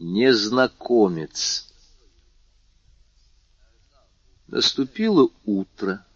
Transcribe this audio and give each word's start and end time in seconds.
Незнакомец. 0.00 1.66
Наступило 4.46 5.28
утро. 5.44 6.06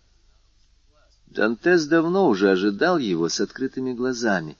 Дантес 1.26 1.86
давно 1.86 2.28
уже 2.28 2.52
ожидал 2.52 2.98
его 2.98 3.28
с 3.28 3.40
открытыми 3.40 3.92
глазами. 3.92 4.56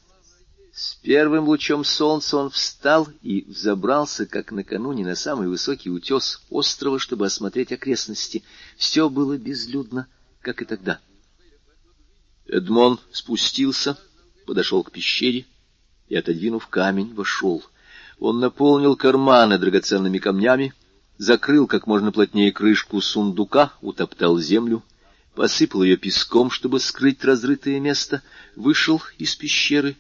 С 0.72 0.94
первым 0.94 1.44
лучом 1.44 1.84
солнца 1.84 2.36
он 2.36 2.50
встал 2.50 3.08
и 3.22 3.42
взобрался, 3.42 4.26
как 4.26 4.50
накануне, 4.50 5.04
на 5.04 5.14
самый 5.14 5.46
высокий 5.46 5.90
утес 5.90 6.42
острова, 6.50 6.98
чтобы 6.98 7.26
осмотреть 7.26 7.70
окрестности. 7.70 8.42
Все 8.76 9.08
было 9.08 9.38
безлюдно, 9.38 10.08
как 10.40 10.62
и 10.62 10.64
тогда. 10.64 10.98
Эдмон 12.46 12.98
спустился, 13.12 13.96
подошел 14.46 14.82
к 14.82 14.90
пещере 14.90 15.46
и, 16.08 16.16
отодвинув 16.16 16.66
камень, 16.66 17.14
вошел. 17.14 17.62
Он 18.22 18.38
наполнил 18.38 18.94
карманы 18.94 19.58
драгоценными 19.58 20.18
камнями, 20.18 20.72
закрыл 21.18 21.66
как 21.66 21.88
можно 21.88 22.12
плотнее 22.12 22.52
крышку 22.52 23.00
сундука, 23.00 23.72
утоптал 23.80 24.38
землю, 24.38 24.84
посыпал 25.34 25.82
ее 25.82 25.96
песком, 25.96 26.48
чтобы 26.48 26.78
скрыть 26.78 27.24
разрытое 27.24 27.80
место, 27.80 28.22
вышел 28.54 29.02
из 29.18 29.34
пещеры, 29.34 29.96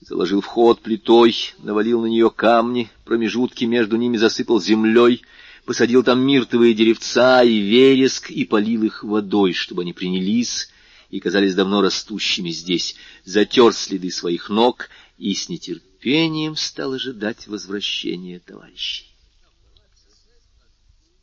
заложил 0.00 0.40
вход 0.40 0.82
плитой, 0.82 1.34
навалил 1.64 2.02
на 2.02 2.06
нее 2.06 2.30
камни, 2.30 2.92
промежутки 3.04 3.64
между 3.64 3.96
ними 3.96 4.18
засыпал 4.18 4.60
землей, 4.60 5.22
посадил 5.64 6.04
там 6.04 6.24
миртовые 6.24 6.74
деревца 6.74 7.42
и 7.42 7.58
вереск 7.58 8.30
и 8.30 8.44
полил 8.44 8.84
их 8.84 9.02
водой, 9.02 9.52
чтобы 9.52 9.82
они 9.82 9.92
принялись 9.92 10.68
и 11.10 11.18
казались 11.18 11.56
давно 11.56 11.80
растущими 11.80 12.50
здесь, 12.50 12.94
затер 13.24 13.72
следы 13.72 14.12
своих 14.12 14.48
ног 14.48 14.90
и 15.18 15.34
с 15.34 15.48
нетерпением 15.48 15.93
нетерпением 16.04 16.56
стал 16.56 16.92
ожидать 16.92 17.46
возвращения 17.46 18.38
товарищей. 18.38 19.06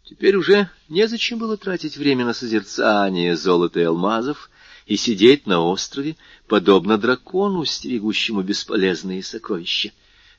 Теперь 0.03 0.35
уже 0.35 0.69
незачем 0.89 1.39
было 1.39 1.55
тратить 1.55 1.97
время 1.97 2.25
на 2.25 2.33
созерцание 2.33 3.37
золота 3.37 3.79
и 3.79 3.83
алмазов 3.83 4.49
и 4.85 4.97
сидеть 4.97 5.47
на 5.47 5.61
острове, 5.61 6.17
подобно 6.47 6.97
дракону, 6.97 7.63
стерегущему 7.63 8.41
бесполезные 8.41 9.23
сокровища. 9.23 9.93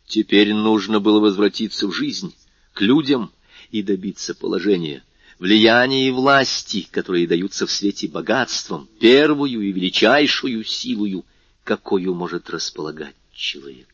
Теперь 0.07 0.53
нужно 0.53 1.01
было 1.01 1.21
возвратиться 1.21 1.87
в 1.87 1.93
жизнь, 1.93 2.35
к 2.75 2.83
людям 2.83 3.31
и 3.71 3.83
добиться 3.83 4.35
положения, 4.35 5.05
влияния 5.39 6.09
и 6.09 6.11
власти, 6.11 6.87
которые 6.91 7.27
даются 7.27 7.67
в 7.67 7.71
свете 7.71 8.09
богатством, 8.09 8.89
первую 9.01 9.63
и 9.63 9.73
величайшую 9.73 10.65
силою, 10.65 11.25
какую 11.65 12.15
может 12.15 12.51
располагать 12.51 13.15
человек. 13.33 13.92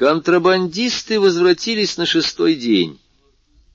Контрабандисты 0.00 1.20
возвратились 1.20 1.98
на 1.98 2.06
шестой 2.06 2.54
день. 2.54 2.98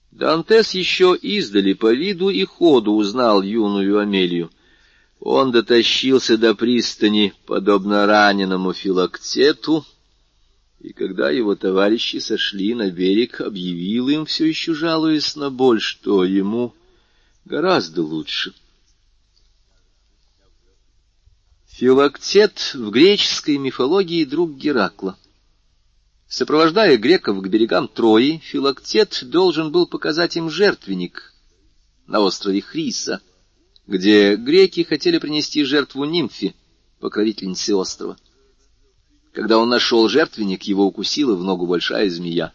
Дантес 0.09 0.71
еще 0.71 1.15
издали 1.15 1.73
по 1.73 1.93
виду 1.93 2.29
и 2.29 2.43
ходу 2.45 2.93
узнал 2.93 3.43
юную 3.43 3.99
Амелию. 3.99 4.49
Он 5.19 5.51
дотащился 5.51 6.35
до 6.39 6.55
пристани, 6.55 7.35
подобно 7.45 8.07
раненому 8.07 8.73
филактету, 8.73 9.85
и 10.79 10.93
когда 10.93 11.29
его 11.29 11.53
товарищи 11.53 12.17
сошли 12.17 12.73
на 12.73 12.89
берег, 12.89 13.41
объявил 13.41 14.09
им, 14.09 14.25
все 14.25 14.45
еще 14.45 14.73
жалуясь 14.73 15.35
на 15.35 15.51
боль, 15.51 15.79
что 15.79 16.23
ему 16.23 16.73
гораздо 17.45 18.01
лучше. 18.01 18.55
Филактет 21.67 22.73
в 22.73 22.89
греческой 22.89 23.57
мифологии 23.57 24.25
друг 24.25 24.55
Геракла. 24.57 25.19
Сопровождая 26.27 26.97
греков 26.97 27.41
к 27.41 27.47
берегам 27.47 27.87
Трои, 27.87 28.41
Филактет 28.43 29.19
должен 29.23 29.71
был 29.71 29.85
показать 29.85 30.35
им 30.35 30.49
жертвенник 30.49 31.33
на 32.07 32.19
острове 32.19 32.61
Хриса, 32.61 33.21
где 33.86 34.35
греки 34.35 34.83
хотели 34.83 35.19
принести 35.19 35.64
жертву 35.64 36.03
нимфе, 36.05 36.55
покровительнице 36.99 37.75
острова. 37.75 38.17
Когда 39.33 39.59
он 39.59 39.69
нашел 39.69 40.08
жертвенник, 40.09 40.64
его 40.64 40.85
укусила 40.85 41.35
в 41.35 41.43
ногу 41.43 41.67
большая 41.67 42.09
змея. 42.09 42.53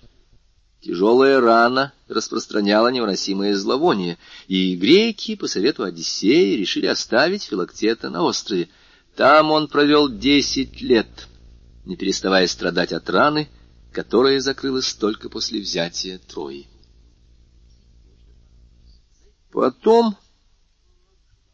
Тяжелая 0.80 1.40
рана 1.40 1.92
распространяла 2.08 2.88
невыносимое 2.88 3.54
зловоние, 3.54 4.18
и 4.48 4.74
греки, 4.74 5.36
по 5.36 5.46
совету 5.46 5.84
Одиссея, 5.84 6.56
решили 6.56 6.86
оставить 6.86 7.44
Филактета 7.44 8.08
на 8.08 8.24
острове. 8.24 8.68
Там 9.14 9.50
он 9.50 9.68
провел 9.68 10.08
десять 10.08 10.80
лет, 10.80 11.28
не 11.84 11.96
переставая 11.96 12.46
страдать 12.46 12.92
от 12.92 13.08
раны, 13.10 13.48
которая 13.92 14.40
закрылась 14.40 14.94
только 14.94 15.28
после 15.28 15.60
взятия 15.60 16.18
Трои. 16.18 16.66
Потом, 19.52 20.16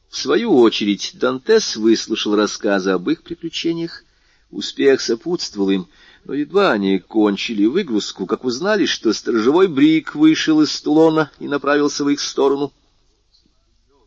в 0.08 0.16
свою 0.16 0.58
очередь, 0.58 1.12
Дантес 1.14 1.76
выслушал 1.76 2.36
рассказы 2.36 2.90
об 2.90 3.08
их 3.08 3.22
приключениях. 3.22 4.04
Успех 4.50 5.00
сопутствовал 5.00 5.70
им, 5.70 5.88
но 6.24 6.34
едва 6.34 6.72
они 6.72 6.98
кончили 6.98 7.64
выгрузку, 7.64 8.26
как 8.26 8.44
узнали, 8.44 8.84
что 8.84 9.12
сторожевой 9.12 9.66
брик 9.66 10.14
вышел 10.14 10.60
из 10.60 10.80
Тулона 10.80 11.30
и 11.38 11.48
направился 11.48 12.04
в 12.04 12.10
их 12.10 12.20
сторону. 12.20 12.72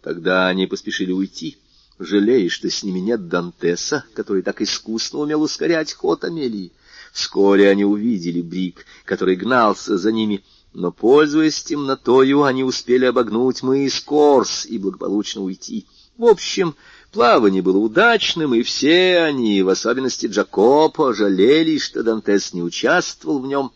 Тогда 0.01 0.47
они 0.47 0.65
поспешили 0.67 1.11
уйти, 1.11 1.57
жалея, 1.97 2.49
что 2.49 2.69
с 2.69 2.83
ними 2.83 2.99
нет 2.99 3.27
Дантеса, 3.27 4.05
который 4.13 4.43
так 4.43 4.61
искусно 4.61 5.19
умел 5.19 5.41
ускорять 5.41 5.93
ход 5.93 6.23
Амелии. 6.23 6.71
Вскоре 7.19 7.69
они 7.69 7.83
увидели 7.83 8.41
Брик, 8.41 8.85
который 9.03 9.35
гнался 9.35 9.97
за 9.97 10.09
ними, 10.09 10.41
но, 10.71 10.93
пользуясь 10.93 11.61
темнотою, 11.61 12.43
они 12.43 12.63
успели 12.63 13.03
обогнуть 13.03 13.61
мыс 13.61 13.99
Корс 13.99 14.65
и 14.65 14.77
благополучно 14.77 15.41
уйти. 15.41 15.85
В 16.17 16.23
общем, 16.23 16.77
плавание 17.11 17.61
было 17.61 17.77
удачным, 17.77 18.55
и 18.55 18.61
все 18.61 19.17
они, 19.17 19.61
в 19.63 19.67
особенности 19.67 20.27
Джакопо, 20.27 21.13
жалели, 21.13 21.77
что 21.77 22.03
Дантес 22.03 22.53
не 22.53 22.63
участвовал 22.63 23.39
в 23.39 23.47
нем 23.47 23.73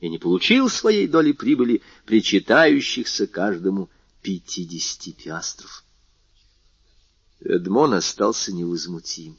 и 0.00 0.08
не 0.08 0.18
получил 0.18 0.68
своей 0.68 1.06
доли 1.06 1.30
прибыли, 1.30 1.82
причитающихся 2.04 3.28
каждому 3.28 3.90
пятидесяти 4.22 5.12
пиастров. 5.12 5.84
Эдмон 7.38 7.94
остался 7.94 8.52
невозмутим. 8.52 9.36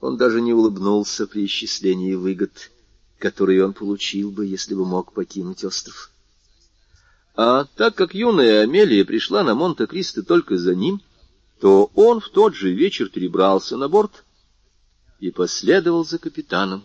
Он 0.00 0.16
даже 0.16 0.40
не 0.40 0.52
улыбнулся 0.52 1.26
при 1.26 1.44
исчислении 1.46 2.14
выгод, 2.14 2.70
которые 3.18 3.64
он 3.64 3.72
получил 3.72 4.30
бы, 4.30 4.46
если 4.46 4.74
бы 4.74 4.84
мог 4.84 5.12
покинуть 5.12 5.64
остров. 5.64 6.10
А 7.34 7.64
так 7.76 7.94
как 7.94 8.14
юная 8.14 8.62
Амелия 8.62 9.04
пришла 9.04 9.42
на 9.42 9.54
Монте-Кристо 9.54 10.22
только 10.22 10.56
за 10.56 10.74
ним, 10.74 11.00
то 11.60 11.90
он 11.94 12.20
в 12.20 12.28
тот 12.28 12.54
же 12.54 12.72
вечер 12.72 13.08
перебрался 13.08 13.76
на 13.76 13.88
борт 13.88 14.24
и 15.18 15.30
последовал 15.30 16.04
за 16.04 16.18
капитаном 16.18 16.84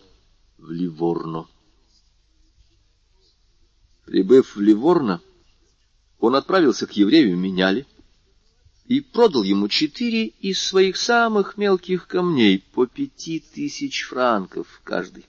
в 0.58 0.70
Ливорно. 0.70 1.46
Прибыв 4.04 4.56
в 4.56 4.60
Ливорно, 4.60 5.20
он 6.18 6.34
отправился 6.34 6.86
к 6.86 6.92
еврею 6.92 7.36
Меняли, 7.36 7.86
и 8.86 9.00
продал 9.00 9.42
ему 9.42 9.68
четыре 9.68 10.26
из 10.26 10.60
своих 10.60 10.96
самых 10.96 11.56
мелких 11.56 12.06
камней 12.06 12.64
по 12.72 12.86
пяти 12.86 13.40
тысяч 13.40 14.04
франков 14.04 14.80
каждый. 14.84 15.24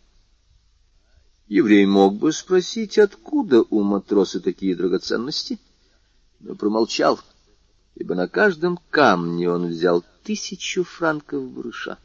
Еврей 1.47 1.85
мог 1.85 2.15
бы 2.15 2.33
спросить, 2.33 2.97
откуда 2.97 3.61
у 3.61 3.83
матроса 3.83 4.39
такие 4.39 4.75
драгоценности, 4.75 5.59
но 6.39 6.55
промолчал, 6.55 7.19
ибо 7.95 8.15
на 8.15 8.27
каждом 8.27 8.79
камне 8.89 9.49
он 9.49 9.67
взял 9.67 10.03
тысячу 10.23 10.83
франков 10.83 11.49
барыша. 11.49 11.97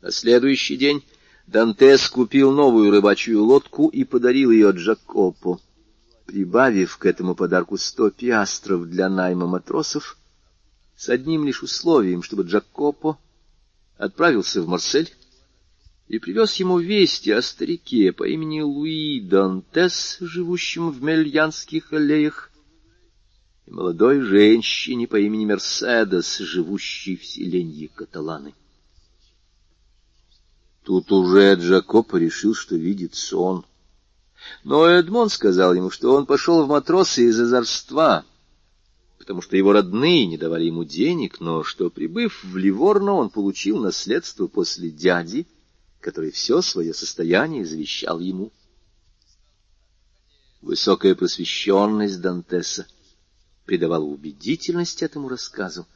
На 0.00 0.12
следующий 0.12 0.76
день 0.76 1.04
Дантес 1.46 2.08
купил 2.08 2.52
новую 2.52 2.90
рыбачью 2.90 3.42
лодку 3.42 3.88
и 3.88 4.04
подарил 4.04 4.50
ее 4.50 4.70
Джакопу 4.70 5.60
прибавив 6.28 6.98
к 6.98 7.06
этому 7.06 7.34
подарку 7.34 7.78
сто 7.78 8.10
пиастров 8.10 8.86
для 8.86 9.08
найма 9.08 9.46
матросов, 9.46 10.18
с 10.94 11.08
одним 11.08 11.46
лишь 11.46 11.62
условием, 11.62 12.22
чтобы 12.22 12.42
Джакопо 12.42 13.18
отправился 13.96 14.60
в 14.60 14.68
Марсель 14.68 15.10
и 16.06 16.18
привез 16.18 16.54
ему 16.56 16.78
вести 16.78 17.30
о 17.30 17.40
старике 17.40 18.12
по 18.12 18.28
имени 18.28 18.60
Луи 18.60 19.20
Дантес, 19.20 20.18
живущем 20.20 20.90
в 20.90 21.02
Мельянских 21.02 21.94
аллеях, 21.94 22.50
и 23.64 23.70
молодой 23.70 24.20
женщине 24.20 25.06
по 25.06 25.18
имени 25.18 25.46
Мерседес, 25.46 26.38
живущей 26.40 27.16
в 27.16 27.24
селенье 27.24 27.88
Каталаны. 27.88 28.52
Тут 30.84 31.10
уже 31.10 31.54
Джакопо 31.54 32.18
решил, 32.18 32.54
что 32.54 32.76
видит 32.76 33.14
сон— 33.14 33.64
но 34.64 34.86
Эдмон 34.86 35.28
сказал 35.28 35.74
ему, 35.74 35.90
что 35.90 36.14
он 36.14 36.26
пошел 36.26 36.64
в 36.64 36.68
матросы 36.68 37.24
из 37.24 37.38
озорства, 37.40 38.24
потому 39.18 39.42
что 39.42 39.56
его 39.56 39.72
родные 39.72 40.26
не 40.26 40.36
давали 40.36 40.64
ему 40.64 40.84
денег, 40.84 41.40
но 41.40 41.64
что, 41.64 41.90
прибыв 41.90 42.44
в 42.44 42.56
Ливорно, 42.56 43.14
он 43.14 43.30
получил 43.30 43.78
наследство 43.78 44.46
после 44.46 44.90
дяди 44.90 45.46
который 46.00 46.30
все 46.30 46.62
свое 46.62 46.94
состояние 46.94 47.66
завещал 47.66 48.20
ему. 48.20 48.52
Высокая 50.60 51.14
просвещенность 51.14 52.20
Дантеса 52.20 52.86
придавала 53.64 54.04
убедительность 54.04 55.02
этому 55.02 55.28
рассказу, 55.28 55.86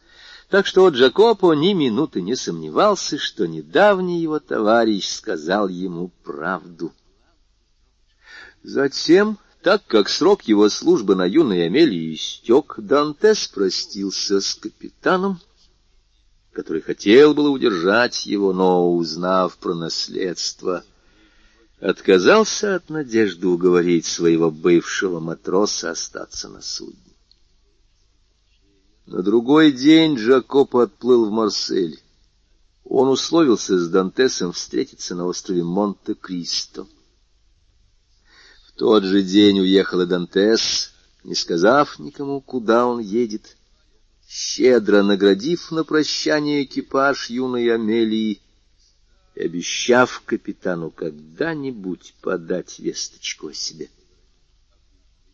так 0.49 0.67
что 0.67 0.89
Джакопо 0.89 1.55
ни 1.55 1.73
минуты 1.73 2.21
не 2.21 2.37
сомневался, 2.37 3.19
что 3.19 3.47
недавний 3.47 4.21
его 4.21 4.39
товарищ 4.39 5.09
сказал 5.09 5.69
ему 5.69 6.09
правду. 6.25 6.93
Затем, 8.63 9.39
так 9.63 9.85
как 9.87 10.09
срок 10.09 10.43
его 10.43 10.69
службы 10.69 11.17
на 11.17 11.25
юной 11.25 11.67
Амелии 11.67 12.15
истек, 12.15 12.75
Дантес 12.79 13.49
простился 13.49 14.41
с 14.41 14.55
капитаном, 14.55 15.41
который 16.53 16.83
хотел 16.83 17.35
было 17.35 17.49
удержать 17.49 18.27
его, 18.27 18.53
но, 18.53 18.95
узнав 18.95 19.57
про 19.57 19.75
наследство, 19.75 20.85
отказался 21.81 22.77
от 22.77 22.89
надежды 22.89 23.49
уговорить 23.49 24.07
своего 24.07 24.51
бывшего 24.51 25.19
матроса 25.19 25.91
остаться 25.91 26.49
на 26.49 26.63
судне. 26.63 26.97
На 29.07 29.23
другой 29.23 29.73
день 29.73 30.15
Джакоп 30.15 30.77
отплыл 30.77 31.27
в 31.27 31.33
Марсель. 31.33 32.01
Он 32.85 33.09
условился 33.09 33.77
с 33.77 33.89
Дантесом 33.89 34.53
встретиться 34.53 35.17
на 35.17 35.27
острове 35.27 35.65
Монте-Кристо. 35.65 36.87
Тот 38.83 39.05
же 39.05 39.23
день 39.23 39.61
уехал 39.61 40.01
и 40.01 40.07
Дантес, 40.07 40.91
не 41.23 41.37
сказав 41.37 42.01
никому, 42.01 42.41
куда 42.41 42.85
он 42.85 42.99
едет, 42.99 43.57
щедро 44.29 45.05
наградив 45.05 45.71
на 45.71 45.85
прощание 45.85 46.65
экипаж 46.65 47.31
юной 47.31 47.73
Амелии 47.73 48.41
и 49.37 49.41
обещав 49.41 50.23
капитану 50.27 50.91
когда-нибудь 50.91 52.17
подать 52.23 52.81
весточку 52.81 53.51
о 53.51 53.55
себе. 53.55 53.89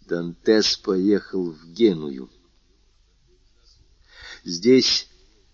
Дантес 0.02 0.76
поехал 0.76 1.52
в 1.52 1.72
Геную. 1.72 2.28
Здесь, 4.44 5.08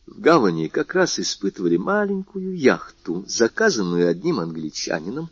в 0.04 0.18
гавани, 0.18 0.66
как 0.66 0.94
раз 0.96 1.20
испытывали 1.20 1.76
маленькую 1.76 2.58
яхту, 2.58 3.24
заказанную 3.28 4.08
одним 4.08 4.40
англичанином, 4.40 5.30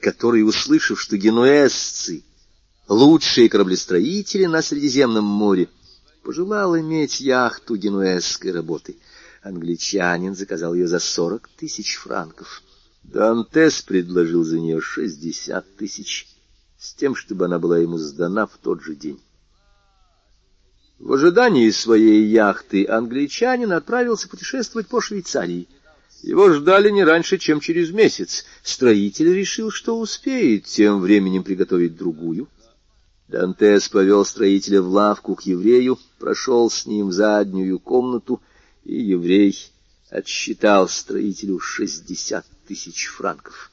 который, 0.00 0.42
услышав, 0.42 1.00
что 1.00 1.16
генуэзцы— 1.16 2.22
лучшие 2.88 3.48
кораблестроители 3.48 4.46
на 4.46 4.62
Средиземном 4.62 5.24
море, 5.24 5.68
пожелал 6.22 6.78
иметь 6.78 7.20
яхту 7.20 7.76
генуэзской 7.76 8.52
работы. 8.52 8.96
Англичанин 9.42 10.34
заказал 10.34 10.74
ее 10.74 10.88
за 10.88 10.98
сорок 10.98 11.48
тысяч 11.56 11.96
франков. 11.96 12.62
Дантес 13.04 13.82
предложил 13.82 14.42
за 14.42 14.58
нее 14.58 14.80
шестьдесят 14.80 15.76
тысяч, 15.76 16.26
с 16.78 16.94
тем, 16.94 17.14
чтобы 17.14 17.44
она 17.44 17.58
была 17.58 17.78
ему 17.78 17.98
сдана 17.98 18.46
в 18.46 18.56
тот 18.60 18.82
же 18.82 18.96
день. 18.96 19.20
В 20.98 21.12
ожидании 21.12 21.70
своей 21.70 22.24
яхты 22.24 22.86
англичанин 22.86 23.72
отправился 23.72 24.28
путешествовать 24.28 24.88
по 24.88 25.00
Швейцарии. 25.00 25.68
Его 26.26 26.52
ждали 26.52 26.90
не 26.90 27.04
раньше, 27.04 27.38
чем 27.38 27.60
через 27.60 27.92
месяц. 27.92 28.44
Строитель 28.64 29.32
решил, 29.32 29.70
что 29.70 29.96
успеет 29.96 30.64
тем 30.64 31.00
временем 31.00 31.44
приготовить 31.44 31.96
другую. 31.96 32.48
Дантес 33.28 33.88
повел 33.88 34.24
строителя 34.24 34.82
в 34.82 34.88
лавку 34.88 35.36
к 35.36 35.42
еврею, 35.42 36.00
прошел 36.18 36.68
с 36.68 36.84
ним 36.84 37.08
в 37.08 37.12
заднюю 37.12 37.78
комнату, 37.78 38.42
и 38.82 39.00
еврей 39.00 39.56
отсчитал 40.10 40.88
строителю 40.88 41.60
шестьдесят 41.60 42.44
тысяч 42.66 43.06
франков. 43.06 43.70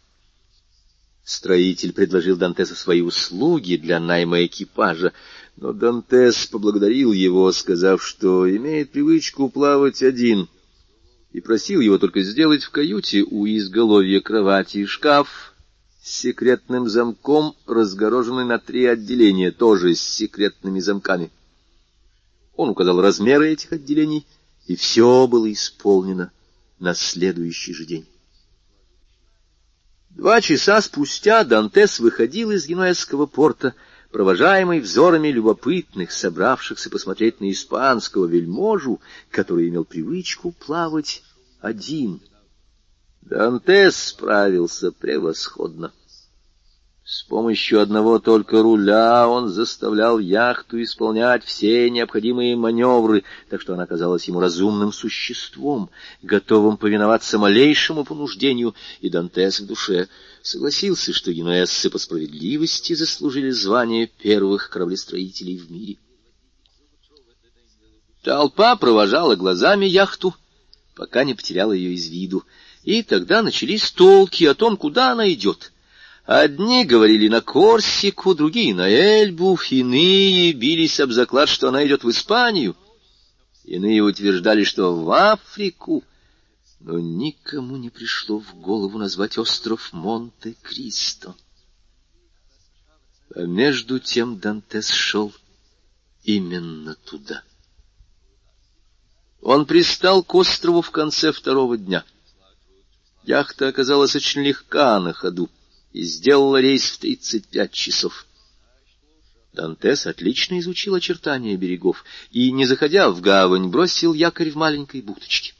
Строитель 1.23 1.91
предложил 1.91 2.37
Дантесу 2.37 2.75
свои 2.75 3.01
услуги 3.01 3.77
для 3.77 3.99
найма 3.99 4.45
экипажа, 4.45 5.11
но 5.57 5.73
Дантес 5.73 6.45
поблагодарил 6.45 7.13
его, 7.13 7.51
сказав, 7.51 8.05
что 8.05 8.47
имеет 8.47 8.91
привычку 8.91 9.49
плавать 9.49 10.03
один, 10.03 10.49
и 11.33 11.41
просил 11.41 11.81
его 11.81 11.97
только 11.97 12.21
сделать 12.21 12.63
в 12.63 12.69
каюте 12.69 13.23
у 13.23 13.45
изголовья 13.47 14.21
кровати 14.21 14.85
шкаф 14.85 15.55
с 16.01 16.19
секретным 16.19 16.87
замком, 16.87 17.55
разгороженный 17.65 18.45
на 18.45 18.59
три 18.59 18.85
отделения, 18.85 19.51
тоже 19.51 19.95
с 19.95 20.01
секретными 20.01 20.79
замками. 20.79 21.31
Он 22.55 22.69
указал 22.69 23.01
размеры 23.01 23.51
этих 23.51 23.71
отделений, 23.71 24.27
и 24.67 24.75
все 24.75 25.27
было 25.27 25.51
исполнено 25.51 26.31
на 26.77 26.93
следующий 26.93 27.73
же 27.73 27.85
день. 27.85 28.05
Два 30.11 30.39
часа 30.39 30.79
спустя 30.81 31.43
Дантес 31.43 31.99
выходил 31.99 32.51
из 32.51 32.67
Генуэзского 32.67 33.25
порта, 33.25 33.73
провожаемый 34.13 34.79
взорами 34.79 35.29
любопытных, 35.29 36.11
собравшихся 36.11 36.91
посмотреть 36.91 37.41
на 37.41 37.51
испанского 37.51 38.27
вельможу, 38.27 39.01
который 39.31 39.69
имел 39.69 39.85
привычку 39.85 40.51
плавать 40.51 41.23
один. 41.59 42.21
Дантес 43.23 43.95
справился 43.95 44.91
превосходно. 44.91 45.91
С 47.05 47.23
помощью 47.23 47.81
одного 47.81 48.17
только 48.17 48.61
руля 48.61 49.27
он 49.27 49.49
заставлял 49.49 50.19
яхту 50.19 50.81
исполнять 50.81 51.43
все 51.43 51.89
необходимые 51.89 52.55
маневры, 52.55 53.25
так 53.49 53.59
что 53.59 53.73
она 53.73 53.85
казалась 53.85 54.25
ему 54.29 54.39
разумным 54.39 54.93
существом, 54.93 55.89
готовым 56.21 56.77
повиноваться 56.77 57.37
малейшему 57.37 58.05
понуждению, 58.05 58.73
и 59.01 59.09
Дантес 59.09 59.59
в 59.59 59.67
душе 59.67 60.07
согласился, 60.41 61.11
что 61.11 61.33
генуэзцы 61.33 61.89
по 61.89 61.97
справедливости 61.97 62.93
заслужили 62.93 63.49
звание 63.49 64.07
первых 64.07 64.69
кораблестроителей 64.69 65.57
в 65.57 65.69
мире. 65.69 65.97
Толпа 68.23 68.77
провожала 68.77 69.35
глазами 69.35 69.85
яхту, 69.85 70.33
пока 70.95 71.25
не 71.25 71.33
потеряла 71.33 71.73
ее 71.73 71.95
из 71.95 72.07
виду, 72.07 72.45
и 72.83 73.03
тогда 73.03 73.41
начались 73.41 73.91
толки 73.91 74.45
о 74.45 74.53
том, 74.53 74.77
куда 74.77 75.11
она 75.11 75.29
идет— 75.29 75.72
Одни 76.25 76.85
говорили 76.85 77.27
на 77.27 77.41
Корсику, 77.41 78.33
другие 78.33 78.73
на 78.73 78.87
Эльбу, 78.87 79.59
иные 79.69 80.53
бились 80.53 81.01
об 81.01 81.11
заклад, 81.11 81.49
что 81.49 81.67
она 81.67 81.85
идет 81.85 82.05
в 82.05 82.09
Испанию. 82.09 82.77
Иные 83.65 84.01
утверждали, 84.01 84.63
что 84.63 84.95
в 84.95 85.11
Африку, 85.11 86.03
но 86.79 86.97
никому 86.99 87.75
не 87.75 87.89
пришло 87.89 88.39
в 88.39 88.55
голову 88.55 88.97
назвать 88.97 89.37
остров 89.37 89.91
Монте-Кристо. 89.91 91.35
А 93.35 93.41
между 93.41 93.99
тем 93.99 94.39
Дантес 94.39 94.89
шел 94.89 95.33
именно 96.23 96.95
туда. 96.95 97.43
Он 99.41 99.65
пристал 99.65 100.23
к 100.23 100.33
острову 100.35 100.81
в 100.81 100.91
конце 100.91 101.33
второго 101.33 101.77
дня. 101.77 102.05
Яхта 103.23 103.67
оказалась 103.67 104.15
очень 104.15 104.41
легка 104.41 105.01
на 105.01 105.11
ходу 105.11 105.49
и 105.93 106.01
сделала 106.01 106.59
рейс 106.59 106.83
в 106.89 106.97
35 106.97 107.71
часов. 107.71 108.25
Дантес 109.53 110.07
отлично 110.07 110.59
изучил 110.59 110.95
очертания 110.95 111.55
берегов 111.55 112.03
и, 112.31 112.51
не 112.51 112.65
заходя 112.65 113.11
в 113.11 113.21
гавань, 113.21 113.69
бросил 113.69 114.13
якорь 114.13 114.49
в 114.49 114.55
маленькой 114.55 115.01
бухточке. 115.01 115.53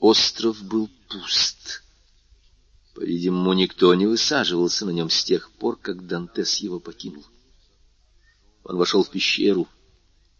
Остров 0.00 0.62
был 0.62 0.88
пуст. 1.08 1.82
По-видимому, 2.94 3.52
никто 3.52 3.94
не 3.94 4.06
высаживался 4.06 4.86
на 4.86 4.90
нем 4.90 5.10
с 5.10 5.22
тех 5.22 5.50
пор, 5.52 5.78
как 5.78 6.06
Дантес 6.06 6.56
его 6.56 6.80
покинул. 6.80 7.26
Он 8.64 8.78
вошел 8.78 9.04
в 9.04 9.10
пещеру 9.10 9.68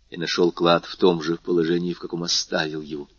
и 0.09 0.17
нашел 0.17 0.51
клад 0.51 0.87
в 0.87 0.97
том 0.97 1.23
же 1.23 1.37
положении, 1.37 1.93
в 1.93 1.99
каком 1.99 2.23
оставил 2.23 2.81
его. 2.81 3.11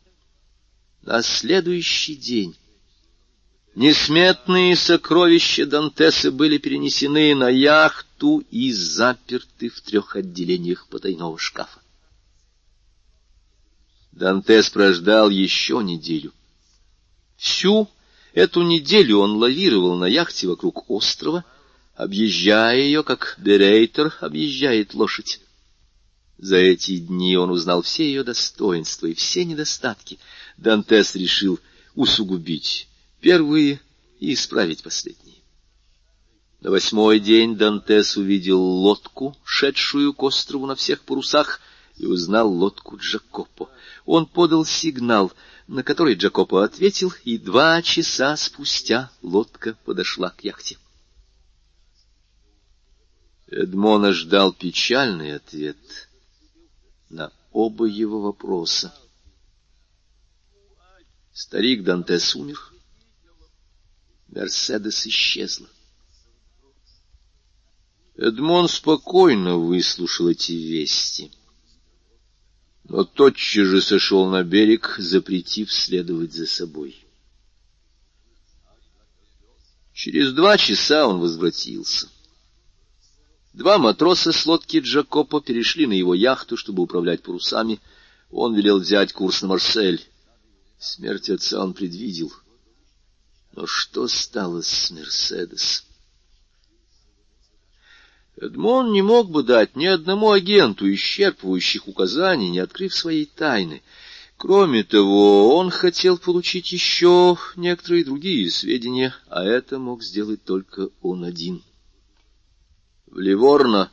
На 1.03 1.21
следующий 1.21 2.15
день 2.15 2.57
Несметные 3.77 4.75
сокровища 4.75 5.67
Дантеса 5.67 6.31
были 6.31 6.57
перенесены 6.57 7.35
на 7.35 7.47
яхту 7.47 8.43
и 8.49 8.71
заперты 8.71 9.69
в 9.69 9.81
трех 9.81 10.15
отделениях 10.15 10.87
потайного 10.87 11.37
шкафа. 11.37 11.79
Дантес 14.11 14.71
прождал 14.71 15.29
еще 15.29 15.83
неделю. 15.83 16.33
Всю 17.35 17.87
эту 18.33 18.63
неделю 18.63 19.19
он 19.19 19.33
лавировал 19.33 19.95
на 19.95 20.05
яхте 20.05 20.47
вокруг 20.47 20.89
острова, 20.89 21.45
объезжая 21.93 22.79
ее, 22.79 23.03
как 23.03 23.35
берейтер 23.37 24.11
объезжает 24.21 24.95
лошадь. 24.95 25.39
За 26.39 26.57
эти 26.57 26.97
дни 26.97 27.37
он 27.37 27.51
узнал 27.51 27.83
все 27.83 28.05
ее 28.05 28.23
достоинства 28.23 29.05
и 29.05 29.13
все 29.13 29.45
недостатки. 29.45 30.17
Дантес 30.57 31.13
решил 31.13 31.59
усугубить 31.93 32.87
первые 33.19 33.81
и 34.19 34.33
исправить 34.33 34.83
последние. 34.83 35.37
На 36.61 36.71
восьмой 36.71 37.19
день 37.19 37.55
Дантес 37.55 38.17
увидел 38.17 38.59
лодку, 38.59 39.35
шедшую 39.43 40.13
к 40.13 40.23
острову 40.23 40.65
на 40.65 40.75
всех 40.75 41.01
парусах, 41.01 41.61
и 41.97 42.05
узнал 42.05 42.51
лодку 42.51 42.97
Джакопо. 42.97 43.69
Он 44.05 44.25
подал 44.25 44.65
сигнал, 44.65 45.31
на 45.67 45.83
который 45.83 46.15
Джакопо 46.15 46.63
ответил, 46.63 47.13
и 47.23 47.37
два 47.37 47.81
часа 47.81 48.35
спустя 48.37 49.11
лодка 49.21 49.75
подошла 49.85 50.29
к 50.29 50.43
яхте. 50.43 50.77
Эдмона 53.47 54.13
ждал 54.13 54.51
печальный 54.53 55.35
ответ 55.35 55.77
на 57.09 57.31
оба 57.51 57.85
его 57.85 58.21
вопроса. 58.21 58.93
Старик 61.33 61.83
Дантес 61.83 62.35
умер, 62.35 62.73
Мерседес 64.29 65.05
исчезла. 65.07 65.67
Эдмон 68.15 68.67
спокойно 68.67 69.57
выслушал 69.57 70.29
эти 70.29 70.51
вести, 70.51 71.31
но 72.83 73.03
тотчас 73.03 73.67
же 73.67 73.81
сошел 73.81 74.27
на 74.27 74.43
берег, 74.43 74.95
запретив 74.97 75.71
следовать 75.71 76.33
за 76.33 76.47
собой. 76.47 76.95
Через 79.93 80.33
два 80.33 80.57
часа 80.57 81.07
он 81.07 81.19
возвратился. 81.19 82.09
Два 83.53 83.77
матроса 83.77 84.31
с 84.31 84.45
лодки 84.45 84.79
Джакопо 84.79 85.41
перешли 85.41 85.87
на 85.87 85.93
его 85.93 86.13
яхту, 86.13 86.57
чтобы 86.57 86.83
управлять 86.83 87.23
парусами. 87.23 87.79
Он 88.29 88.55
велел 88.55 88.79
взять 88.79 89.13
курс 89.13 89.41
на 89.41 89.47
Марсель. 89.49 90.05
Смерть 90.77 91.29
отца 91.29 91.63
он 91.63 91.73
предвидел. 91.73 92.31
Но 93.57 93.65
что 93.65 94.07
стало 94.07 94.61
с 94.61 94.91
Мерседес? 94.91 95.83
Эдмон 98.35 98.91
не 98.93 99.01
мог 99.01 99.31
бы 99.31 99.41
дать 99.41 99.75
ни 99.75 99.87
одному 99.87 100.29
агенту 100.29 100.85
исчерпывающих 100.93 101.87
указаний, 101.87 102.51
не 102.51 102.59
открыв 102.59 102.93
своей 102.93 103.25
тайны. 103.25 103.81
Кроме 104.37 104.83
того, 104.83 105.55
он 105.57 105.71
хотел 105.71 106.19
получить 106.19 106.71
еще 106.71 107.35
некоторые 107.55 108.05
другие 108.05 108.51
сведения, 108.51 109.15
а 109.27 109.43
это 109.43 109.79
мог 109.79 110.03
сделать 110.03 110.43
только 110.43 110.89
он 111.01 111.23
один. 111.23 111.63
В 113.07 113.17
Ливорно 113.17 113.89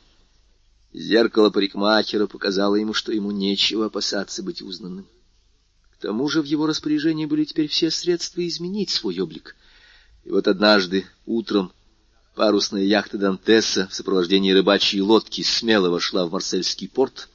зеркало 0.93 1.49
парикмахера 1.49 2.27
показало 2.27 2.75
ему, 2.75 2.93
что 2.93 3.11
ему 3.11 3.31
нечего 3.31 3.87
опасаться 3.87 4.43
быть 4.43 4.61
узнанным. 4.61 5.07
К 5.97 6.01
тому 6.01 6.27
же 6.27 6.41
в 6.41 6.45
его 6.45 6.65
распоряжении 6.67 7.25
были 7.25 7.45
теперь 7.45 7.67
все 7.67 7.89
средства 7.89 8.45
изменить 8.45 8.89
свой 8.89 9.19
облик. 9.19 9.55
И 10.25 10.29
вот 10.29 10.47
однажды 10.47 11.05
утром 11.25 11.71
парусная 12.35 12.83
яхта 12.83 13.17
Дантеса 13.17 13.87
в 13.87 13.95
сопровождении 13.95 14.51
рыбачьей 14.51 15.01
лодки 15.01 15.41
смело 15.41 15.89
вошла 15.89 16.25
в 16.25 16.31
Марсельский 16.31 16.89
порт 16.89 17.29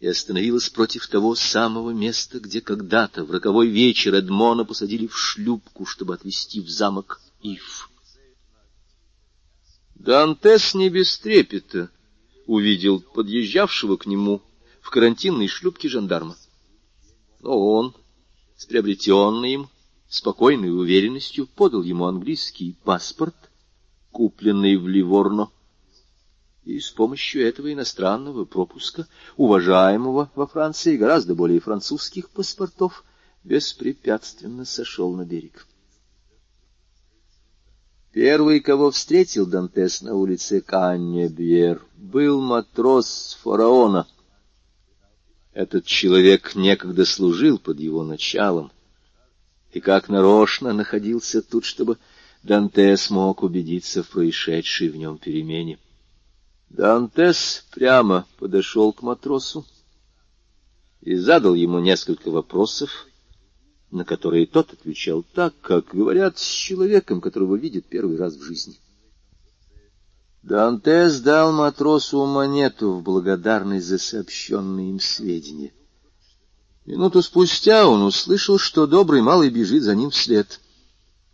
и 0.00 0.06
остановилась 0.06 0.68
против 0.68 1.06
того 1.08 1.34
самого 1.34 1.90
места, 1.90 2.40
где 2.40 2.60
когда-то 2.60 3.24
в 3.24 3.30
роковой 3.30 3.68
вечер 3.68 4.14
Эдмона 4.14 4.64
посадили 4.64 5.06
в 5.06 5.16
шлюпку, 5.16 5.86
чтобы 5.86 6.14
отвезти 6.14 6.60
в 6.60 6.68
замок 6.68 7.20
Ив. 7.42 7.90
Дантес 9.94 10.74
не 10.74 10.90
без 10.90 11.18
трепета 11.18 11.90
увидел 12.46 13.00
подъезжавшего 13.00 13.96
к 13.96 14.06
нему 14.06 14.42
в 14.80 14.90
карантинной 14.90 15.48
шлюпке 15.48 15.88
жандарма. 15.88 16.36
Но 17.40 17.58
он, 17.58 17.94
с 18.56 18.66
приобретенной 18.66 19.52
им 19.54 19.68
спокойной 20.08 20.70
уверенностью, 20.70 21.46
подал 21.46 21.82
ему 21.82 22.06
английский 22.06 22.76
паспорт, 22.84 23.36
купленный 24.10 24.76
в 24.76 24.88
Ливорно, 24.88 25.50
и 26.64 26.80
с 26.80 26.90
помощью 26.90 27.46
этого 27.46 27.72
иностранного 27.72 28.44
пропуска, 28.44 29.06
уважаемого 29.36 30.30
во 30.34 30.46
Франции 30.46 30.96
гораздо 30.96 31.34
более 31.34 31.60
французских 31.60 32.28
паспортов, 32.30 33.04
беспрепятственно 33.44 34.64
сошел 34.64 35.14
на 35.14 35.24
берег. 35.24 35.66
Первый, 38.12 38.60
кого 38.60 38.90
встретил 38.90 39.46
Дантес 39.46 40.02
на 40.02 40.14
улице 40.14 40.60
Каннебьер, 40.60 41.82
был 41.96 42.42
матрос 42.42 43.38
фараона. 43.42 44.06
Этот 45.52 45.86
человек 45.86 46.54
некогда 46.54 47.04
служил 47.04 47.58
под 47.58 47.80
его 47.80 48.04
началом, 48.04 48.70
и 49.72 49.80
как 49.80 50.08
нарочно 50.08 50.72
находился 50.72 51.42
тут, 51.42 51.64
чтобы 51.64 51.98
Дантес 52.42 53.10
мог 53.10 53.42
убедиться 53.42 54.02
в 54.02 54.08
происшедшей 54.08 54.88
в 54.88 54.96
нем 54.96 55.18
перемене. 55.18 55.78
Дантес 56.70 57.64
прямо 57.70 58.26
подошел 58.38 58.92
к 58.92 59.02
матросу 59.02 59.66
и 61.00 61.14
задал 61.16 61.54
ему 61.54 61.80
несколько 61.80 62.30
вопросов, 62.30 63.06
на 63.90 64.04
которые 64.04 64.46
тот 64.46 64.72
отвечал 64.72 65.24
так, 65.34 65.54
как 65.60 65.88
говорят 65.94 66.38
с 66.38 66.46
человеком, 66.46 67.20
которого 67.20 67.56
видит 67.56 67.86
первый 67.86 68.18
раз 68.18 68.34
в 68.34 68.42
жизни. 68.42 68.76
Дантес 70.42 71.20
дал 71.20 71.52
матросу 71.52 72.24
монету 72.26 72.92
в 72.92 73.02
благодарность 73.02 73.86
за 73.86 73.98
сообщенные 73.98 74.90
им 74.90 75.00
сведения. 75.00 75.72
Минуту 76.86 77.22
спустя 77.22 77.86
он 77.86 78.02
услышал, 78.02 78.58
что 78.58 78.86
добрый 78.86 79.20
малый 79.20 79.50
бежит 79.50 79.82
за 79.82 79.94
ним 79.94 80.10
вслед. 80.10 80.60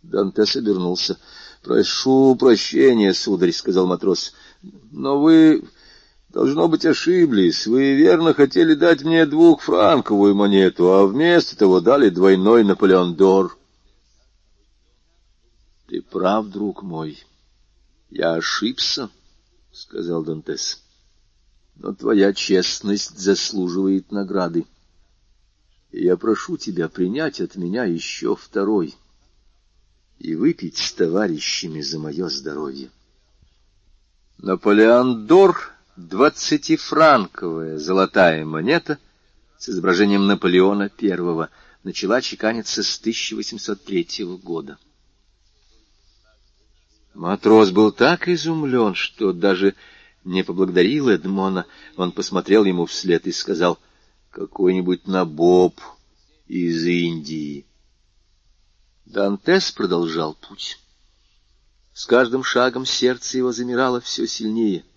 Дантес 0.03 0.55
обернулся.— 0.55 1.17
Прошу 1.63 2.35
прощения, 2.35 3.13
сударь,— 3.13 3.51
сказал 3.53 3.87
матрос,— 3.87 4.33
но 4.91 5.19
вы 5.19 5.63
Должно 6.35 6.67
быть, 6.67 6.85
ошиблись. 6.85 7.65
Вы 7.65 7.93
верно 7.93 8.33
хотели 8.33 8.73
дать 8.73 9.03
мне 9.03 9.25
двухфранковую 9.25 10.35
монету, 10.35 10.91
а 10.91 11.05
вместо 11.07 11.57
того 11.57 11.79
дали 11.79 12.09
двойной 12.09 12.65
Наполеон 12.65 13.15
Дор.— 13.15 13.57
Ты 15.87 16.01
прав, 16.01 16.47
друг 16.47 16.83
мой. 16.83 17.23
Я 18.09 18.33
ошибся,— 18.33 19.09
сказал 19.71 20.23
Дантес.— 20.23 20.83
Но 21.75 21.93
твоя 21.93 22.33
честность 22.33 23.17
заслуживает 23.17 24.11
награды. 24.11 24.65
И 25.91 26.03
я 26.03 26.17
прошу 26.17 26.57
тебя 26.57 26.89
принять 26.89 27.41
от 27.41 27.55
меня 27.55 27.85
еще 27.85 28.35
второй 28.35 28.95
и 30.19 30.35
выпить 30.35 30.77
с 30.77 30.93
товарищами 30.93 31.81
за 31.81 31.99
мое 31.99 32.29
здоровье. 32.29 32.89
Наполеон 34.37 35.27
Дор 35.27 35.75
Двадцатифранковая 35.95 37.77
золотая 37.77 38.43
монета 38.43 38.99
с 39.57 39.69
изображением 39.69 40.27
Наполеона 40.27 40.91
I 41.01 41.47
начала 41.83 42.21
чеканиться 42.21 42.83
с 42.83 42.99
1803 42.99 44.25
года. 44.43 44.77
Матрос 47.15 47.71
был 47.71 47.91
так 47.91 48.27
изумлен, 48.27 48.93
что 48.93 49.33
даже 49.33 49.75
не 50.23 50.43
поблагодарил 50.43 51.09
Эдмона. 51.09 51.65
Он 51.97 52.11
посмотрел 52.11 52.65
ему 52.65 52.85
вслед 52.85 53.25
и 53.25 53.31
сказал, 53.31 53.79
«Какой-нибудь 54.31 55.07
набоб 55.07 55.79
из 56.47 56.85
Индии». 56.85 57.65
Дантес 59.05 59.71
продолжал 59.71 60.35
путь. 60.35 60.79
С 61.93 62.05
каждым 62.05 62.43
шагом 62.43 62.85
сердце 62.85 63.37
его 63.37 63.51
замирало 63.51 64.01
все 64.01 64.27
сильнее— 64.27 64.83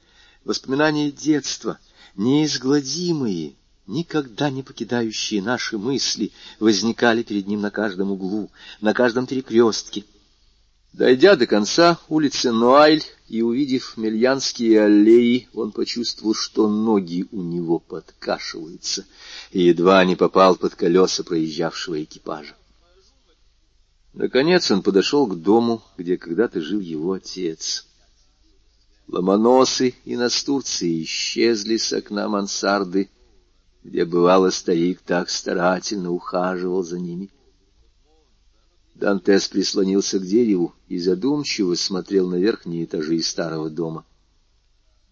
Воспоминания 0.49 1.11
детства, 1.11 1.79
неизгладимые, 2.17 3.57
никогда 3.87 4.49
не 4.49 4.63
покидающие 4.63 5.43
наши 5.43 5.77
мысли, 5.77 6.33
возникали 6.59 7.23
перед 7.23 7.47
ним 7.47 7.61
на 7.61 7.71
каждом 7.71 8.13
углу, 8.13 8.51
на 8.81 8.95
каждом 8.95 9.27
перекрестке. 9.27 10.07
Дойдя 10.93 11.37
до 11.37 11.47
конца 11.47 11.99
улицы 12.09 12.51
Нуайль 12.51 13.05
и 13.29 13.43
увидев 13.43 13.97
мельянские 13.97 14.83
аллеи, 14.83 15.49
он 15.53 15.71
почувствовал, 15.71 16.35
что 16.35 16.69
ноги 16.69 17.27
у 17.31 17.43
него 17.43 17.79
подкашиваются, 17.79 19.05
и 19.53 19.63
едва 19.63 20.05
не 20.05 20.17
попал 20.17 20.57
под 20.57 20.75
колеса 20.75 21.23
проезжавшего 21.25 22.03
экипажа. 22.03 22.55
Наконец 24.15 24.71
он 24.71 24.83
подошел 24.83 25.27
к 25.27 25.41
дому, 25.41 25.83
где 25.97 26.17
когда-то 26.17 26.61
жил 26.61 26.81
его 26.81 27.13
отец. 27.13 27.87
Ломоносы 29.07 29.95
и 30.05 30.17
настурции 30.17 31.03
исчезли 31.03 31.77
с 31.77 31.93
окна 31.93 32.29
мансарды, 32.29 33.11
где, 33.85 34.05
бывало, 34.05 34.51
старик 34.51 35.01
так 35.03 35.31
старательно 35.31 36.11
ухаживал 36.11 36.83
за 36.83 36.99
ними. 36.99 37.31
Дантес 38.99 39.47
прислонился 39.47 40.19
к 40.19 40.27
дереву 40.27 40.75
и 40.89 40.99
задумчиво 40.99 41.77
смотрел 41.77 42.29
на 42.29 42.35
верхние 42.35 42.85
этажи 42.85 43.23
старого 43.23 43.71
дома. 43.71 44.05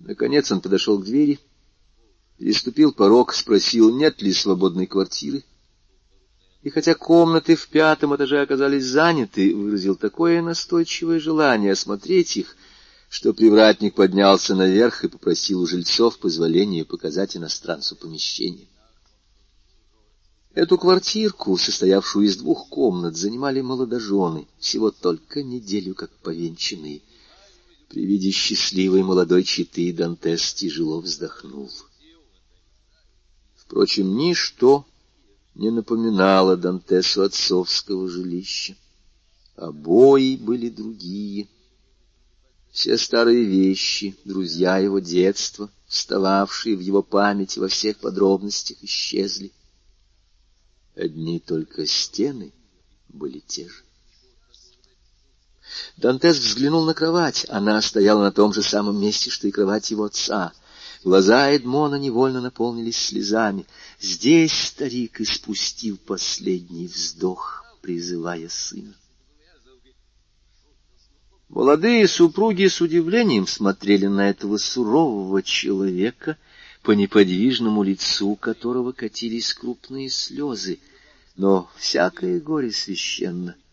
Наконец 0.00 0.50
он 0.50 0.60
подошел 0.60 0.98
к 0.98 1.04
двери, 1.04 1.38
переступил 2.36 2.92
порог, 2.92 3.32
спросил, 3.32 3.96
нет 3.96 4.20
ли 4.22 4.32
свободной 4.32 4.86
квартиры. 4.86 5.44
И 6.64 6.70
хотя 6.70 6.94
комнаты 6.94 7.54
в 7.54 7.68
пятом 7.68 8.16
этаже 8.16 8.42
оказались 8.42 8.84
заняты, 8.84 9.54
выразил 9.54 9.94
такое 9.94 10.42
настойчивое 10.42 11.20
желание 11.20 11.70
осмотреть 11.70 12.36
их, 12.38 12.56
что 13.08 13.32
привратник 13.32 13.94
поднялся 13.94 14.56
наверх 14.56 15.04
и 15.04 15.08
попросил 15.08 15.60
у 15.60 15.66
жильцов 15.66 16.18
позволения 16.18 16.84
показать 16.84 17.36
иностранцу 17.36 17.94
помещение. 17.94 18.66
Эту 20.56 20.78
квартирку, 20.78 21.58
состоявшую 21.58 22.28
из 22.28 22.38
двух 22.38 22.70
комнат, 22.70 23.14
занимали 23.14 23.60
молодожены, 23.60 24.48
всего 24.58 24.90
только 24.90 25.42
неделю 25.42 25.94
как 25.94 26.10
повенчанные. 26.22 27.02
При 27.90 28.06
виде 28.06 28.30
счастливой 28.30 29.02
молодой 29.02 29.44
четы 29.44 29.92
Дантес 29.92 30.54
тяжело 30.54 31.02
вздохнул. 31.02 31.70
Впрочем, 33.54 34.16
ничто 34.16 34.86
не 35.54 35.70
напоминало 35.70 36.56
Дантесу 36.56 37.20
отцовского 37.20 38.08
жилища. 38.08 38.76
Обои 39.56 40.36
были 40.36 40.70
другие. 40.70 41.48
Все 42.72 42.96
старые 42.96 43.44
вещи, 43.44 44.16
друзья 44.24 44.78
его 44.78 45.00
детства, 45.00 45.68
встававшие 45.86 46.76
в 46.76 46.80
его 46.80 47.02
памяти 47.02 47.58
во 47.58 47.68
всех 47.68 47.98
подробностях, 47.98 48.78
исчезли. 48.82 49.52
Одни 50.96 51.40
только 51.40 51.86
стены 51.86 52.54
были 53.10 53.40
те 53.40 53.68
же. 53.68 53.82
Дантес 55.98 56.38
взглянул 56.38 56.84
на 56.84 56.94
кровать. 56.94 57.44
Она 57.50 57.82
стояла 57.82 58.22
на 58.22 58.32
том 58.32 58.54
же 58.54 58.62
самом 58.62 58.98
месте, 58.98 59.28
что 59.28 59.46
и 59.46 59.50
кровать 59.50 59.90
его 59.90 60.04
отца. 60.04 60.54
Глаза 61.04 61.50
Эдмона 61.50 61.96
невольно 61.96 62.40
наполнились 62.40 62.96
слезами. 62.96 63.66
Здесь 64.00 64.52
старик 64.52 65.20
испустил 65.20 65.98
последний 65.98 66.86
вздох, 66.86 67.64
призывая 67.82 68.48
сына. 68.48 68.94
Молодые 71.48 72.08
супруги 72.08 72.66
с 72.68 72.80
удивлением 72.80 73.46
смотрели 73.46 74.06
на 74.06 74.30
этого 74.30 74.56
сурового 74.56 75.42
человека, 75.42 76.38
по 76.86 76.92
неподвижному 76.92 77.82
лицу 77.82 78.36
которого 78.36 78.92
катились 78.92 79.52
крупные 79.52 80.08
слезы. 80.08 80.78
Но 81.36 81.68
всякое 81.76 82.40
горе 82.40 82.72
священно— 82.72 83.56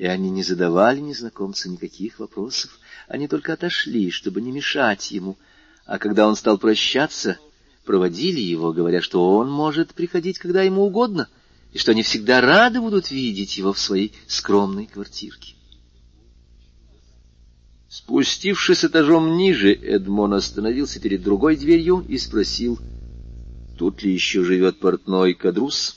и 0.00 0.06
они 0.06 0.30
не 0.30 0.42
задавали 0.42 0.98
незнакомцу 0.98 1.68
никаких 1.68 2.20
вопросов, 2.20 2.78
они 3.06 3.28
только 3.28 3.52
отошли, 3.52 4.10
чтобы 4.10 4.40
не 4.40 4.50
мешать 4.50 5.10
ему, 5.10 5.36
а 5.84 5.98
когда 5.98 6.26
он 6.26 6.36
стал 6.36 6.56
прощаться, 6.56 7.38
проводили 7.84 8.40
его, 8.40 8.72
говоря, 8.72 9.02
что 9.02 9.36
он 9.36 9.50
может 9.50 9.92
приходить, 9.92 10.38
когда 10.38 10.62
ему 10.62 10.84
угодно, 10.84 11.28
и 11.74 11.78
что 11.78 11.92
они 11.92 12.02
всегда 12.02 12.40
рады 12.40 12.80
будут 12.80 13.10
видеть 13.10 13.58
его 13.58 13.74
в 13.74 13.78
своей 13.78 14.14
скромной 14.26 14.86
квартирке. 14.86 15.54
Спустившись 17.90 18.84
этажом 18.84 19.36
ниже, 19.36 19.72
Эдмон 19.72 20.34
остановился 20.34 21.00
перед 21.00 21.24
другой 21.24 21.56
дверью 21.56 22.06
и 22.08 22.18
спросил, 22.18 22.78
тут 23.76 24.04
ли 24.04 24.12
еще 24.12 24.44
живет 24.44 24.78
портной 24.78 25.34
Кадрус. 25.34 25.96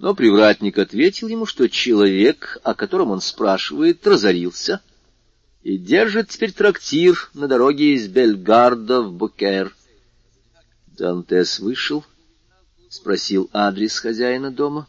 Но 0.00 0.16
привратник 0.16 0.78
ответил 0.78 1.28
ему, 1.28 1.46
что 1.46 1.68
человек, 1.68 2.58
о 2.64 2.74
котором 2.74 3.12
он 3.12 3.20
спрашивает, 3.20 4.04
разорился 4.04 4.82
и 5.62 5.78
держит 5.78 6.30
теперь 6.30 6.52
трактир 6.52 7.30
на 7.34 7.46
дороге 7.46 7.94
из 7.94 8.08
Бельгарда 8.08 9.02
в 9.02 9.12
Букер. 9.12 9.72
Дантес 10.88 11.60
вышел, 11.60 12.04
спросил 12.88 13.48
адрес 13.52 13.96
хозяина 14.00 14.50
дома, 14.50 14.88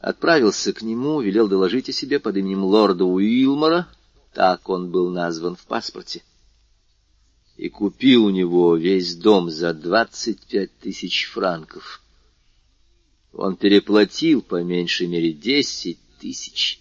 отправился 0.00 0.72
к 0.72 0.82
нему, 0.82 1.20
велел 1.20 1.46
доложить 1.46 1.88
о 1.90 1.92
себе 1.92 2.18
под 2.18 2.36
именем 2.36 2.64
лорда 2.64 3.04
Уилмора, 3.04 3.86
так 4.32 4.68
он 4.68 4.90
был 4.90 5.10
назван 5.10 5.56
в 5.56 5.64
паспорте, 5.66 6.22
и 7.56 7.68
купил 7.68 8.26
у 8.26 8.30
него 8.30 8.76
весь 8.76 9.16
дом 9.16 9.50
за 9.50 9.74
двадцать 9.74 10.40
пять 10.46 10.76
тысяч 10.78 11.26
франков. 11.26 12.02
Он 13.32 13.56
переплатил 13.56 14.42
по 14.42 14.62
меньшей 14.62 15.06
мере 15.06 15.32
десять 15.32 15.98
тысяч. 16.18 16.80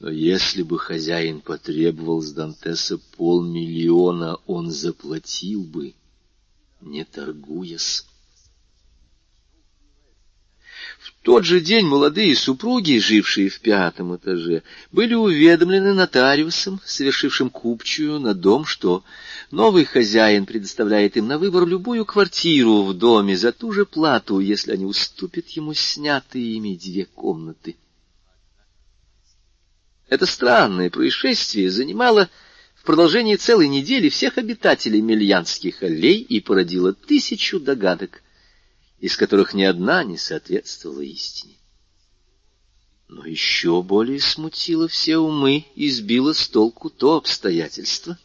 Но 0.00 0.10
если 0.10 0.62
бы 0.62 0.78
хозяин 0.78 1.40
потребовал 1.40 2.22
с 2.22 2.32
Дантеса 2.32 2.98
полмиллиона, 3.16 4.36
он 4.46 4.70
заплатил 4.70 5.62
бы, 5.62 5.94
не 6.80 7.04
торгуясь. 7.04 8.04
В 10.98 11.11
тот 11.22 11.44
же 11.44 11.60
день 11.60 11.86
молодые 11.86 12.34
супруги, 12.34 12.98
жившие 12.98 13.48
в 13.48 13.60
пятом 13.60 14.16
этаже, 14.16 14.64
были 14.90 15.14
уведомлены 15.14 15.94
нотариусом, 15.94 16.80
совершившим 16.84 17.48
купчую 17.48 18.18
на 18.18 18.34
дом, 18.34 18.64
что 18.64 19.04
новый 19.52 19.84
хозяин 19.84 20.46
предоставляет 20.46 21.16
им 21.16 21.28
на 21.28 21.38
выбор 21.38 21.64
любую 21.64 22.04
квартиру 22.04 22.82
в 22.82 22.94
доме 22.94 23.36
за 23.36 23.52
ту 23.52 23.70
же 23.72 23.86
плату, 23.86 24.40
если 24.40 24.72
они 24.72 24.84
уступят 24.84 25.48
ему 25.50 25.74
снятые 25.74 26.56
ими 26.56 26.74
две 26.74 27.04
комнаты. 27.04 27.76
Это 30.08 30.26
странное 30.26 30.90
происшествие 30.90 31.70
занимало 31.70 32.28
в 32.74 32.82
продолжении 32.82 33.36
целой 33.36 33.68
недели 33.68 34.08
всех 34.08 34.38
обитателей 34.38 35.00
Мельянских 35.00 35.84
аллей 35.84 36.18
и 36.18 36.40
породило 36.40 36.92
тысячу 36.92 37.60
догадок— 37.60 38.22
из 39.02 39.16
которых 39.16 39.52
ни 39.52 39.64
одна 39.64 40.04
не 40.04 40.16
соответствовала 40.16 41.00
истине. 41.00 41.56
Но 43.08 43.26
еще 43.26 43.82
более 43.82 44.20
смутило 44.20 44.86
все 44.86 45.18
умы 45.18 45.66
и 45.74 45.90
сбило 45.90 46.32
с 46.32 46.48
толку 46.48 46.88
то 46.88 47.16
обстоятельство, 47.16 48.16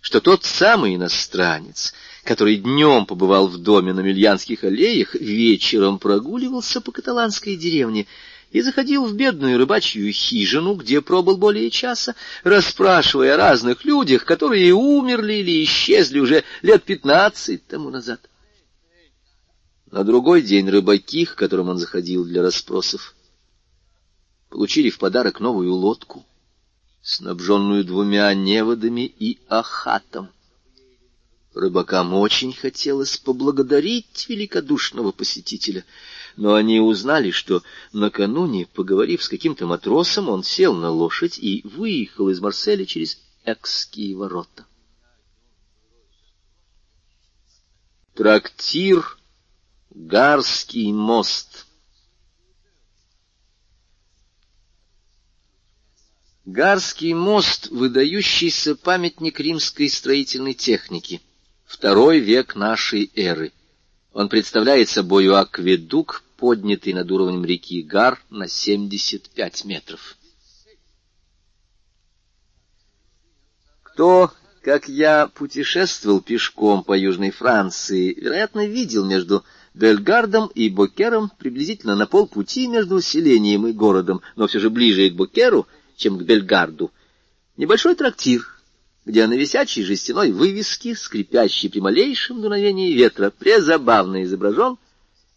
что 0.00 0.22
тот 0.22 0.44
самый 0.44 0.96
иностранец, 0.96 1.92
который 2.24 2.56
днем 2.56 3.04
побывал 3.04 3.46
в 3.46 3.58
доме 3.58 3.92
на 3.92 4.00
Мильянских 4.00 4.64
аллеях, 4.64 5.14
вечером 5.14 5.98
прогуливался 5.98 6.80
по 6.80 6.92
каталанской 6.92 7.56
деревне 7.56 8.06
и 8.52 8.62
заходил 8.62 9.04
в 9.04 9.14
бедную 9.14 9.58
рыбачью 9.58 10.10
хижину, 10.10 10.76
где 10.76 11.02
пробыл 11.02 11.36
более 11.36 11.70
часа, 11.70 12.14
расспрашивая 12.42 13.34
о 13.34 13.36
разных 13.36 13.84
людях, 13.84 14.24
которые 14.24 14.72
умерли 14.72 15.34
или 15.34 15.62
исчезли 15.62 16.20
уже 16.20 16.42
лет 16.62 16.84
пятнадцать 16.84 17.66
тому 17.66 17.90
назад. 17.90 18.29
На 19.90 20.04
другой 20.04 20.42
день 20.42 20.70
рыбаки, 20.70 21.24
к 21.24 21.34
которым 21.34 21.68
он 21.70 21.78
заходил 21.78 22.24
для 22.24 22.42
расспросов, 22.42 23.14
получили 24.48 24.88
в 24.88 24.98
подарок 24.98 25.40
новую 25.40 25.74
лодку, 25.74 26.24
снабженную 27.02 27.84
двумя 27.84 28.32
неводами 28.34 29.00
и 29.06 29.40
ахатом. 29.48 30.28
Рыбакам 31.54 32.14
очень 32.14 32.52
хотелось 32.52 33.16
поблагодарить 33.16 34.26
великодушного 34.28 35.10
посетителя, 35.10 35.84
но 36.36 36.54
они 36.54 36.78
узнали, 36.78 37.32
что 37.32 37.64
накануне, 37.92 38.66
поговорив 38.66 39.24
с 39.24 39.28
каким-то 39.28 39.66
матросом, 39.66 40.28
он 40.28 40.44
сел 40.44 40.72
на 40.72 40.90
лошадь 40.90 41.38
и 41.40 41.62
выехал 41.64 42.28
из 42.28 42.38
Марселя 42.38 42.86
через 42.86 43.18
Экские 43.44 44.16
ворота. 44.16 44.66
Трактир 48.14 49.19
Гарский 49.90 50.92
мост 50.92 51.66
Гарский 56.44 57.12
мост— 57.12 57.68
выдающийся 57.70 58.76
памятник 58.76 59.40
римской 59.40 59.88
строительной 59.88 60.54
техники, 60.54 61.20
второй 61.64 62.20
век 62.20 62.54
нашей 62.54 63.10
эры. 63.14 63.52
Он 64.12 64.28
представляет 64.28 64.88
собою 64.88 65.36
акведук, 65.36 66.22
поднятый 66.36 66.92
над 66.92 67.10
уровнем 67.10 67.44
реки 67.44 67.82
Гар 67.82 68.22
на 68.30 68.48
75 68.48 69.64
метров. 69.64 70.16
Кто, 73.82 74.32
как 74.62 74.88
я, 74.88 75.26
путешествовал 75.26 76.20
пешком 76.20 76.84
по 76.84 76.96
Южной 76.96 77.30
Франции, 77.30 78.14
вероятно, 78.14 78.66
видел 78.66 79.04
между 79.04 79.44
Бельгардом 79.74 80.50
и 80.54 80.68
Бокером 80.68 81.30
приблизительно 81.38 81.94
на 81.94 82.06
полпути 82.06 82.66
между 82.66 83.00
селением 83.00 83.66
и 83.66 83.72
городом, 83.72 84.20
но 84.36 84.46
все 84.46 84.58
же 84.58 84.68
ближе 84.68 85.10
к 85.10 85.14
Бокеру, 85.14 85.66
чем 85.96 86.18
к 86.18 86.22
Бельгарду, 86.22 86.90
небольшой 87.56 87.94
трактир, 87.94 88.46
где 89.04 89.26
на 89.26 89.34
висячей 89.34 89.84
жестяной 89.84 90.32
вывеске, 90.32 90.96
скрипящей 90.96 91.70
при 91.70 91.80
малейшем 91.80 92.42
дуновении 92.42 92.92
ветра, 92.92 93.30
презабавно 93.30 94.24
изображен 94.24 94.76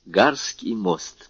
Гарский 0.06 0.74
мост. 0.74 1.30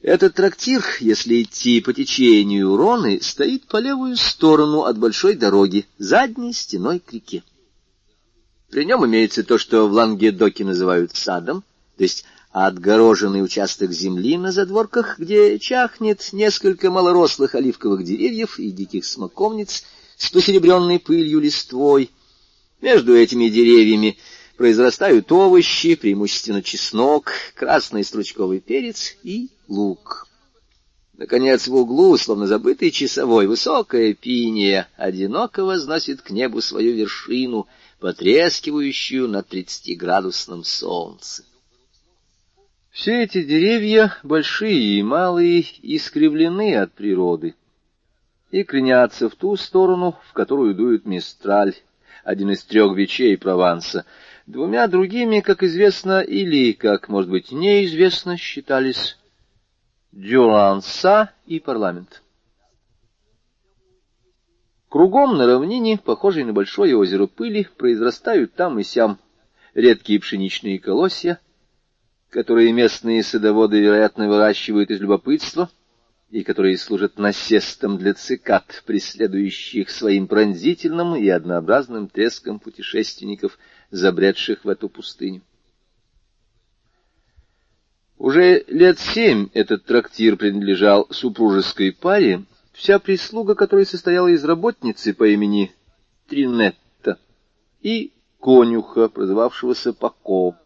Этот 0.00 0.34
трактир, 0.34 0.84
если 1.00 1.42
идти 1.42 1.80
по 1.80 1.92
течению 1.92 2.76
Роны, 2.76 3.20
стоит 3.20 3.66
по 3.66 3.78
левую 3.78 4.16
сторону 4.16 4.82
от 4.82 4.96
большой 4.96 5.34
дороги, 5.34 5.86
задней 5.98 6.52
стеной 6.52 7.00
к 7.00 7.12
реке. 7.12 7.42
При 8.70 8.84
нем 8.84 9.04
имеется 9.06 9.44
то, 9.44 9.56
что 9.56 9.88
в 9.88 9.92
Лангедоке 9.92 10.64
называют 10.64 11.16
садом, 11.16 11.64
то 11.96 12.02
есть 12.02 12.24
отгороженный 12.50 13.42
участок 13.42 13.92
земли 13.92 14.36
на 14.36 14.52
задворках, 14.52 15.18
где 15.18 15.58
чахнет 15.58 16.28
несколько 16.32 16.90
малорослых 16.90 17.54
оливковых 17.54 18.04
деревьев 18.04 18.58
и 18.58 18.70
диких 18.70 19.06
смоковниц 19.06 19.84
с 20.16 20.30
посеребренной 20.30 20.98
пылью 20.98 21.40
листвой. 21.40 22.10
Между 22.82 23.16
этими 23.16 23.48
деревьями 23.48 24.18
произрастают 24.56 25.32
овощи, 25.32 25.94
преимущественно 25.94 26.62
чеснок, 26.62 27.32
красный 27.54 28.04
стручковый 28.04 28.60
перец 28.60 29.16
и 29.22 29.48
лук. 29.66 30.26
Наконец, 31.16 31.66
в 31.66 31.74
углу, 31.74 32.16
словно 32.16 32.46
забытый 32.46 32.90
часовой, 32.90 33.46
высокая 33.46 34.14
пиния 34.14 34.88
одиноко 34.96 35.64
возносит 35.64 36.22
к 36.22 36.30
небу 36.30 36.60
свою 36.60 36.94
вершину, 36.94 37.66
потрескивающую 38.00 39.28
на 39.28 39.42
тридцатиградусном 39.42 40.64
солнце. 40.64 41.44
Все 42.90 43.22
эти 43.22 43.42
деревья, 43.42 44.16
большие 44.22 44.98
и 44.98 45.02
малые, 45.02 45.64
искривлены 45.82 46.76
от 46.76 46.92
природы 46.92 47.54
и 48.50 48.64
кренятся 48.64 49.28
в 49.28 49.34
ту 49.34 49.56
сторону, 49.56 50.16
в 50.28 50.32
которую 50.32 50.74
дует 50.74 51.06
мистраль, 51.06 51.74
один 52.24 52.50
из 52.50 52.64
трех 52.64 52.96
вечей 52.96 53.36
Прованса. 53.36 54.04
Двумя 54.46 54.88
другими, 54.88 55.40
как 55.40 55.62
известно, 55.62 56.20
или, 56.20 56.72
как, 56.72 57.08
может 57.08 57.30
быть, 57.30 57.52
неизвестно, 57.52 58.36
считались 58.36 59.18
Дюранса 60.12 61.30
и 61.46 61.60
парламент. 61.60 62.22
Кругом 64.88 65.36
на 65.36 65.46
равнине, 65.46 65.98
похожей 65.98 66.44
на 66.44 66.54
большое 66.54 66.96
озеро 66.96 67.26
пыли, 67.26 67.68
произрастают 67.76 68.54
там 68.54 68.78
и 68.78 68.82
сям 68.82 69.18
редкие 69.74 70.18
пшеничные 70.18 70.78
колосья, 70.78 71.40
которые 72.30 72.72
местные 72.72 73.22
садоводы, 73.22 73.80
вероятно, 73.80 74.28
выращивают 74.28 74.90
из 74.90 75.00
любопытства, 75.00 75.70
и 76.30 76.42
которые 76.42 76.78
служат 76.78 77.18
насестом 77.18 77.98
для 77.98 78.14
цикад, 78.14 78.82
преследующих 78.86 79.90
своим 79.90 80.26
пронзительным 80.26 81.16
и 81.16 81.28
однообразным 81.28 82.08
треском 82.08 82.58
путешественников, 82.58 83.58
забредших 83.90 84.64
в 84.64 84.68
эту 84.68 84.88
пустыню. 84.88 85.42
Уже 88.16 88.64
лет 88.68 88.98
семь 88.98 89.48
этот 89.54 89.84
трактир 89.84 90.36
принадлежал 90.36 91.06
супружеской 91.10 91.92
паре, 91.92 92.44
вся 92.78 93.00
прислуга 93.00 93.56
которой 93.56 93.84
состояла 93.84 94.28
из 94.28 94.44
работницы 94.44 95.12
по 95.12 95.26
имени 95.26 95.72
Тринетта 96.28 97.18
и 97.80 98.12
конюха, 98.40 99.08
прозывавшегося 99.08 99.92
Пако. 99.92 100.56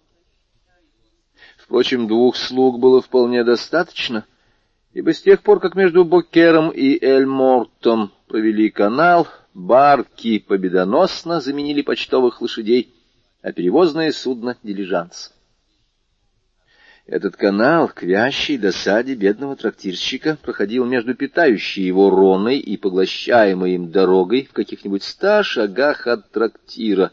Впрочем, 1.56 2.06
двух 2.06 2.36
слуг 2.36 2.78
было 2.78 3.00
вполне 3.00 3.44
достаточно, 3.44 4.26
ибо 4.92 5.14
с 5.14 5.22
тех 5.22 5.42
пор, 5.42 5.58
как 5.58 5.74
между 5.74 6.04
Бокером 6.04 6.68
и 6.70 7.02
Эльмортом 7.02 8.12
провели 8.28 8.68
канал, 8.68 9.26
барки 9.54 10.38
победоносно 10.38 11.40
заменили 11.40 11.80
почтовых 11.80 12.42
лошадей, 12.42 12.92
а 13.40 13.52
перевозное 13.52 14.12
судно— 14.12 14.58
дилижанс. 14.62 15.31
Этот 17.06 17.36
канал, 17.36 17.88
к 17.88 18.02
вящей 18.04 18.56
досаде 18.56 19.14
бедного 19.14 19.56
трактирщика, 19.56 20.38
проходил 20.40 20.84
между 20.84 21.14
питающей 21.14 21.84
его 21.84 22.10
роной 22.10 22.58
и 22.58 22.76
поглощаемой 22.76 23.74
им 23.74 23.90
дорогой 23.90 24.44
в 24.44 24.52
каких-нибудь 24.52 25.02
ста 25.02 25.42
шагах 25.42 26.06
от 26.06 26.30
трактира, 26.30 27.10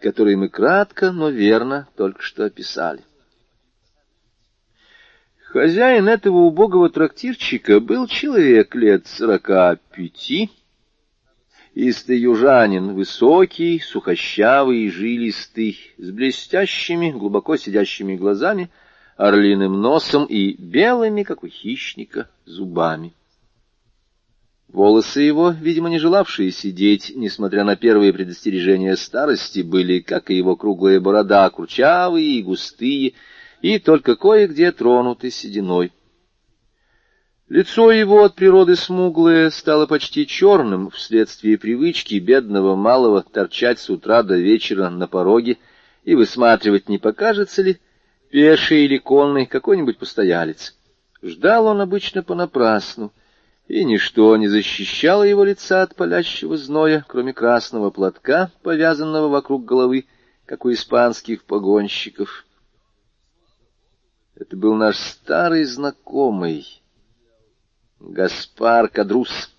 который 0.00 0.34
мы 0.34 0.48
кратко, 0.48 1.12
но 1.12 1.30
верно 1.30 1.88
только 1.96 2.20
что 2.20 2.44
описали. 2.44 3.02
Хозяин 5.44 6.08
этого 6.08 6.38
убогого 6.38 6.90
трактирчика 6.90 7.80
был 7.80 8.06
человек 8.08 8.74
лет 8.74 9.06
сорока 9.06 9.78
пяти, 9.94 10.50
истый 11.74 12.18
южанин, 12.18 12.92
высокий, 12.92 13.78
сухощавый 13.78 14.90
жилистый, 14.90 15.78
с 15.96 16.10
блестящими, 16.10 17.12
глубоко 17.12 17.56
сидящими 17.56 18.16
глазами, 18.16 18.68
орлиным 19.18 19.82
носом 19.82 20.24
и 20.24 20.54
белыми, 20.54 21.24
как 21.24 21.42
у 21.42 21.48
хищника, 21.48 22.30
зубами. 22.46 23.12
Волосы 24.68 25.22
его, 25.22 25.50
видимо, 25.50 25.90
не 25.90 25.98
желавшие 25.98 26.52
сидеть, 26.52 27.12
несмотря 27.14 27.64
на 27.64 27.74
первые 27.74 28.12
предостережения 28.12 28.96
старости, 28.96 29.60
были, 29.60 29.98
как 29.98 30.30
и 30.30 30.36
его 30.36 30.56
круглая 30.56 31.00
борода, 31.00 31.50
курчавые 31.50 32.38
и 32.38 32.42
густые, 32.42 33.14
и 33.60 33.78
только 33.80 34.14
кое-где 34.14 34.70
тронуты 34.70 35.30
сединой. 35.30 35.90
Лицо 37.48 37.90
его 37.90 38.24
от 38.24 38.36
природы 38.36 38.76
смуглое 38.76 39.50
стало 39.50 39.86
почти 39.86 40.26
черным 40.26 40.90
вследствие 40.90 41.58
привычки 41.58 42.16
бедного 42.16 42.76
малого 42.76 43.22
торчать 43.22 43.80
с 43.80 43.90
утра 43.90 44.22
до 44.22 44.36
вечера 44.36 44.90
на 44.90 45.08
пороге 45.08 45.56
и 46.04 46.14
высматривать, 46.14 46.88
не 46.88 46.98
покажется 46.98 47.62
ли, 47.62 47.78
пеший 48.30 48.84
или 48.84 48.98
конный 48.98 49.46
какой-нибудь 49.46 49.98
постоялец. 49.98 50.76
Ждал 51.22 51.66
он 51.66 51.80
обычно 51.80 52.22
понапрасну, 52.22 53.12
и 53.66 53.84
ничто 53.84 54.36
не 54.36 54.48
защищало 54.48 55.24
его 55.24 55.44
лица 55.44 55.82
от 55.82 55.94
палящего 55.94 56.56
зноя, 56.56 57.04
кроме 57.08 57.32
красного 57.32 57.90
платка, 57.90 58.50
повязанного 58.62 59.28
вокруг 59.28 59.64
головы, 59.64 60.06
как 60.46 60.64
у 60.64 60.72
испанских 60.72 61.44
погонщиков. 61.44 62.46
Это 64.34 64.56
был 64.56 64.74
наш 64.74 64.96
старый 64.96 65.64
знакомый, 65.64 66.80
Гаспар 67.98 68.88
Кадрус. 68.88 69.52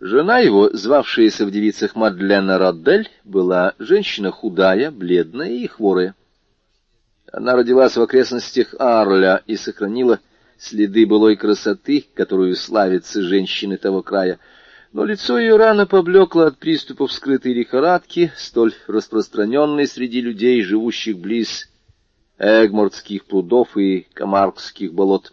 Жена 0.00 0.40
его, 0.40 0.68
звавшаяся 0.74 1.46
в 1.46 1.50
девицах 1.50 1.96
Мадлена 1.96 2.58
Родель, 2.58 3.08
была 3.24 3.74
женщина 3.78 4.30
худая, 4.30 4.90
бледная 4.90 5.48
и 5.48 5.66
хворая. 5.66 6.14
Она 7.32 7.56
родилась 7.56 7.96
в 7.96 8.02
окрестностях 8.02 8.74
Арля 8.78 9.42
и 9.46 9.56
сохранила 9.56 10.20
следы 10.58 11.06
былой 11.06 11.36
красоты, 11.36 12.04
которую 12.14 12.56
славятся 12.56 13.22
женщины 13.22 13.78
того 13.78 14.02
края, 14.02 14.38
но 14.92 15.04
лицо 15.04 15.38
ее 15.38 15.56
рано 15.56 15.86
поблекло 15.86 16.42
от 16.42 16.58
приступов 16.58 17.10
скрытой 17.10 17.54
лихорадки, 17.54 18.32
столь 18.36 18.74
распространенной 18.86 19.86
среди 19.86 20.20
людей, 20.20 20.62
живущих 20.62 21.18
близ 21.18 21.70
Эгмордских 22.38 23.24
прудов 23.24 23.76
и 23.78 24.06
Камаркских 24.12 24.92
болот. 24.92 25.32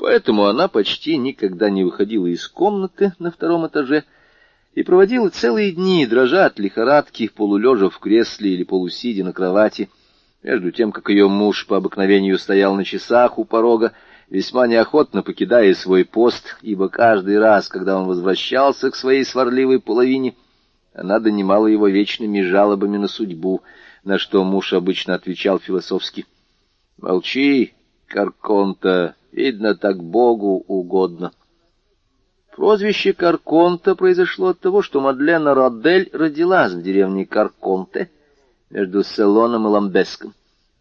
Поэтому 0.00 0.46
она 0.46 0.66
почти 0.66 1.18
никогда 1.18 1.68
не 1.68 1.84
выходила 1.84 2.26
из 2.26 2.48
комнаты 2.48 3.12
на 3.18 3.30
втором 3.30 3.66
этаже 3.66 4.04
и 4.72 4.82
проводила 4.82 5.28
целые 5.28 5.72
дни, 5.72 6.06
дрожа 6.06 6.46
от 6.46 6.58
лихорадки, 6.58 7.28
полулежа 7.28 7.90
в 7.90 7.98
кресле 7.98 8.54
или 8.54 8.64
полусидя 8.64 9.24
на 9.24 9.34
кровати, 9.34 9.90
между 10.42 10.70
тем, 10.72 10.90
как 10.90 11.10
ее 11.10 11.28
муж 11.28 11.66
по 11.66 11.76
обыкновению 11.76 12.38
стоял 12.38 12.74
на 12.74 12.82
часах 12.82 13.38
у 13.38 13.44
порога, 13.44 13.92
весьма 14.30 14.66
неохотно 14.66 15.22
покидая 15.22 15.74
свой 15.74 16.06
пост, 16.06 16.56
ибо 16.62 16.88
каждый 16.88 17.38
раз, 17.38 17.68
когда 17.68 17.98
он 17.98 18.06
возвращался 18.06 18.90
к 18.90 18.96
своей 18.96 19.26
сварливой 19.26 19.80
половине, 19.80 20.34
она 20.94 21.18
донимала 21.18 21.66
его 21.66 21.88
вечными 21.88 22.40
жалобами 22.40 22.96
на 22.96 23.06
судьбу— 23.06 23.60
на 24.02 24.18
что 24.18 24.44
муж 24.44 24.72
обычно 24.72 25.14
отвечал 25.14 25.58
философски. 25.58 26.24
«Молчи, 26.96 27.74
Карконта, 28.06 29.14
видно, 29.32 29.74
так 29.74 30.02
Богу 30.02 30.64
угодно». 30.66 31.32
Прозвище 32.56 33.12
Карконта 33.12 33.94
произошло 33.94 34.48
от 34.48 34.60
того, 34.60 34.82
что 34.82 35.00
Мадлена 35.00 35.54
Родель 35.54 36.10
родилась 36.12 36.72
в 36.72 36.82
деревне 36.82 37.24
Карконте 37.24 38.10
между 38.68 39.02
Селоном 39.02 39.66
и 39.66 39.70
Ламбеском. 39.70 40.34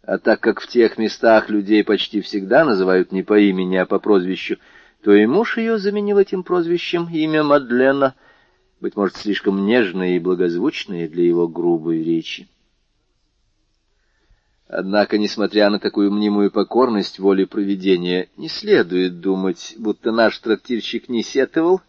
А 0.04 0.18
так 0.18 0.40
как 0.40 0.60
в 0.60 0.68
тех 0.68 0.98
местах 0.98 1.50
людей 1.50 1.84
почти 1.84 2.22
всегда 2.22 2.66
называют 2.66 3.12
не 3.12 3.22
по 3.22 3.40
имени, 3.40 3.78
а 3.78 3.86
по 3.86 4.00
прозвищу, 4.00 4.58
то 5.04 5.14
и 5.14 5.26
муж 5.26 5.58
ее 5.58 5.78
заменил 5.78 6.18
этим 6.18 6.44
прозвищем 6.44 7.08
имя 7.12 7.44
Мадлена, 7.44 8.16
быть 8.82 8.96
может, 8.96 9.18
слишком 9.18 9.66
нежное 9.66 10.16
и 10.16 10.20
благозвучное 10.20 11.08
для 11.08 11.24
его 11.26 11.48
грубой 11.48 12.04
речи. 12.04 12.48
Однако, 14.72 15.18
несмотря 15.18 15.72
на 15.72 15.80
такую 15.80 16.12
мнимую 16.12 16.52
покорность 16.52 17.18
воле 17.18 17.48
провидения, 17.48 18.30
не 18.38 18.48
следует 18.48 19.20
думать, 19.20 19.74
будто 19.80 20.12
наш 20.12 20.38
трактирщик 20.38 21.10
не 21.10 21.24
сетовал 21.24 21.82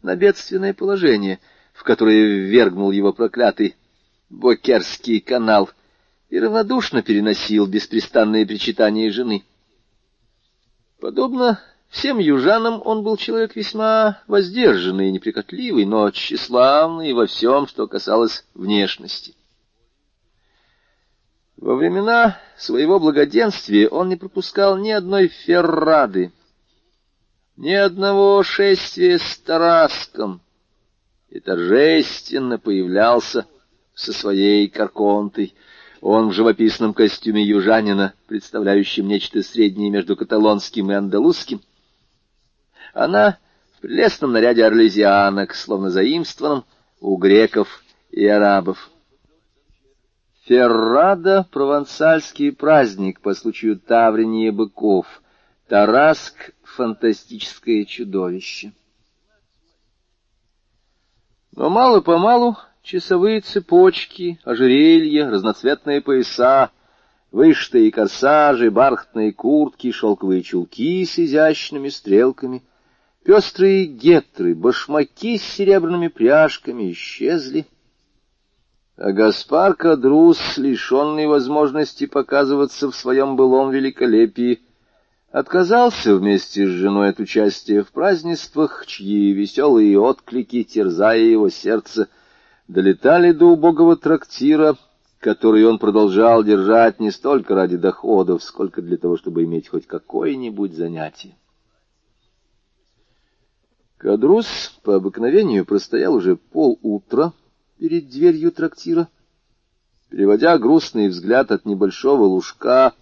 на 0.00 0.14
бедственное 0.14 0.72
положение, 0.72 1.40
в 1.72 1.82
которое 1.82 2.38
ввергнул 2.38 2.92
его 2.92 3.12
проклятый 3.12 3.74
Бокерский 4.28 5.18
канал, 5.18 5.70
и 6.28 6.38
равнодушно 6.38 7.02
переносил 7.02 7.66
беспрестанные 7.66 8.46
причитания 8.46 9.10
жены. 9.10 9.42
Подобно 11.00 11.60
всем 11.88 12.18
южанам, 12.20 12.80
он 12.84 13.02
был 13.02 13.16
человек 13.16 13.56
весьма 13.56 14.22
воздержанный 14.28 15.08
и 15.08 15.12
неприкотливый, 15.12 15.84
но 15.84 16.08
тщеславный 16.12 17.12
во 17.12 17.26
всем, 17.26 17.66
что 17.66 17.88
касалось 17.88 18.44
внешности. 18.54 19.34
Во 21.60 21.74
времена 21.74 22.38
своего 22.56 22.98
благоденствия 22.98 23.86
он 23.86 24.08
не 24.08 24.16
пропускал 24.16 24.78
ни 24.78 24.90
одной 24.90 25.28
феррады, 25.28 26.32
ни 27.58 27.72
одного 27.72 28.42
шествия 28.42 29.18
с 29.18 29.36
Тараском, 29.36 30.40
и 31.28 31.38
торжественно 31.38 32.58
появлялся 32.58 33.46
со 33.94 34.14
своей 34.14 34.68
карконтой. 34.68 35.54
Он 36.00 36.30
в 36.30 36.32
живописном 36.32 36.94
костюме 36.94 37.44
южанина, 37.44 38.14
представляющем 38.26 39.06
нечто 39.06 39.42
среднее 39.42 39.90
между 39.90 40.16
каталонским 40.16 40.90
и 40.90 40.94
андалузским. 40.94 41.60
Она 42.94 43.36
в 43.76 43.82
прелестном 43.82 44.32
наряде 44.32 44.64
орлезианок, 44.64 45.54
словно 45.54 45.90
заимствованном 45.90 46.64
у 47.00 47.18
греков 47.18 47.84
и 48.10 48.26
арабов. 48.26 48.90
Феррада— 50.50 51.46
провансальский 51.52 52.50
праздник 52.50 53.20
по 53.20 53.34
случаю 53.34 53.78
Таврения 53.78 54.50
быков. 54.50 55.06
Тараск— 55.68 56.50
фантастическое 56.64 57.84
чудовище. 57.84 58.72
Но 61.52 61.70
мало-помалу 61.70 62.56
часовые 62.82 63.42
цепочки, 63.42 64.40
ожерелья, 64.42 65.30
разноцветные 65.30 66.00
пояса, 66.00 66.70
вышитые 67.30 67.92
корсажи, 67.92 68.72
бархатные 68.72 69.32
куртки, 69.32 69.92
шелковые 69.92 70.42
чулки 70.42 71.04
с 71.04 71.16
изящными 71.16 71.90
стрелками, 71.90 72.64
пестрые 73.24 73.84
гетры, 73.84 74.56
башмаки 74.56 75.38
с 75.38 75.44
серебряными 75.44 76.08
пряжками 76.08 76.90
исчезли— 76.90 77.66
а 79.00 79.12
Гаспар 79.12 79.76
Кадрус, 79.76 80.58
лишенный 80.58 81.26
возможности 81.26 82.04
показываться 82.04 82.90
в 82.90 82.94
своем 82.94 83.34
былом 83.34 83.70
великолепии, 83.70 84.60
отказался 85.32 86.14
вместе 86.14 86.66
с 86.66 86.68
женой 86.68 87.08
от 87.08 87.18
участия 87.18 87.82
в 87.82 87.92
празднествах, 87.92 88.84
чьи 88.84 89.32
веселые 89.32 89.98
отклики, 89.98 90.64
терзая 90.64 91.20
его 91.20 91.48
сердце, 91.48 92.08
долетали 92.68 93.32
до 93.32 93.46
убогого 93.46 93.96
трактира, 93.96 94.76
который 95.18 95.64
он 95.64 95.78
продолжал 95.78 96.44
держать 96.44 97.00
не 97.00 97.10
столько 97.10 97.54
ради 97.54 97.78
доходов, 97.78 98.42
сколько 98.42 98.82
для 98.82 98.98
того, 98.98 99.16
чтобы 99.16 99.44
иметь 99.44 99.68
хоть 99.68 99.86
какое-нибудь 99.86 100.74
занятие. 100.74 101.36
Кадрус 103.96 104.78
по 104.82 104.96
обыкновению 104.96 105.64
простоял 105.64 106.12
уже 106.12 106.36
полутра, 106.36 107.32
перед 107.80 108.10
дверью 108.10 108.52
трактира, 108.52 109.08
переводя 110.10 110.58
грустный 110.58 111.08
взгляд 111.08 111.50
от 111.50 111.64
небольшого 111.64 112.24
лужка, 112.24 112.92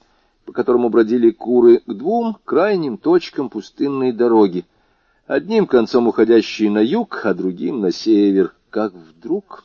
по 0.44 0.52
которому 0.52 0.88
бродили 0.88 1.30
куры, 1.30 1.80
к 1.80 1.92
двум 1.92 2.38
крайним 2.44 2.96
точкам 2.96 3.50
пустынной 3.50 4.12
дороги, 4.12 4.64
одним 5.26 5.66
концом 5.66 6.06
уходящей 6.06 6.68
на 6.68 6.78
юг, 6.78 7.22
а 7.24 7.34
другим 7.34 7.80
на 7.80 7.90
север, 7.90 8.54
как 8.70 8.94
вдруг... 8.94 9.64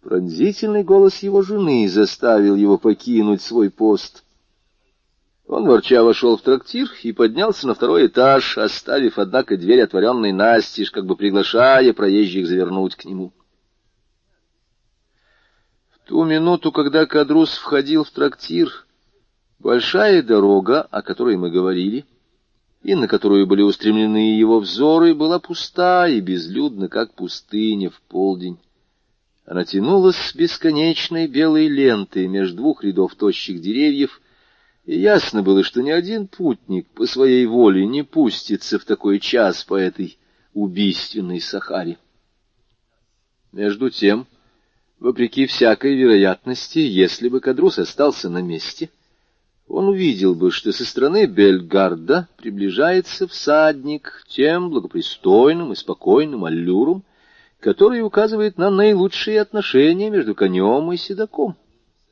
Пронзительный 0.00 0.84
голос 0.84 1.22
его 1.22 1.40
жены 1.40 1.88
заставил 1.88 2.56
его 2.56 2.76
покинуть 2.76 3.40
свой 3.40 3.70
пост. 3.70 4.22
Он 5.46 5.66
ворча 5.66 6.04
вошел 6.04 6.36
в 6.36 6.42
трактир 6.42 6.90
и 7.02 7.12
поднялся 7.12 7.66
на 7.66 7.74
второй 7.74 8.08
этаж, 8.08 8.58
оставив, 8.58 9.18
однако, 9.18 9.56
дверь 9.56 9.80
отворенной 9.80 10.32
настежь, 10.32 10.90
как 10.90 11.06
бы 11.06 11.16
приглашая 11.16 11.94
проезжих 11.94 12.46
завернуть 12.46 12.96
к 12.96 13.06
нему 13.06 13.32
ту 16.06 16.24
минуту, 16.24 16.72
когда 16.72 17.06
Кадрус 17.06 17.56
входил 17.56 18.04
в 18.04 18.10
трактир, 18.10 18.86
большая 19.58 20.22
дорога, 20.22 20.82
о 20.82 21.02
которой 21.02 21.36
мы 21.36 21.50
говорили, 21.50 22.04
и 22.82 22.94
на 22.94 23.08
которую 23.08 23.46
были 23.46 23.62
устремлены 23.62 24.36
его 24.38 24.60
взоры, 24.60 25.14
была 25.14 25.38
пуста 25.38 26.06
и 26.06 26.20
безлюдна, 26.20 26.88
как 26.88 27.14
пустыня 27.14 27.90
в 27.90 28.00
полдень. 28.02 28.58
Она 29.46 29.64
тянулась 29.64 30.34
бесконечной 30.34 31.26
белой 31.26 31.68
лентой 31.68 32.26
между 32.28 32.58
двух 32.58 32.84
рядов 32.84 33.14
тощих 33.14 33.60
деревьев, 33.60 34.20
и 34.84 34.98
ясно 34.98 35.42
было, 35.42 35.62
что 35.62 35.82
ни 35.82 35.90
один 35.90 36.28
путник 36.28 36.86
по 36.88 37.06
своей 37.06 37.46
воле 37.46 37.86
не 37.86 38.02
пустится 38.02 38.78
в 38.78 38.84
такой 38.84 39.18
час 39.18 39.64
по 39.64 39.76
этой 39.76 40.18
убийственной 40.52 41.40
Сахаре. 41.40 41.98
Между 43.50 43.88
тем 43.88 44.26
Вопреки 45.04 45.44
всякой 45.44 45.96
вероятности, 45.96 46.78
если 46.78 47.28
бы 47.28 47.40
Кадрус 47.40 47.78
остался 47.78 48.30
на 48.30 48.40
месте, 48.40 48.88
он 49.68 49.88
увидел 49.88 50.34
бы, 50.34 50.50
что 50.50 50.72
со 50.72 50.86
стороны 50.86 51.26
Бельгарда 51.26 52.26
приближается 52.38 53.26
всадник 53.26 54.24
тем 54.28 54.70
благопристойным 54.70 55.72
и 55.72 55.76
спокойным 55.76 56.46
аллюром, 56.46 57.04
который 57.60 58.00
указывает 58.00 58.56
на 58.56 58.70
наилучшие 58.70 59.42
отношения 59.42 60.08
между 60.08 60.34
конем 60.34 60.90
и 60.90 60.96
седаком. 60.96 61.54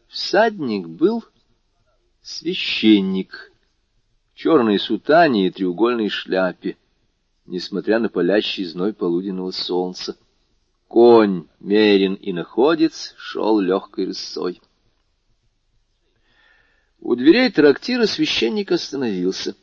Всадник 0.08 0.86
был 0.86 1.24
священник 2.20 3.52
в 4.34 4.36
черной 4.36 4.78
сутане 4.78 5.46
и 5.46 5.50
треугольной 5.50 6.10
шляпе, 6.10 6.76
несмотря 7.46 7.98
на 8.00 8.10
палящий 8.10 8.66
зной 8.66 8.92
полуденного 8.92 9.50
солнца. 9.50 10.14
Конь, 10.92 11.46
мерен 11.58 12.16
и 12.16 12.34
находец, 12.34 13.14
шел 13.16 13.58
легкой 13.60 14.08
рысой. 14.08 14.60
У 17.00 17.14
дверей 17.14 17.50
трактира 17.50 18.04
священник 18.04 18.72
остановился. 18.72 19.56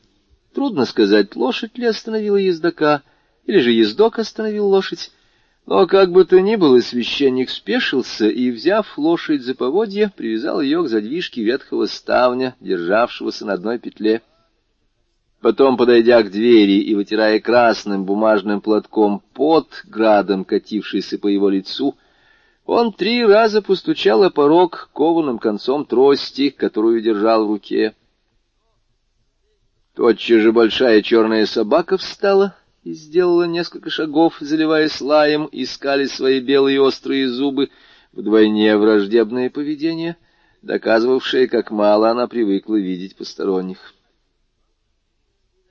Трудно 0.56 0.86
сказать, 0.86 1.36
лошадь 1.36 1.78
ли 1.78 1.86
остановила 1.86 2.38
ездока, 2.38 3.04
или 3.46 3.60
же 3.60 3.70
ездок 3.70 4.18
остановил 4.18 4.70
лошадь. 4.70 5.12
Но 5.68 5.86
как 5.86 6.12
бы 6.12 6.26
то 6.26 6.42
ни 6.42 6.56
было, 6.56 6.80
священник 6.80 7.52
спешился 7.52 8.28
и, 8.28 8.50
взяв 8.50 8.98
лошадь 8.98 9.44
за 9.44 9.54
поводья, 9.54 10.12
привязал 10.18 10.62
ее 10.62 10.84
к 10.84 10.88
задвижке 10.88 11.44
ветхого 11.44 11.86
ставня, 11.86 12.56
державшегося 12.60 13.46
на 13.46 13.54
одной 13.54 13.78
петле. 13.78 14.24
Потом, 15.42 15.78
подойдя 15.78 16.22
к 16.22 16.32
двери 16.32 16.82
и 16.82 16.96
вытирая 16.96 17.40
красным 17.40 18.04
бумажным 18.04 18.60
платком 18.60 19.24
пот, 19.34 19.84
градом 19.86 20.44
катившийся 20.44 21.18
по 21.18 21.28
его 21.28 21.50
лицу, 21.50 21.96
он 22.66 22.92
три 22.92 23.26
раза 23.26 23.62
постучал 23.62 24.24
о 24.24 24.30
порог 24.30 24.90
кованым 24.94 25.40
концом 25.40 25.86
трости, 25.86 26.50
которую 26.50 27.02
держал 27.02 27.46
в 27.46 27.52
руке. 27.52 27.96
Тотчас 29.96 30.42
же 30.42 30.52
большая 30.52 31.02
черная 31.02 31.46
собака 31.46 31.98
встала 31.98 32.56
и 32.84 32.92
сделала 32.94 33.44
несколько 33.44 33.90
шагов, 33.90 34.36
заливаясь 34.42 35.00
лаем, 35.00 35.48
искали 35.52 36.06
свои 36.06 36.42
белые 36.42 36.82
острые 36.82 37.30
зубы, 37.30 37.70
вдвойне 38.12 38.78
враждебное 38.78 39.50
поведение, 39.50 40.18
доказывавшее, 40.62 41.48
как 41.48 41.72
мало 41.72 42.10
она 42.10 42.28
привыкла 42.28 42.76
видеть 42.76 43.16
посторонних. 43.16 43.94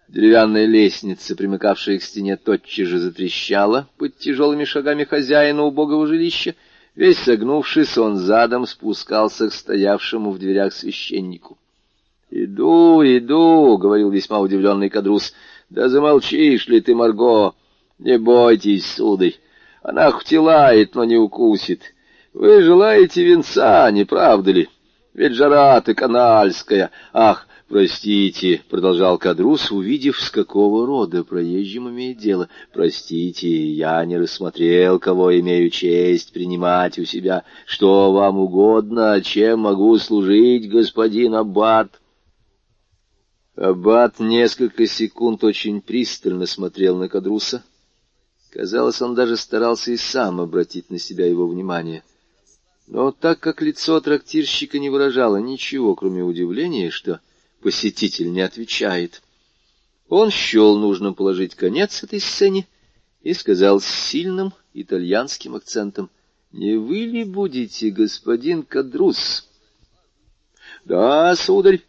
Деревянная 0.08 0.64
лестница, 0.64 1.36
примыкавшая 1.36 1.98
к 1.98 2.02
стене, 2.02 2.36
тотчас 2.36 2.88
же 2.88 2.98
затрещала 2.98 3.88
под 3.98 4.16
тяжелыми 4.16 4.64
шагами 4.64 5.04
хозяина 5.04 5.64
убогого 5.64 6.06
жилища. 6.06 6.54
Весь 6.94 7.18
согнувшись, 7.18 7.98
он 7.98 8.16
задом 8.16 8.66
спускался 8.66 9.50
к 9.50 9.52
стоявшему 9.52 10.30
в 10.30 10.38
дверях 10.38 10.72
священнику.— 10.72 11.58
Иду, 12.30 13.02
иду,— 13.02 13.76
говорил 13.78 14.10
весьма 14.10 14.40
удивленный 14.40 14.88
кадрус.— 14.88 15.34
Да 15.70 15.88
замолчишь 15.88 16.68
ли 16.68 16.80
ты, 16.80 16.94
Марго? 16.94 17.54
Не 17.98 18.18
бойтесь, 18.18 18.86
сударь. 18.86 19.34
Она 19.82 20.10
хоть 20.10 20.32
и 20.32 20.38
лает, 20.38 20.94
но 20.94 21.04
не 21.04 21.16
укусит. 21.16 21.82
Вы 22.32 22.62
желаете 22.62 23.24
венца, 23.24 23.90
не 23.90 24.04
правда 24.04 24.52
ли? 24.52 24.68
Ведь 25.12 25.34
жара-то 25.34 25.94
канальская. 25.94 26.90
Ах, 27.12 27.47
«Простите»,— 27.68 28.62
продолжал 28.70 29.18
Кадрус, 29.18 29.70
увидев, 29.70 30.18
с 30.18 30.30
какого 30.30 30.86
рода 30.86 31.22
проезжим 31.22 31.90
имеет 31.90 32.16
дело. 32.16 32.48
«Простите, 32.72 33.48
я 33.48 34.02
не 34.06 34.16
рассмотрел, 34.16 34.98
кого 34.98 35.38
имею 35.38 35.68
честь 35.68 36.32
принимать 36.32 36.98
у 36.98 37.04
себя. 37.04 37.44
Что 37.66 38.10
вам 38.12 38.38
угодно, 38.38 39.20
чем 39.20 39.60
могу 39.60 39.98
служить, 39.98 40.70
господин 40.70 41.34
Аббат?» 41.34 42.00
Аббат 43.54 44.18
несколько 44.18 44.86
секунд 44.86 45.44
очень 45.44 45.82
пристально 45.82 46.46
смотрел 46.46 46.96
на 46.96 47.10
Кадруса. 47.10 47.62
Казалось, 48.50 49.02
он 49.02 49.14
даже 49.14 49.36
старался 49.36 49.90
и 49.90 49.98
сам 49.98 50.40
обратить 50.40 50.88
на 50.88 50.98
себя 50.98 51.26
его 51.26 51.46
внимание. 51.46 52.02
Но 52.86 53.10
так 53.10 53.40
как 53.40 53.60
лицо 53.60 54.00
трактирщика 54.00 54.78
не 54.78 54.88
выражало 54.88 55.36
ничего, 55.36 55.94
кроме 55.94 56.22
удивления, 56.22 56.88
что 56.88 57.20
посетитель 57.60 58.32
не 58.32 58.40
отвечает. 58.40 59.22
Он 60.08 60.30
счел 60.30 60.78
нужным 60.78 61.14
положить 61.14 61.54
конец 61.54 62.02
этой 62.02 62.20
сцене 62.20 62.66
и 63.22 63.34
сказал 63.34 63.80
с 63.80 63.86
сильным 63.86 64.54
итальянским 64.72 65.54
акцентом, 65.54 66.10
«Не 66.52 66.76
вы 66.76 67.00
ли 67.00 67.24
будете, 67.24 67.90
господин 67.90 68.62
Кадрус, 68.62 69.46
Да, 70.84 71.36
сударь, 71.36 71.82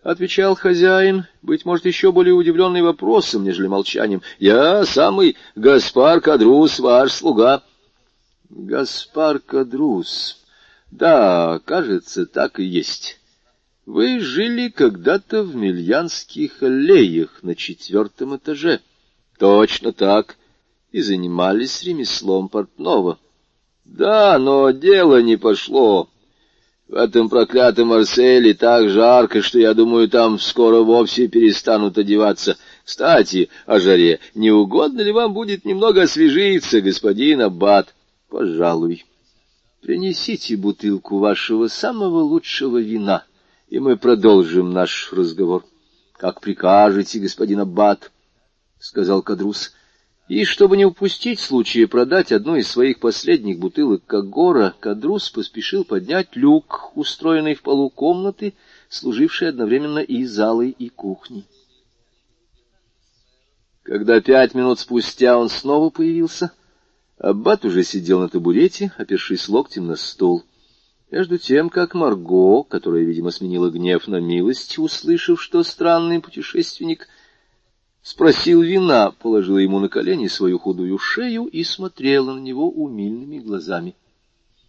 —отвечал 0.02 0.56
хозяин, 0.56 1.26
быть 1.42 1.66
может, 1.66 1.84
еще 1.84 2.10
более 2.10 2.32
удивленный 2.32 2.80
вопросом, 2.80 3.44
нежели 3.44 3.66
молчанием.— 3.66 4.22
Я 4.38 4.84
самый 4.86 5.36
Гаспар 5.54 6.22
Кадрус, 6.22 6.80
ваш 6.80 7.12
слуга.— 7.12 7.62
Гаспар 8.48 9.38
Кадрус. 9.40 10.42
Да, 10.90 11.60
кажется, 11.66 12.24
так 12.24 12.58
и 12.58 12.64
есть. 12.64 13.19
Вы 13.92 14.20
жили 14.20 14.68
когда-то 14.68 15.42
в 15.42 15.56
Мильянских 15.56 16.62
аллеях 16.62 17.42
на 17.42 17.56
четвертом 17.56 18.36
этаже. 18.36 18.78
Точно 19.36 19.92
так. 19.92 20.36
И 20.92 21.00
занимались 21.00 21.82
ремеслом 21.82 22.48
портного. 22.48 23.18
Да, 23.84 24.38
но 24.38 24.70
дело 24.70 25.20
не 25.20 25.36
пошло. 25.36 26.08
В 26.86 26.94
этом 26.94 27.28
проклятом 27.28 27.88
Марселе 27.88 28.54
так 28.54 28.88
жарко, 28.90 29.42
что, 29.42 29.58
я 29.58 29.74
думаю, 29.74 30.08
там 30.08 30.38
скоро 30.38 30.82
вовсе 30.82 31.26
перестанут 31.26 31.98
одеваться. 31.98 32.58
Кстати, 32.84 33.48
о 33.66 33.80
жаре. 33.80 34.20
Не 34.36 34.52
угодно 34.52 35.00
ли 35.00 35.10
вам 35.10 35.34
будет 35.34 35.64
немного 35.64 36.02
освежиться, 36.02 36.80
господин 36.80 37.40
Аббат? 37.40 37.92
Пожалуй. 38.28 39.04
Принесите 39.82 40.56
бутылку 40.56 41.18
вашего 41.18 41.66
самого 41.66 42.20
лучшего 42.20 42.80
вина, 42.80 43.24
и 43.70 43.78
мы 43.78 43.96
продолжим 43.96 44.72
наш 44.72 45.12
разговор.— 45.12 45.64
Как 46.18 46.40
прикажете, 46.40 47.20
господин 47.20 47.60
Аббат,— 47.60 48.10
сказал 48.78 49.22
Кадрус. 49.22 49.72
И, 50.28 50.44
чтобы 50.44 50.76
не 50.76 50.84
упустить 50.84 51.40
случая 51.40 51.86
продать 51.86 52.30
одну 52.30 52.56
из 52.56 52.68
своих 52.68 53.00
последних 53.00 53.58
бутылок 53.58 54.04
Кагора, 54.06 54.74
Кадрус 54.78 55.30
поспешил 55.30 55.84
поднять 55.84 56.36
люк, 56.36 56.92
устроенный 56.94 57.54
в 57.54 57.62
полу 57.62 57.90
комнаты, 57.90 58.54
служивший 58.88 59.48
одновременно 59.48 60.00
и 60.00 60.24
залой, 60.24 60.70
и 60.70 60.88
кухней. 60.88 61.46
Когда 63.82 64.20
пять 64.20 64.54
минут 64.54 64.78
спустя 64.78 65.38
он 65.38 65.48
снова 65.48 65.90
появился, 65.90 66.52
Аббат 67.18 67.64
уже 67.64 67.82
сидел 67.82 68.20
на 68.20 68.28
табурете, 68.28 68.92
опершись 68.98 69.48
локтем 69.48 69.86
на 69.86 69.96
стол. 69.96 70.44
Между 71.10 71.38
тем, 71.38 71.70
как 71.70 71.94
Марго, 71.94 72.62
которая, 72.62 73.02
видимо, 73.02 73.30
сменила 73.30 73.70
гнев 73.70 74.06
на 74.06 74.20
милость, 74.20 74.78
услышав, 74.78 75.42
что 75.42 75.62
странный 75.62 76.20
путешественник— 76.20 77.08
Спросил 78.02 78.62
вина, 78.62 79.10
положила 79.10 79.58
ему 79.58 79.78
на 79.78 79.88
колени 79.88 80.26
свою 80.26 80.58
худую 80.58 80.96
шею 80.98 81.44
и 81.44 81.62
смотрела 81.64 82.32
на 82.32 82.40
него 82.40 82.70
умильными 82.70 83.38
глазами. 83.38 83.94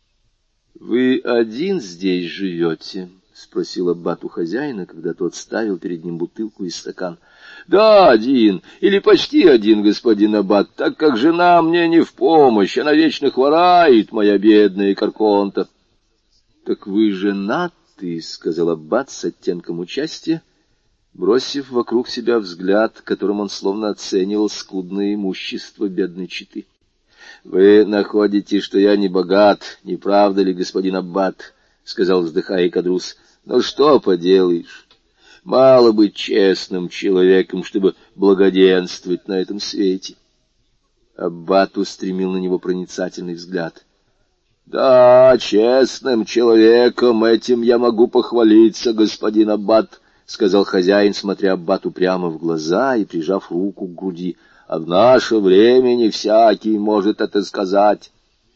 —Вы 0.80 1.22
один 1.24 1.80
здесь 1.80 2.26
живете?— 2.26 3.10
спросил 3.34 3.90
Аббат 3.90 4.26
у 4.26 4.28
хозяина, 4.28 4.86
когда 4.86 5.14
тот 5.14 5.34
ставил 5.36 5.78
перед 5.78 6.04
ним 6.04 6.18
бутылку 6.18 6.66
и 6.66 6.70
стакан.— 6.70 7.20
Да, 7.68 8.10
один, 8.10 8.64
или 8.82 9.00
почти 9.00 9.48
один, 9.48 9.82
господин 9.82 10.36
Аббат, 10.36 10.70
так 10.76 10.98
как 10.98 11.16
жена 11.16 11.62
мне 11.62 11.88
не 11.88 12.02
в 12.02 12.14
помощь, 12.14 12.78
она 12.78 12.94
вечно 12.94 13.32
хворает, 13.32 14.12
моя 14.12 14.38
бедная 14.38 14.94
Карконта.— 14.94 15.70
Так 16.72 16.88
вы 16.88 17.12
женаты,— 17.12 18.22
сказал 18.24 18.70
Аббат 18.70 19.12
с 19.12 19.26
оттенком 19.26 19.82
участия,— 19.82 20.42
бросив 21.14 21.70
вокруг 21.70 22.08
себя 22.08 22.40
взгляд, 22.40 23.02
которым 23.02 23.42
он 23.42 23.50
словно 23.50 23.90
оценивал 23.90 24.48
скудное 24.48 25.16
имущество 25.16 25.90
бедной 25.90 26.28
читы.— 26.30 26.66
Вы 27.44 27.84
находите, 27.86 28.62
что 28.62 28.80
я 28.80 28.96
не 28.96 29.10
богат, 29.10 29.80
не 29.84 29.98
правда 29.98 30.44
ли, 30.44 30.54
господин 30.54 30.96
Аббат?— 30.96 31.54
сказал, 31.84 32.22
вздыхая 32.22 32.70
Кадрус.— 32.70 33.18
Ну 33.46 33.62
что 33.62 34.00
поделаешь? 34.00 34.88
Мало 35.44 35.92
быть 35.92 36.16
честным 36.16 36.88
человеком, 36.88 37.66
чтобы 37.66 37.96
благоденствовать 38.16 39.28
на 39.28 39.34
этом 39.42 39.60
свете. 39.60 40.16
Аббат 41.18 41.78
устремил 41.78 42.32
на 42.32 42.38
него 42.38 42.60
проницательный 42.60 43.34
взгляд.— 43.34 43.86
Да, 44.72 45.38
честным 45.38 46.24
человеком, 46.24 47.26
этим 47.26 47.62
я 47.62 47.78
могу 47.78 48.08
похвалиться, 48.08 48.94
господин 48.94 49.50
Аббат,— 49.50 50.00
сказал 50.26 50.64
хозяин, 50.64 51.14
смотря 51.14 51.54
Аббату 51.54 51.92
прямо 51.92 52.30
в 52.30 52.38
глаза 52.38 52.96
и 52.96 53.04
прижав 53.04 53.52
руку 53.52 53.86
к 53.86 53.94
груди.— 53.96 54.38
А 54.70 54.80
в 54.80 54.88
наше 54.88 55.40
время 55.40 55.96
не 55.96 56.10
всякий 56.10 56.80
может 56.80 57.20
это 57.20 57.44
сказать. 57.44 58.14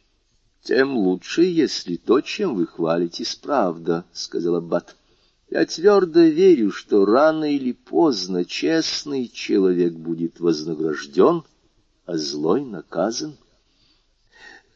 —Тем 0.64 0.96
лучше, 0.96 1.44
если 1.44 1.98
то, 1.98 2.22
чем 2.22 2.56
вы 2.56 2.66
хвалитесь, 2.66 3.36
правда,— 3.36 4.06
сказал 4.14 4.56
Аббат.— 4.56 4.96
Я 5.50 5.66
твердо 5.66 6.22
верю, 6.22 6.72
что 6.72 7.06
рано 7.06 7.54
или 7.54 7.74
поздно 7.74 8.46
честный 8.46 9.28
человек 9.28 9.92
будет 9.92 10.40
вознагражден, 10.40 11.44
а 12.06 12.16
злой 12.16 12.64
наказан.— 12.64 13.36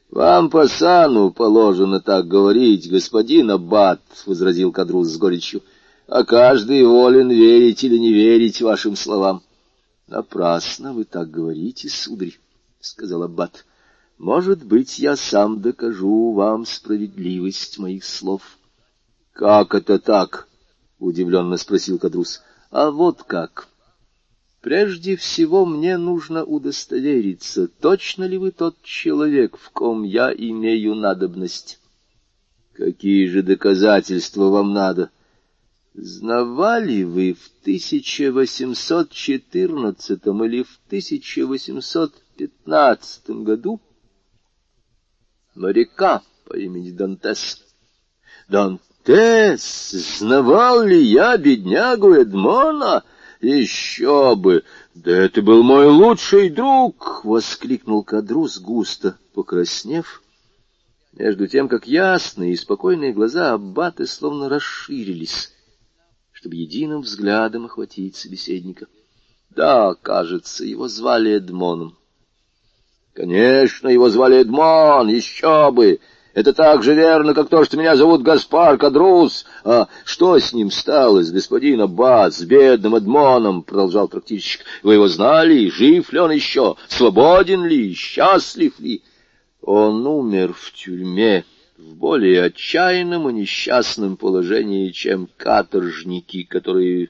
Вам 0.10 0.50
по 0.50 0.68
сану 0.68 1.32
положено 1.32 2.00
так 2.00 2.28
говорить, 2.28 2.90
господин 2.90 3.52
Аббат,— 3.52 4.02
возразил 4.26 4.72
Кадрус 4.72 5.08
с 5.10 5.18
горечью.— 5.18 5.62
а 6.10 6.24
каждый 6.24 6.84
волен 6.84 7.30
верить 7.30 7.84
или 7.84 7.98
не 7.98 8.12
верить 8.12 8.62
вашим 8.62 8.96
словам.— 8.96 9.44
Напрасно 10.08 10.94
вы 10.94 11.06
так 11.06 11.30
говорите, 11.30 11.88
сударь,— 11.88 12.40
сказал 12.80 13.24
Аббат.— 13.24 13.66
Может 14.18 14.64
быть, 14.64 14.98
я 14.98 15.16
сам 15.16 15.62
докажу 15.62 16.32
вам 16.32 16.66
справедливость 16.66 17.78
моих 17.78 18.04
слов.— 18.04 18.42
Как 19.34 19.76
это 19.76 20.00
так?— 20.00 20.48
удивленно 21.00 21.58
спросил 21.58 22.00
Кадрус.— 22.00 22.42
А 22.72 22.90
вот 22.90 23.22
как. 23.22 23.69
Прежде 24.62 25.16
всего 25.16 25.66
мне 25.66 25.98
нужно 25.98 26.44
удостовериться, 26.44 27.68
точно 27.68 28.26
ли 28.26 28.38
вы 28.38 28.52
тот 28.52 28.76
человек, 28.84 29.58
в 29.58 29.70
ком 29.70 30.04
я 30.04 30.34
имею 30.34 30.96
надобность.— 30.96 31.80
Какие 32.74 33.28
же 33.28 33.42
доказательства 33.42 34.50
вам 34.50 34.74
надо?— 34.74 35.12
Знавали 35.94 37.04
вы 37.04 37.32
в 37.34 37.50
1814 37.62 40.26
или 40.26 40.64
в 40.64 40.78
1815 40.88 43.30
году 43.30 43.80
моряка 45.56 46.22
по 46.46 46.58
имени 46.58 46.92
Дантес? 46.92 47.64
Дантес! 48.50 49.92
Знавал 49.92 50.84
ли 50.84 51.02
я 51.02 51.38
беднягу 51.38 52.14
Эдмона? 52.14 53.06
Еще 53.42 54.36
бы! 54.36 54.64
Да 54.96 55.12
это 55.12 55.42
был 55.42 55.64
мой 55.64 55.88
лучший 55.88 56.50
друг!— 56.50 57.22
воскликнул 57.24 58.04
Кадрус 58.04 58.60
густо, 58.60 59.18
покраснев, 59.34 60.22
между 61.14 61.48
тем, 61.48 61.70
как 61.70 61.88
ясные 61.88 62.54
и 62.54 62.58
спокойные 62.58 63.14
глаза 63.14 63.54
Аббаты 63.54 64.06
словно 64.08 64.50
расширились 64.50 65.52
чтобы 66.40 66.56
единым 66.56 67.02
взглядом 67.02 67.66
охватить 67.66 68.16
собеседника. 68.16 68.88
Да, 69.50 69.94
кажется, 69.96 70.64
его 70.64 70.88
звали 70.88 71.34
Эдмоном. 71.34 71.98
Конечно, 73.12 73.90
его 73.90 74.10
звали 74.10 74.38
Эдмон, 74.38 75.10
еще 75.10 75.70
бы! 75.74 76.00
Это 76.40 76.54
так 76.54 76.84
же 76.84 76.96
верно, 76.96 77.34
как 77.34 77.50
то, 77.50 77.66
что 77.66 77.76
меня 77.76 77.98
зовут 77.98 78.22
Гаспар 78.22 78.78
Кадрус. 78.78 79.46
А 79.66 79.90
что 80.06 80.40
с 80.40 80.54
ним 80.54 80.72
стало, 80.72 81.22
с 81.22 81.32
господин 81.32 81.82
Аббат, 81.82 82.34
с 82.34 82.44
бедным 82.44 82.96
Эдмоном,— 82.96 83.62
продолжал 83.64 84.08
трактирщик. 84.08 84.62
Вы 84.82 84.94
его 84.94 85.10
знали? 85.10 85.68
Жив 85.70 86.14
ли 86.14 86.20
он 86.20 86.32
еще? 86.32 86.78
Свободен 86.88 87.66
ли? 87.66 87.94
Счастлив 87.94 88.80
ли? 88.80 89.02
Он 89.62 90.08
умер 90.08 90.54
в 90.54 90.72
тюрьме, 90.72 91.44
в 91.78 91.96
более 91.96 92.44
отчаянном 92.44 93.30
и 93.30 93.34
несчастном 93.34 94.16
положении, 94.16 94.92
чем 94.92 95.28
каторжники, 95.36 96.44
которые 96.44 97.10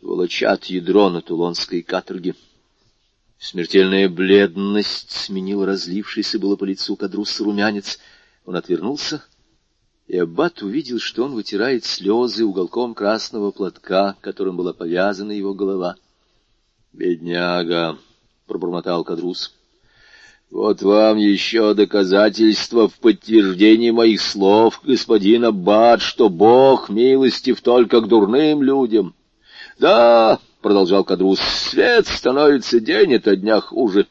волочат 0.00 0.66
ядро 0.66 1.10
на 1.10 1.20
тулонской 1.20 1.82
каторге. 1.82 2.36
Смертельная 3.40 4.08
бледность 4.08 5.10
сменила 5.10 5.66
разлившийся 5.66 6.38
было 6.38 6.54
по 6.54 6.64
лицу 6.64 6.94
кадрус 6.94 7.40
румянец. 7.40 7.98
Он 8.50 8.56
отвернулся, 8.56 9.22
и 10.08 10.18
Аббат 10.18 10.60
увидел, 10.62 10.98
что 10.98 11.22
он 11.22 11.34
вытирает 11.34 11.84
слезы 11.84 12.44
уголком 12.44 12.94
красного 12.96 13.52
платка, 13.52 14.16
которым 14.20 14.56
была 14.56 14.72
повязана 14.72 15.30
его 15.30 15.54
голова. 15.54 15.94
«Бедняга!»— 16.92 17.96
пробормотал 18.48 19.04
кадрус. 19.04 19.54
Вот 20.50 20.82
вам 20.82 21.18
еще 21.18 21.74
доказательство 21.74 22.88
в 22.88 22.94
подтверждении 22.94 23.92
моих 23.92 24.20
слов, 24.20 24.80
господин 24.82 25.44
Аббат, 25.44 26.02
что 26.02 26.28
Бог 26.28 26.88
милостив 26.88 27.60
только 27.60 28.00
к 28.00 28.08
дурным 28.08 28.64
людям. 28.64 29.14
Да,— 29.78 30.40
продолжал 30.60 31.04
Кадрус,— 31.04 31.38
свет 31.70 32.08
становится 32.08 32.80
день 32.80 33.14
ото 33.14 33.36
дня 33.36 33.60
хуже. 33.60 34.08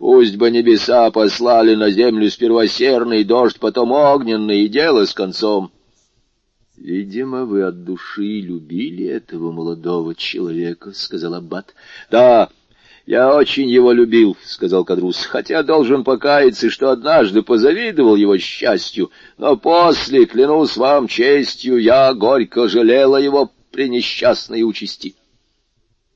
Пусть 0.00 0.36
бы 0.36 0.50
небеса 0.50 1.10
послали 1.10 1.74
на 1.74 1.90
землю 1.90 2.30
сперва 2.30 2.66
серный 2.66 3.22
дождь, 3.22 3.60
потом 3.60 3.92
огненный, 3.92 4.62
и 4.62 4.68
дело 4.68 5.04
с 5.04 5.12
концом. 5.12 5.70
Видимо, 6.78 7.44
вы 7.44 7.64
от 7.64 7.84
души 7.84 8.40
любили 8.40 9.04
этого 9.04 9.52
молодого 9.52 10.14
человека,— 10.14 10.92
сказал 10.94 11.34
Аббат.— 11.34 11.74
Да, 12.10 12.48
я 13.04 13.36
очень 13.36 13.68
его 13.68 13.92
любил,— 13.92 14.38
сказал 14.46 14.86
Кадрус,— 14.86 15.26
хотя 15.26 15.62
должен 15.62 16.02
покаяться, 16.02 16.70
что 16.70 16.88
однажды 16.88 17.42
позавидовал 17.42 18.16
его 18.16 18.38
счастью, 18.38 19.10
но 19.36 19.58
после, 19.58 20.24
клянусь 20.24 20.78
вам 20.78 21.08
честью, 21.08 21.76
я 21.76 22.14
горько 22.14 22.68
жалела 22.68 23.18
его 23.18 23.52
при 23.70 23.90
несчастной 23.90 24.62
участи. 24.62 25.14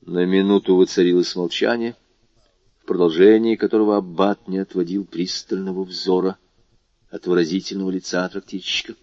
На 0.03 0.25
минуту 0.25 0.75
воцарилось 0.75 1.35
молчание, 1.35 1.93
в 2.85 2.87
продолжении 2.87 3.55
которого 3.55 3.97
Аббат 3.97 4.47
не 4.47 4.59
отводил 4.59 5.05
пристального 5.05 5.83
взора 5.83 6.37
от 7.09 7.25
выразительного 7.25 7.89
лица 7.89 8.29
трактирщика. 8.29 8.93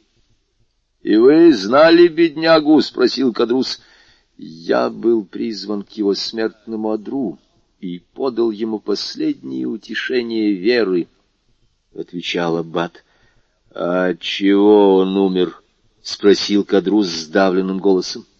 —И 1.02 1.16
вы 1.16 1.52
знали 1.52 2.06
беднягу?— 2.06 2.80
спросил 2.82 3.32
Кадрус.— 3.32 3.80
Я 4.38 4.88
был 4.88 5.24
призван 5.24 5.82
к 5.82 5.90
его 5.90 6.14
смертному 6.14 6.92
одру 6.92 7.40
и 7.80 7.98
подал 7.98 8.52
ему 8.52 8.78
последнее 8.78 9.66
утешение 9.66 10.52
веры,— 10.52 11.08
отвечал 11.92 12.58
Аббат.— 12.58 13.04
А 13.74 14.14
чего 14.14 14.98
он 14.98 15.16
умер?— 15.16 15.60
спросил 16.02 16.64
Кадрус 16.64 17.08
сдавленным 17.08 17.80
голосом.— 17.80 18.26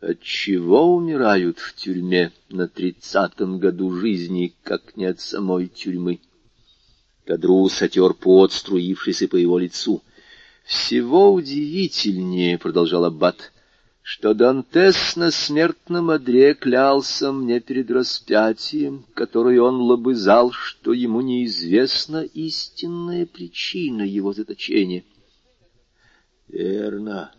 От 0.00 0.22
чего 0.22 0.94
умирают 0.94 1.58
в 1.58 1.74
тюрьме 1.74 2.30
на 2.50 2.68
тридцатом 2.68 3.58
году 3.58 3.90
жизни, 3.90 4.54
как 4.62 4.96
не 4.96 5.06
от 5.06 5.20
самой 5.20 5.66
тюрьмы? 5.66 6.20
Кадрус 7.26 7.82
отер 7.82 8.14
пот, 8.14 8.52
струившийся 8.52 9.26
по 9.26 9.34
его 9.34 9.58
лицу. 9.58 10.02
Всего 10.64 11.32
удивительнее,— 11.32 12.58
продолжал 12.58 13.06
Аббат,— 13.06 13.52
что 14.02 14.34
Дантес 14.34 15.16
на 15.16 15.32
смертном 15.32 16.10
одре 16.10 16.54
клялся 16.54 17.32
мне 17.32 17.58
перед 17.58 17.90
распятием, 17.90 19.04
который 19.14 19.58
он 19.58 19.80
лобызал, 19.80 20.52
что 20.52 20.92
ему 20.92 21.22
неизвестна 21.22 22.22
истинная 22.22 23.26
причина 23.26 24.02
его 24.02 24.32
заточения.— 24.32 25.02
Верно, 26.48 27.32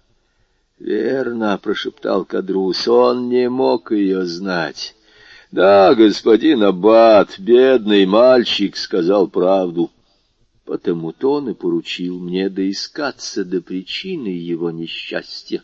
верно,— 0.80 1.58
прошептал 1.64 2.26
Кадрус,— 2.26 2.88
он 2.88 3.30
не 3.30 3.50
мог 3.50 3.92
ее 3.92 4.26
знать.— 4.26 4.96
Да, 5.52 5.94
господин 5.96 6.64
Аббат, 6.64 7.40
бедный 7.40 8.06
мальчик, 8.06 8.78
сказал 8.78 9.28
правду.— 9.28 9.92
Потому-то 10.66 11.34
он 11.34 11.50
и 11.50 11.54
поручил 11.54 12.20
мне 12.20 12.50
доискаться 12.50 13.44
до 13.44 13.62
причины 13.62 14.28
его 14.28 14.72
несчастья 14.72 15.64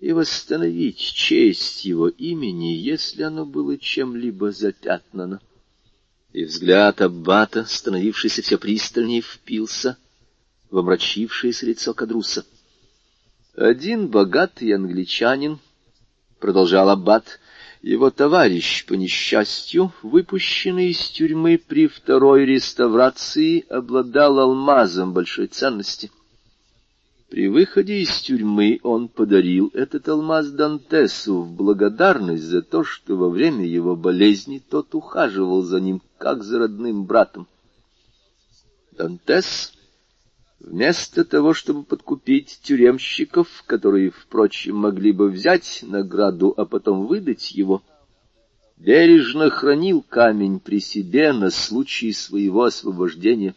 и 0.00 0.12
восстановить 0.12 0.98
честь 0.98 1.84
его 1.84 2.08
имени, 2.08 2.72
если 2.72 3.24
оно 3.24 3.44
было 3.44 3.76
чем-либо 3.76 4.52
запятнано. 4.52 5.40
И 6.32 6.44
взгляд 6.44 7.00
Аббата, 7.00 7.64
становившийся 7.64 8.42
все 8.42 8.58
пристальнее, 8.58 9.22
впился 9.22 9.96
в 10.70 10.78
омрачившееся 10.78 11.66
лицо 11.66 11.94
Кадруса. 11.94 12.44
Один 13.60 14.06
богатый 14.06 14.70
англичанин,— 14.70 15.58
продолжал 16.38 16.90
Аббат, 16.90 17.40
его 17.82 18.08
товарищ, 18.08 18.86
по 18.86 18.94
несчастью, 18.94 19.92
выпущенный 20.04 20.90
из 20.90 21.00
тюрьмы 21.10 21.58
при 21.58 21.88
второй 21.88 22.44
реставрации, 22.44 23.66
обладал 23.68 24.38
алмазом 24.38 25.12
большой 25.12 25.48
ценности. 25.48 26.12
При 27.30 27.48
выходе 27.48 28.00
из 28.00 28.20
тюрьмы 28.20 28.78
он 28.84 29.08
подарил 29.08 29.72
этот 29.74 30.08
алмаз 30.08 30.50
Дантесу 30.50 31.42
в 31.42 31.50
благодарность 31.50 32.44
за 32.44 32.62
то, 32.62 32.84
что 32.84 33.16
во 33.16 33.28
время 33.28 33.66
его 33.66 33.96
болезни 33.96 34.62
тот 34.70 34.94
ухаживал 34.94 35.62
за 35.62 35.80
ним, 35.80 36.00
как 36.18 36.44
за 36.44 36.60
родным 36.60 37.06
братом. 37.06 37.48
Дантес 38.92 39.72
Вместо 40.60 41.24
того, 41.24 41.54
чтобы 41.54 41.84
подкупить 41.84 42.60
тюремщиков, 42.62 43.62
которые, 43.66 44.10
впрочем, 44.10 44.76
могли 44.76 45.12
бы 45.12 45.30
взять 45.30 45.84
награду, 45.86 46.52
а 46.56 46.64
потом 46.64 47.06
выдать 47.06 47.52
его, 47.52 47.82
бережно 48.76 49.50
хранил 49.50 50.02
камень 50.02 50.58
при 50.58 50.80
себе 50.80 51.32
на 51.32 51.50
случай 51.50 52.12
своего 52.12 52.64
освобождения. 52.64 53.54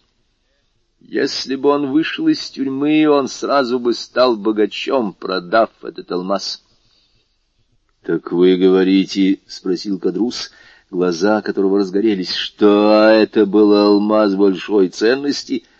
Если 0.99 1.55
бы 1.55 1.69
он 1.69 1.91
вышел 1.91 2.27
из 2.27 2.47
тюрьмы, 2.51 3.09
он 3.09 3.27
сразу 3.27 3.79
бы 3.79 3.95
стал 3.95 4.37
богачом, 4.37 5.13
продав 5.13 5.71
этот 5.83 6.11
алмаз.— 6.11 6.63
Так 8.05 8.31
вы 8.31 8.57
говорите,— 8.57 9.39
спросил 9.47 9.99
Кадрус, 9.99 10.51
глаза 10.91 11.41
которого 11.41 11.79
разгорелись,— 11.79 12.33
что 12.35 12.93
это 13.11 13.47
был 13.47 13.73
алмаз 13.73 14.35
большой 14.35 14.89
ценности— 14.89 15.65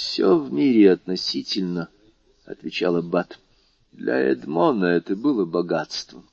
все 0.00 0.36
в 0.36 0.52
мире 0.52 0.92
относительно,— 0.92 1.88
отвечал 2.46 2.96
Аббат. 2.96 3.38
Для 3.92 4.18
Эдмона 4.18 4.86
это 4.86 5.14
было 5.14 5.44
богатством. 5.44 6.28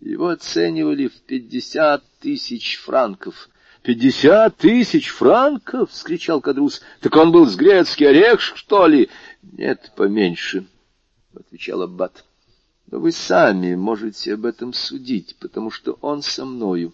Его 0.00 0.28
оценивали 0.28 1.08
в 1.08 1.20
пятьдесят 1.22 2.04
тысяч 2.20 2.78
франков.— 2.78 3.48
Пятьдесят 3.82 4.58
тысяч 4.58 5.08
франков!— 5.08 5.90
вскричал 5.92 6.40
Кадрус.— 6.40 6.82
Так 7.00 7.16
он 7.16 7.32
был 7.32 7.46
с 7.46 7.56
грецкий 7.56 8.06
орех, 8.06 8.40
что 8.40 8.86
ли?— 8.86 9.08
Нет, 9.42 9.92
поменьше,— 9.96 10.66
отвечал 11.34 11.82
Аббат.— 11.82 12.24
Но 12.90 12.98
вы 12.98 13.12
сами 13.12 13.74
можете 13.74 14.34
об 14.34 14.44
этом 14.44 14.74
судить, 14.74 15.36
потому 15.40 15.70
что 15.70 15.96
он 16.02 16.20
со 16.22 16.44
мною. 16.44 16.92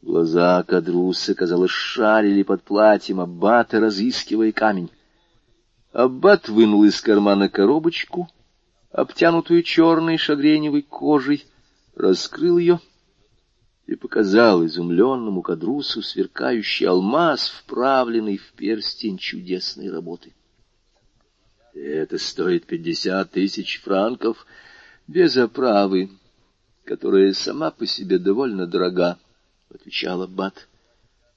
Глаза 0.00 0.62
Кадруса, 0.62 1.34
казалось, 1.34 1.72
шарили 1.72 2.44
под 2.44 2.62
платьем 2.62 3.20
Аббата, 3.20 3.80
разыскивая 3.80 4.52
камень. 4.52 4.90
Аббат 5.92 6.48
вынул 6.48 6.84
из 6.84 7.00
кармана 7.00 7.48
коробочку, 7.48 8.28
обтянутую 8.92 9.64
черной 9.64 10.16
шагреневой 10.16 10.82
кожей, 10.82 11.44
раскрыл 11.96 12.58
ее 12.58 12.80
и 13.86 13.96
показал 13.96 14.64
изумленному 14.64 15.42
Кадрусу 15.42 16.02
сверкающий 16.02 16.86
алмаз, 16.86 17.48
вправленный 17.48 18.36
в 18.36 18.52
перстень 18.52 19.18
чудесной 19.18 19.90
работы. 19.90 20.32
Это 21.74 22.18
стоит 22.18 22.66
пятьдесят 22.66 23.32
тысяч 23.32 23.80
франков 23.82 24.46
без 25.08 25.36
оправы, 25.36 26.10
которая 26.84 27.32
сама 27.32 27.72
по 27.72 27.84
себе 27.84 28.18
довольно 28.18 28.66
дорога.— 28.66 29.18
отвечал 29.70 30.22
Аббат. 30.22 30.68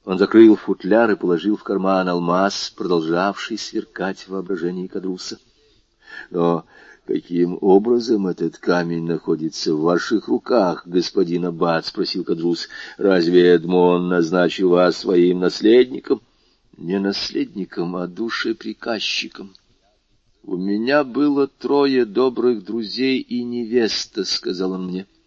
Он 0.04 0.18
закрыл 0.18 0.56
футляр 0.56 1.12
и 1.12 1.16
положил 1.16 1.58
в 1.58 1.64
карман 1.64 2.08
алмаз, 2.10 2.74
продолжавший 2.76 3.58
сверкать 3.58 4.20
в 4.20 4.30
воображении 4.30 4.88
Кадруса.— 4.88 5.40
Но 6.32 6.66
каким 7.06 7.58
образом 7.62 8.28
этот 8.28 8.58
камень 8.58 9.06
находится 9.06 9.76
в 9.76 9.82
ваших 9.82 10.28
руках, 10.28 10.88
господин 10.88 11.46
Аббат?— 11.46 11.86
спросил 11.88 12.24
Кадрус.— 12.24 12.68
Разве 12.98 13.54
Эдмон 13.54 14.10
назначил 14.10 14.70
вас 14.70 14.98
своим 14.98 15.40
наследником?— 15.40 16.22
Не 16.78 17.00
наследником, 17.00 17.96
а 17.96 18.08
душеприказчиком.— 18.08 19.54
У 20.44 20.58
меня 20.58 21.04
было 21.04 21.48
трое 21.48 22.06
добрых 22.06 22.64
друзей 22.64 23.20
и 23.20 23.44
невеста,— 23.44 24.24
сказал 24.26 24.72
он 24.72 24.88
мне.— 24.88 25.06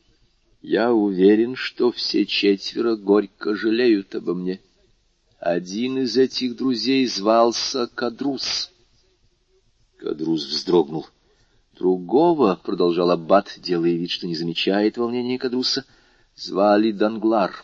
я 0.65 0.95
уверен, 0.95 1.57
что 1.57 1.93
все 1.93 2.25
четверо 2.25 2.97
горько 2.97 3.55
жалеют 3.55 4.15
обо 4.15 4.33
мне. 4.33 4.63
Один 5.39 5.99
из 5.99 6.17
этих 6.17 6.57
друзей 6.57 7.07
звался 7.07 7.87
Кадрус. 7.95 8.73
Кадрус 9.99 10.47
вздрогнул. 10.47 11.07
Другого,— 11.75 12.59
продолжал 12.65 13.11
Аббат, 13.11 13.59
делая 13.59 13.93
вид, 13.93 14.11
что 14.11 14.27
не 14.27 14.37
замечает 14.37 14.97
волнения 14.97 15.39
Кадруса,— 15.39 15.85
звали 16.35 16.93
Данглар. 16.93 17.63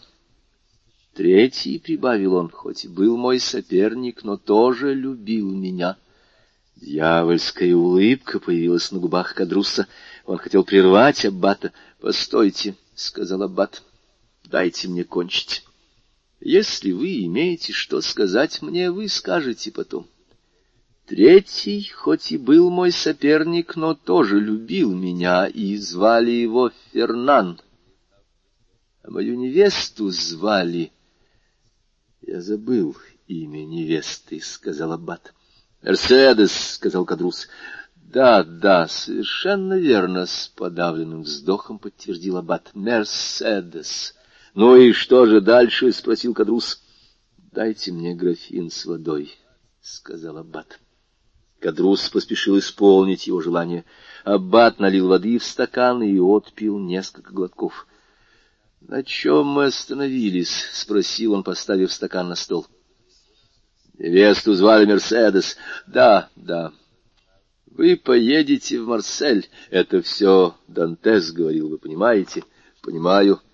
Третий,— 1.15 1.79
прибавил 1.83 2.35
он,— 2.35 2.51
хоть 2.53 2.87
был 2.87 3.17
мой 3.17 3.41
соперник, 3.41 4.25
но 4.25 4.37
тоже 4.37 4.93
любил 4.93 5.51
меня. 5.51 5.97
Дьявольская 6.77 7.75
улыбка 7.75 8.41
появилась 8.41 8.93
на 8.93 8.99
губах 8.99 9.35
Кадруса. 9.35 9.87
Он 10.27 10.37
хотел 10.37 10.65
прервать 10.65 11.25
Аббата.— 11.25 11.73
Постойте,— 12.01 12.75
сказал 13.01 13.43
Аббат,— 13.43 13.83
дайте 14.45 14.89
мне 14.89 15.05
кончить. 15.05 15.65
Если 16.41 16.93
вы 16.93 17.25
имеете 17.25 17.73
что 17.73 18.01
сказать 18.01 18.63
мне, 18.63 18.91
вы 18.91 19.09
скажете 19.09 19.71
потом. 19.71 20.07
Третий, 21.07 21.91
хоть 21.95 22.33
и 22.33 22.39
был 22.39 22.71
мой 22.71 22.93
соперник, 22.93 23.77
но 23.77 23.95
тоже 23.95 24.41
любил 24.41 24.95
меня, 24.95 25.47
и 25.47 25.77
звали 25.77 26.31
его 26.31 26.71
Фернан. 26.93 27.61
А 29.03 29.11
мою 29.11 29.37
невесту 29.37 30.11
звали... 30.11 30.93
Я 32.23 32.41
забыл 32.41 32.97
имя 33.27 33.65
невесты,— 33.65 34.41
сказал 34.43 34.93
Аббат.— 34.93 35.35
Мерседес,— 35.83 36.53
сказал 36.75 37.05
Кадрус.— 37.05 37.49
Да, 38.13 38.43
да, 38.43 38.89
совершенно 38.89 39.75
верно, 39.75 40.27
с 40.27 40.49
подавленным 40.57 41.23
вздохом 41.23 41.79
подтвердил 41.79 42.39
аббат. 42.39 42.71
Мерседес. 42.75 44.17
Ну 44.55 44.75
и 44.75 44.93
что 44.93 45.27
же 45.27 45.41
дальше? 45.41 45.93
спросил 45.93 46.35
Кадрус. 46.35 46.83
Дайте 47.53 47.93
мне 47.93 48.17
графин 48.17 48.69
с 48.69 48.85
водой, 48.85 49.33
сказал 49.81 50.39
аббат. 50.39 50.81
Кадрус 51.61 52.09
поспешил 52.09 52.59
исполнить 52.59 53.29
его 53.29 53.41
желание. 53.41 53.85
Аббат 54.25 54.81
налил 54.81 55.07
воды 55.07 55.39
в 55.39 55.45
стакан 55.45 56.03
и 56.03 56.19
отпил 56.19 56.81
несколько 56.81 57.33
глотков.— 57.33 57.87
На 58.81 59.05
чем 59.05 59.47
мы 59.47 59.67
остановились?— 59.67 60.67
спросил 60.73 61.35
он, 61.35 61.45
поставив 61.45 61.93
стакан 61.93 62.29
на 62.29 62.35
стол.— 62.35 62.67
Невесту 63.99 64.55
звали 64.55 64.87
Мерседес.— 64.87 65.57
Да, 65.87 66.29
да.— 66.35 66.73
Вы 67.71 67.97
поедете 67.97 68.81
в 68.81 68.89
Марсель. 68.89 69.49
Это 69.71 70.03
все 70.03 70.57
Дантес 70.69 71.33
говорил, 71.33 71.69
вы 71.69 71.79
понимаете?— 71.79 72.45
Понимаю.— 72.83 73.41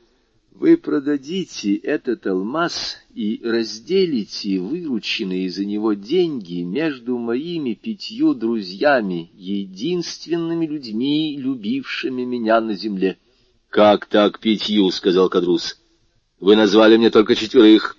вы 0.59 0.79
продадите 0.79 1.75
этот 1.75 2.27
алмаз 2.27 2.97
и 3.15 3.43
разделите 3.45 4.59
вырученные 4.59 5.51
за 5.51 5.67
него 5.67 5.93
деньги 5.93 6.63
между 6.63 7.19
моими 7.19 7.75
пятью 7.75 8.33
друзьями, 8.33 9.31
единственными 9.35 10.67
людьми, 10.67 11.37
любившими 11.37 12.25
меня 12.25 12.63
на 12.63 12.73
земле.— 12.73 13.19
Как 13.69 14.07
так 14.07 14.41
пятью?— 14.41 14.91
сказал 14.93 15.29
Кадрус.— 15.29 15.79
Вы 16.41 16.57
назвали 16.57 16.97
мне 16.97 17.11
только 17.11 17.35
четверых. 17.35 17.95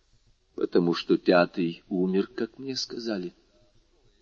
—Потому 0.54 0.94
что 0.94 1.18
пятый 1.18 1.82
умер, 1.88 2.28
как 2.28 2.56
мне 2.60 2.76
сказали. 2.76 3.34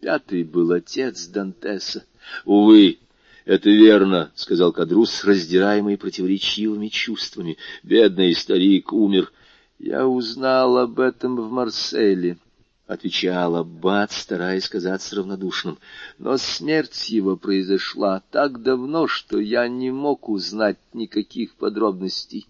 Пятый 0.04 0.44
был 0.44 0.70
отец 0.72 1.28
Дантеса. 1.28 2.04
Увы,— 2.44 2.98
Это 3.46 3.70
верно,— 3.70 4.30
сказал 4.34 4.70
Кадрус, 4.70 5.24
раздираемый 5.24 5.96
противоречивыми 5.96 6.88
чувствами. 6.88 7.56
Бедный 7.82 8.34
старик 8.34 8.92
умер. 8.92 9.32
Я 9.78 10.06
узнал 10.06 10.76
об 10.76 11.00
этом 11.00 11.36
в 11.36 11.50
Марселе,— 11.50 12.36
отвечал 12.86 13.56
Аббат, 13.56 14.12
стараясь 14.12 14.68
казаться 14.68 15.16
равнодушным. 15.16 15.78
Но 16.18 16.36
смерть 16.36 17.08
его 17.08 17.38
произошла 17.38 18.22
так 18.30 18.62
давно, 18.62 19.06
что 19.06 19.40
я 19.40 19.68
не 19.68 19.90
мог 19.90 20.28
узнать 20.28 20.76
никаких 20.92 21.54
подробностей. 21.54 22.46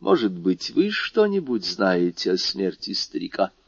Может 0.00 0.32
быть, 0.32 0.70
вы 0.70 0.90
что-нибудь 0.90 1.66
знаете 1.66 2.32
о 2.32 2.38
смерти 2.38 2.94
старика?— 2.94 3.50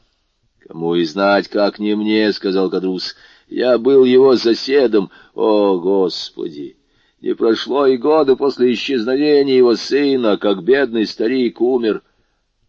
Кому 0.67 0.95
и 0.95 1.03
знать, 1.05 1.47
как 1.47 1.79
не 1.79 1.95
мне,— 1.95 2.31
сказал 2.33 2.69
Кадрус. 2.69 3.15
Я 3.47 3.77
был 3.77 4.05
его 4.05 4.35
соседом. 4.37 5.09
О, 5.33 5.79
Господи! 5.79 6.77
Не 7.19 7.35
прошло 7.35 7.85
и 7.85 7.97
года 7.97 8.35
после 8.35 8.73
исчезновения 8.73 9.57
его 9.57 9.75
сына, 9.75 10.37
как 10.37 10.63
бедный 10.63 11.05
старик 11.05 11.61
умер. 11.61 12.01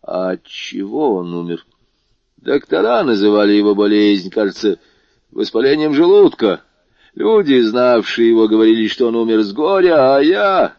А 0.02 0.32
от 0.32 0.44
чего 0.44 1.16
он 1.16 1.34
умер? 1.34 1.64
Доктора 2.36 3.02
называли 3.02 3.52
его 3.52 3.74
болезнь, 3.74 4.30
кажется, 4.30 4.78
воспалением 5.30 5.94
желудка. 5.94 6.62
Люди, 7.14 7.60
знавшие 7.60 8.28
его, 8.28 8.48
говорили, 8.48 8.88
что 8.88 9.08
он 9.08 9.16
умер 9.16 9.42
с 9.42 9.52
горя, 9.52 10.16
а 10.16 10.20
я, 10.20 10.74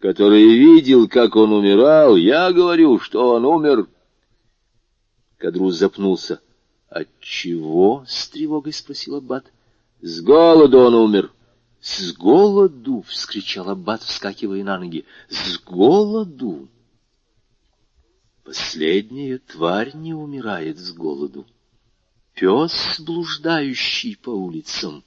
который 0.00 0.44
видел, 0.44 1.08
как 1.08 1.36
он 1.36 1.52
умирал, 1.52 2.16
я 2.16 2.52
говорю, 2.52 2.98
что 2.98 3.34
он 3.34 3.44
умер. 3.44 3.86
Кадрус 5.38 5.76
запнулся. 5.76 6.40
От 6.92 7.08
чего? 7.20 8.04
с 8.06 8.28
тревогой 8.28 8.74
спросил 8.74 9.16
аббат. 9.16 9.50
С 10.02 10.20
голоду 10.20 10.78
он 10.78 10.94
умер. 10.94 11.32
С 11.80 12.12
голоду! 12.12 13.02
вскричал 13.08 13.70
аббат, 13.70 14.02
вскакивая 14.02 14.62
на 14.62 14.78
ноги. 14.78 15.06
С 15.30 15.58
голоду! 15.58 16.68
Последняя 18.44 19.38
тварь 19.38 19.92
не 19.94 20.12
умирает 20.12 20.78
с 20.78 20.92
голоду. 20.92 21.46
Пес, 22.34 23.00
блуждающий 23.00 24.16
по 24.16 24.30
улицам, 24.30 25.02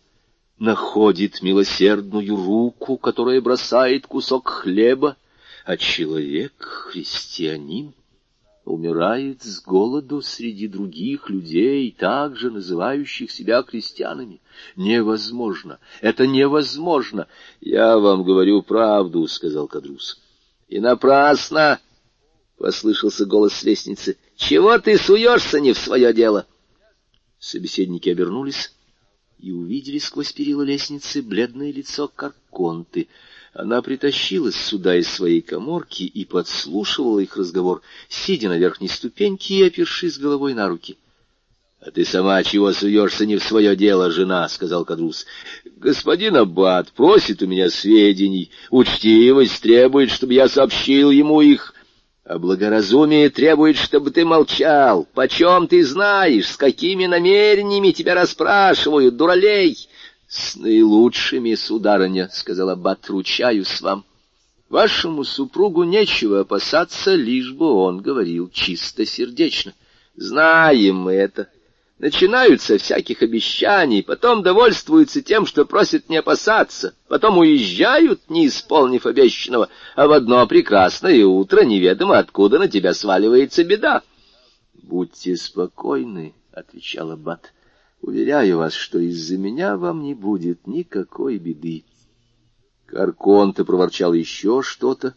находит 0.57 1.43
милосердную 1.43 2.35
руку, 2.35 2.97
которая 2.97 3.41
бросает 3.41 4.07
кусок 4.07 4.49
хлеба, 4.49 5.17
а 5.65 5.77
человек, 5.77 6.53
христианин, 6.57 7.93
умирает 8.65 9.43
с 9.43 9.61
голоду 9.61 10.21
среди 10.21 10.67
других 10.67 11.29
людей, 11.29 11.95
также 11.97 12.49
называющих 12.49 13.31
себя 13.31 13.61
крестьянами. 13.61 14.41
Невозможно, 14.75 15.79
это 16.01 16.25
невозможно. 16.25 17.27
Я 17.61 17.97
вам 17.97 18.23
говорю 18.23 18.63
правду,— 18.63 19.27
сказал 19.27 19.67
Кадрус. 19.67 20.19
И 20.67 20.79
напрасно,— 20.79 21.79
послышался 22.57 23.25
голос 23.25 23.53
с 23.53 23.63
лестницы,— 23.63 24.17
чего 24.35 24.77
ты 24.79 24.97
суешься 24.97 25.59
не 25.59 25.73
в 25.73 25.77
свое 25.77 26.11
дело? 26.11 26.47
Собеседники 27.37 28.09
обернулись 28.09 28.73
и 29.37 29.51
увидели 29.51 29.99
сквозь 29.99 30.33
перила 30.33 30.63
лестницы 30.63 31.21
бледное 31.21 31.71
лицо 31.71 32.07
Карконты— 32.07 33.09
она 33.55 33.81
притащилась 33.81 34.55
сюда 34.55 34.97
из 34.97 35.07
своей 35.07 35.41
коморки 35.41 36.03
и 36.03 36.25
подслушивала 36.25 37.19
их 37.19 37.37
разговор, 37.37 37.81
сидя 38.09 38.49
на 38.49 38.57
верхней 38.57 38.89
ступеньке 38.89 39.55
и 39.55 39.63
опершись 39.63 40.17
головой 40.17 40.53
на 40.53 40.67
руки.— 40.67 40.97
А 41.79 41.89
ты 41.89 42.03
сама 42.03 42.43
чего 42.43 42.73
суешься 42.73 43.25
не 43.25 43.37
в 43.37 43.43
свое 43.43 43.77
дело, 43.77 44.11
жена?— 44.11 44.47
сказал 44.49 44.83
Кадрус.— 44.83 45.25
Господин 45.77 46.35
Аббат 46.35 46.91
просит 46.91 47.41
у 47.43 47.47
меня 47.47 47.69
сведений. 47.69 48.51
Учтивость 48.71 49.61
требует, 49.61 50.11
чтобы 50.11 50.33
я 50.33 50.49
сообщил 50.49 51.09
ему 51.09 51.39
их. 51.39 51.73
А 52.25 52.39
благоразумие 52.39 53.29
требует, 53.29 53.77
чтобы 53.77 54.11
ты 54.11 54.25
молчал. 54.25 55.07
Почем 55.13 55.67
ты 55.67 55.85
знаешь, 55.85 56.49
с 56.49 56.57
какими 56.57 57.05
намерениями 57.05 57.91
тебя 57.91 58.15
расспрашивают, 58.15 59.15
дуралей?— 59.15 59.87
С 60.27 60.55
наилучшими, 60.55 61.53
сударыня,— 61.55 62.29
сказала 62.33 62.73
Аббат,— 62.73 63.07
ручаюсь 63.09 63.81
вам. 63.81 64.05
Вашему 64.69 65.23
супругу 65.23 65.83
нечего 65.83 66.41
опасаться, 66.41 67.13
лишь 67.13 67.51
бы 67.51 67.71
он 67.71 68.01
говорил 68.01 68.49
чистосердечно. 68.49 69.73
Знаем 70.15 70.97
мы 70.97 71.13
это. 71.13 71.49
Начинаются 71.99 72.77
всяких 72.77 73.21
обещаний, 73.21 74.03
потом 74.03 74.43
довольствуются 74.43 75.21
тем, 75.21 75.45
что 75.45 75.63
просят 75.65 76.09
не 76.09 76.17
опасаться, 76.17 76.93
потом 77.07 77.37
уезжают, 77.37 78.21
не 78.27 78.47
исполнив 78.47 79.05
обещанного, 79.05 79.69
а 79.95 80.07
в 80.07 80.11
одно 80.11 80.45
прекрасное 80.45 81.25
утро 81.25 81.63
неведомо 81.63 82.17
откуда 82.17 82.59
на 82.59 82.67
тебя 82.67 82.93
сваливается 82.93 83.63
беда.— 83.63 84.01
Будьте 84.73 85.37
спокойны,— 85.37 86.33
отвечал 86.51 87.11
Аббат. 87.11 87.53
Уверяю 88.01 88.57
вас, 88.57 88.73
что 88.73 88.99
из-за 88.99 89.37
меня 89.37 89.77
вам 89.77 90.03
не 90.03 90.13
будет 90.13 90.67
никакой 90.67 91.37
беды. 91.37 91.85
Карконте 92.85 93.63
проворчал 93.63 94.13
еще 94.13 94.61
что-то, 94.61 95.15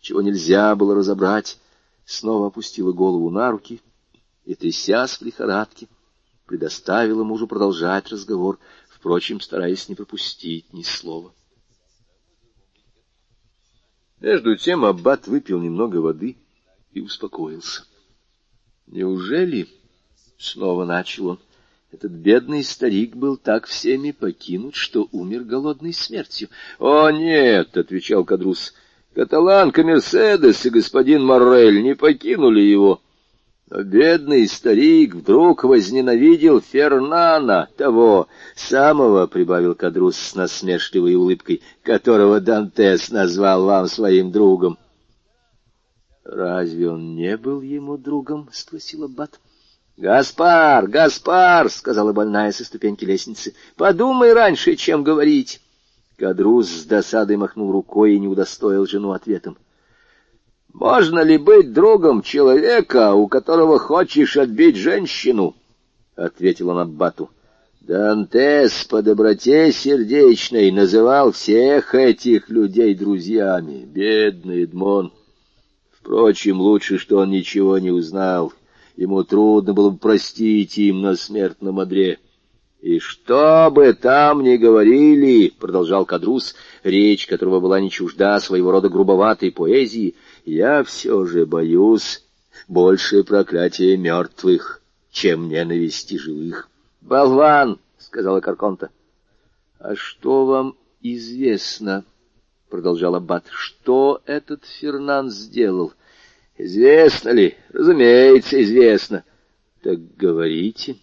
чего 0.00 0.22
нельзя 0.22 0.74
было 0.76 0.94
разобрать, 0.94 1.58
снова 2.04 2.48
опустила 2.48 2.92
голову 2.92 3.30
на 3.30 3.50
руки 3.50 3.80
и, 4.44 4.54
трясясь 4.54 5.18
в 5.18 5.22
лихорадке, 5.22 5.88
предоставила 6.46 7.24
мужу 7.24 7.46
продолжать 7.46 8.08
разговор, 8.08 8.58
впрочем, 8.88 9.40
стараясь 9.40 9.88
не 9.88 9.94
пропустить 9.94 10.72
ни 10.72 10.82
слова. 10.82 11.32
Между 14.20 14.56
тем 14.56 14.84
аббат 14.84 15.26
выпил 15.26 15.60
немного 15.60 15.96
воды 15.96 16.36
и 16.92 17.00
успокоился. 17.00 17.84
«Неужели?»— 18.86 19.68
снова 20.38 20.84
начал 20.84 21.28
он. 21.28 21.38
Этот 21.92 22.12
бедный 22.12 22.64
старик 22.64 23.14
был 23.14 23.36
так 23.36 23.66
всеми 23.66 24.10
покинут, 24.10 24.74
что 24.74 25.08
умер 25.12 25.44
голодной 25.44 25.92
смертью.— 25.92 26.48
О, 26.78 27.10
нет,— 27.10 27.76
отвечал 27.78 28.24
Кадрус,— 28.24 28.74
каталанка 29.14 29.84
Мерседес 29.84 30.66
и 30.66 30.70
господин 30.70 31.24
Моррель 31.24 31.82
не 31.82 31.94
покинули 31.94 32.60
его. 32.60 33.00
Но 33.70 33.82
бедный 33.82 34.48
старик 34.48 35.14
вдруг 35.14 35.64
возненавидел 35.64 36.60
Фернана, 36.60 37.68
того 37.76 38.28
самого,— 38.56 39.26
прибавил 39.28 39.74
Кадрус 39.74 40.16
с 40.16 40.34
насмешливой 40.34 41.14
улыбкой,— 41.14 41.62
которого 41.82 42.40
Дантес 42.40 43.10
назвал 43.10 43.64
вам 43.64 43.86
своим 43.86 44.32
другом.— 44.32 44.76
Разве 46.24 46.90
он 46.90 47.14
не 47.14 47.36
был 47.36 47.60
ему 47.60 47.96
другом?— 47.96 48.48
спросил 48.52 49.04
Аббат. 49.04 49.40
«Гаспар, 49.96 50.88
Гаспар!»— 50.88 51.70
сказала 51.70 52.12
больная 52.12 52.52
со 52.52 52.64
ступеньки 52.64 53.04
лестницы. 53.04 53.54
«Подумай 53.76 54.32
раньше, 54.34 54.76
чем 54.76 55.02
говорить!» 55.02 55.60
Кадрус 56.18 56.68
с 56.68 56.84
досадой 56.84 57.36
махнул 57.36 57.72
рукой 57.72 58.14
и 58.14 58.18
не 58.18 58.28
удостоил 58.28 58.86
жену 58.86 59.12
ответом. 59.12 59.56
«Можно 60.72 61.20
ли 61.20 61.38
быть 61.38 61.72
другом 61.72 62.20
человека, 62.22 63.14
у 63.14 63.26
которого 63.26 63.78
хочешь 63.78 64.36
отбить 64.36 64.76
женщину?»— 64.76 65.54
ответил 66.16 66.68
он 66.68 66.78
Аббату. 66.78 67.30
Дантес 67.80 68.84
по 68.84 69.00
доброте 69.00 69.70
сердечной 69.72 70.72
называл 70.72 71.32
всех 71.32 71.94
этих 71.94 72.50
людей 72.50 72.94
друзьями, 72.94 73.84
бедный 73.86 74.64
Эдмон. 74.64 75.12
Впрочем, 75.92 76.60
лучше, 76.60 76.98
что 76.98 77.18
он 77.18 77.30
ничего 77.30 77.78
не 77.78 77.92
узнал. 77.92 78.52
Ему 78.96 79.24
трудно 79.24 79.74
было 79.74 79.90
бы 79.90 79.98
простить 79.98 80.78
им 80.78 81.02
на 81.02 81.16
смертном 81.16 81.80
одре. 81.80 82.18
«И 82.80 82.98
что 82.98 83.70
бы 83.70 83.92
там 83.94 84.42
ни 84.42 84.56
говорили,— 84.56 85.52
продолжал 85.58 86.06
Кадрус, 86.06 86.54
речь 86.82 87.26
которого 87.26 87.60
была 87.60 87.80
не 87.80 87.90
чужда 87.90 88.38
своего 88.40 88.70
рода 88.70 88.88
грубоватой 88.88 89.50
поэзии,— 89.50 90.14
я 90.44 90.82
все 90.84 91.24
же 91.26 91.46
боюсь 91.46 92.24
больше 92.68 93.24
проклятия 93.24 93.96
мертвых, 93.96 94.82
чем 95.10 95.48
ненависти 95.48 96.16
живых. 96.16 96.68
«Болван!»— 97.00 97.78
сказала 97.98 98.40
Карконта. 98.40 98.90
«А 99.78 99.94
что 99.94 100.46
вам 100.46 100.76
известно?»— 101.02 102.04
продолжал 102.70 103.14
Аббат. 103.14 103.46
«Что 103.50 104.22
этот 104.26 104.64
Фернан 104.64 105.30
сделал?» 105.30 105.92
«Известно 106.58 107.30
ли? 107.30 107.56
Разумеется, 107.72 108.62
известно». 108.62 109.24
«Так 109.82 109.98
говорите». 110.16 110.96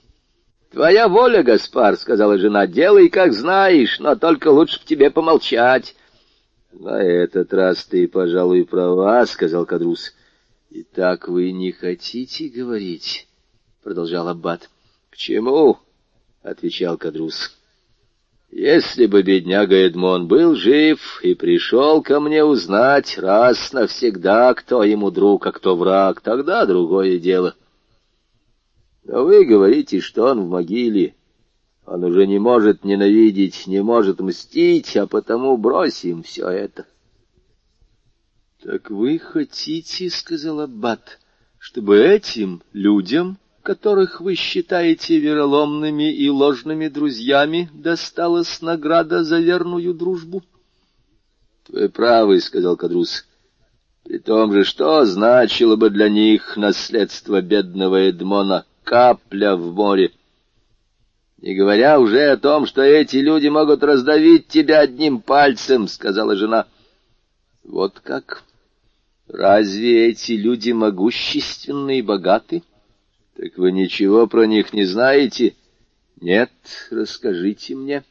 «Твоя 0.71 1.07
воля, 1.07 1.43
Гаспар»,— 1.43 1.95
сказала 1.97 2.39
жена,— 2.39 2.65
«делай, 2.67 3.09
как 3.09 3.33
знаешь, 3.33 3.99
но 3.99 4.15
только 4.15 4.47
лучше 4.47 4.79
в 4.79 4.85
тебе 4.85 5.11
помолчать». 5.11 5.95
«На 6.71 7.01
этот 7.01 7.53
раз 7.53 7.85
ты, 7.85 8.07
пожалуй, 8.07 8.65
права»,— 8.65 9.23
сказал 9.27 9.67
Кадрус. 9.67 10.15
«Итак 10.71 11.27
вы 11.27 11.51
не 11.51 11.71
хотите 11.71 12.49
говорить?»— 12.49 13.27
продолжал 13.83 14.27
Аббат. 14.27 14.71
«К 15.11 15.15
чему?»— 15.15 15.77
отвечал 16.41 16.97
Кадрус. 16.97 17.55
«Если 18.55 19.07
бы 19.07 19.23
бедняга 19.23 19.75
Эдмон 19.75 20.27
был 20.27 20.53
жив 20.53 21.19
и 21.23 21.33
пришел 21.33 22.03
ко 22.03 22.19
мне 22.19 22.43
узнать 22.43 23.17
раз 23.17 23.73
навсегда, 23.73 24.53
кто 24.53 24.83
ему 24.83 25.09
друг, 25.09 25.47
а 25.47 25.51
кто 25.51 25.75
враг, 25.75 26.21
тогда 26.21 26.67
другое 26.67 27.17
дело. 27.17 27.55
Но 29.05 29.23
вы 29.23 29.43
говорите, 29.45 30.01
что 30.01 30.25
он 30.25 30.41
в 30.41 30.49
могиле. 30.49 31.15
Он 31.87 32.03
уже 32.03 32.27
не 32.27 32.37
может 32.37 32.83
ненавидеть, 32.83 33.65
не 33.65 33.81
может 33.81 34.19
мстить, 34.19 34.95
а 34.97 35.07
потому 35.07 35.57
бросим 35.57 36.21
все 36.21 36.47
это». 36.47 36.85
«Так 38.61 38.91
вы 38.91 39.17
хотите,— 39.17 40.09
сказал 40.11 40.59
Аббат,— 40.59 41.19
чтобы 41.57 41.97
этим 41.97 42.61
людям, 42.71 43.39
которых 43.63 44.21
вы 44.21 44.35
считаете 44.35 45.17
вероломными 45.17 46.13
и 46.13 46.29
ложными 46.29 46.87
друзьями, 46.87 47.69
досталась 47.73 48.61
награда 48.61 49.23
за 49.23 49.39
верную 49.39 49.93
дружбу?» 49.93 50.43
«Вы 51.69 51.89
правы,— 51.89 52.39
сказал 52.41 52.77
Кадрус. 52.77 53.25
При 54.03 54.19
том 54.19 54.51
же, 54.53 54.65
что 54.65 55.05
значило 55.05 55.77
бы 55.77 55.89
для 55.89 56.09
них 56.09 56.57
наследство 56.57 57.41
бедного 57.41 58.09
Эдмона 58.09 58.65
капля 58.83 59.55
в 59.55 59.73
море?» 59.73 60.11
«Не 61.41 61.55
говоря 61.55 61.99
уже 61.99 62.29
о 62.29 62.37
том, 62.37 62.65
что 62.65 62.81
эти 62.81 63.17
люди 63.17 63.47
могут 63.47 63.83
раздавить 63.83 64.47
тебя 64.47 64.81
одним 64.81 65.21
пальцем»,— 65.21 65.87
сказала 65.89 66.35
жена. 66.35 66.67
«Вот 67.63 67.99
как?» 68.01 68.43
Разве 69.27 70.09
эти 70.09 70.33
люди 70.33 70.71
могущественны 70.71 71.99
и 71.99 72.01
богаты? 72.01 72.61
Так 73.35 73.57
вы 73.57 73.71
ничего 73.71 74.27
про 74.27 74.45
них 74.45 74.73
не 74.73 74.85
знаете? 74.85 75.55
Нет, 76.21 76.51
расскажите 76.91 77.75
мне. 77.75 78.03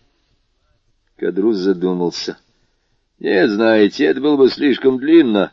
Кадрус 1.17 1.59
задумался. 1.59 2.39
Нет, 3.21 3.51
знаете, 3.51 4.05
это 4.05 4.21
было 4.21 4.37
бы 4.37 4.49
слишком 4.49 4.99
длинно. 4.99 5.53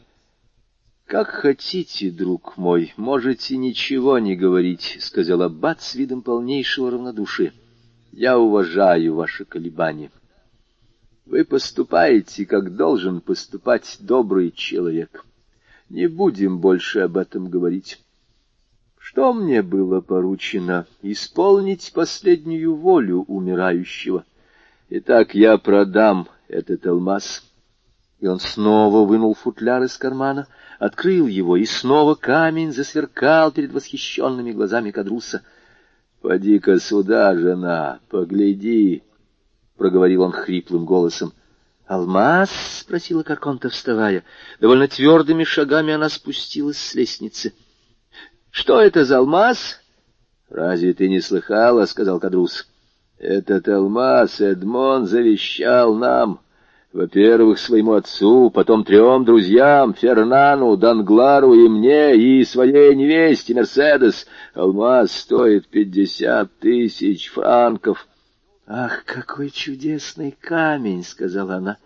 Как 1.06 1.30
хотите, 1.30 2.10
друг 2.10 2.58
мой, 2.58 2.94
можете 2.98 3.58
ничего 3.58 4.20
не 4.20 4.36
говорить,— 4.36 4.98
сказал 5.00 5.44
Аббат 5.44 5.82
с 5.82 5.96
видом 5.96 6.24
полнейшего 6.24 6.92
равнодушия. 6.92 7.54
Я 8.12 8.40
уважаю 8.40 9.16
ваши 9.16 9.46
колебания. 9.46 10.12
Вы 11.26 11.46
поступаете, 11.46 12.46
как 12.46 12.76
должен 12.76 13.22
поступать 13.22 13.98
добрый 14.00 14.52
человек. 14.52 15.26
Не 15.90 16.08
будем 16.08 16.60
больше 16.60 17.00
об 17.02 17.18
этом 17.18 17.50
говорить. 17.50 18.00
Что 19.10 19.34
мне 19.34 19.64
было 19.64 20.02
поручено? 20.02 20.86
Исполнить 21.02 21.92
последнюю 21.96 22.76
волю 22.76 23.26
умирающего. 23.28 24.24
Итак, 24.92 25.34
я 25.34 25.58
продам 25.58 26.28
этот 26.48 26.86
алмаз. 26.86 27.44
И 28.20 28.28
он 28.28 28.40
снова 28.40 29.08
вынул 29.08 29.34
футляр 29.34 29.82
из 29.82 29.98
кармана, 29.98 30.48
открыл 30.78 31.26
его, 31.26 31.58
и 31.58 31.66
снова 31.66 32.14
камень 32.14 32.72
засверкал 32.72 33.52
перед 33.52 33.72
восхищенными 33.74 34.52
глазами 34.52 34.92
Кадруса.— 34.92 35.42
Поди-ка 36.22 36.80
сюда, 36.80 37.36
жена, 37.36 38.02
погляди,— 38.10 39.02
проговорил 39.78 40.22
он 40.22 40.34
хриплым 40.34 40.86
голосом. 40.86 41.34
«Алмаз?»— 41.88 42.52
спросила 42.82 43.24
Карконта, 43.24 43.70
вставая. 43.70 44.24
Довольно 44.60 44.88
твердыми 44.88 45.46
шагами 45.46 45.94
она 45.94 46.10
спустилась 46.10 46.78
с 46.78 46.94
лестницы. 46.94 47.56
«Что 48.52 48.82
это 48.82 49.06
за 49.06 49.20
алмаз?» 49.20 49.80
«Разве 50.50 50.94
ты 50.94 51.08
не 51.08 51.22
слыхала?»— 51.22 51.86
сказал 51.88 52.20
Кадрус. 52.20 52.68
«Этот 53.20 53.68
алмаз 53.68 54.42
Эдмон 54.42 55.06
завещал 55.06 55.94
нам. 55.94 56.40
Во-первых, 56.92 57.60
своему 57.60 57.94
отцу, 57.94 58.50
потом 58.50 58.84
трем 58.84 59.24
друзьям, 59.24 59.94
Фернану, 59.94 60.76
Данглару 60.76 61.54
и 61.54 61.70
мне, 61.70 62.16
и 62.16 62.44
своей 62.44 62.96
невесте, 62.96 63.54
Мерседес. 63.54 64.26
Алмаз 64.56 65.12
стоит 65.12 65.68
пятьдесят 65.68 66.50
тысяч 66.60 67.30
франков». 67.30 68.08
«Ах, 68.66 69.04
какой 69.06 69.50
чудесный 69.50 70.36
камень!»— 70.40 71.04
сказала 71.06 71.56
она. 71.56 71.78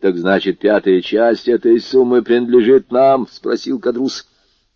«Так 0.00 0.16
значит, 0.16 0.58
пятая 0.58 1.02
часть 1.02 1.48
этой 1.48 1.78
суммы 1.80 2.22
принадлежит 2.22 2.90
нам?»— 2.90 3.26
спросил 3.30 3.78
Кадрус. 3.78 4.26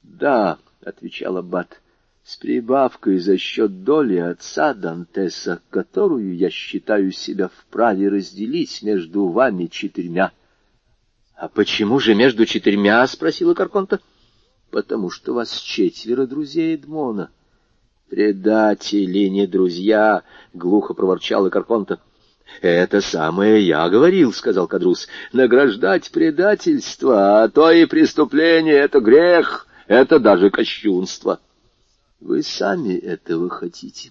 «Да»,— 0.03 0.59
отвечал 0.85 1.37
Аббат,— 1.37 1.81
«с 2.25 2.37
прибавкой 2.37 3.19
за 3.19 3.37
счет 3.37 3.85
доли 3.85 4.17
отца 4.17 4.73
Дантеса, 4.73 5.61
которую 5.71 6.35
я 6.37 6.49
считаю 6.51 7.13
себя 7.13 7.49
вправе 7.49 8.09
разделить 8.09 8.83
между 8.83 9.27
вами 9.27 9.67
четырьмя». 9.67 10.33
«А 11.37 11.49
почему 11.49 11.99
же 11.99 12.15
между 12.15 12.47
четырьмя?»— 12.47 13.07
спросила 13.09 13.55
Карконта. 13.55 14.01
«Потому 14.71 15.11
что 15.11 15.35
вас 15.35 15.53
четверо 15.59 16.27
друзей 16.27 16.77
Эдмона». 16.77 17.31
«Предатели, 18.09 19.29
не 19.29 19.47
друзья!»— 19.47 20.23
глухо 20.55 20.95
проворчала 20.95 21.51
Карконта. 21.51 22.01
«Это 22.61 23.01
самое 23.01 23.67
я 23.67 23.89
говорил»,— 23.89 24.33
сказал 24.35 24.69
Кадрус. 24.69 25.09
«Награждать 25.33 26.11
предательство, 26.11 27.43
а 27.43 27.49
то 27.49 27.71
и 27.71 27.87
преступление— 27.87 28.75
это 28.77 29.01
грех, 29.01 29.67
это 29.87 30.19
даже 30.19 30.51
кощунство». 30.51 31.41
«Вы 32.21 32.43
сами 32.43 32.95
этого 32.95 33.51
хотите?» 33.51 34.11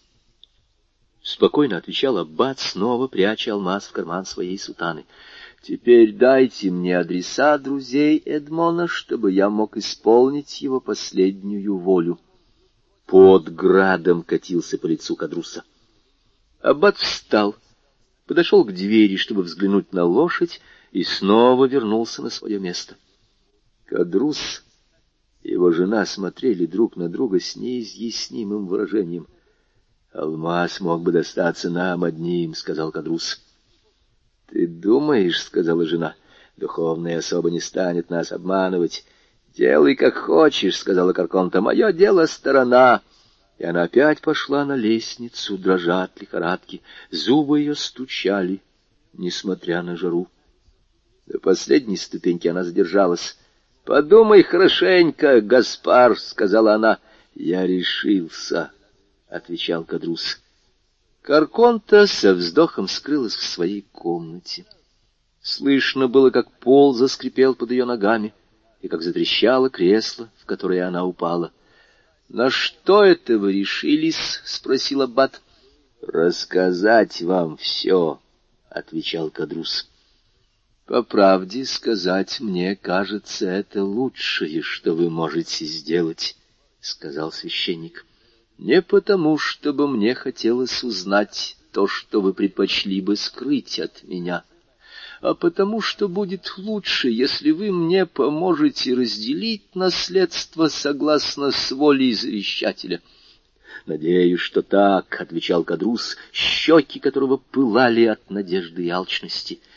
Спокойно 1.23 1.77
отвечал 1.77 2.17
Аббат, 2.17 2.59
снова 2.59 3.07
пряча 3.07 3.53
алмаз 3.53 3.85
в 3.87 3.91
карман 3.93 4.25
своей 4.25 4.59
сутаны. 4.59 5.05
«Теперь 5.63 6.13
дайте 6.13 6.69
мне 6.69 6.97
адреса 6.97 7.57
друзей 7.57 8.17
Эдмона, 8.17 8.87
чтобы 8.87 9.31
я 9.31 9.49
мог 9.49 9.77
исполнить 9.77 10.61
его 10.61 10.81
последнюю 10.81 11.77
волю». 11.77 12.19
Под 13.05 13.53
градом 13.53 14.21
катился 14.21 14.77
по 14.77 14.87
лицу 14.87 15.15
Кадруса. 15.15 15.63
Аббат 16.61 16.97
встал, 16.97 17.55
подошел 18.27 18.65
к 18.65 18.73
двери, 18.73 19.15
чтобы 19.15 19.43
взглянуть 19.43 19.93
на 19.93 20.03
лошадь, 20.03 20.61
и 20.91 21.03
снова 21.03 21.65
вернулся 21.65 22.21
на 22.21 22.29
свое 22.29 22.59
место. 22.59 22.95
Кадрус 23.85 24.63
его 25.51 25.71
жена 25.71 26.05
смотрели 26.05 26.65
друг 26.65 26.95
на 26.95 27.09
друга 27.09 27.39
с 27.39 27.55
неизъяснимым 27.55 28.67
выражением. 28.67 29.27
«Алмаз 30.11 30.79
мог 30.79 31.01
бы 31.01 31.11
достаться 31.11 31.69
нам 31.69 32.03
одним»,— 32.03 32.53
сказал 32.55 32.91
Кадрус. 32.91 33.41
«Ты 34.47 34.67
думаешь,— 34.67 35.41
сказала 35.43 35.85
жена,— 35.85 36.15
духовная 36.57 37.17
особа 37.17 37.49
не 37.49 37.59
станет 37.59 38.09
нас 38.09 38.31
обманывать. 38.31 39.05
«Делай, 39.55 39.95
как 39.95 40.17
хочешь»,— 40.17 40.77
сказала 40.79 41.13
Карконта,— 41.13 41.61
«мое 41.61 41.93
дело 41.93 42.25
сторона». 42.25 43.01
И 43.59 43.65
она 43.65 43.83
опять 43.83 44.19
пошла 44.21 44.65
на 44.65 44.75
лестницу, 44.75 45.59
дрожа 45.59 46.03
от 46.03 46.19
лихорадки. 46.19 46.81
Зубы 47.11 47.59
ее 47.59 47.75
стучали, 47.75 48.61
несмотря 49.13 49.83
на 49.83 49.95
жару. 49.95 50.27
До 51.27 51.39
последней 51.39 51.97
ступеньки 51.97 52.47
она 52.47 52.63
задержалась. 52.63 53.37
«Подумай 53.85 54.43
хорошенько, 54.43 55.41
Гаспар»,— 55.41 56.17
сказала 56.19 56.75
она. 56.75 56.99
«Я 57.35 57.67
решился»,— 57.67 58.71
отвечал 59.29 59.83
Кадрус. 59.83 60.39
Карконта 61.21 62.07
со 62.07 62.33
вздохом 62.33 62.87
скрылась 62.87 63.35
в 63.35 63.43
своей 63.43 63.85
комнате. 63.91 64.65
Слышно 65.41 66.07
было, 66.07 66.29
как 66.29 66.49
пол 66.59 66.93
заскрипел 66.93 67.55
под 67.55 67.71
ее 67.71 67.85
ногами 67.85 68.33
и 68.81 68.87
как 68.87 69.01
затрещало 69.01 69.69
кресло, 69.69 70.29
в 70.37 70.45
которое 70.45 70.87
она 70.87 71.05
упала.— 71.05 71.51
На 72.29 72.49
что 72.49 73.03
это 73.03 73.37
вы 73.37 73.53
решились?— 73.53 74.41
спросил 74.45 75.01
Аббат.— 75.01 75.41
Рассказать 76.01 77.21
вам 77.21 77.57
все,— 77.57 78.21
отвечал 78.69 79.29
Кадрус.— 79.29 79.89
По 80.85 81.01
правде 81.01 81.65
сказать, 81.65 82.39
мне 82.41 82.75
кажется, 82.75 83.47
это 83.47 83.83
лучшее, 83.83 84.61
что 84.61 84.93
вы 84.93 85.09
можете 85.09 85.65
сделать,— 85.65 86.35
сказал 86.81 87.31
священник.— 87.31 88.05
Не 88.57 88.81
потому, 88.81 89.37
чтобы 89.37 89.87
мне 89.87 90.13
хотелось 90.13 90.83
узнать 90.83 91.57
то, 91.71 91.87
что 91.87 92.21
вы 92.21 92.33
предпочли 92.33 93.01
бы 93.01 93.15
скрыть 93.15 93.79
от 93.79 94.03
меня.— 94.03 94.43
а 95.23 95.35
потому 95.35 95.79
что 95.79 96.09
будет 96.09 96.53
лучше, 96.57 97.09
если 97.09 97.51
вы 97.51 97.71
мне 97.71 98.05
поможете 98.05 98.93
разделить 98.93 99.73
наследство 99.73 100.67
согласно 100.67 101.51
с 101.51 101.71
волей 101.71 102.13
завещателя.— 102.13 103.01
Надеюсь, 103.85 104.41
что 104.41 104.61
так,— 104.61 105.15
отвечал 105.21 105.63
Кадрус, 105.63 106.17
щеки 106.33 106.99
которого 106.99 107.37
пылали 107.37 108.03
от 108.03 108.29
надежды 108.29 108.83
и 108.83 108.89
алчности.— 108.89 109.61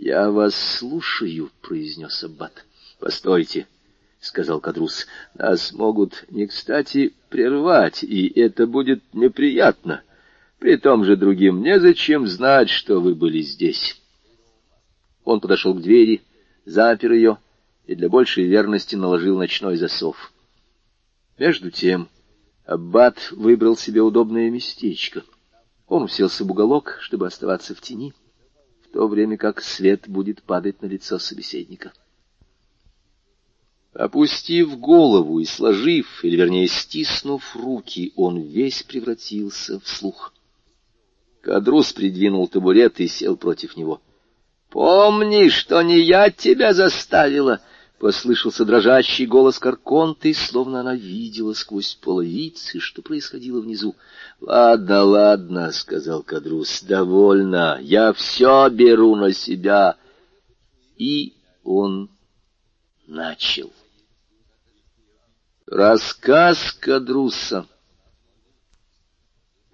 Я 0.00 0.30
вас 0.30 0.54
слушаю,— 0.54 1.50
произнес 1.60 2.22
Аббат.— 2.22 2.64
Постойте,— 3.00 3.66
сказал 4.20 4.60
Кадрус,— 4.60 5.08
нас 5.34 5.72
могут 5.72 6.24
не 6.30 6.46
кстати 6.46 7.14
прервать, 7.30 8.04
и 8.04 8.28
это 8.28 8.68
будет 8.68 9.02
неприятно. 9.12 10.02
При 10.60 10.76
том 10.76 11.04
же 11.04 11.16
другим 11.16 11.62
незачем 11.62 12.28
знать, 12.28 12.70
что 12.70 13.00
вы 13.00 13.16
были 13.16 13.42
здесь. 13.42 14.00
Он 15.24 15.40
подошел 15.40 15.74
к 15.74 15.82
двери, 15.82 16.22
запер 16.64 17.12
ее 17.12 17.38
и 17.88 17.96
для 17.96 18.08
большей 18.08 18.44
верности 18.44 18.94
наложил 18.94 19.36
ночной 19.36 19.76
засов. 19.76 20.32
Между 21.38 21.72
тем 21.72 22.08
Аббат 22.66 23.32
выбрал 23.32 23.76
себе 23.76 24.00
удобное 24.00 24.48
местечко. 24.48 25.24
Он 25.88 26.04
уселся 26.04 26.44
в 26.44 26.50
уголок, 26.52 26.98
чтобы 27.00 27.26
оставаться 27.26 27.74
в 27.74 27.80
тени, 27.80 28.14
то 28.98 29.06
время 29.06 29.36
как 29.36 29.62
свет 29.62 30.08
будет 30.08 30.42
падать 30.42 30.82
на 30.82 30.86
лицо 30.86 31.20
собеседника. 31.20 31.92
Опустив 33.92 34.76
голову 34.76 35.38
и 35.38 35.44
сложив, 35.44 36.24
или 36.24 36.34
вернее 36.34 36.66
стиснув 36.66 37.54
руки, 37.54 38.12
он 38.16 38.40
весь 38.40 38.82
превратился 38.82 39.78
в 39.78 39.86
слух. 39.86 40.34
Кадрус 41.42 41.92
придвинул 41.92 42.48
табурет 42.48 42.98
и 42.98 43.06
сел 43.06 43.36
против 43.36 43.76
него— 43.76 44.02
«Помни, 44.68 45.48
что 45.48 45.80
не 45.82 46.00
я 46.00 46.30
тебя 46.30 46.74
заставила!»— 46.74 47.60
послышался 47.98 48.64
дрожащий 48.64 49.26
голос 49.26 49.58
Карконты, 49.58 50.32
словно 50.32 50.80
она 50.80 50.94
видела 50.94 51.52
сквозь 51.52 51.94
половицы, 51.94 52.78
что 52.78 53.02
происходило 53.02 53.60
внизу. 53.60 53.96
«Ладно, 54.40 55.02
ладно»,— 55.04 55.70
сказал 55.72 56.22
Кадрус,— 56.22 56.82
«довольно, 56.88 57.78
я 57.82 58.12
все 58.12 58.68
беру 58.68 59.16
на 59.16 59.32
себя». 59.32 59.96
И 60.96 61.34
он 61.64 62.10
начал. 63.06 63.72
Рассказ 65.66 66.72
Кадруса. 66.72 67.66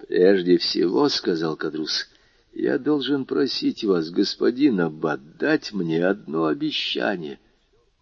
«Прежде 0.07 0.59
всего,— 0.59 1.09
сказал 1.11 1.57
Кадрус,— 1.57 2.09
я 2.53 2.79
должен 2.79 3.25
просить 3.25 3.85
вас, 3.85 4.11
господин 4.11 4.81
Аббат, 4.81 5.39
дать 5.39 5.72
мне 5.72 6.07
одно 6.07 6.47
обещание.— 6.47 7.39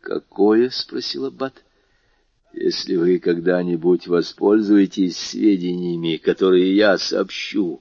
Какое?— 0.02 0.68
спросил 0.70 1.26
Аббат.— 1.26 1.64
Если 2.52 2.96
вы 2.96 3.20
когда-нибудь 3.20 4.08
воспользуетесь 4.08 5.16
сведениями, 5.16 6.16
которые 6.16 6.74
я 6.74 6.98
сообщу, 6.98 7.80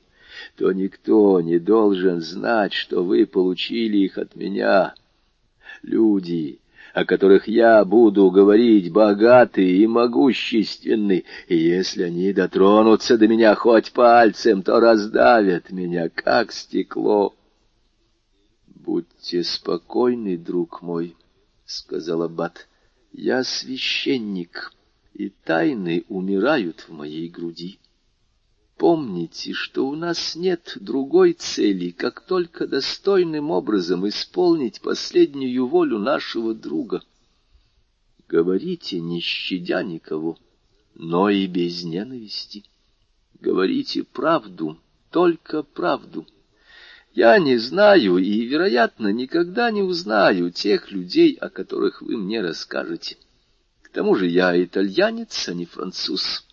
то 0.56 0.72
никто 0.72 1.42
не 1.42 1.58
должен 1.58 2.22
знать, 2.22 2.74
что 2.74 3.04
вы 3.04 3.26
получили 3.26 3.98
их 3.98 4.20
от 4.20 4.36
меня. 4.36 4.94
Люди 5.82 6.60
о 6.94 7.06
которых 7.06 7.48
я 7.48 7.86
буду 7.86 8.30
говорить, 8.32 8.92
богаты 8.92 9.66
и 9.66 9.88
могущественны, 9.88 11.24
и 11.48 11.56
если 11.56 12.04
они 12.04 12.34
дотронутся 12.34 13.18
до 13.18 13.30
меня 13.30 13.56
хоть 13.56 13.94
пальцем, 13.94 14.62
то 14.62 14.80
раздавят 14.80 15.72
меня, 15.72 16.10
как 16.10 16.52
стекло.— 16.52 17.34
Будьте 18.68 19.44
спокойны, 19.44 20.38
друг 20.38 20.82
мой,— 20.82 21.16
сказал 21.72 22.24
Аббат,— 22.24 22.68
я 23.14 23.44
священник, 23.44 24.74
и 25.14 25.30
тайны 25.30 26.06
умирают 26.08 26.82
в 26.88 26.94
моей 26.94 27.28
груди. 27.28 27.80
Помните, 28.78 29.54
что 29.54 29.88
у 29.88 29.96
нас 29.96 30.36
нет 30.36 30.78
другой 30.80 31.34
цели, 31.34 31.92
как 31.92 32.22
только 32.22 32.68
достойным 32.68 33.52
образом 33.52 34.08
исполнить 34.08 34.82
последнюю 34.82 35.68
волю 35.68 36.00
нашего 36.00 36.56
друга. 36.56 37.04
Говорите, 38.28 39.00
не 39.00 39.20
щадя 39.20 39.84
никого, 39.84 40.40
но 40.96 41.30
и 41.30 41.46
без 41.46 41.84
ненависти. 41.84 42.64
Говорите 43.40 44.04
правду, 44.04 44.80
только 45.12 45.64
правду. 45.64 46.26
Я 47.14 47.38
не 47.40 47.58
знаю 47.58 48.18
и, 48.18 48.46
вероятно, 48.46 49.10
никогда 49.10 49.70
не 49.72 49.82
узнаю 49.82 50.50
тех 50.52 50.92
людей, 50.92 51.36
о 51.36 51.50
которых 51.50 52.02
вы 52.02 52.18
мне 52.18 52.42
расскажете. 52.42 53.18
К 53.82 53.90
тому 53.90 54.16
же 54.16 54.28
я 54.28 54.62
итальянец, 54.64 55.50
а 55.50 55.54
не 55.54 55.66
француз 55.66 56.46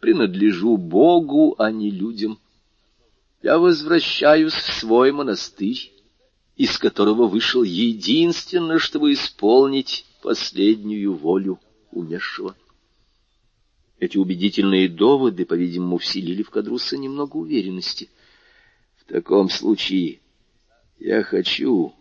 принадлежу 0.00 0.76
Богу, 0.76 1.54
а 1.58 1.70
не 1.70 1.90
людям. 1.90 2.38
Я 3.42 3.58
возвращаюсь 3.58 4.54
в 4.54 4.72
свой 4.72 5.12
монастырь, 5.12 5.92
из 6.56 6.76
которого 6.78 7.26
вышел 7.26 7.62
единственно, 7.62 8.78
чтобы 8.78 9.12
исполнить 9.12 10.04
последнюю 10.22 11.14
волю 11.14 11.60
умершего. 11.90 12.54
Эти 13.98 14.16
убедительные 14.16 14.88
доводы, 14.88 15.44
по-видимому, 15.44 15.98
вселили 15.98 16.42
в 16.42 16.50
Кадруса 16.50 16.96
немного 16.96 17.36
уверенности. 17.36 18.08
В 19.10 19.12
таком 19.12 19.48
случае 19.48 20.20
я 21.00 21.24
хочу 21.24 21.92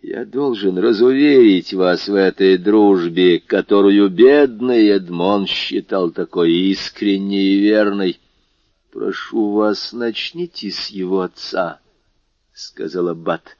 я 0.00 0.24
должен 0.24 0.78
разуверить 0.78 1.74
вас 1.74 2.08
в 2.08 2.14
этой 2.14 2.56
дружбе, 2.56 3.38
которую 3.38 4.08
бедный 4.08 4.88
Эдмон 4.88 5.46
считал 5.46 6.10
такой 6.10 6.50
искренней 6.52 7.56
и 7.56 7.58
верной.— 7.60 8.18
Прошу 8.92 9.50
вас, 9.52 9.92
начните 9.92 10.70
с 10.70 10.88
его 10.88 11.20
отца,— 11.20 11.80
сказал 12.54 13.08
Аббат. 13.08 13.58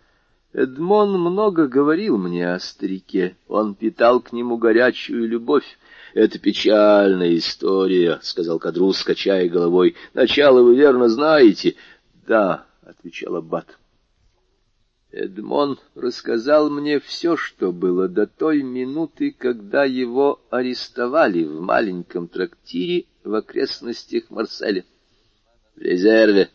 Эдмон 0.54 1.20
много 1.20 1.66
говорил 1.66 2.16
мне 2.16 2.50
о 2.50 2.58
старике. 2.58 3.36
Он 3.48 3.74
питал 3.74 4.20
к 4.20 4.32
нему 4.32 4.56
горячую 4.56 5.28
любовь.— 5.28 5.78
Это 6.14 6.38
печальная 6.38 7.36
история,— 7.36 8.18
сказал 8.22 8.58
Кадрус, 8.58 9.02
качая 9.02 9.46
головой.— 9.50 9.94
Начало 10.14 10.62
вы 10.62 10.74
верно 10.74 11.10
знаете.— 11.10 11.74
Да,— 12.26 12.64
отвечал 12.88 13.36
Аббат. 13.36 13.78
Эдмон 15.10 15.78
рассказал 15.94 16.68
мне 16.70 17.00
все, 17.00 17.36
что 17.36 17.72
было 17.72 18.08
до 18.08 18.26
той 18.26 18.62
минуты, 18.62 19.34
когда 19.36 19.84
его 19.84 20.40
арестовали 20.50 21.44
в 21.44 21.60
маленьком 21.60 22.28
трактире 22.28 23.04
в 23.24 23.34
окрестностях 23.34 24.30
Марселя. 24.30 24.84
В 25.76 25.80
резерве. 25.80 26.50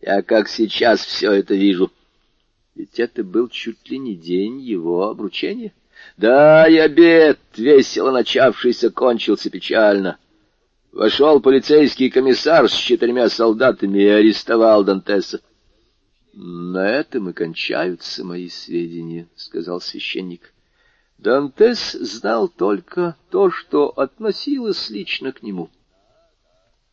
Я 0.00 0.22
как 0.22 0.48
сейчас 0.48 1.04
все 1.04 1.32
это 1.32 1.54
вижу. 1.54 1.90
Ведь 2.74 2.98
это 2.98 3.24
был 3.24 3.48
чуть 3.48 3.90
ли 3.90 3.98
не 3.98 4.14
день 4.14 4.60
его 4.60 5.08
обручения. 5.08 5.72
Да, 6.16 6.68
и 6.68 6.76
обед, 6.76 7.38
весело 7.56 8.10
начавшийся, 8.10 8.90
кончился 8.90 9.50
печально. 9.50 10.18
Вошел 10.92 11.40
полицейский 11.40 12.10
комиссар 12.10 12.70
с 12.70 12.74
четырьмя 12.74 13.28
солдатами 13.28 13.98
и 13.98 14.08
арестовал 14.08 14.82
Дантеса. 14.82 15.40
На 16.38 16.86
этом 16.90 17.30
и 17.30 17.32
кончаются 17.32 18.22
мои 18.22 18.50
сведения,— 18.50 19.26
сказал 19.36 19.80
священник. 19.80 20.52
Дантес 21.16 21.92
знал 21.92 22.48
только 22.48 23.16
то, 23.30 23.50
что 23.50 23.88
относилось 23.88 24.90
лично 24.90 25.32
к 25.32 25.42
нему, 25.42 25.70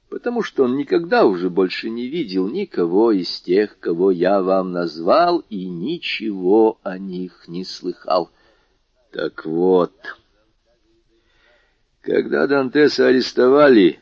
потому 0.08 0.44
что 0.44 0.64
он 0.64 0.78
никогда 0.78 1.26
уже 1.26 1.50
больше 1.50 1.90
не 1.90 2.08
видел 2.08 2.48
никого 2.48 3.12
из 3.12 3.42
тех, 3.42 3.78
кого 3.80 4.12
я 4.12 4.42
вам 4.42 4.72
назвал, 4.72 5.44
и 5.50 5.66
ничего 5.66 6.80
о 6.82 6.98
них 6.98 7.50
не 7.50 7.66
слыхал. 7.66 8.32
Так 9.12 9.44
вот, 9.44 9.92
когда 12.00 12.48
Дантеса 12.48 13.08
арестовали, 13.08 14.00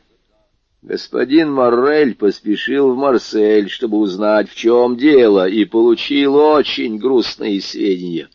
Господин 0.82 1.52
Моррель 1.52 2.16
поспешил 2.16 2.92
в 2.92 2.96
Марсель, 2.96 3.70
чтобы 3.70 3.98
узнать, 3.98 4.50
в 4.50 4.56
чем 4.56 4.96
дело, 4.96 5.48
и 5.48 5.64
получил 5.64 6.34
очень 6.34 6.98
грустные 6.98 7.60
сведения. 7.60 8.28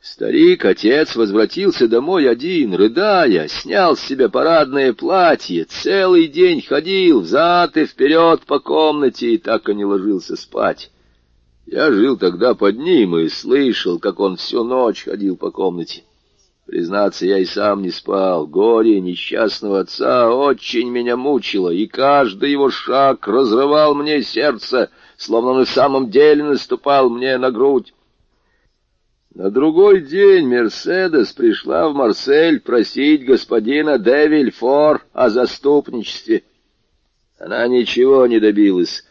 Старик-отец 0.00 1.14
возвратился 1.14 1.86
домой 1.86 2.28
один, 2.28 2.74
рыдая, 2.74 3.46
снял 3.46 3.96
с 3.96 4.00
себя 4.00 4.28
парадное 4.28 4.92
платье, 4.92 5.64
целый 5.64 6.26
день 6.26 6.60
ходил 6.60 7.20
взад 7.20 7.76
и 7.76 7.86
вперед 7.86 8.40
по 8.44 8.58
комнате 8.58 9.34
и 9.34 9.38
так 9.38 9.68
и 9.68 9.74
не 9.74 9.84
ложился 9.84 10.34
спать. 10.34 10.90
Я 11.66 11.92
жил 11.92 12.16
тогда 12.16 12.54
под 12.54 12.78
ним 12.78 13.16
и 13.16 13.28
слышал, 13.28 14.00
как 14.00 14.18
он 14.18 14.36
всю 14.36 14.64
ночь 14.64 15.04
ходил 15.04 15.36
по 15.36 15.52
комнате. 15.52 16.02
Признаться, 16.66 17.24
я 17.24 17.38
и 17.38 17.44
сам 17.44 17.82
не 17.82 17.90
спал. 17.90 18.48
Горе 18.48 19.00
несчастного 19.00 19.80
отца 19.80 20.34
очень 20.34 20.90
меня 20.90 21.16
мучило, 21.16 21.70
и 21.70 21.86
каждый 21.86 22.50
его 22.50 22.70
шаг 22.70 23.26
разрывал 23.28 23.94
мне 23.94 24.22
сердце, 24.22 24.90
словно 25.16 25.64
в 25.64 25.68
самом 25.68 26.10
деле 26.10 26.42
наступал 26.42 27.08
мне 27.08 27.38
на 27.38 27.52
грудь. 27.52 27.94
На 29.32 29.50
другой 29.50 30.00
день 30.00 30.48
Мерседес 30.48 31.32
пришла 31.32 31.88
в 31.88 31.94
Марсель 31.94 32.58
просить 32.58 33.24
господина 33.24 33.98
де 33.98 34.26
Вильфор 34.26 35.06
о 35.12 35.30
заступничестве. 35.30 36.42
Она 37.38 37.68
ничего 37.68 38.26
не 38.26 38.40
добилась, 38.40 39.04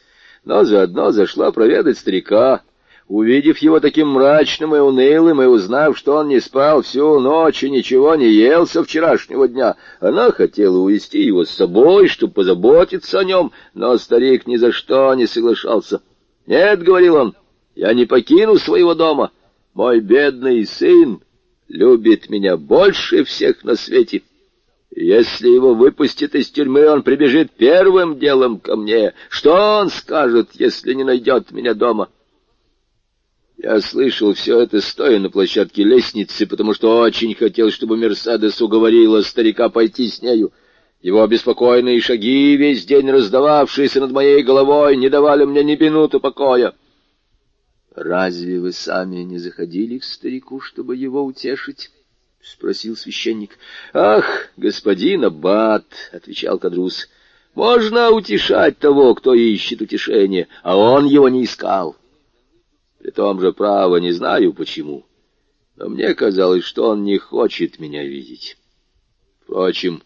но 0.43 0.65
заодно 0.65 1.11
зашла 1.11 1.53
проведать 1.53 1.99
старика. 1.99 2.63
Увидев 3.07 3.59
его 3.59 3.79
таким 3.79 4.09
мрачным 4.09 4.75
и 4.75 4.79
унылым, 4.79 5.41
и 5.41 5.45
узнав, 5.45 5.97
что 5.97 6.15
он 6.15 6.29
не 6.29 6.39
спал 6.39 6.81
всю 6.81 7.19
ночь 7.19 7.63
и 7.63 7.69
ничего 7.69 8.15
не 8.15 8.27
ел 8.27 8.65
со 8.65 8.83
вчерашнего 8.83 9.47
дня, 9.47 9.75
она 9.99 10.31
хотела 10.31 10.77
увести 10.77 11.21
его 11.21 11.45
с 11.45 11.51
собой, 11.51 12.07
чтобы 12.07 12.33
позаботиться 12.33 13.19
о 13.19 13.23
нем, 13.23 13.51
но 13.75 13.97
старик 13.97 14.47
ни 14.47 14.55
за 14.55 14.71
что 14.71 15.13
не 15.13 15.27
соглашался. 15.27 16.01
«Нет»,— 16.47 16.81
говорил 16.83 17.15
он,— 17.15 17.35
«я 17.75 17.93
не 17.93 18.05
покину 18.05 18.57
своего 18.57 18.95
дома». 18.95 19.31
Мой 19.75 19.99
бедный 19.99 20.65
сын 20.65 21.19
любит 21.67 22.29
меня 22.29 22.55
больше 22.55 23.25
всех 23.25 23.65
на 23.65 23.75
свете. 23.75 24.21
Если 24.95 25.49
его 25.49 25.73
выпустят 25.73 26.33
из 26.33 26.49
тюрьмы, 26.49 26.87
он 26.87 27.03
прибежит 27.03 27.51
первым 27.51 28.17
делом 28.17 28.59
ко 28.61 28.77
мне. 28.77 29.13
Что 29.27 29.81
он 29.81 29.89
скажет, 29.89 30.51
если 30.53 30.93
не 30.93 31.03
найдет 31.03 31.51
меня 31.51 31.73
дома? 31.73 32.07
Я 33.57 33.79
слышал 33.79 34.33
все 34.33 34.61
это, 34.61 34.81
стоя 34.81 35.17
на 35.19 35.29
площадке 35.29 35.83
лестницы, 35.83 36.45
потому 36.45 36.73
что 36.73 36.99
очень 36.99 37.33
хотел, 37.35 37.71
чтобы 37.71 37.95
Мерседес 37.95 38.61
уговорила 38.61 39.21
старика 39.21 39.69
пойти 39.69 40.09
с 40.09 40.21
нею. 40.21 40.51
Его 41.01 41.23
обеспокоенные 41.23 42.01
шаги, 42.01 42.57
весь 42.57 42.85
день 42.85 43.09
раздававшиеся 43.09 44.01
над 44.01 44.11
моей 44.11 44.43
головой, 44.43 44.97
не 44.97 45.09
давали 45.09 45.45
мне 45.45 45.63
ни 45.63 45.75
минуты 45.75 46.19
покоя.— 46.19 46.73
Разве 47.95 48.59
вы 48.59 48.73
сами 48.73 49.17
не 49.17 49.37
заходили 49.37 49.99
к 49.99 50.03
старику, 50.03 50.59
чтобы 50.59 50.97
его 50.97 51.23
утешить?— 51.23 51.91
спросил 52.41 52.97
священник.— 52.97 53.57
Ах, 53.93 54.49
господин 54.57 55.23
Аббат,— 55.23 55.85
отвечал 56.11 56.59
Кадрус,— 56.59 57.07
можно 57.55 58.09
утешать 58.11 58.79
того, 58.79 59.15
кто 59.15 59.33
ищет 59.33 59.81
утешение, 59.81 60.49
а 60.61 60.75
он 60.75 61.05
его 61.05 61.29
не 61.29 61.45
искал. 61.45 61.95
При 63.05 63.11
том 63.11 63.39
же, 63.39 63.53
право, 63.53 63.97
не 63.97 64.13
знаю 64.13 64.51
почему, 64.51 65.05
но 65.75 65.89
мне 65.89 66.15
казалось, 66.15 66.63
что 66.63 66.89
он 66.89 67.03
не 67.03 67.19
хочет 67.19 67.77
меня 67.77 68.03
видеть. 68.03 68.57
Впрочем, 69.43 70.01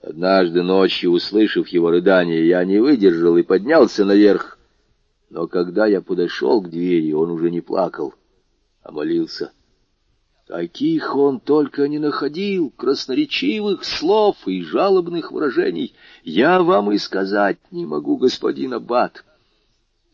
однажды 0.00 0.62
ночью, 0.62 1.10
услышав 1.10 1.68
его 1.68 1.90
рыдание, 1.90 2.48
я 2.48 2.64
не 2.64 2.78
выдержал 2.78 3.36
и 3.36 3.42
поднялся 3.42 4.06
наверх, 4.06 4.58
но 5.28 5.46
когда 5.46 5.84
я 5.84 6.00
подошел 6.00 6.62
к 6.62 6.70
двери, 6.70 7.12
он 7.12 7.30
уже 7.30 7.50
не 7.50 7.60
плакал, 7.60 8.14
а 8.82 8.92
молился. 8.92 9.52
Таких 10.46 11.14
он 11.14 11.38
только 11.38 11.86
не 11.86 11.98
находил, 11.98 12.70
красноречивых 12.70 13.84
слов 13.84 14.36
и 14.46 14.62
жалобных 14.62 15.32
выражений. 15.32 15.94
Я 16.24 16.62
вам 16.62 16.92
и 16.92 16.96
сказать 16.96 17.58
не 17.70 17.84
могу, 17.84 18.16
господин 18.16 18.72
Аббат. 18.72 19.22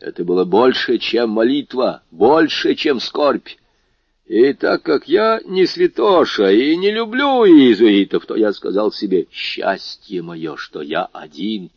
Это 0.01 0.25
было 0.25 0.45
больше, 0.45 0.99
чем 0.99 1.31
молитва, 1.31 2.03
больше, 2.11 2.75
чем 2.75 3.01
скорбь. 3.01 3.49
И 4.27 4.53
так 4.53 4.83
как 4.83 5.09
я 5.09 5.41
не 5.45 5.67
святоша 5.67 6.51
и 6.53 6.77
не 6.77 6.91
люблю 6.91 7.45
иезуитов, 7.45 8.27
то 8.27 8.37
я 8.37 8.53
сказал 8.53 8.93
себе, 8.93 9.27
счастье 9.33 10.23
мое, 10.23 10.57
что 10.57 10.83
я 10.83 11.05
один, 11.05 11.71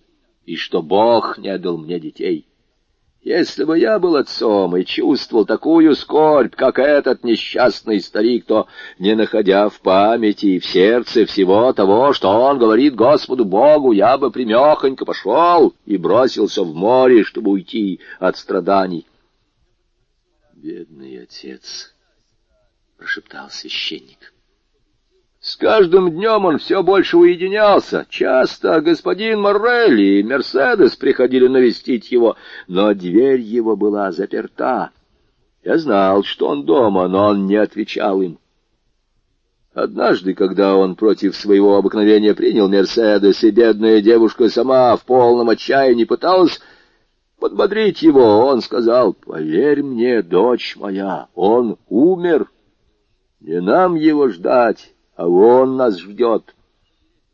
и 0.46 0.56
что 0.56 0.82
Бог 0.82 1.38
не 1.38 1.58
дал 1.58 1.78
мне 1.78 2.00
детей. 2.00 2.46
Если 3.22 3.66
бы 3.66 3.78
я 3.78 4.00
был 4.00 4.16
отцом 4.16 4.76
и 4.76 4.84
чувствовал 4.84 5.46
такую 5.46 5.96
скорбь, 5.96 6.56
как 6.56 6.80
этот 6.80 7.24
несчастный 7.24 8.02
старик, 8.02 8.46
то, 8.46 8.68
не 8.98 9.14
находя 9.14 9.70
в 9.70 9.80
памяти 9.80 10.48
и 10.48 10.60
в 10.60 10.66
сердце 10.66 11.28
всего 11.28 11.72
того, 11.72 12.14
что 12.14 12.30
он 12.30 12.58
говорит 12.58 12.96
Господу 12.96 13.46
Богу, 13.46 13.92
я 13.92 14.18
бы 14.18 14.32
примехонько 14.32 15.06
пошел 15.06 15.76
и 15.86 15.98
бросился 15.98 16.64
в 16.64 16.74
море, 16.74 17.24
чтобы 17.24 17.52
уйти 17.52 18.00
от 18.20 18.38
страданий.— 18.38 19.06
Бедный 20.56 21.22
отец!— 21.22 21.94
прошептал 22.98 23.52
священник. 23.52 24.34
С 25.42 25.56
каждым 25.56 26.12
днем 26.12 26.46
он 26.46 26.60
все 26.60 26.84
больше 26.84 27.18
уединялся. 27.18 28.06
Часто 28.10 28.80
господин 28.80 29.42
Моррелли 29.42 30.20
и 30.20 30.24
Мерседес 30.24 30.96
приходили 30.96 31.48
навестить 31.48 32.12
его, 32.12 32.36
но 32.68 32.94
дверь 32.94 33.40
его 33.40 33.76
была 33.76 34.12
заперта. 34.12 34.92
Я 35.64 35.80
знал, 35.80 36.24
что 36.24 36.48
он 36.48 36.66
дома, 36.66 37.08
но 37.08 37.30
он 37.30 37.48
не 37.48 37.56
отвечал 37.56 38.22
им. 38.22 38.38
Однажды, 39.74 40.36
когда 40.36 40.76
он 40.76 40.96
против 40.96 41.36
своего 41.36 41.76
обыкновения 41.76 42.36
принял 42.36 42.70
Мерседес, 42.70 43.44
и 43.44 43.50
бедная 43.50 44.00
девушка 44.00 44.48
сама 44.48 44.96
в 44.96 45.06
полном 45.06 45.50
отчаянии 45.50 46.04
пыталась 46.04 46.62
подбодрить 47.40 48.04
его, 48.04 48.46
он 48.46 48.62
сказал, 48.62 49.14
«Поверь 49.14 49.82
мне, 49.82 50.22
дочь 50.22 50.76
моя, 50.76 51.30
он 51.34 51.80
умер, 51.88 52.48
не 53.40 53.60
нам 53.60 53.96
его 53.96 54.28
ждать» 54.30 54.94
а 55.16 55.28
он 55.28 55.78
нас 55.78 56.00
ждет. 56.00 56.56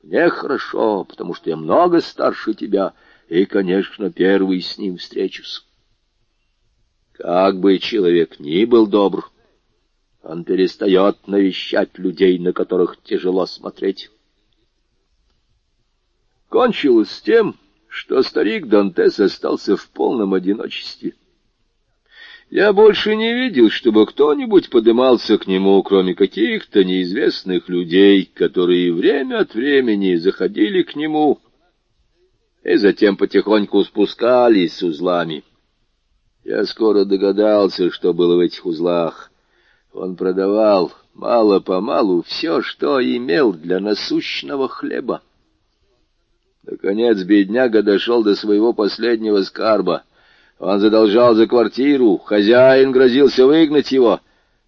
Мне 0.03 0.30
хорошо, 0.30 1.03
потому 1.03 1.34
что 1.34 1.49
я 1.49 1.57
много 1.57 2.01
старше 2.01 2.53
тебя, 2.53 2.93
и, 3.28 3.45
конечно, 3.45 4.11
первый 4.11 4.61
с 4.61 4.78
ним 4.78 4.97
встречусь. 4.97 5.65
Как 7.13 7.59
бы 7.59 7.78
человек 7.80 8.39
ни 8.39 8.63
был 8.65 8.88
добр, 8.88 9.32
он 10.21 10.43
перестает 10.43 11.28
навещать 11.28 11.97
людей, 11.97 12.38
на 12.39 12.53
которых 12.53 13.01
тяжело 13.03 13.45
смотреть. 13.45 14.11
Кончилось 16.49 17.11
с 17.11 17.21
тем, 17.21 17.55
что 17.88 18.21
старик 18.21 18.67
Дантес 18.67 19.19
остался 19.19 19.75
в 19.75 19.89
полном 19.89 20.34
одиночестве. 20.34 21.15
Я 22.49 22.71
больше 22.71 23.15
не 23.15 23.33
видел, 23.33 23.69
чтобы 23.69 24.05
кто-нибудь 24.05 24.69
подымался 24.69 25.37
к 25.37 25.47
нему, 25.47 25.83
кроме 25.83 26.15
каких-то 26.15 26.83
неизвестных 26.83 27.67
людей, 27.67 28.31
которые 28.33 28.93
время 28.93 29.39
от 29.39 29.53
времени 29.53 30.15
заходили 30.15 30.83
к 30.83 30.95
нему 30.95 31.39
и 32.63 32.75
затем 32.77 33.17
потихоньку 33.17 33.83
спускались 33.83 34.77
с 34.77 34.83
узлами. 34.83 35.43
Я 36.45 36.65
скоро 36.65 37.03
догадался, 37.03 37.91
что 37.91 38.13
было 38.13 38.37
в 38.37 38.39
этих 38.39 38.65
узлах. 38.65 39.29
Он 39.93 40.15
продавал 40.15 40.93
мало-помалу 41.13 42.21
все, 42.23 42.61
что 42.61 43.01
имел 43.01 43.51
для 43.51 43.81
насущного 43.81 44.69
хлеба. 44.69 45.21
Наконец 46.63 47.21
бедняга 47.23 47.83
дошел 47.83 48.23
до 48.23 48.35
своего 48.35 48.71
последнего 48.71 49.41
скарба— 49.41 50.03
он 50.60 50.80
задолжал 50.80 51.36
за 51.36 51.47
квартиру, 51.47 52.18
хозяин 52.18 52.91
грозился 52.91 53.45
выгнать 53.45 53.91
его. 53.91 54.20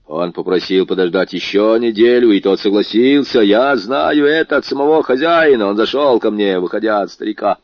Он 0.05 0.33
попросил 0.33 0.85
подождать 0.85 1.33
еще 1.33 1.77
неделю, 1.79 2.31
и 2.31 2.41
тот 2.41 2.59
согласился. 2.59 3.41
Я 3.41 3.75
знаю 3.75 4.25
это 4.25 4.57
от 4.57 4.65
самого 4.65 5.03
хозяина. 5.03 5.67
Он 5.67 5.75
зашел 5.75 6.19
ко 6.19 6.31
мне, 6.31 6.59
выходя 6.59 7.01
от 7.01 7.11
старика. 7.11 7.57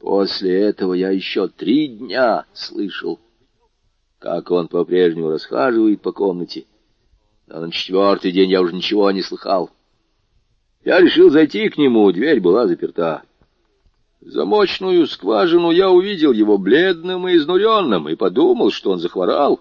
После 0.00 0.54
этого 0.60 0.94
я 0.94 1.10
еще 1.10 1.48
три 1.48 1.88
дня 1.88 2.44
слышал, 2.52 3.20
как 4.18 4.50
он 4.50 4.68
по-прежнему 4.68 5.30
расхаживает 5.30 6.02
по 6.02 6.12
комнате. 6.12 6.66
Но 7.46 7.60
на 7.60 7.70
четвертый 7.70 8.32
день 8.32 8.50
я 8.50 8.60
уже 8.60 8.74
ничего 8.74 9.10
не 9.10 9.22
слыхал. 9.22 9.70
Я 10.84 11.00
решил 11.00 11.30
зайти 11.30 11.68
к 11.70 11.78
нему, 11.78 12.10
дверь 12.12 12.40
была 12.40 12.66
заперта. 12.66 13.22
Замочную 14.24 15.06
скважину 15.06 15.70
я 15.70 15.90
увидел 15.90 16.32
его 16.32 16.56
бледным 16.56 17.28
и 17.28 17.36
изнуренным 17.36 18.08
и 18.08 18.14
подумал, 18.14 18.70
что 18.70 18.92
он 18.92 18.98
захворал. 18.98 19.60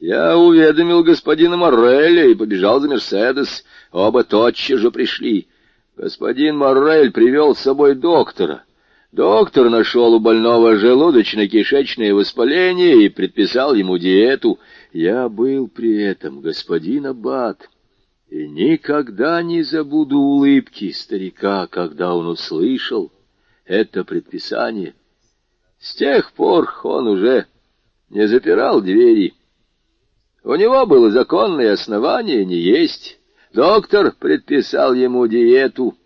Я 0.00 0.38
уведомил 0.38 1.04
господина 1.04 1.58
Морреля 1.58 2.26
и 2.30 2.34
побежал 2.34 2.80
за 2.80 2.88
Мерседес. 2.88 3.62
Оба 3.92 4.24
тотчас 4.24 4.80
же 4.80 4.90
пришли. 4.90 5.48
Господин 5.98 6.56
Моррель 6.56 7.12
привел 7.12 7.54
с 7.54 7.60
собой 7.60 7.94
доктора. 7.94 8.64
Доктор 9.12 9.68
нашел 9.68 10.14
у 10.14 10.18
больного 10.18 10.76
желудочно-кишечное 10.76 12.14
воспаление 12.14 13.04
и 13.04 13.10
предписал 13.10 13.74
ему 13.74 13.98
диету. 13.98 14.58
Я 14.94 15.28
был 15.28 15.68
при 15.68 16.02
этом, 16.02 16.40
господин 16.40 17.06
Аббат, 17.06 17.68
и 18.30 18.48
никогда 18.48 19.42
не 19.42 19.62
забуду 19.62 20.18
улыбки 20.18 20.90
старика, 20.90 21.66
когда 21.66 22.14
он 22.14 22.26
услышал 22.28 23.12
это 23.64 24.04
предписание. 24.04 24.94
С 25.78 25.94
тех 25.94 26.32
пор 26.32 26.80
он 26.82 27.08
уже 27.08 27.46
не 28.10 28.26
запирал 28.28 28.80
двери. 28.80 29.34
У 30.42 30.54
него 30.54 30.86
было 30.86 31.10
законное 31.10 31.72
основание 31.72 32.44
не 32.44 32.56
есть. 32.56 33.18
Доктор 33.52 34.12
предписал 34.12 34.94
ему 34.94 35.26
диету. 35.26 35.96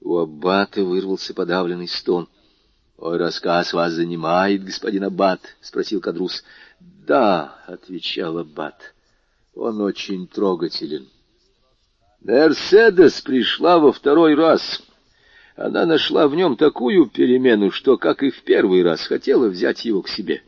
У 0.00 0.16
аббата 0.16 0.82
вырвался 0.82 1.34
подавленный 1.34 1.88
стон.— 1.88 2.28
Ой, 2.98 3.16
рассказ 3.16 3.72
вас 3.72 3.92
занимает, 3.92 4.64
господин 4.64 5.04
аббат?— 5.04 5.40
спросил 5.60 6.00
Кадрус.— 6.00 6.44
Да,— 6.80 7.62
отвечал 7.66 8.38
аббат,— 8.38 8.94
он 9.54 9.80
очень 9.80 10.26
трогателен. 10.26 11.08
Мерседес 12.20 13.20
пришла 13.22 13.78
во 13.78 13.92
второй 13.92 14.34
раз. 14.34 14.82
Она 15.56 15.84
нашла 15.84 16.28
в 16.28 16.34
нем 16.34 16.56
такую 16.56 17.06
перемену, 17.06 17.70
что, 17.70 17.96
как 17.96 18.22
и 18.22 18.30
в 18.30 18.42
первый 18.42 18.82
раз, 18.82 19.06
хотела 19.06 19.48
взять 19.48 19.84
его 19.84 20.02
к 20.02 20.08
себе. 20.08 20.42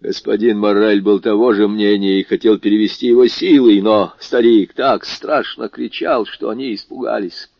Господин 0.00 0.58
Моррель 0.58 1.00
был 1.00 1.20
того 1.20 1.52
же 1.52 1.66
мнения 1.66 2.20
и 2.20 2.24
хотел 2.24 2.58
перевести 2.58 3.06
его 3.06 3.26
силой, 3.26 3.80
но 3.80 4.14
старик 4.18 4.74
так 4.74 5.04
страшно 5.04 5.68
кричал, 5.68 6.26
что 6.26 6.50
они 6.50 6.74
испугались. 6.74 7.50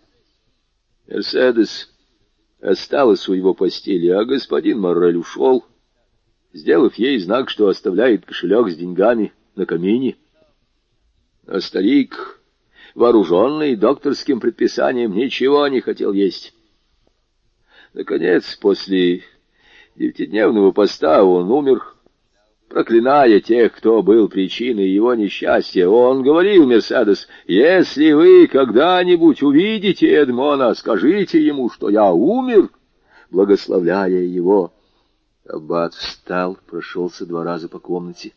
Мерседес 1.09 1.91
осталась 2.61 3.29
у 3.29 3.35
его 3.35 3.55
постели, 3.55 4.09
а 4.09 4.25
господин 4.25 4.81
Моррель 4.81 5.17
ушел, 5.17 5.65
сделав 6.53 6.95
ей 6.97 7.19
знак, 7.19 7.51
что 7.51 7.69
оставляет 7.69 8.27
кошелек 8.27 8.71
с 8.71 8.77
деньгами 8.77 9.33
на 9.55 9.67
камине. 9.67 10.17
А 11.47 11.61
старик 11.61 12.41
вооруженный 12.95 13.77
докторским 13.77 14.41
предписанием, 14.41 15.13
ничего 15.13 15.67
не 15.69 15.81
хотел 15.81 16.13
есть. 16.13 16.55
Наконец, 17.93 18.57
после 18.57 19.23
девятидневного 19.97 20.73
поста 20.73 21.23
он 21.25 21.51
умер, 21.51 21.95
проклиная 22.69 23.41
тех, 23.41 23.73
кто 23.73 24.03
был 24.03 24.29
причиной 24.29 24.89
его 24.89 25.15
несчастья. 25.15 25.87
Он 25.87 26.23
говорил, 26.23 26.67
Мерседес, 26.67 27.29
«Если 27.47 28.13
вы 28.13 28.47
когда-нибудь 28.47 29.43
увидите 29.43 30.09
Эдмона, 30.09 30.75
скажите 30.75 31.45
ему, 31.45 31.71
что 31.71 31.89
я 31.89 32.13
умер», 32.13 32.71
благословляя 33.31 34.09
его. 34.09 34.73
Аббат 35.47 35.95
встал, 35.95 36.59
прошелся 36.67 37.27
два 37.27 37.45
раза 37.45 37.69
по 37.69 37.79
комнате, 37.79 38.33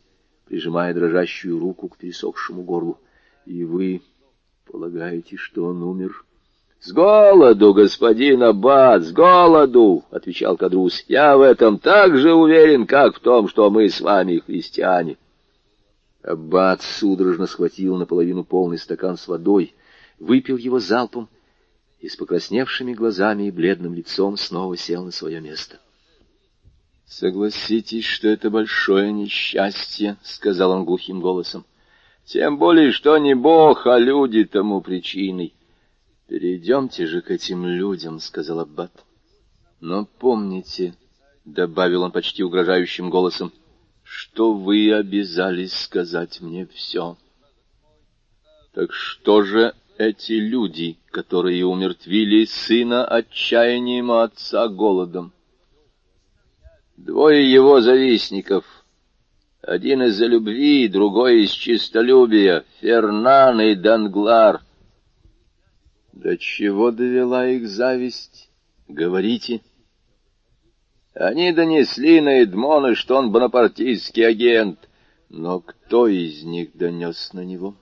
прижимая 0.46 0.94
дрожащую 0.94 1.58
руку 1.58 1.88
к 1.88 1.98
пересохшему 1.98 2.64
горлу. 2.64 3.00
«И 3.46 3.64
вы...» 3.64 4.02
Полагаете, 4.72 5.38
что 5.38 5.66
он 5.66 5.82
умер?— 5.82 6.26
С 6.80 6.92
голоду, 6.92 7.74
господин 7.74 8.44
Аббат, 8.44 9.04
с 9.04 9.12
голоду,— 9.12 10.04
отвечал 10.12 10.58
Кадрус.— 10.58 11.04
Я 11.08 11.36
в 11.36 11.42
этом 11.42 11.80
так 11.80 12.16
же 12.18 12.34
уверен, 12.34 12.86
как 12.86 13.16
в 13.16 13.20
том, 13.20 13.48
что 13.48 13.72
мы 13.72 13.90
с 13.90 14.00
вами 14.00 14.38
христиане. 14.46 15.18
Аббат 16.22 16.84
судорожно 16.84 17.48
схватил 17.48 17.98
наполовину 17.98 18.44
полный 18.44 18.78
стакан 18.78 19.18
с 19.18 19.28
водой, 19.28 19.74
выпил 20.20 20.58
его 20.58 20.80
залпом 20.80 21.30
и 22.00 22.10
с 22.10 22.16
покрасневшими 22.16 22.94
глазами 22.94 23.48
и 23.48 23.52
бледным 23.52 23.96
лицом 23.96 24.38
снова 24.38 24.78
сел 24.78 25.04
на 25.04 25.12
свое 25.12 25.42
место.— 25.42 25.80
Согласитесь, 27.06 28.06
что 28.06 28.28
это 28.28 28.52
большое 28.52 29.12
несчастье,— 29.12 30.18
сказал 30.24 30.72
он 30.72 30.86
глухим 30.86 31.22
голосом.— 31.22 31.66
тем 32.28 32.58
более, 32.58 32.92
что 32.92 33.18
не 33.18 33.34
Бог, 33.36 33.88
а 33.88 33.98
люди 33.98 34.44
тому 34.44 34.82
причиной.— 34.82 35.54
Перейдемте 36.28 37.08
же 37.08 37.22
к 37.22 37.32
этим 37.32 37.66
людям,— 37.66 38.20
сказал 38.20 38.60
Аббат.— 38.60 38.92
Но 39.80 40.06
помните,— 40.06 40.94
добавил 41.46 42.04
он 42.04 42.12
почти 42.12 42.44
угрожающим 42.44 43.10
голосом,— 43.10 43.54
что 44.04 44.54
вы 44.54 44.94
обязались 44.94 45.74
сказать 45.74 46.42
мне 46.42 46.68
все.— 46.68 47.18
Так 48.74 48.92
что 48.92 49.44
же 49.44 49.74
эти 49.98 50.34
люди, 50.34 50.98
которые 51.12 51.66
умертвили 51.66 52.44
сына 52.44 53.06
отчаянием, 53.06 54.12
а 54.12 54.24
отца 54.24 54.68
голодом? 54.68 55.32
Двое 56.98 57.50
его 57.50 57.80
завистников— 57.80 58.66
один 59.62 60.04
из-за 60.04 60.28
любви, 60.28 60.88
другой 60.88 61.44
из 61.44 61.52
чистолюбия, 61.52 62.64
Фернан 62.80 63.60
и 63.62 63.76
Данглар. 63.76 64.62
До 66.14 66.38
чего 66.38 66.92
довела 66.92 67.48
их 67.48 67.68
зависть? 67.68 68.50
Говорите. 68.88 69.62
Они 71.14 71.52
донесли 71.52 72.22
на 72.22 72.42
Эдмона, 72.42 72.96
что 72.96 73.18
он 73.18 73.32
бонапартийский 73.32 74.28
агент. 74.28 74.88
Но 75.30 75.60
кто 75.60 76.08
из 76.08 76.44
них 76.44 76.70
донес 76.76 77.34
на 77.34 77.44
него? 77.44 77.76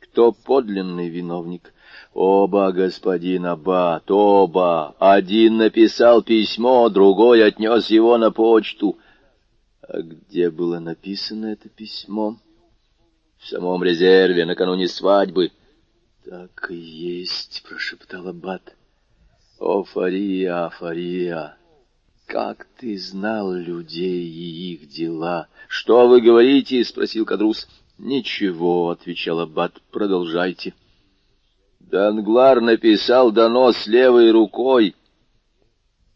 Кто 0.00 0.32
подлинный 0.32 1.08
виновник? 1.08 1.72
Оба, 2.12 2.72
господин 2.72 3.46
Аббат, 3.46 4.10
оба. 4.10 4.94
Один 4.98 5.58
написал 5.58 6.22
письмо, 6.22 6.88
другой 6.88 7.44
отнес 7.44 7.88
его 7.88 8.18
на 8.18 8.30
почту. 8.30 8.98
А 9.92 10.00
где 10.00 10.50
было 10.50 10.78
написано 10.78 11.46
это 11.52 11.68
письмо? 11.68 12.38
В 13.36 13.46
самом 13.46 13.84
резерве, 13.84 14.46
накануне 14.46 14.88
свадьбы. 14.88 15.52
Так 16.24 16.70
и 16.70 16.76
есть, 16.76 17.62
прошептал 17.68 18.28
Аббат. 18.28 18.74
О, 19.58 19.84
Фария, 19.84 20.70
Фария, 20.70 21.58
как 22.26 22.68
ты 22.78 22.96
знал 22.96 23.52
людей 23.52 24.24
и 24.24 24.72
их 24.72 24.88
дела? 24.88 25.48
Что 25.68 26.08
вы 26.08 26.22
говорите? 26.22 26.82
спросил 26.84 27.26
Кадрус. 27.26 27.68
Ничего, 27.98 28.88
отвечал 28.88 29.40
Аббат, 29.40 29.74
продолжайте. 29.90 30.72
Данглар 31.80 32.62
написал 32.62 33.30
донос 33.30 33.86
левой 33.86 34.30
рукой, 34.30 34.96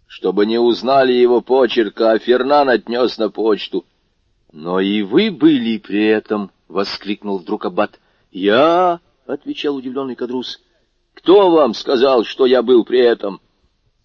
чтобы 0.06 0.46
не 0.46 0.58
узнали 0.58 1.12
его 1.12 1.40
почерка, 1.40 2.12
а 2.12 2.18
Фернан 2.18 2.68
отнес 2.68 3.18
на 3.18 3.28
почту.— 3.28 3.84
Но 4.52 4.80
и 4.80 5.02
вы 5.02 5.30
были 5.30 5.78
при 5.78 6.04
этом!— 6.06 6.50
воскликнул 6.68 7.38
вдруг 7.38 7.64
Аббат.— 7.64 7.98
Я?— 8.30 9.00
отвечал 9.26 9.76
удивленный 9.76 10.14
Кадрус.— 10.14 10.60
Кто 11.14 11.50
вам 11.50 11.74
сказал, 11.74 12.24
что 12.24 12.46
я 12.46 12.62
был 12.62 12.84
при 12.84 13.00
этом? 13.00 13.40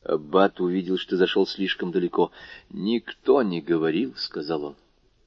Аббат 0.04 0.60
увидел, 0.60 0.97
что 0.97 1.16
зашел 1.16 1.45
слишком 1.45 1.91
далеко.— 1.91 2.32
Никто 2.70 3.43
не 3.43 3.62
говорил,— 3.62 4.16
сказал 4.18 4.64
он. 4.64 4.76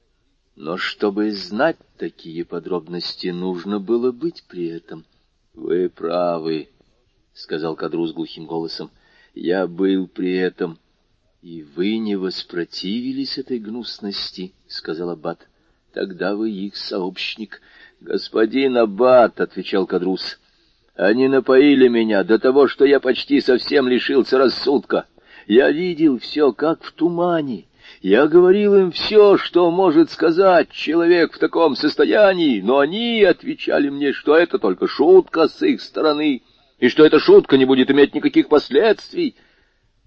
—Но 0.55 0.77
чтобы 0.77 1.31
знать 1.31 1.77
такие 1.97 2.43
подробности, 2.43 3.27
нужно 3.27 3.79
было 3.79 4.11
быть 4.11 4.43
при 4.47 4.67
этом.— 4.67 5.05
Вы 5.53 5.89
правы,— 5.89 6.69
сказал 7.33 7.75
Кадрус 7.75 8.11
глухим 8.11 8.45
голосом.— 8.45 8.91
я 9.35 9.67
был 9.67 10.07
при 10.07 10.35
этом.— 10.35 10.79
И 11.41 11.63
вы 11.75 11.97
не 11.97 12.15
воспротивились 12.15 13.37
этой 13.37 13.59
гнусности,— 13.59 14.53
сказал 14.67 15.11
Аббат.— 15.11 15.47
Тогда 15.93 16.35
вы 16.35 16.49
их 16.49 16.75
сообщник.— 16.75 17.61
Господин 18.01 18.77
Аббат,— 18.77 19.39
отвечал 19.41 19.85
Кадрус,— 19.85 20.39
они 20.95 21.27
напоили 21.27 21.87
меня 21.87 22.23
до 22.23 22.39
того, 22.39 22.67
что 22.67 22.85
я 22.85 22.99
почти 22.99 23.41
совсем 23.41 23.87
лишился 23.87 24.37
рассудка. 24.37 25.05
Я 25.45 25.69
видел 25.69 26.17
все, 26.19 26.53
как 26.53 26.83
в 26.83 26.93
тумане. 26.93 27.65
Я 28.01 28.27
говорил 28.27 28.75
им 28.75 28.91
все, 28.91 29.37
что 29.37 29.69
может 29.69 30.09
сказать 30.09 30.71
человек 30.71 31.33
в 31.33 31.37
таком 31.37 31.75
состоянии, 31.75 32.61
но 32.61 32.79
они 32.79 33.21
отвечали 33.23 33.89
мне, 33.89 34.13
что 34.13 34.35
это 34.35 34.57
только 34.57 34.87
шутка 34.87 35.47
с 35.47 35.61
их 35.61 35.81
стороны 35.81 36.41
и 36.77 36.89
что 36.89 37.05
эта 37.05 37.19
шутка 37.19 37.57
не 37.57 37.65
будет 37.65 37.89
иметь 37.91 38.13
никаких 38.13 38.49
последствий. 38.49 39.35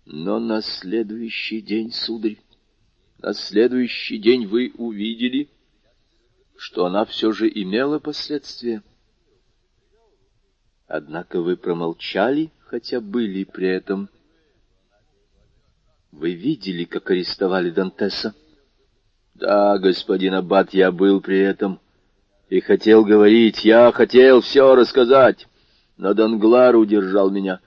Но 0.04 0.38
на 0.38 0.62
следующий 0.62 1.60
день, 1.60 1.92
сударь, 1.92 2.38
на 3.18 3.34
следующий 3.34 4.18
день 4.18 4.46
вы 4.46 4.72
увидели, 4.76 5.48
что 6.56 6.86
она 6.86 7.04
все 7.04 7.32
же 7.32 7.48
имела 7.48 7.98
последствия. 7.98 8.82
Однако 10.86 11.42
вы 11.42 11.56
промолчали, 11.56 12.50
хотя 12.60 13.00
были 13.00 13.44
при 13.44 13.68
этом. 13.68 14.08
Вы 16.10 16.32
видели, 16.32 16.84
как 16.84 17.10
арестовали 17.10 17.70
Дантеса? 17.70 18.34
Да, 19.34 19.78
господин 19.78 20.34
Аббат, 20.34 20.72
я 20.72 20.90
был 20.90 21.20
при 21.20 21.38
этом 21.38 21.80
и 22.48 22.60
хотел 22.60 23.04
говорить, 23.04 23.64
я 23.64 23.92
хотел 23.92 24.40
все 24.40 24.74
рассказать. 24.74 25.46
Но 25.98 26.14
Данглар 26.14 26.76
удержал 26.76 27.30
меня. 27.30 27.60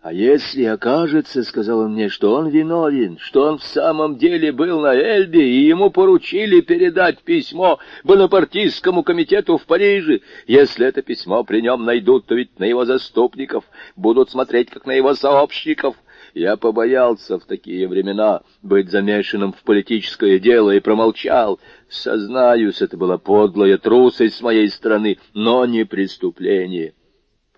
А 0.00 0.12
если 0.12 0.64
окажется,— 0.64 1.42
сказал 1.44 1.80
он 1.80 1.94
мне,— 1.94 2.08
что 2.08 2.32
он 2.34 2.48
виновен, 2.48 3.18
что 3.18 3.42
он 3.42 3.58
в 3.58 3.64
самом 3.64 4.16
деле 4.16 4.52
был 4.52 4.80
на 4.80 4.94
Эльбе, 4.94 5.44
и 5.44 5.66
ему 5.66 5.90
поручили 5.90 6.60
передать 6.60 7.22
письмо 7.22 7.78
Бонапартийскому 8.04 9.02
комитету 9.02 9.58
в 9.58 9.66
Париже, 9.66 10.20
если 10.46 10.86
это 10.86 11.02
письмо 11.02 11.42
при 11.42 11.60
нем 11.60 11.84
найдут, 11.84 12.26
то 12.26 12.36
ведь 12.36 12.58
на 12.60 12.64
его 12.64 12.84
заступников 12.84 13.64
будут 13.96 14.30
смотреть, 14.30 14.70
как 14.70 14.86
на 14.86 14.92
его 14.92 15.14
сообщников. 15.14 15.96
Я 16.32 16.56
побоялся 16.56 17.38
в 17.38 17.44
такие 17.44 17.88
времена 17.88 18.42
быть 18.62 18.90
замешанным 18.90 19.52
в 19.52 19.62
политическое 19.64 20.38
дело 20.38 20.70
и 20.70 20.80
промолчал. 20.80 21.58
Сознаюсь, 21.88 22.82
это 22.82 22.96
была 22.96 23.18
подлая 23.18 23.78
трусость 23.78 24.36
с 24.36 24.42
моей 24.42 24.68
стороны, 24.68 25.18
но 25.34 25.66
не 25.66 25.84
преступление. 25.84 26.94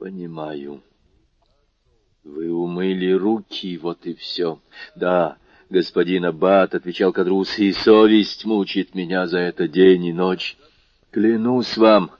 Понимаю. 0.00 0.80
Вы 2.24 2.50
умыли 2.50 3.12
руки, 3.12 3.76
вот 3.76 4.06
и 4.06 4.14
все. 4.14 4.58
Да, 4.96 5.36
господин 5.68 6.24
Аббат,— 6.24 6.74
отвечал 6.74 7.12
Кадрус,— 7.12 7.58
и 7.58 7.70
совесть 7.72 8.46
мучит 8.46 8.94
меня 8.94 9.26
за 9.26 9.40
это 9.40 9.68
день 9.68 10.06
и 10.06 10.12
ночь. 10.14 10.56
Клянусь 11.10 11.76
вам, 11.76 12.12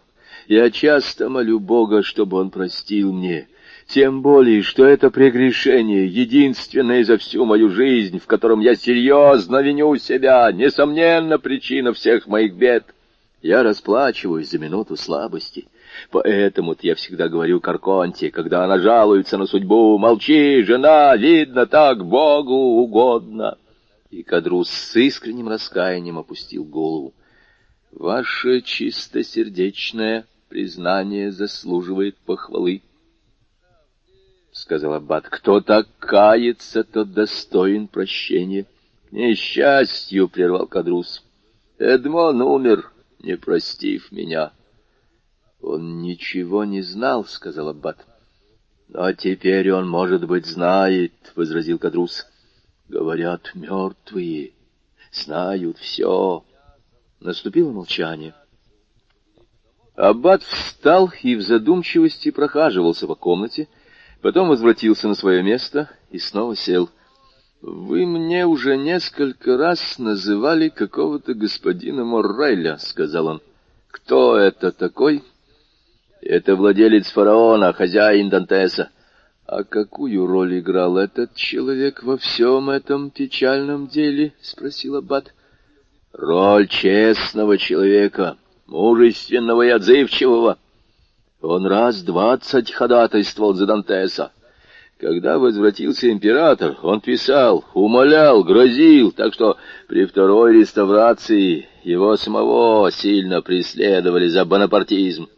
я 0.46 0.70
часто 0.70 1.30
молю 1.30 1.58
Бога, 1.58 2.02
чтобы 2.02 2.36
он 2.36 2.50
простил 2.50 3.14
мне. 3.14 3.48
Тем 3.86 4.20
более, 4.20 4.60
что 4.60 4.84
это 4.84 5.10
прегрешение, 5.10 6.06
единственное 6.06 7.02
за 7.02 7.16
всю 7.16 7.46
мою 7.46 7.70
жизнь, 7.70 8.18
в 8.18 8.26
котором 8.26 8.60
я 8.60 8.74
серьезно 8.74 9.62
виню 9.62 9.96
себя, 9.96 10.52
несомненно, 10.52 11.38
причина 11.38 11.94
всех 11.94 12.26
моих 12.26 12.56
бед. 12.56 12.84
Я 13.40 13.62
расплачиваюсь 13.62 14.50
за 14.50 14.58
минуту 14.58 14.98
слабости. 14.98 15.66
Поэтому-то 16.10 16.86
я 16.86 16.94
всегда 16.94 17.28
говорю 17.28 17.60
Карконте, 17.60 18.30
когда 18.30 18.64
она 18.64 18.78
жалуется 18.78 19.38
на 19.38 19.46
судьбу, 19.46 19.98
«Молчи, 19.98 20.62
жена, 20.62 21.16
видно, 21.16 21.66
так 21.66 22.04
Богу 22.04 22.54
угодно». 22.54 23.58
И 24.10 24.22
Кадрус 24.22 24.68
с 24.68 24.96
искренним 24.96 25.48
раскаянием 25.48 26.18
опустил 26.18 26.64
голову. 26.64 27.14
«Ваше 27.92 28.60
чистосердечное 28.60 30.26
признание 30.48 31.30
заслуживает 31.30 32.16
похвалы»,— 32.18 32.82
сказал 34.52 34.94
Аббат. 34.94 35.28
«Кто 35.28 35.60
так 35.60 35.86
кается, 35.98 36.82
тот 36.82 37.12
достоин 37.12 37.88
прощения». 37.88 38.66
«К 39.08 39.12
несчастью»,— 39.12 40.28
прервал 40.32 40.66
Кадрус,— 40.66 41.24
«Эдмон 41.78 42.42
умер, 42.42 42.92
не 43.20 43.36
простив 43.36 44.10
меня». 44.12 44.52
Он 45.62 46.00
ничего 46.00 46.64
не 46.64 46.80
знал,— 46.80 47.24
сказал 47.26 47.68
Аббат.— 47.68 47.98
Но 48.88 49.12
теперь 49.12 49.70
он, 49.72 49.88
может 49.88 50.26
быть, 50.26 50.46
знает,— 50.46 51.12
возразил 51.36 51.78
Кадрус.— 51.78 52.26
Говорят, 52.88 53.52
мертвые 53.54 54.52
знают 55.12 55.78
все. 55.78 56.44
Наступило 57.20 57.70
молчание. 57.70 58.34
Аббат 59.94 60.42
встал 60.42 61.12
и 61.22 61.36
в 61.36 61.42
задумчивости 61.42 62.30
прохаживался 62.30 63.06
по 63.06 63.14
комнате, 63.14 63.68
потом 64.22 64.48
возвратился 64.48 65.08
на 65.08 65.14
свое 65.14 65.42
место 65.42 65.90
и 66.10 66.18
снова 66.18 66.56
сел.— 66.56 66.88
Вы 67.60 68.06
мне 68.06 68.46
уже 68.46 68.78
несколько 68.78 69.58
раз 69.58 69.98
называли 69.98 70.70
какого-то 70.70 71.34
господина 71.34 72.04
Моррайля,— 72.04 72.78
сказал 72.80 73.26
он.— 73.26 73.42
Кто 73.90 74.38
это 74.38 74.72
такой?— 74.72 75.22
это 76.22 76.56
владелец 76.56 77.10
фараона, 77.10 77.72
хозяин 77.72 78.28
Дантеса. 78.28 78.90
А 79.46 79.64
какую 79.64 80.26
роль 80.26 80.60
играл 80.60 80.96
этот 80.96 81.34
человек 81.34 82.02
во 82.02 82.16
всем 82.16 82.70
этом 82.70 83.10
печальном 83.10 83.88
деле?— 83.88 84.32
спросил 84.40 84.96
Аббат.— 84.96 85.34
Роль 86.12 86.68
честного 86.68 87.58
человека, 87.58 88.36
мужественного 88.66 89.62
и 89.62 89.70
отзывчивого. 89.70 90.58
Он 91.40 91.66
раз 91.66 92.02
двадцать 92.02 92.70
ходатайствовал 92.70 93.54
за 93.54 93.66
Дантеса. 93.66 94.30
Когда 95.00 95.38
возвратился 95.38 96.12
император, 96.12 96.76
он 96.82 97.00
писал, 97.00 97.64
умолял, 97.72 98.44
грозил, 98.44 99.12
так 99.12 99.32
что 99.32 99.56
при 99.88 100.04
второй 100.04 100.58
реставрации 100.58 101.66
его 101.82 102.16
самого 102.16 102.90
сильно 102.92 103.40
преследовали 103.40 104.28
за 104.28 104.44
бонапартизм. 104.44 105.28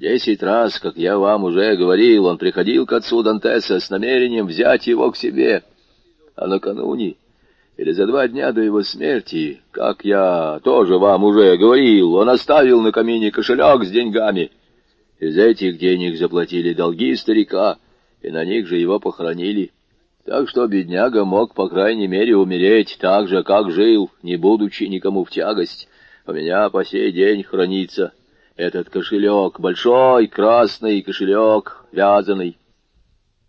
Десять 0.00 0.42
раз, 0.42 0.78
как 0.78 0.96
я 0.96 1.18
вам 1.18 1.44
уже 1.44 1.76
говорил, 1.76 2.24
он 2.24 2.38
приходил 2.38 2.86
к 2.86 2.92
отцу 2.94 3.22
Дантеса 3.22 3.78
с 3.78 3.90
намерением 3.90 4.46
взять 4.46 4.86
его 4.86 5.10
к 5.10 5.16
себе. 5.16 5.62
А 6.36 6.46
накануне, 6.46 7.16
или 7.76 7.92
за 7.92 8.06
два 8.06 8.26
дня 8.26 8.50
до 8.52 8.62
его 8.62 8.82
смерти, 8.82 9.60
как 9.72 10.02
я 10.06 10.58
тоже 10.64 10.96
вам 10.96 11.24
уже 11.24 11.54
говорил, 11.58 12.14
он 12.14 12.30
оставил 12.30 12.80
на 12.80 12.92
камине 12.92 13.30
кошелек 13.30 13.84
с 13.84 13.90
деньгами. 13.90 14.50
Из 15.18 15.36
этих 15.36 15.76
денег 15.76 16.16
заплатили 16.16 16.72
долги 16.72 17.14
старика, 17.14 17.76
и 18.22 18.30
на 18.30 18.42
них 18.46 18.68
же 18.68 18.78
его 18.78 19.00
похоронили. 19.00 19.70
Так 20.24 20.48
что 20.48 20.66
бедняга 20.66 21.26
мог, 21.26 21.52
по 21.52 21.68
крайней 21.68 22.06
мере, 22.06 22.38
умереть 22.38 22.96
так 22.98 23.28
же, 23.28 23.42
как 23.42 23.70
жил, 23.70 24.10
не 24.22 24.38
будучи 24.38 24.84
никому 24.84 25.26
в 25.26 25.30
тягость. 25.30 25.88
У 26.26 26.32
меня 26.32 26.70
по 26.70 26.86
сей 26.86 27.12
день 27.12 27.42
хранится 27.42 28.14
этот 28.60 28.90
кошелек, 28.90 29.58
большой 29.58 30.28
красный 30.28 31.00
кошелек, 31.00 31.82
вязаный. 31.92 32.58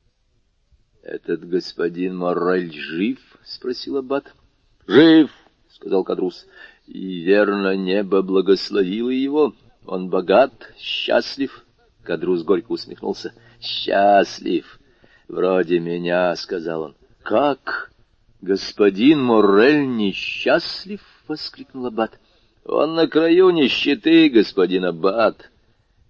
—Этот 1.03 1.47
господин 1.49 2.16
Моррель 2.16 2.72
жив?— 2.72 3.20
спросил 3.43 3.97
Аббат.— 3.97 4.34
Жив,— 4.88 5.30
сказал 5.70 6.05
Кадрус.— 6.05 6.47
И 6.88 7.24
верно, 7.24 7.76
небо 7.76 8.22
благословило 8.22 9.09
его. 9.09 9.53
Он 9.86 10.09
богат, 10.09 10.53
счастлив. 10.78 11.66
Кадрус 12.03 12.43
горько 12.43 12.72
усмехнулся.— 12.72 13.34
Счастлив. 13.59 14.80
Вроде 15.28 15.80
меня,— 15.80 16.34
сказал 16.38 16.84
он.— 16.84 16.95
Как? 17.24 17.91
Господин 18.39 19.22
Моррель 19.22 19.86
несчастлив?— 19.88 21.01
воскликнул 21.28 21.88
Аббат.— 21.88 22.18
он 22.66 22.95
на 22.95 23.07
краю 23.07 23.49
нищеты, 23.49 24.30
господин 24.30 24.86
Аббат. 24.86 25.49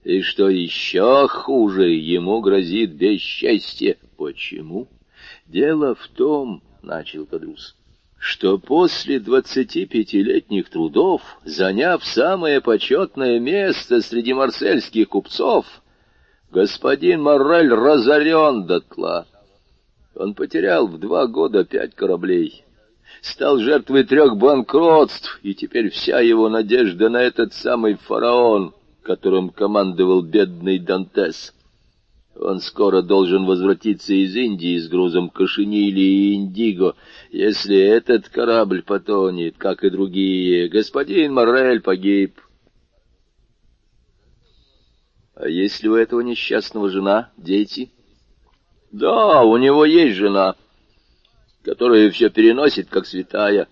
И 0.04 0.22
что 0.22 0.50
еще 0.50 1.28
хуже, 1.28 1.90
ему 1.92 2.42
грозит 2.42 2.94
бесчестье. 2.94 3.98
Почему? 4.18 4.88
Дело 5.48 5.96
в 5.96 6.08
том,— 6.08 6.64
начал 6.82 7.26
Кадрус,— 7.26 7.76
что 8.18 8.58
после 8.58 9.20
двадцати 9.20 9.86
пятилетних 9.86 10.70
трудов, 10.70 11.22
заняв 11.46 12.04
самое 12.04 12.62
почетное 12.62 13.40
место 13.40 14.02
среди 14.02 14.34
марсельских 14.34 15.10
купцов, 15.10 15.66
господин 16.52 17.22
Моррель 17.22 17.72
разорен 17.72 18.66
дотла. 18.66 19.28
Он 20.16 20.34
потерял 20.34 20.88
в 20.88 21.00
два 21.00 21.28
года 21.28 21.64
пять 21.64 21.94
кораблей 21.96 22.64
стал 23.22 23.60
жертвой 23.60 24.04
трех 24.04 24.36
банкротств, 24.38 25.40
и 25.44 25.54
теперь 25.54 25.90
вся 25.92 26.20
его 26.20 26.50
надежда 26.50 27.10
на 27.10 27.22
этот 27.22 27.54
самый 27.54 27.96
фараон, 27.96 28.74
которым 29.04 29.50
командовал 29.50 30.24
бедный 30.24 30.80
Дантес. 30.80 31.54
Он 32.36 32.60
скоро 32.60 33.04
должен 33.04 33.46
возвратиться 33.46 34.14
из 34.14 34.36
Индии 34.36 34.78
с 34.80 34.88
грузом 34.88 35.30
кошенили 35.30 36.00
и 36.00 36.34
индиго. 36.34 36.96
Если 37.30 37.78
этот 37.78 38.30
корабль 38.30 38.82
потонет, 38.82 39.58
как 39.58 39.84
и 39.84 39.90
другие, 39.90 40.68
господин 40.70 41.34
Моррель 41.34 41.82
погиб. 41.82 42.40
А 45.36 45.48
есть 45.48 45.84
ли 45.84 45.90
у 45.90 45.96
этого 45.96 46.22
несчастного 46.22 46.90
жена, 46.90 47.32
дети? 47.38 47.92
Да, 48.92 49.44
у 49.44 49.58
него 49.58 49.86
есть 49.86 50.16
жена 50.16 50.56
которая 51.64 52.10
все 52.10 52.30
переносит, 52.30 52.90
как 52.90 53.06
святая. 53.06 53.68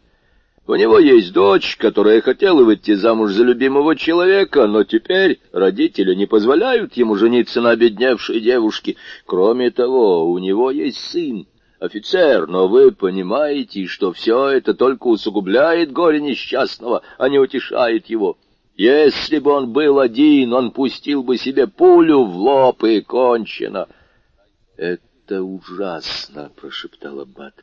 У 0.67 0.75
него 0.75 0.99
есть 0.99 1.33
дочь, 1.33 1.77
которая 1.77 2.21
хотела 2.21 2.63
выйти 2.63 2.93
замуж 2.93 3.31
за 3.31 3.43
любимого 3.43 3.95
человека, 3.95 4.67
но 4.67 4.83
теперь 4.83 5.39
родители 5.51 6.13
не 6.13 6.27
позволяют 6.27 6.93
ему 6.93 7.15
жениться 7.15 7.59
на 7.59 7.71
обедневшей 7.71 8.39
девушке. 8.39 8.95
Кроме 9.25 9.71
того, 9.71 10.29
у 10.29 10.37
него 10.37 10.69
есть 10.69 10.97
сын, 10.97 11.47
офицер, 11.79 12.47
но 12.47 12.67
вы 12.67 12.91
понимаете, 12.91 13.87
что 13.87 14.11
все 14.11 14.49
это 14.49 14.75
только 14.75 15.07
усугубляет 15.07 15.91
горе 15.91 16.21
несчастного, 16.21 17.01
а 17.17 17.29
не 17.29 17.39
утешает 17.39 18.05
его. 18.05 18.37
Если 18.75 19.39
бы 19.39 19.51
он 19.51 19.73
был 19.73 19.99
один, 19.99 20.53
он 20.53 20.71
пустил 20.71 21.23
бы 21.23 21.37
себе 21.37 21.65
пулю 21.65 22.25
в 22.25 22.37
лоб 22.37 22.83
и 22.83 23.01
кончено.— 23.01 23.87
Это 24.77 25.41
ужасно,— 25.41 26.51
прошептал 26.61 27.21
Аббат. 27.21 27.55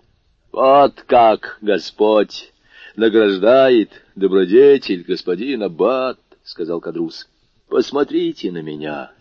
Вот 0.57 1.03
как 1.03 1.59
Господь 1.61 2.51
награждает 2.97 3.91
добродетель 4.15 5.05
господин 5.07 5.65
Аббат,— 5.65 6.19
сказал 6.45 6.81
Кадрус.— 6.81 7.29
Посмотрите 7.69 8.51
на 8.51 8.63
меня. 8.63 9.13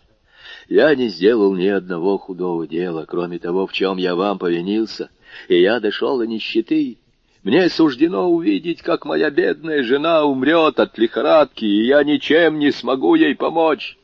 Я 0.66 0.94
не 0.94 1.08
сделал 1.08 1.54
ни 1.54 1.66
одного 1.66 2.16
худого 2.16 2.66
дела, 2.66 3.04
кроме 3.06 3.38
того, 3.38 3.66
в 3.66 3.74
чем 3.74 3.98
я 3.98 4.14
вам 4.14 4.38
повинился, 4.38 5.10
и 5.48 5.60
я 5.60 5.78
дошел 5.78 6.16
до 6.16 6.26
нищеты. 6.26 7.00
Мне 7.42 7.68
суждено 7.68 8.30
увидеть, 8.30 8.80
как 8.80 9.04
моя 9.04 9.28
бедная 9.28 9.82
жена 9.82 10.24
умрет 10.24 10.80
от 10.80 10.96
лихорадки, 10.96 11.66
и 11.66 11.84
я 11.84 12.02
ничем 12.02 12.58
не 12.58 12.70
смогу 12.70 13.14
ей 13.14 13.34
помочь. 13.34 13.98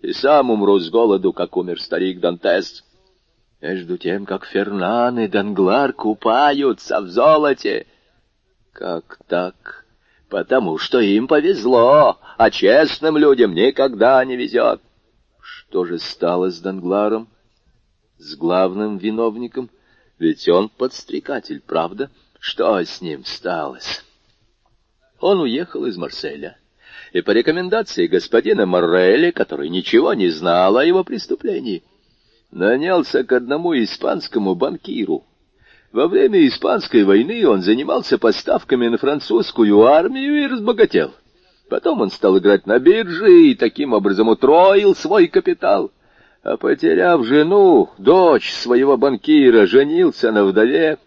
И 0.00 0.14
сам 0.14 0.50
умру 0.50 0.78
с 0.78 0.88
голоду, 0.88 1.34
как 1.34 1.58
умер 1.58 1.78
старик 1.78 2.20
Дантес. 2.20 2.84
Между 3.60 3.98
тем, 3.98 4.24
как 4.24 4.44
Фернан 4.46 5.18
и 5.18 5.26
Данглар 5.26 5.92
купаются 5.92 7.00
в 7.00 7.08
золоте. 7.08 7.86
Как 8.72 9.18
так? 9.26 9.84
Потому 10.28 10.78
что 10.78 11.00
им 11.00 11.26
повезло, 11.26 12.18
а 12.36 12.50
честным 12.50 13.16
людям 13.16 13.54
никогда 13.54 14.24
не 14.24 14.36
везет. 14.36 14.80
Что 15.40 15.84
же 15.84 15.98
стало 15.98 16.50
с 16.50 16.60
Дангларом? 16.60 17.28
С 18.18 18.36
главным 18.36 18.98
виновником? 18.98 19.70
Ведь 20.18 20.48
он 20.48 20.68
подстрекатель, 20.68 21.60
правда? 21.60 22.10
Что 22.38 22.78
с 22.78 23.00
ним 23.00 23.24
сталось? 23.24 24.04
Он 25.18 25.40
уехал 25.40 25.84
из 25.86 25.96
Марселя, 25.96 26.56
и 27.12 27.22
по 27.22 27.32
рекомендации 27.32 28.06
господина 28.06 28.66
Моррелли, 28.66 29.32
который 29.32 29.68
ничего 29.68 30.14
не 30.14 30.28
знал 30.28 30.76
о 30.76 30.84
его 30.84 31.02
преступлении, 31.02 31.82
нанялся 32.50 33.24
к 33.24 33.32
одному 33.32 33.74
испанскому 33.74 34.54
банкиру. 34.54 35.24
Во 35.92 36.06
время 36.06 36.46
Испанской 36.46 37.04
войны 37.04 37.46
он 37.48 37.62
занимался 37.62 38.18
поставками 38.18 38.88
на 38.88 38.98
французскую 38.98 39.82
армию 39.84 40.44
и 40.44 40.46
разбогател. 40.46 41.14
Потом 41.70 42.00
он 42.02 42.10
стал 42.10 42.38
играть 42.38 42.66
на 42.66 42.78
бирже 42.78 43.42
и 43.42 43.54
таким 43.54 43.92
образом 43.92 44.28
утроил 44.28 44.94
свой 44.94 45.28
капитал. 45.28 45.90
А 46.42 46.56
потеряв 46.56 47.24
жену, 47.24 47.90
дочь 47.98 48.52
своего 48.52 48.96
банкира, 48.96 49.66
женился 49.66 50.30
на 50.30 50.44
вдове. 50.44 50.98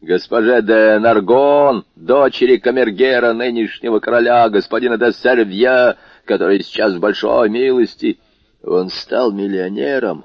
Госпоже 0.00 0.62
де 0.62 0.98
Наргон, 0.98 1.84
дочери 1.96 2.58
камергера 2.58 3.32
нынешнего 3.32 3.98
короля, 3.98 4.48
господина 4.48 4.96
де 4.98 5.12
Сервье, 5.12 5.96
который 6.24 6.62
сейчас 6.62 6.94
в 6.94 7.00
большой 7.00 7.48
милости, 7.48 8.18
он 8.66 8.90
стал 8.90 9.32
миллионером. 9.32 10.24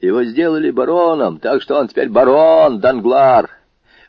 Его 0.00 0.22
сделали 0.22 0.70
бароном, 0.70 1.40
так 1.40 1.62
что 1.62 1.78
он 1.78 1.88
теперь 1.88 2.08
барон 2.08 2.80
Данглар. 2.80 3.50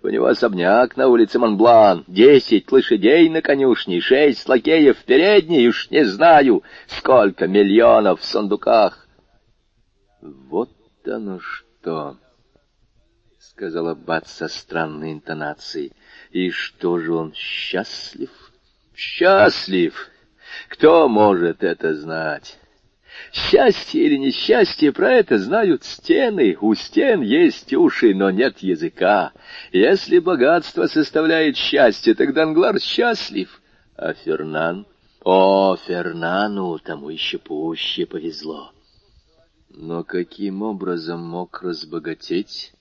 У 0.02 0.10
него 0.10 0.28
особняк 0.28 0.96
на 0.96 1.08
улице 1.08 1.40
Монблан, 1.40 2.06
десять 2.08 2.72
лошадей 2.72 3.28
на 3.30 3.42
конюшне, 3.42 4.00
шесть 4.00 4.48
лакеев 4.48 4.98
в 4.98 5.04
передней, 5.04 5.68
уж 5.68 5.90
не 5.90 6.06
знаю, 6.06 6.64
сколько 6.88 7.48
миллионов 7.48 8.22
в 8.22 8.26
сундуках.— 8.26 9.08
Вот 10.22 10.70
оно 11.06 11.40
что!— 11.40 12.18
сказал 13.40 13.90
Аббат 13.90 14.28
со 14.28 14.48
странной 14.48 15.14
интонацией.— 15.14 15.92
И 16.32 16.50
что 16.50 17.00
же 17.00 17.14
он 17.14 17.34
счастлив?— 17.34 18.30
Счастлив! 18.96 20.10
Кто 20.70 21.10
может 21.10 21.64
это 21.64 21.94
знать? 21.94 22.58
Счастье 23.32 24.06
или 24.06 24.18
несчастье, 24.18 24.92
про 24.92 25.12
это 25.14 25.38
знают 25.38 25.84
стены. 25.84 26.58
У 26.60 26.74
стен 26.74 27.22
есть 27.22 27.74
уши, 27.74 28.16
но 28.16 28.32
нет 28.32 28.60
языка. 28.60 29.34
Если 29.72 30.20
богатство 30.20 30.88
составляет 30.88 31.56
счастье, 31.56 32.16
тогда 32.16 32.44
Англар 32.44 32.80
счастлив. 32.80 33.62
А 33.96 34.14
Фернан? 34.14 34.88
О, 35.24 35.76
Фернану 35.76 36.80
тому 36.80 37.10
еще 37.10 37.38
пуще 37.38 38.06
повезло. 38.06 38.72
Но 39.70 40.04
каким 40.04 40.64
образом 40.64 41.22
мог 41.22 41.62
разбогатеть 41.62 42.74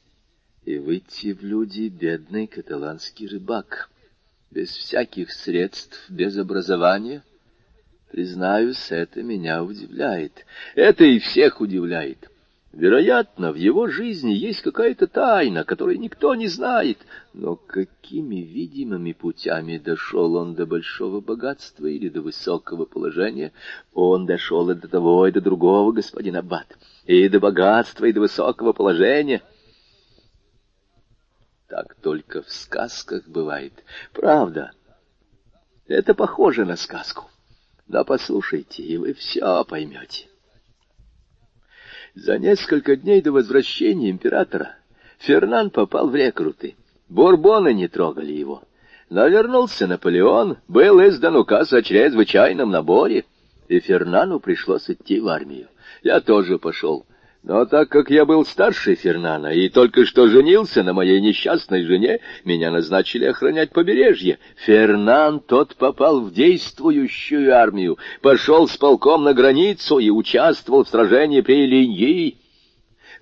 и 0.64 0.78
выйти 0.78 1.32
в 1.32 1.42
люди 1.42 1.88
бедный 1.88 2.46
каталанский 2.46 3.28
рыбак? 3.28 3.90
Без 4.50 4.70
всяких 4.70 5.30
средств, 5.30 6.08
без 6.08 6.38
образования? 6.38 7.22
Признаюсь, 8.10 8.90
это 8.90 9.22
меня 9.22 9.62
удивляет. 9.62 10.46
Это 10.74 11.04
и 11.04 11.18
всех 11.18 11.60
удивляет. 11.60 12.30
Вероятно, 12.72 13.52
в 13.52 13.56
его 13.56 13.88
жизни 13.88 14.30
есть 14.30 14.62
какая-то 14.62 15.06
тайна, 15.06 15.64
которой 15.64 15.98
никто 15.98 16.34
не 16.34 16.48
знает. 16.48 16.98
Но 17.32 17.56
какими 17.56 18.36
видимыми 18.36 19.12
путями 19.12 19.78
дошел 19.78 20.36
он 20.36 20.54
до 20.54 20.64
большого 20.66 21.20
богатства 21.20 21.86
или 21.86 22.08
до 22.08 22.20
высокого 22.20 22.84
положения? 22.84 23.52
Он 23.94 24.26
дошел 24.26 24.70
и 24.70 24.74
до 24.74 24.88
того, 24.88 25.26
и 25.26 25.32
до 25.32 25.40
другого, 25.40 25.92
господин 25.92 26.36
Аббат, 26.36 26.78
и 27.04 27.28
до 27.28 27.40
богатства, 27.40 28.04
и 28.04 28.12
до 28.12 28.20
высокого 28.20 28.72
положения. 28.72 29.42
Так 31.68 31.94
только 31.96 32.42
в 32.42 32.50
сказках 32.50 33.26
бывает. 33.26 33.72
Правда, 34.12 34.72
это 35.86 36.14
похоже 36.14 36.64
на 36.64 36.76
сказку. 36.76 37.28
Да 37.88 38.04
послушайте, 38.04 38.82
и 38.82 38.98
вы 38.98 39.14
все 39.14 39.64
поймете. 39.64 40.26
За 42.14 42.38
несколько 42.38 42.96
дней 42.96 43.22
до 43.22 43.32
возвращения 43.32 44.10
императора 44.10 44.76
Фернан 45.18 45.70
попал 45.70 46.08
в 46.08 46.14
рекруты. 46.14 46.76
Бурбоны 47.08 47.72
не 47.72 47.88
трогали 47.88 48.32
его. 48.32 48.62
Но 49.08 49.26
вернулся 49.26 49.86
Наполеон, 49.86 50.58
был 50.68 51.00
издан 51.00 51.36
указ 51.36 51.72
о 51.72 51.80
чрезвычайном 51.82 52.70
наборе, 52.70 53.24
и 53.68 53.80
Фернану 53.80 54.38
пришлось 54.38 54.90
идти 54.90 55.18
в 55.18 55.28
армию. 55.28 55.68
Я 56.02 56.20
тоже 56.20 56.58
пошел. 56.58 57.06
Но 57.44 57.64
так 57.66 57.88
как 57.88 58.10
я 58.10 58.24
был 58.24 58.44
старше 58.44 58.96
Фернана 58.96 59.48
и 59.48 59.68
только 59.68 60.04
что 60.04 60.26
женился 60.26 60.82
на 60.82 60.92
моей 60.92 61.20
несчастной 61.20 61.84
жене, 61.84 62.20
меня 62.44 62.70
назначили 62.72 63.26
охранять 63.26 63.70
побережье. 63.70 64.38
Фернан 64.56 65.40
тот 65.40 65.76
попал 65.76 66.20
в 66.20 66.32
действующую 66.32 67.54
армию, 67.54 67.96
пошел 68.22 68.66
с 68.66 68.76
полком 68.76 69.22
на 69.22 69.34
границу 69.34 69.98
и 69.98 70.10
участвовал 70.10 70.84
в 70.84 70.88
сражении 70.88 71.40
при 71.40 71.64
Линьи. 71.64 72.38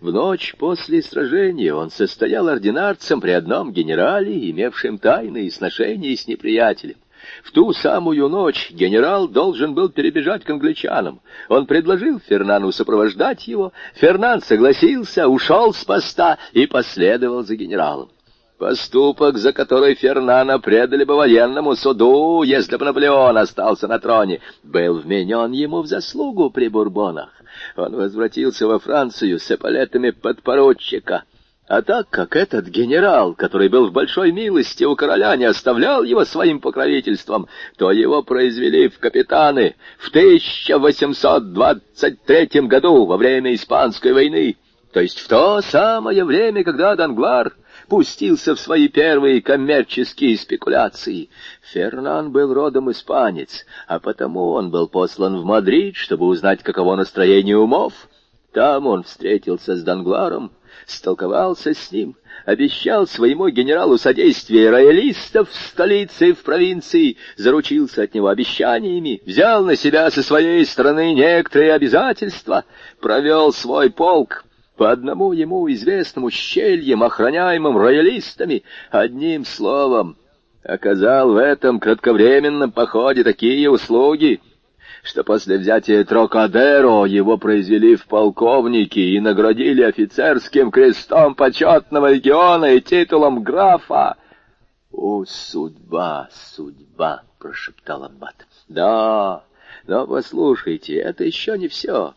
В 0.00 0.12
ночь 0.12 0.54
после 0.58 1.02
сражения 1.02 1.74
он 1.74 1.90
состоял 1.90 2.48
ординарцем 2.48 3.20
при 3.20 3.30
одном 3.30 3.72
генерале, 3.72 4.50
имевшем 4.50 4.98
тайные 4.98 5.50
сношения 5.50 6.16
с 6.16 6.26
неприятелем. 6.26 6.96
В 7.42 7.52
ту 7.52 7.72
самую 7.72 8.28
ночь 8.28 8.70
генерал 8.70 9.28
должен 9.28 9.74
был 9.74 9.88
перебежать 9.88 10.44
к 10.44 10.50
англичанам. 10.50 11.20
Он 11.48 11.66
предложил 11.66 12.20
Фернану 12.20 12.72
сопровождать 12.72 13.46
его. 13.46 13.72
Фернан 13.94 14.42
согласился, 14.42 15.28
ушел 15.28 15.72
с 15.72 15.84
поста 15.84 16.38
и 16.52 16.66
последовал 16.66 17.44
за 17.44 17.56
генералом. 17.56 18.10
Поступок, 18.58 19.36
за 19.36 19.52
который 19.52 19.94
Фернана 19.94 20.58
предали 20.58 21.04
бы 21.04 21.14
военному 21.14 21.76
суду, 21.76 22.42
если 22.42 22.76
бы 22.76 22.86
Наполеон 22.86 23.36
остался 23.36 23.86
на 23.86 23.98
троне, 23.98 24.40
был 24.62 24.98
вменен 24.98 25.52
ему 25.52 25.82
в 25.82 25.86
заслугу 25.86 26.50
при 26.50 26.68
Бурбонах. 26.68 27.30
Он 27.76 27.94
возвратился 27.94 28.66
во 28.66 28.78
Францию 28.78 29.38
с 29.38 29.50
эполетами 29.50 30.10
подпоручика— 30.10 31.24
а 31.68 31.82
так 31.82 32.08
как 32.10 32.36
этот 32.36 32.68
генерал, 32.68 33.34
который 33.34 33.68
был 33.68 33.88
в 33.88 33.92
большой 33.92 34.30
милости 34.30 34.84
у 34.84 34.94
короля, 34.94 35.34
не 35.36 35.46
оставлял 35.46 36.04
его 36.04 36.24
своим 36.24 36.60
покровительством, 36.60 37.48
то 37.76 37.90
его 37.90 38.22
произвели 38.22 38.88
в 38.88 38.98
капитаны 38.98 39.74
в 39.98 40.08
1823 40.10 42.60
году 42.62 43.04
во 43.04 43.16
время 43.16 43.52
Испанской 43.54 44.12
войны, 44.12 44.56
то 44.92 45.00
есть 45.00 45.18
в 45.18 45.26
то 45.28 45.60
самое 45.60 46.24
время, 46.24 46.62
когда 46.64 46.94
Данглар 46.94 47.52
пустился 47.88 48.54
в 48.54 48.60
свои 48.60 48.86
первые 48.88 49.42
коммерческие 49.42 50.38
спекуляции. 50.38 51.28
Фернан 51.72 52.30
был 52.32 52.54
родом 52.54 52.90
испанец, 52.90 53.66
а 53.86 53.98
потому 53.98 54.52
он 54.52 54.70
был 54.70 54.88
послан 54.88 55.38
в 55.40 55.44
Мадрид, 55.44 55.96
чтобы 55.96 56.24
узнать, 56.26 56.62
каково 56.62 56.96
настроение 56.96 57.58
умов. 57.58 57.92
Там 58.52 58.86
он 58.86 59.02
встретился 59.02 59.76
с 59.76 59.82
Дангларом, 59.82 60.50
столковался 60.86 61.74
с 61.74 61.90
ним, 61.90 62.16
обещал 62.44 63.06
своему 63.06 63.48
генералу 63.48 63.98
содействие 63.98 64.70
роялистов 64.70 65.50
в 65.50 65.54
столице 65.54 66.28
и 66.28 66.32
в 66.32 66.42
провинции, 66.42 67.16
заручился 67.36 68.02
от 68.02 68.14
него 68.14 68.28
обещаниями, 68.28 69.20
взял 69.26 69.64
на 69.64 69.76
себя 69.76 70.10
со 70.10 70.22
своей 70.22 70.64
стороны 70.64 71.12
некоторые 71.12 71.72
обязательства, 71.72 72.64
провел 73.00 73.52
свой 73.52 73.90
полк 73.90 74.44
по 74.76 74.92
одному 74.92 75.32
ему 75.32 75.70
известному 75.72 76.30
щельям, 76.30 77.02
охраняемым 77.02 77.76
роялистами, 77.76 78.62
одним 78.90 79.44
словом, 79.44 80.16
оказал 80.62 81.32
в 81.32 81.36
этом 81.36 81.80
кратковременном 81.80 82.72
походе 82.72 83.24
такие 83.24 83.70
услуги, 83.70 84.40
что 85.06 85.22
после 85.22 85.56
взятия 85.58 86.02
Трокадеро 86.04 87.04
его 87.04 87.38
произвели 87.38 87.94
в 87.94 88.06
полковники 88.06 88.98
и 88.98 89.20
наградили 89.20 89.82
офицерским 89.82 90.72
крестом 90.72 91.36
почетного 91.36 92.12
легиона 92.12 92.74
и 92.74 92.80
титулом 92.80 93.44
графа.— 93.44 94.16
О, 94.90 95.24
судьба, 95.24 96.28
судьба!— 96.32 97.22
прошептал 97.38 98.02
Аббат.— 98.04 98.46
Да, 98.68 99.44
но 99.86 100.08
послушайте, 100.08 100.96
это 100.96 101.22
еще 101.22 101.56
не 101.56 101.68
все. 101.68 102.14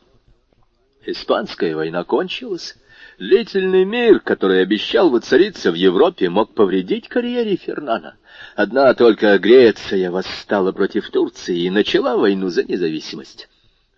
Испанская 1.06 1.76
война 1.76 2.04
кончилась. 2.04 2.76
Длительный 3.20 3.86
мир, 3.86 4.20
который 4.20 4.64
обещал 4.64 5.12
воцариться 5.12 5.72
в 5.72 5.76
Европе, 5.76 6.30
мог 6.30 6.56
повредить 6.56 7.08
карьере 7.08 7.56
Фернана. 7.56 8.16
Одна 8.60 8.94
только 8.94 9.38
Греция 9.38 10.12
восстала 10.12 10.74
против 10.74 11.10
Турции 11.12 11.60
и 11.60 11.70
начала 11.70 12.18
войну 12.18 12.50
за 12.50 12.66
независимость. 12.66 13.48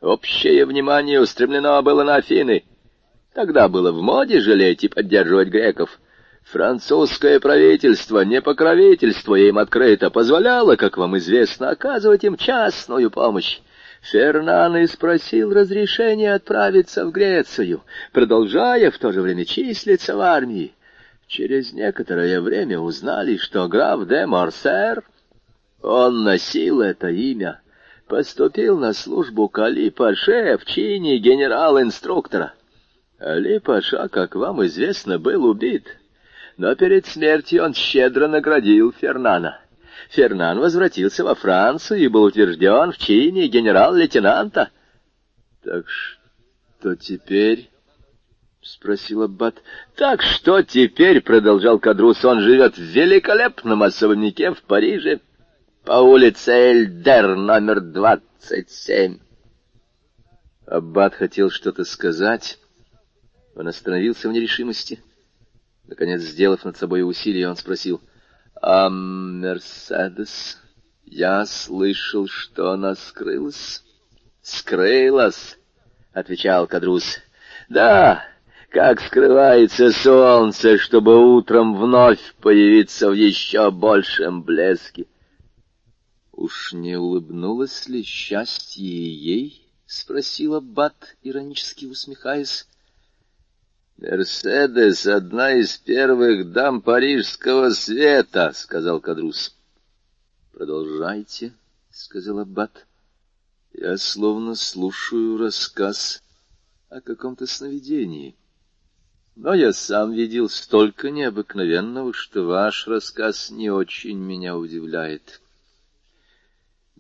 Общее 0.02 0.68
внимание 0.68 1.20
устремлено 1.20 1.82
было 1.82 2.04
на 2.04 2.18
Афины. 2.18 2.64
Тогда 3.34 3.68
было 3.68 3.92
в 3.92 4.04
моде 4.04 4.40
жалеть 4.40 4.84
и 4.84 4.88
поддерживать 4.88 5.48
греков. 5.48 6.00
Французское 6.44 7.40
правительство, 7.40 8.20
не 8.20 8.40
покровительствуя 8.40 9.48
им 9.50 9.58
открыто, 9.58 10.12
позволяло, 10.12 10.76
как 10.76 10.96
вам 10.96 11.18
известно, 11.18 11.72
оказывать 11.72 12.24
им 12.24 12.38
частную 12.38 13.10
помощь. 13.10 13.62
Фернан 14.02 14.78
и 14.78 14.86
спросил 14.86 15.52
разрешения 15.52 16.36
отправиться 16.36 17.04
в 17.08 17.12
Грецию, 17.12 17.82
продолжая 18.14 18.92
в 18.92 19.00
то 19.00 19.12
же 19.12 19.22
время 19.22 19.44
числиться 19.44 20.16
в 20.16 20.20
армии. 20.20 20.76
Через 21.32 21.72
некоторое 21.72 22.42
время 22.42 22.78
узнали, 22.78 23.38
что 23.38 23.70
граф 23.70 24.06
де 24.06 24.26
Морсер, 24.26 25.02
он 25.82 26.26
носил 26.26 26.82
это 26.82 27.08
имя, 27.08 27.62
поступил 28.10 28.78
на 28.78 28.92
службу 28.92 29.48
к 29.48 29.58
Али-Паше 29.60 30.58
в 30.58 30.66
чине 30.66 31.20
генерал-инструктора. 31.20 32.54
Али-Паша, 33.18 34.10
как 34.10 34.36
вам 34.36 34.66
известно, 34.66 35.20
был 35.20 35.46
убит, 35.46 35.98
но 36.58 36.76
перед 36.76 37.06
смертью 37.06 37.64
он 37.64 37.76
щедро 37.76 38.28
наградил 38.28 38.92
Фернана. 38.92 39.62
Фернан 40.10 40.60
возвратился 40.60 41.24
во 41.24 41.36
Францию 41.36 42.02
и 42.02 42.10
был 42.10 42.24
утвержден 42.24 42.92
в 42.92 42.98
чине 42.98 43.48
генерал-лейтенанта.— 43.48 44.70
Так 45.64 45.86
что 45.88 46.98
теперь?— 46.98 47.70
спросил 48.62 49.24
Аббат.— 49.24 49.62
Так 49.96 50.22
что 50.22 50.62
теперь,— 50.62 51.22
продолжал 51.24 51.80
Кадрус,— 51.80 52.24
он 52.26 52.42
живет 52.42 52.78
в 52.78 52.82
великолепном 52.82 53.84
особняке 53.84 54.54
в 54.54 54.62
Париже 54.64 55.20
по 55.84 55.94
улице 55.94 56.52
Эльдер, 56.52 57.36
номер 57.36 57.82
двадцать 57.82 58.70
семь. 58.70 59.20
Аббат 60.66 61.16
хотел 61.16 61.50
что-то 61.50 61.84
сказать. 61.84 62.60
Он 63.56 63.68
остановился 63.68 64.30
в 64.30 64.32
нерешимости. 64.32 65.00
Наконец, 65.88 66.22
сделав 66.22 66.64
над 66.64 66.78
собой 66.78 67.02
усилие, 67.04 67.50
он 67.50 67.58
спросил— 67.58 68.00
а 68.62 68.90
Мерседес? 68.90 70.60
Я 71.04 71.46
слышал, 71.46 72.28
что 72.28 72.72
она 72.72 72.94
скрылась. 72.94 73.84
Скрылась, 74.44 75.58
отвечал 76.14 76.68
Кадрус. 76.68 77.20
Да, 77.70 78.24
как 78.72 79.02
скрывается 79.02 79.92
солнце, 79.92 80.78
чтобы 80.78 81.36
утром 81.36 81.78
вновь 81.78 82.34
появиться 82.36 83.10
в 83.10 83.14
еще 83.14 83.70
большем 83.70 84.44
блеске. 84.44 85.08
Уж 86.32 86.72
не 86.72 86.96
улыбнулось 86.96 87.90
ли 87.90 88.02
счастье 88.02 89.14
ей? 89.14 89.68
спросила 89.86 90.62
Бат, 90.62 91.18
иронически 91.22 91.86
усмехаясь. 91.86 92.66
«Мерседес— 93.98 95.06
одна 95.06 95.54
из 95.54 95.78
первых 95.78 96.54
дам 96.54 96.82
парижского 96.82 97.72
света»,— 97.72 98.52
сказал 98.56 99.02
Кадрус. 99.02 99.54
«Продолжайте»,— 100.54 101.54
сказал 101.92 102.40
Аббат. 102.40 102.88
«Я 103.74 103.98
словно 103.98 104.56
слушаю 104.56 105.38
рассказ 105.38 106.24
о 106.90 107.02
каком-то 107.02 107.46
сновидении. 107.46 108.36
Но 109.36 109.54
я 109.54 109.74
сам 109.74 110.12
видел 110.12 110.50
столько 110.50 111.10
необыкновенного, 111.10 112.14
что 112.14 112.44
ваш 112.44 112.88
рассказ 112.88 113.50
не 113.52 113.70
очень 113.70 114.18
меня 114.18 114.58
удивляет». 114.58 115.42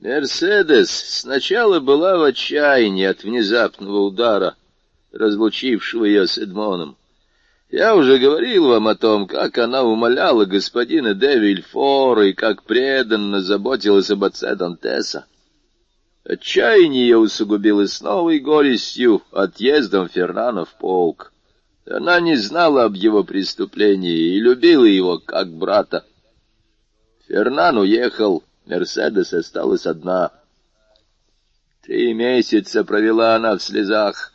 Мерседес 0.02 0.90
сначала 0.90 1.80
была 1.80 2.18
в 2.18 2.24
отчаянии 2.24 3.06
от 3.06 3.24
внезапного 3.24 4.00
удара, 4.00 4.56
разлучившего 5.12 6.06
ее 6.06 6.26
с 6.26 6.40
Эдмоном. 6.40 6.98
Я 7.70 7.96
уже 7.96 8.18
говорил 8.18 8.68
вам 8.68 8.88
о 8.88 8.96
том, 8.96 9.28
как 9.28 9.60
она 9.60 9.84
умоляла 9.84 10.46
господина 10.46 11.14
де 11.14 11.38
Вильфора 11.38 12.28
и 12.28 12.34
как 12.34 12.64
преданно 12.64 13.42
заботилась 13.42 14.10
об 14.10 14.24
отце 14.24 14.56
Дантеса. 14.56 15.26
Отчаяние 16.24 17.04
ее 17.04 17.18
усугубилось 17.18 18.02
новой 18.02 18.40
горестью 18.40 19.22
отъездом 19.32 20.10
Фернана 20.10 20.66
в 20.66 20.74
полк. 20.80 21.32
Она 21.92 22.22
не 22.22 22.36
знала 22.38 22.86
об 22.86 22.94
его 22.94 23.24
преступлении 23.24 24.36
и 24.36 24.40
любила 24.40 24.86
его 24.86 25.20
как 25.20 25.52
брата. 25.52 26.06
Фернан 27.28 27.78
уехал, 27.78 28.44
Мерседес 28.66 29.34
осталась 29.34 29.86
одна. 29.86 30.32
Три 31.82 32.14
месяца 32.14 32.86
провела 32.86 33.36
она 33.36 33.58
в 33.58 33.62
слезах, 33.62 34.32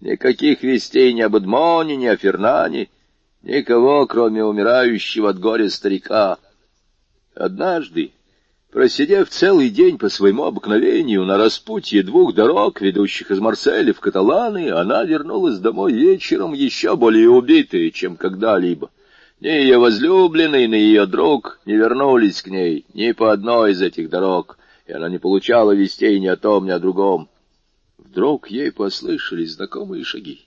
Никаких 0.00 0.62
вестей 0.62 1.14
ни 1.14 1.22
об 1.22 1.36
Эдмоне, 1.36 1.96
ни 1.96 2.06
о 2.06 2.16
Фернане, 2.16 2.90
никого, 3.42 4.06
кроме 4.06 4.44
умирающего 4.44 5.30
от 5.30 5.38
горя 5.38 5.70
старика. 5.70 6.38
Однажды, 7.34 8.12
просидев 8.70 9.28
целый 9.28 9.70
день 9.70 9.98
по 9.98 10.08
своему 10.08 10.44
обыкновению 10.44 11.24
на 11.24 11.36
распутье 11.36 12.02
двух 12.02 12.34
дорог, 12.34 12.80
ведущих 12.80 13.30
из 13.30 13.38
Марселя 13.38 13.92
в 13.92 14.00
Каталаны, 14.00 14.70
она 14.70 15.04
вернулась 15.04 15.58
домой 15.58 15.92
вечером 15.92 16.52
еще 16.52 16.96
более 16.96 17.30
убитая, 17.30 17.90
чем 17.90 18.16
когда-либо. 18.16 18.90
Ни 19.40 19.48
ее 19.48 19.78
возлюбленный, 19.78 20.66
ни 20.66 20.76
ее 20.76 21.06
друг 21.06 21.60
не 21.66 21.74
вернулись 21.74 22.42
к 22.42 22.46
ней 22.46 22.86
ни 22.94 23.12
по 23.12 23.32
одной 23.32 23.72
из 23.72 23.82
этих 23.82 24.08
дорог, 24.08 24.58
и 24.86 24.92
она 24.92 25.08
не 25.08 25.18
получала 25.18 25.72
вестей 25.72 26.18
ни 26.20 26.26
о 26.26 26.36
том, 26.36 26.64
ни 26.66 26.70
о 26.70 26.78
другом. 26.78 27.28
Вдруг 27.98 28.50
ей 28.50 28.72
послышались 28.72 29.52
знакомые 29.52 30.04
шаги. 30.04 30.46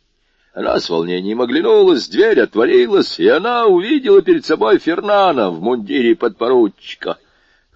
Она 0.53 0.79
с 0.79 0.89
волнением 0.89 1.41
оглянулась, 1.41 2.09
дверь 2.09 2.41
отворилась, 2.41 3.19
и 3.19 3.27
она 3.27 3.67
увидела 3.67 4.21
перед 4.23 4.43
собой 4.43 4.79
Фернана 4.79 5.51
в 5.51 5.61
мундире 5.61 6.15
подпоручика. 6.15 7.17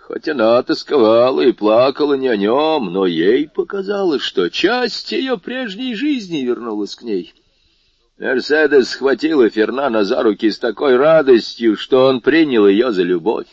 Хоть 0.07 0.27
она 0.27 0.61
тосковала 0.63 1.39
и 1.39 1.53
плакала 1.53 2.15
не 2.15 2.27
о 2.27 2.35
нем, 2.35 2.91
но 2.91 3.05
ей 3.05 3.47
показалось, 3.47 4.21
что 4.21 4.49
часть 4.49 5.13
ее 5.13 5.37
прежней 5.37 5.95
жизни 5.95 6.39
вернулась 6.39 6.95
к 6.95 7.03
ней. 7.03 7.33
Мерседес 8.17 8.89
схватила 8.89 9.49
Фернана 9.49 10.03
за 10.03 10.21
руки 10.21 10.51
с 10.51 10.59
такой 10.59 10.97
радостью, 10.97 11.77
что 11.77 12.07
он 12.07 12.19
принял 12.19 12.67
ее 12.67 12.91
за 12.91 13.03
любовь. 13.03 13.47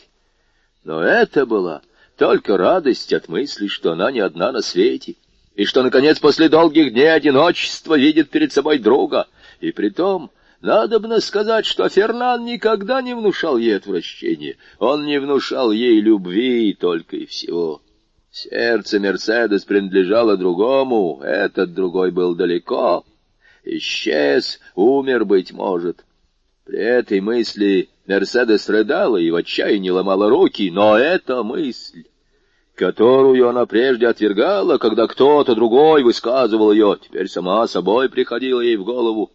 Но 0.83 1.01
это 1.01 1.45
была 1.45 1.83
только 2.17 2.57
радость 2.57 3.13
от 3.13 3.29
мысли, 3.29 3.67
что 3.67 3.93
она 3.93 4.11
не 4.11 4.19
одна 4.19 4.51
на 4.51 4.61
свете 4.61 5.15
и 5.55 5.63
что, 5.63 5.83
наконец, 5.83 6.19
после 6.19 6.49
долгих 6.49 6.91
дней 6.91 7.13
одиночества 7.13 7.97
видит 7.97 8.29
перед 8.29 8.51
собой 8.51 8.77
друга. 8.77 9.27
И 9.61 9.71
притом, 9.71 10.31
надобно 10.61 11.19
сказать, 11.19 11.65
что 11.65 11.89
Фернан 11.89 12.45
никогда 12.45 13.01
не 13.01 13.13
внушал 13.13 13.57
ей 13.57 13.77
отвращения, 13.77 14.57
он 14.79 15.05
не 15.05 15.19
внушал 15.19 15.71
ей 15.71 15.99
любви 15.99 16.73
только 16.73 17.17
и 17.17 17.25
всего. 17.25 17.81
Сердце 18.31 18.99
Мерседес 18.99 19.65
принадлежало 19.65 20.37
другому, 20.37 21.19
этот 21.21 21.73
другой 21.73 22.11
был 22.11 22.35
далеко, 22.35 23.03
исчез, 23.65 24.59
умер, 24.75 25.25
быть 25.25 25.51
может. 25.51 26.05
При 26.63 26.79
этой 26.79 27.19
мысли 27.19 27.89
Мерседес 28.07 28.69
рыдала 28.69 29.17
и 29.17 29.29
в 29.29 29.35
отчаянии 29.35 29.89
ломала 29.89 30.29
руки, 30.29 30.69
но 30.71 30.97
эта 30.97 31.43
мысль 31.43 32.05
которую 32.81 33.47
она 33.47 33.67
прежде 33.67 34.07
отвергала, 34.07 34.79
когда 34.79 35.05
кто-то 35.05 35.53
другой 35.53 36.01
высказывал 36.01 36.71
ее, 36.71 36.97
теперь 36.99 37.27
сама 37.27 37.67
собой 37.67 38.09
приходила 38.09 38.59
ей 38.59 38.75
в 38.75 38.83
голову. 38.83 39.29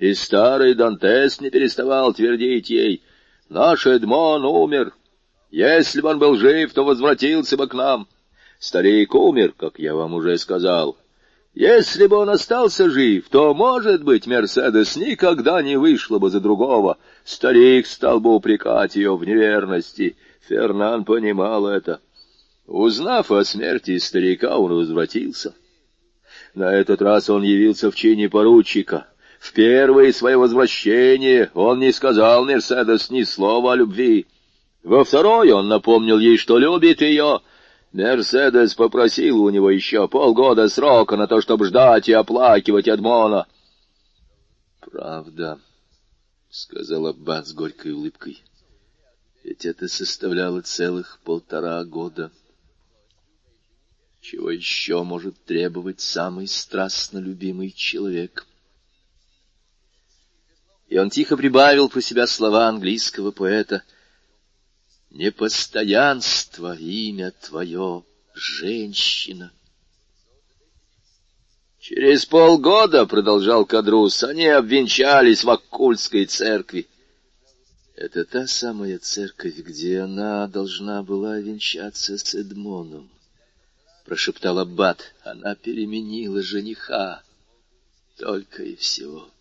И 0.00 0.14
старый 0.14 0.74
Дантес 0.74 1.42
не 1.42 1.50
переставал 1.50 2.14
твердить 2.14 2.70
ей, 2.70 3.02
«Наш 3.50 3.86
Эдмон 3.86 4.46
умер. 4.46 4.94
Если 5.50 6.00
бы 6.00 6.08
он 6.08 6.18
был 6.18 6.36
жив, 6.36 6.72
то 6.72 6.84
возвратился 6.84 7.58
бы 7.58 7.68
к 7.68 7.74
нам. 7.74 8.08
Старик 8.58 9.14
умер, 9.14 9.52
как 9.58 9.78
я 9.78 9.94
вам 9.94 10.14
уже 10.14 10.38
сказал. 10.38 10.96
Если 11.52 12.06
бы 12.06 12.16
он 12.16 12.30
остался 12.30 12.88
жив, 12.88 13.28
то, 13.28 13.52
может 13.52 14.02
быть, 14.02 14.26
Мерседес 14.26 14.96
никогда 14.96 15.60
не 15.60 15.76
вышла 15.76 16.18
бы 16.18 16.30
за 16.30 16.40
другого. 16.40 16.96
Старик 17.24 17.86
стал 17.86 18.20
бы 18.20 18.34
упрекать 18.34 18.96
ее 18.96 19.14
в 19.14 19.24
неверности. 19.26 20.16
Фернан 20.48 21.04
понимал 21.04 21.66
это». 21.66 22.00
Узнав 22.66 23.30
о 23.30 23.44
смерти 23.44 23.98
старика, 23.98 24.56
он 24.56 24.72
возвратился. 24.72 25.54
На 26.54 26.72
этот 26.72 27.02
раз 27.02 27.28
он 27.28 27.42
явился 27.42 27.90
в 27.90 27.96
чине 27.96 28.30
поручика. 28.30 29.09
В 29.40 29.54
первое 29.54 30.12
свое 30.12 30.36
возвращение 30.36 31.50
он 31.54 31.80
не 31.80 31.92
сказал 31.92 32.44
Мерседес 32.44 33.08
ни 33.08 33.22
слова 33.22 33.72
о 33.72 33.76
любви. 33.76 34.26
Во 34.82 35.02
второе 35.02 35.54
он 35.54 35.66
напомнил 35.66 36.18
ей, 36.18 36.36
что 36.36 36.58
любит 36.58 37.00
ее, 37.00 37.40
Мерседес 37.90 38.74
попросил 38.74 39.42
у 39.42 39.48
него 39.48 39.70
еще 39.70 40.06
полгода 40.08 40.68
срока 40.68 41.16
на 41.16 41.26
то, 41.26 41.40
чтобы 41.40 41.64
ждать 41.64 42.06
и 42.10 42.12
оплакивать 42.12 42.86
Эдмона.— 42.86 43.46
Правда,— 44.80 45.58
сказал 46.50 47.06
Аббат 47.06 47.48
с 47.48 47.54
горькой 47.54 47.92
улыбкой,— 47.92 48.42
ведь 49.42 49.64
это 49.64 49.88
составляло 49.88 50.60
целых 50.60 51.18
полтора 51.24 51.82
года. 51.84 52.30
Чего 54.20 54.50
еще 54.50 55.02
может 55.02 55.42
требовать 55.44 56.00
самый 56.00 56.46
страстно 56.46 57.18
любимый 57.18 57.70
человек? 57.70 58.46
И 60.90 60.98
он 60.98 61.08
тихо 61.08 61.36
прибавил 61.36 61.88
про 61.88 62.02
себя 62.02 62.26
слова 62.26 62.66
английского 62.66 63.30
поэта— 63.30 63.84
Непостоянство 65.10 66.76
имя 66.76 67.30
твое, 67.30 68.04
женщина. 68.34 69.52
Через 71.80 72.26
полгода,— 72.26 73.06
продолжал 73.06 73.64
Кадрус,— 73.66 74.22
они 74.24 74.46
обвенчались 74.46 75.42
в 75.44 75.50
Аккульской 75.50 76.26
церкви. 76.26 76.88
Это 77.94 78.24
та 78.24 78.46
самая 78.46 78.98
церковь, 78.98 79.56
где 79.56 80.00
она 80.00 80.46
должна 80.48 81.02
была 81.02 81.38
венчаться 81.38 82.18
с 82.18 82.34
Эдмоном,— 82.34 83.08
прошептал 84.04 84.58
Аббат. 84.58 85.14
Она 85.22 85.54
переменила 85.54 86.42
жениха. 86.42 87.22
Только 88.16 88.64
и 88.64 88.76
всего.— 88.76 89.28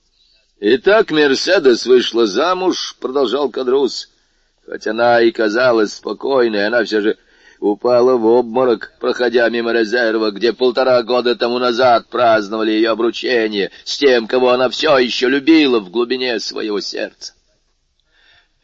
Итак, 0.61 1.11
Мерседес 1.11 1.85
вышла 1.85 2.27
замуж,— 2.27 2.97
продолжал 2.99 3.49
Кадрус,— 3.49 4.09
Хоть 4.65 4.87
она 4.87 5.21
и 5.21 5.31
казалась 5.31 5.93
спокойной, 5.93 6.67
она 6.67 6.83
все 6.83 6.99
же 6.99 7.17
упала 7.61 8.17
в 8.17 8.25
обморок, 8.25 8.91
проходя 8.99 9.47
мимо 9.49 9.71
резерва, 9.71 10.31
где 10.31 10.51
полтора 10.51 11.01
года 11.03 11.37
тому 11.37 11.59
назад 11.59 12.07
праздновали 12.09 12.71
ее 12.71 12.89
обручение 12.89 13.71
с 13.85 13.97
тем, 13.97 14.27
кого 14.27 14.49
она 14.49 14.69
все 14.69 14.97
еще 14.97 15.29
любила 15.29 15.79
в 15.79 15.89
глубине 15.91 16.41
своего 16.41 16.81
сердца. 16.81 17.33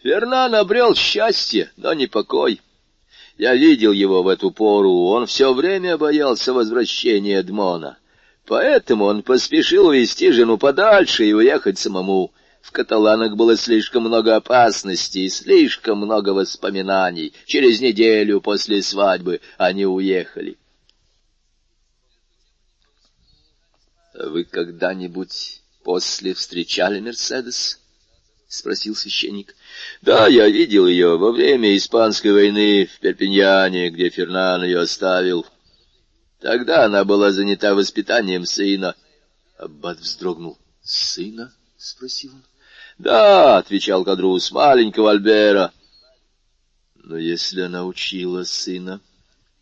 Фернан 0.04 0.54
обрел 0.54 0.96
счастье, 0.96 1.72
но 1.78 1.94
не 1.94 2.08
покой. 2.08 2.62
Я 3.38 3.56
видел 3.56 3.94
его 3.94 4.22
в 4.22 4.28
эту 4.28 4.52
пору, 4.52 5.06
он 5.06 5.28
все 5.28 5.54
время 5.54 5.98
боялся 5.98 6.52
возвращения 6.54 7.40
Эдмона. 7.40 7.98
Поэтому 8.46 9.06
он 9.06 9.24
поспешил 9.24 9.88
увести 9.88 10.32
жену 10.32 10.58
подальше 10.58 11.26
и 11.26 11.34
уехать 11.34 11.80
самому. 11.80 12.32
В 12.62 12.72
каталанах 12.72 13.36
было 13.36 13.58
слишком 13.58 14.04
много 14.04 14.36
опасностей, 14.36 15.30
слишком 15.30 16.00
много 16.00 16.30
воспоминаний. 16.30 17.34
Через 17.46 17.80
неделю 17.80 18.42
после 18.42 18.82
свадьбы 18.82 19.42
они 19.58 19.86
уехали.— 19.86 20.58
Вы 24.14 24.46
когда-нибудь 24.46 25.62
после 25.84 26.34
встречали 26.34 27.00
Мерседес?— 27.00 27.80
спросил 28.48 28.96
священник.— 28.96 29.56
Да, 30.02 30.28
я 30.28 30.48
видел 30.48 30.88
ее 30.88 31.18
во 31.18 31.32
время 31.32 31.76
Испанской 31.76 32.32
войны 32.32 32.86
в 32.86 33.00
Перпиньяне, 33.00 33.90
где 33.90 34.10
Фернан 34.10 34.64
ее 34.64 34.80
оставил. 34.80 35.46
Тогда 36.46 36.86
она 36.86 37.04
была 37.06 37.32
занята 37.32 37.74
воспитанием 37.74 38.46
сына. 38.46 38.96
Аббат 39.58 39.98
вздрогнул.— 39.98 40.60
Сына?— 40.84 41.52
спросил 41.78 42.34
он.— 42.34 42.44
Да,— 43.00 43.58
отвечал 43.58 44.06
Кадрус,— 44.06 44.52
маленького 44.52 45.10
Альбера.— 45.10 45.74
Но 46.98 47.18
если 47.18 47.62
она 47.62 47.84
учила 47.84 48.44
сына, 48.44 49.02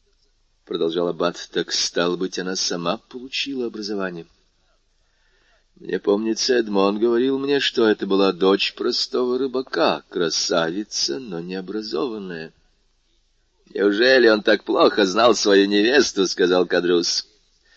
—продолжал 0.65 1.07
Аббат,— 1.07 1.47
так, 1.53 1.72
стало 1.72 2.18
быть, 2.18 2.38
она 2.38 2.57
сама 2.57 2.97
получила 2.97 3.68
образование. 3.68 4.27
Мне 5.76 6.01
помнится, 6.01 6.55
Эдмон 6.55 6.99
говорил 6.99 7.39
мне, 7.39 7.61
что 7.61 7.88
это 7.88 8.05
была 8.07 8.34
дочь 8.34 8.73
простого 8.76 9.38
рыбака, 9.38 10.03
красавица, 10.10 11.18
но 11.19 11.39
необразованная.— 11.39 12.51
Неужели 13.73 14.27
он 14.27 14.41
так 14.41 14.64
плохо 14.64 15.06
знал 15.06 15.35
свою 15.35 15.65
невесту?— 15.68 16.27
сказал 16.27 16.65
Кадрус. 16.65 17.27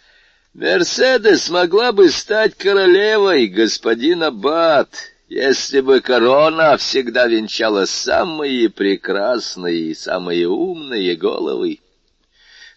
—Мерседес 0.54 1.50
могла 1.50 1.92
бы 1.92 2.08
стать 2.08 2.54
королевой, 2.56 3.46
господин 3.46 4.22
Аббат, 4.22 4.88
если 5.28 5.80
бы 5.80 6.00
корона 6.00 6.76
всегда 6.76 7.26
венчала 7.26 7.84
самые 7.84 8.70
прекрасные 8.70 9.90
и 9.90 9.94
самые 9.94 10.48
умные 10.48 11.16
головы. 11.16 11.80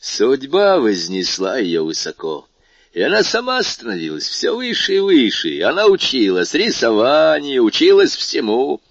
Судьба 0.01 0.79
вознесла 0.79 1.57
ее 1.57 1.83
высоко, 1.83 2.47
и 2.93 3.01
она 3.01 3.23
сама 3.23 3.61
становилась 3.63 4.27
все 4.27 4.55
выше 4.55 4.95
и 4.95 4.99
выше. 4.99 5.61
Она 5.61 5.85
училась 5.85 6.53
рисованию, 6.53 7.63
училась 7.63 8.15
всему. 8.15 8.81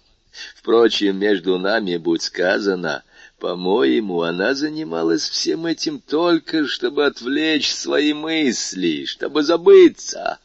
Впрочем, 0.55 1.19
между 1.19 1.59
нами, 1.59 1.97
будь 1.97 2.23
сказано, 2.23 3.03
по-моему, 3.39 4.23
она 4.23 4.55
занималась 4.55 5.28
всем 5.28 5.66
этим 5.66 6.01
только, 6.01 6.66
чтобы 6.66 7.06
отвлечь 7.06 7.73
свои 7.73 8.12
мысли, 8.12 9.05
чтобы 9.05 9.43
забыться. 9.43 10.39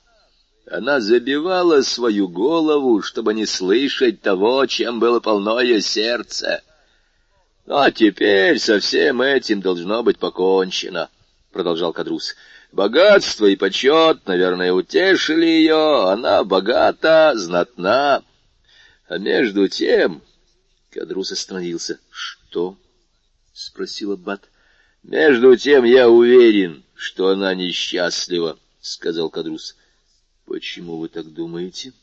Она 0.69 1.01
забивала 1.01 1.81
свою 1.81 2.27
голову, 2.27 3.01
чтобы 3.01 3.33
не 3.33 3.45
слышать 3.45 4.21
того, 4.21 4.65
чем 4.67 4.99
было 4.99 5.19
полно 5.19 5.59
ее 5.59 5.81
сердце. 5.81 6.61
Ну, 7.65 7.77
а 7.77 7.91
теперь 7.91 8.59
со 8.59 8.79
всем 8.79 9.21
этим 9.21 9.61
должно 9.61 10.03
быть 10.03 10.19
покончено,— 10.19 11.09
продолжал 11.51 11.93
Кадрус. 11.93 12.35
Богатство 12.71 13.45
и 13.45 13.55
почет, 13.55 14.25
наверное, 14.27 14.73
утешили 14.73 15.45
ее, 15.45 16.09
она 16.09 16.43
богата, 16.43 17.33
знатна. 17.35 18.23
А 19.07 19.17
между 19.17 19.67
тем... 19.67 20.21
Кадрус 20.91 21.31
остановился.— 21.31 21.99
Что?— 22.11 22.42
спросил 23.53 24.13
Аббат.— 24.13 24.49
Между 25.03 25.55
тем 25.57 25.84
я 25.84 26.09
уверен, 26.09 26.84
что 26.95 27.27
она 27.30 27.53
несчастлива,— 27.53 28.57
сказал 28.81 29.30
Кадрус.— 29.30 29.75
Почему 30.45 30.97
вы 30.97 31.09
так 31.09 31.34
думаете? 31.34 31.93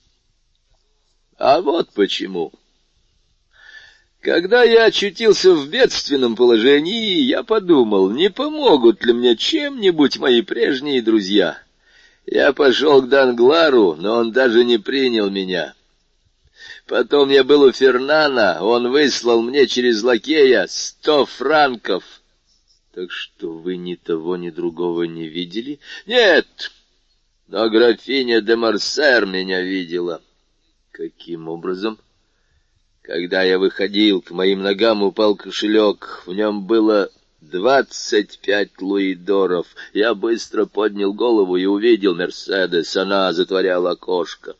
А 1.39 1.61
вот 1.61 1.91
почему. 1.95 2.53
Когда 4.21 4.63
я 4.63 4.85
очутился 4.85 5.55
в 5.55 5.71
бедственном 5.71 6.37
положении, 6.37 7.21
я 7.21 7.43
подумал, 7.43 8.11
не 8.11 8.29
помогут 8.29 9.03
ли 9.07 9.15
мне 9.15 9.35
чем-нибудь 9.35 10.19
мои 10.19 10.43
прежние 10.43 11.01
друзья. 11.01 11.59
Я 12.27 12.53
пошел 12.53 13.01
к 13.01 13.09
Данглару, 13.09 13.97
но 13.97 14.17
он 14.17 14.33
даже 14.33 14.65
не 14.65 14.77
принял 14.77 15.31
меня. 15.31 15.75
Потом 16.91 17.31
я 17.31 17.45
был 17.45 17.63
у 17.63 17.71
Фернана, 17.71 18.65
он 18.65 18.91
выслал 18.91 19.43
мне 19.43 19.69
через 19.69 20.03
лакея 20.03 20.67
сто 20.69 21.25
франков. 21.25 22.03
Так 22.93 23.13
что 23.13 23.53
вы 23.53 23.77
ни 23.77 23.95
того, 23.95 24.37
ни 24.37 24.51
другого 24.51 25.05
не 25.05 25.29
видели? 25.29 25.79
Нет, 26.07 26.73
но 27.47 27.71
графиня 27.71 28.41
де 28.41 28.57
Марсер 28.57 29.25
меня 29.25 29.63
видела. 29.63 30.21
Каким 30.91 31.47
образом? 31.47 31.97
Когда 33.03 33.45
я 33.45 33.61
выходил, 33.61 34.21
к 34.21 34.33
моим 34.33 34.63
ногам 34.63 35.05
упал 35.05 35.37
кошелек. 35.37 36.25
В 36.27 36.33
нем 36.33 36.67
было 36.67 37.09
двадцать 37.41 38.41
пять 38.41 38.83
луидоров. 38.83 39.69
Я 39.93 40.17
быстро 40.17 40.67
поднял 40.67 41.13
голову 41.13 41.57
и 41.57 41.67
увидел 41.67 42.17
Мерседес. 42.17 42.97
Она 42.97 43.33
затворяла 43.33 43.93
окошко. 43.93 44.57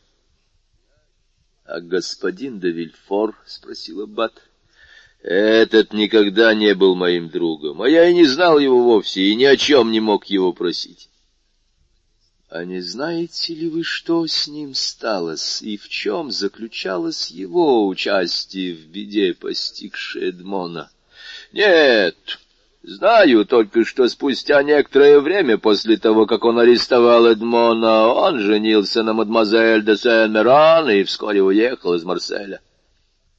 А 1.65 1.79
господин 1.79 2.59
де 2.59 2.71
Вильфор?— 2.71 3.35
спросил 3.45 4.01
Аббат.— 4.01 4.33
Этот 5.21 5.93
никогда 5.93 6.53
не 6.53 6.73
был 6.73 6.95
моим 6.95 7.29
другом, 7.29 7.81
а 7.81 7.89
я 7.89 8.09
и 8.09 8.13
не 8.13 8.25
знал 8.25 8.59
его 8.59 8.83
вовсе, 8.83 9.21
и 9.21 9.35
ни 9.35 9.43
о 9.43 9.55
чем 9.55 9.91
не 9.91 9.99
мог 9.99 10.25
его 10.25 10.51
просить. 10.53 11.09
А 12.49 12.65
не 12.65 12.81
знаете 12.81 13.53
ли 13.53 13.69
вы, 13.69 13.83
что 13.83 14.27
с 14.27 14.47
ним 14.49 14.73
сталось, 14.73 15.61
и 15.61 15.77
в 15.77 15.87
чем 15.87 16.31
заключалось 16.31 17.31
его 17.31 17.87
участие 17.87 18.73
в 18.73 18.87
беде, 18.87 19.33
постигшей 19.33 20.29
Эдмона? 20.29 20.91
Нет, 21.53 22.40
знаю 22.83 23.45
только, 23.45 23.85
что 23.85 24.07
спустя 24.07 24.63
некоторое 24.63 25.19
время 25.19 25.57
после 25.57 25.97
того, 25.97 26.25
как 26.25 26.45
он 26.45 26.59
арестовал 26.59 27.27
Эдмона, 27.27 28.07
он 28.07 28.39
женился 28.39 29.03
на 29.03 29.13
мадемуазель 29.13 29.83
де 29.83 29.95
Сен-Меран 29.95 30.89
и 30.89 31.03
вскоре 31.03 31.41
уехал 31.41 31.93
из 31.93 32.03
Марселя. 32.03 32.61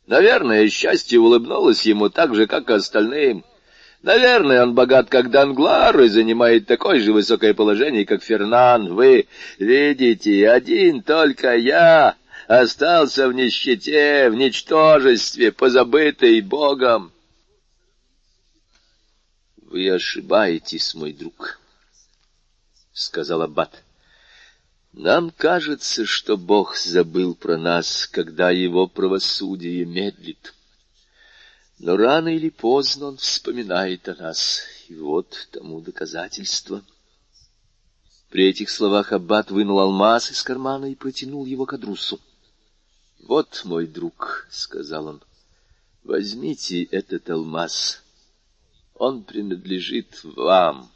Наверное, 0.07 0.69
счастье 0.69 1.19
улыбнулось 1.19 1.87
ему 1.87 2.09
так 2.09 2.35
же, 2.35 2.47
как 2.47 2.71
и 2.71 2.75
остальным— 2.75 3.45
Наверное, 4.03 4.65
он 4.65 4.75
богат, 4.75 5.09
как 5.09 5.31
Данглар, 5.31 6.01
и 6.01 6.09
занимает 6.09 6.67
такое 6.67 6.99
же 6.99 7.13
высокое 7.13 7.55
положение, 7.55 8.05
как 8.05 8.23
Фернан. 8.23 8.95
Вы 8.95 9.29
видите, 9.59 10.51
один 10.51 11.03
только 11.03 11.55
я 11.57 12.17
остался 12.49 13.29
в 13.29 13.33
нищете, 13.33 14.29
в 14.29 14.35
ничтожестве, 14.35 15.53
позабытый 15.53 16.41
Богом. 16.41 17.12
Вы 19.73 19.89
ошибаетесь, 19.89 20.95
мой 20.95 21.15
друг,— 21.15 21.59
сказал 22.93 23.41
Аббат. 23.41 23.83
Нам 24.93 25.31
кажется, 25.31 26.05
что 26.05 26.37
Бог 26.37 26.77
забыл 26.77 27.35
про 27.35 27.57
нас, 27.57 28.07
когда 28.07 28.51
его 28.51 28.87
правосудие 28.87 29.87
медлит. 29.87 30.53
Но 31.79 31.97
рано 31.97 32.29
или 32.29 32.51
поздно 32.51 33.07
он 33.07 33.17
вспоминает 33.17 34.07
о 34.11 34.15
нас, 34.15 34.61
и 34.89 34.95
вот 34.97 35.49
тому 35.53 35.81
доказательство. 35.81 36.85
При 38.29 38.51
этих 38.51 38.69
словах 38.69 39.13
Аббат 39.13 39.51
вынул 39.51 39.81
алмаз 39.81 40.33
из 40.33 40.43
кармана 40.43 40.93
и 40.93 40.95
протянул 40.95 41.47
его 41.47 41.65
к 41.65 41.73
Адрусу.— 41.73 42.21
Вот, 43.27 43.63
мой 43.65 43.87
друг,— 43.87 44.47
сказал 44.51 45.07
он,— 45.07 45.23
возьмите 46.05 46.83
этот 46.83 47.31
алмаз. 47.31 48.03
Он 48.95 49.25
принадлежит 49.25 50.21
вам. 50.23 50.91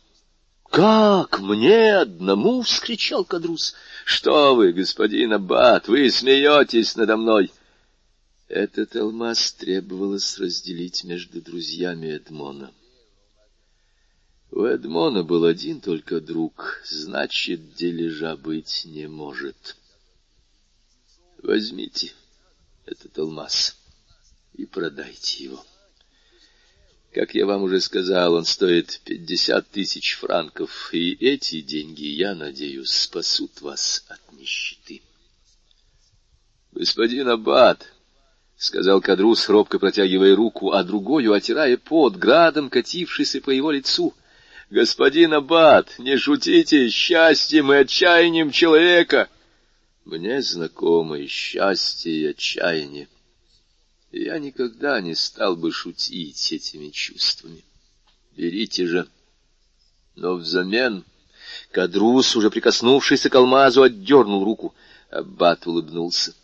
—Как? 0.70 1.40
Мне 1.40 1.96
одному?— 1.96 2.62
вскричал 2.62 3.24
Кадрус.— 3.24 3.74
Что 4.04 4.54
вы, 4.54 4.72
господин 4.72 5.32
Аббат, 5.32 5.88
вы 5.88 6.10
смеетесь 6.10 6.96
надо 6.96 7.16
мной? 7.16 7.52
Этот 8.48 8.94
алмаз 8.94 9.52
требовалось 9.52 10.38
разделить 10.38 11.04
между 11.04 11.40
друзьями 11.40 12.08
Эдмона. 12.08 12.72
У 14.52 14.62
Эдмона 14.62 15.24
был 15.24 15.44
один 15.44 15.80
только 15.80 16.20
друг, 16.20 16.80
значит, 16.84 17.74
дележа 17.74 18.36
быть 18.36 18.84
не 18.84 19.08
может. 19.08 19.76
Возьмите 21.42 22.12
этот 22.84 23.18
алмаз 23.18 23.76
и 24.54 24.64
продайте 24.64 25.44
его. 25.44 25.64
Как 27.16 27.34
я 27.34 27.46
вам 27.46 27.62
уже 27.62 27.80
сказал, 27.80 28.34
он 28.34 28.44
стоит 28.44 29.00
пятьдесят 29.06 29.66
тысяч 29.70 30.18
франков, 30.18 30.90
и 30.92 31.14
эти 31.14 31.62
деньги, 31.62 32.04
я 32.04 32.34
надеюсь, 32.34 32.90
спасут 32.90 33.62
вас 33.62 34.04
от 34.08 34.20
нищеты. 34.38 35.00
Господин 36.72 37.30
Аббат,— 37.30 37.90
сказал 38.58 39.00
Кадрус, 39.00 39.48
робко 39.48 39.78
протягивая 39.78 40.36
руку, 40.36 40.72
а 40.72 40.84
другую 40.84 41.32
отирая 41.32 41.78
пот, 41.78 42.16
градом 42.16 42.68
катившийся 42.68 43.40
по 43.40 43.48
его 43.48 43.70
лицу.— 43.70 44.12
Господин 44.70 45.32
Аббат, 45.32 45.98
не 45.98 46.18
шутите 46.18 46.90
счастьем 46.90 47.72
и 47.72 47.76
отчаянием 47.76 48.50
человека!— 48.50 49.30
Мне 50.04 50.42
знакомо 50.42 51.18
и 51.18 51.28
счастье, 51.28 52.12
и 52.12 52.26
отчаяние 52.26 53.08
я 54.12 54.38
никогда 54.38 55.00
не 55.00 55.14
стал 55.14 55.56
бы 55.56 55.72
шутить 55.72 56.52
этими 56.52 56.90
чувствами. 56.90 57.64
Берите 58.36 58.86
же. 58.86 59.08
Но 60.14 60.34
взамен 60.34 61.04
Кадрус, 61.70 62.34
уже 62.36 62.50
прикоснувшийся 62.50 63.30
к 63.30 63.34
алмазу, 63.34 63.82
отдернул 63.82 64.44
руку. 64.44 64.74
Аббат 65.10 65.66
улыбнулся. 65.66 66.34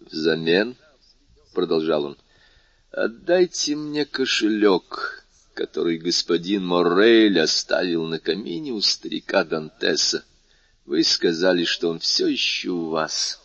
Взамен,— 0.00 0.76
продолжал 1.54 2.04
он,— 2.04 2.16
отдайте 2.90 3.76
мне 3.76 4.04
кошелек, 4.04 5.24
который 5.54 5.98
господин 5.98 6.66
Моррель 6.66 7.38
оставил 7.38 8.06
на 8.06 8.18
камине 8.18 8.72
у 8.72 8.80
старика 8.80 9.44
Дантеса. 9.44 10.24
Вы 10.86 11.04
сказали, 11.04 11.64
что 11.64 11.90
он 11.90 11.98
все 11.98 12.26
еще 12.26 12.70
у 12.70 12.88
вас. 12.88 13.39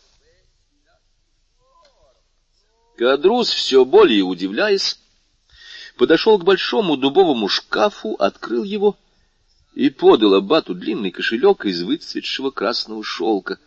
Кадрус, 2.96 3.50
все 3.50 3.84
более 3.84 4.22
удивляясь, 4.22 4.98
подошел 5.96 6.38
к 6.38 6.44
большому 6.44 6.96
дубовому 6.96 7.48
шкафу, 7.48 8.14
открыл 8.14 8.64
его 8.64 8.96
и 9.74 9.90
подал 9.90 10.34
аббату 10.34 10.74
длинный 10.74 11.10
кошелек 11.10 11.66
из 11.66 11.82
выцветшего 11.82 12.50
красного 12.50 13.04
шелка, 13.04 13.58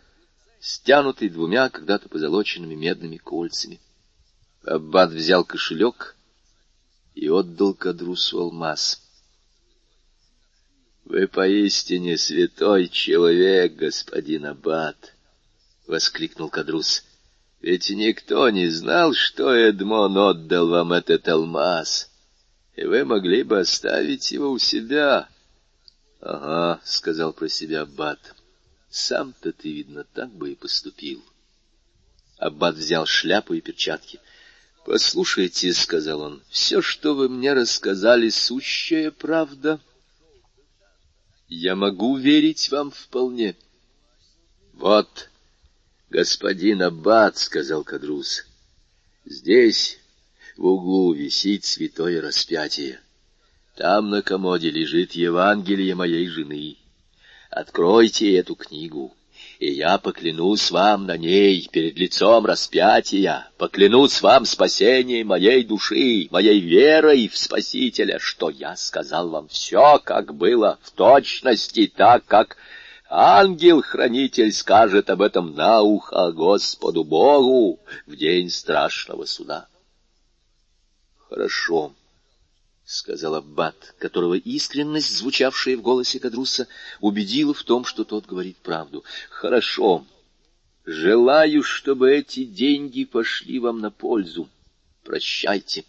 стянутый 0.60 1.28
двумя 1.28 1.68
когда-то 1.68 2.08
позолоченными 2.08 2.74
медными 2.74 3.18
кольцами. 3.18 3.80
Аббат 4.64 5.12
взял 5.12 5.44
кошелек 5.44 6.16
и 7.14 7.28
отдал 7.28 7.74
Кадрусу 7.74 8.40
алмаз.— 8.40 9.00
Вы 11.04 11.28
поистине 11.28 12.18
святой 12.18 12.88
человек, 12.88 13.74
господин 13.74 14.46
Аббат!— 14.46 15.14
воскликнул 15.86 16.48
Кадрус.— 16.50 17.04
ведь 17.60 17.90
никто 17.90 18.48
не 18.50 18.68
знал, 18.68 19.12
что 19.12 19.54
Эдмон 19.54 20.16
отдал 20.16 20.68
вам 20.68 20.92
этот 20.92 21.28
алмаз, 21.28 22.10
и 22.74 22.84
вы 22.84 23.04
могли 23.04 23.42
бы 23.42 23.60
оставить 23.60 24.32
его 24.32 24.50
у 24.50 24.58
себя.— 24.58 25.28
Ага,— 26.20 26.80
сказал 26.84 27.32
про 27.32 27.48
себя 27.48 27.82
Аббат,— 27.82 28.18
сам-то 28.90 29.52
ты, 29.52 29.72
видно, 29.72 30.04
так 30.04 30.30
бы 30.30 30.52
и 30.52 30.54
поступил. 30.54 31.22
Аббат 32.38 32.76
взял 32.76 33.06
шляпу 33.06 33.54
и 33.54 33.60
перчатки.— 33.60 34.20
Послушайте,— 34.86 35.72
сказал 35.74 36.20
он,— 36.20 36.42
все, 36.50 36.82
что 36.82 37.14
вы 37.14 37.28
мне 37.28 37.52
рассказали, 37.52 38.28
сущая 38.28 39.10
правда. 39.10 39.80
Я 41.48 41.74
могу 41.74 42.16
верить 42.16 42.70
вам 42.70 42.90
вполне. 42.90 43.56
Вот 44.74 45.29
господин 46.10 46.82
Аббат,— 46.82 47.36
сказал 47.38 47.84
Кадрус,— 47.84 48.44
здесь 49.24 49.98
в 50.56 50.66
углу 50.66 51.12
висит 51.12 51.64
святое 51.64 52.20
распятие. 52.20 53.00
Там 53.76 54.10
на 54.10 54.20
комоде 54.20 54.70
лежит 54.70 55.12
Евангелие 55.12 55.94
моей 55.94 56.26
жены. 56.26 56.76
Откройте 57.48 58.34
эту 58.36 58.56
книгу, 58.56 59.14
и 59.60 59.70
я 59.72 59.98
поклянусь 59.98 60.70
вам 60.70 61.06
на 61.06 61.16
ней 61.16 61.68
перед 61.70 61.96
лицом 61.96 62.44
распятия, 62.44 63.48
поклянусь 63.56 64.20
вам 64.20 64.44
спасением 64.44 65.28
моей 65.28 65.64
души, 65.64 66.28
моей 66.30 66.60
верой 66.60 67.28
в 67.28 67.38
Спасителя, 67.38 68.18
что 68.18 68.50
я 68.50 68.76
сказал 68.76 69.28
вам 69.28 69.48
все, 69.48 70.00
как 70.04 70.34
было, 70.34 70.78
в 70.82 70.90
точности 70.90 71.86
так, 71.86 72.24
как 72.26 72.56
Ангел-хранитель 73.12 74.52
скажет 74.52 75.10
об 75.10 75.20
этом 75.20 75.56
на 75.56 75.82
ухо 75.82 76.30
Господу 76.30 77.02
Богу 77.02 77.80
в 78.06 78.14
день 78.14 78.48
страшного 78.50 79.24
суда. 79.24 79.66
Хорошо,— 81.28 81.92
сказал 82.84 83.34
Аббат, 83.34 83.96
которого 83.98 84.34
искренность, 84.34 85.10
звучавшая 85.10 85.76
в 85.76 85.82
голосе 85.82 86.20
Кадруса, 86.20 86.68
убедила 87.00 87.52
в 87.52 87.64
том, 87.64 87.84
что 87.84 88.04
тот 88.04 88.26
говорит 88.26 88.58
правду. 88.58 89.02
Хорошо. 89.28 90.06
Желаю, 90.84 91.64
чтобы 91.64 92.12
эти 92.12 92.44
деньги 92.44 93.04
пошли 93.04 93.58
вам 93.58 93.80
на 93.80 93.90
пользу. 93.90 94.48
Прощайте. 95.02 95.84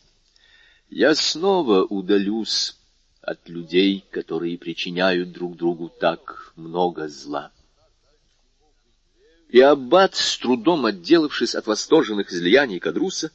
Я 0.89 1.13
снова 1.13 1.83
удалюсь 1.83 2.75
от 3.21 3.47
людей, 3.47 4.03
которые 4.11 4.57
причиняют 4.57 5.31
друг 5.31 5.55
другу 5.55 5.89
так 5.89 6.53
много 6.55 7.07
зла. 7.07 7.51
И 9.49 9.59
Аббат, 9.59 10.15
с 10.15 10.37
трудом 10.37 10.85
отделавшись 10.85 11.55
от 11.55 11.67
восторженных 11.67 12.31
излияний 12.31 12.79
Кадруса, 12.79 13.31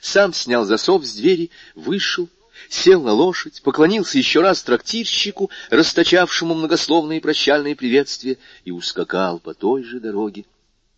сам 0.00 0.32
снял 0.32 0.64
засов 0.64 1.06
с 1.06 1.14
двери, 1.14 1.50
вышел, 1.74 2.28
сел 2.68 3.02
на 3.02 3.12
лошадь, 3.12 3.62
поклонился 3.62 4.18
еще 4.18 4.40
раз 4.40 4.62
трактирщику, 4.62 5.50
расточавшему 5.70 6.54
многословные 6.54 7.20
прощальные 7.20 7.76
приветствия, 7.76 8.36
и 8.64 8.72
ускакал 8.72 9.38
по 9.38 9.54
той 9.54 9.84
же 9.84 10.00
дороге, 10.00 10.44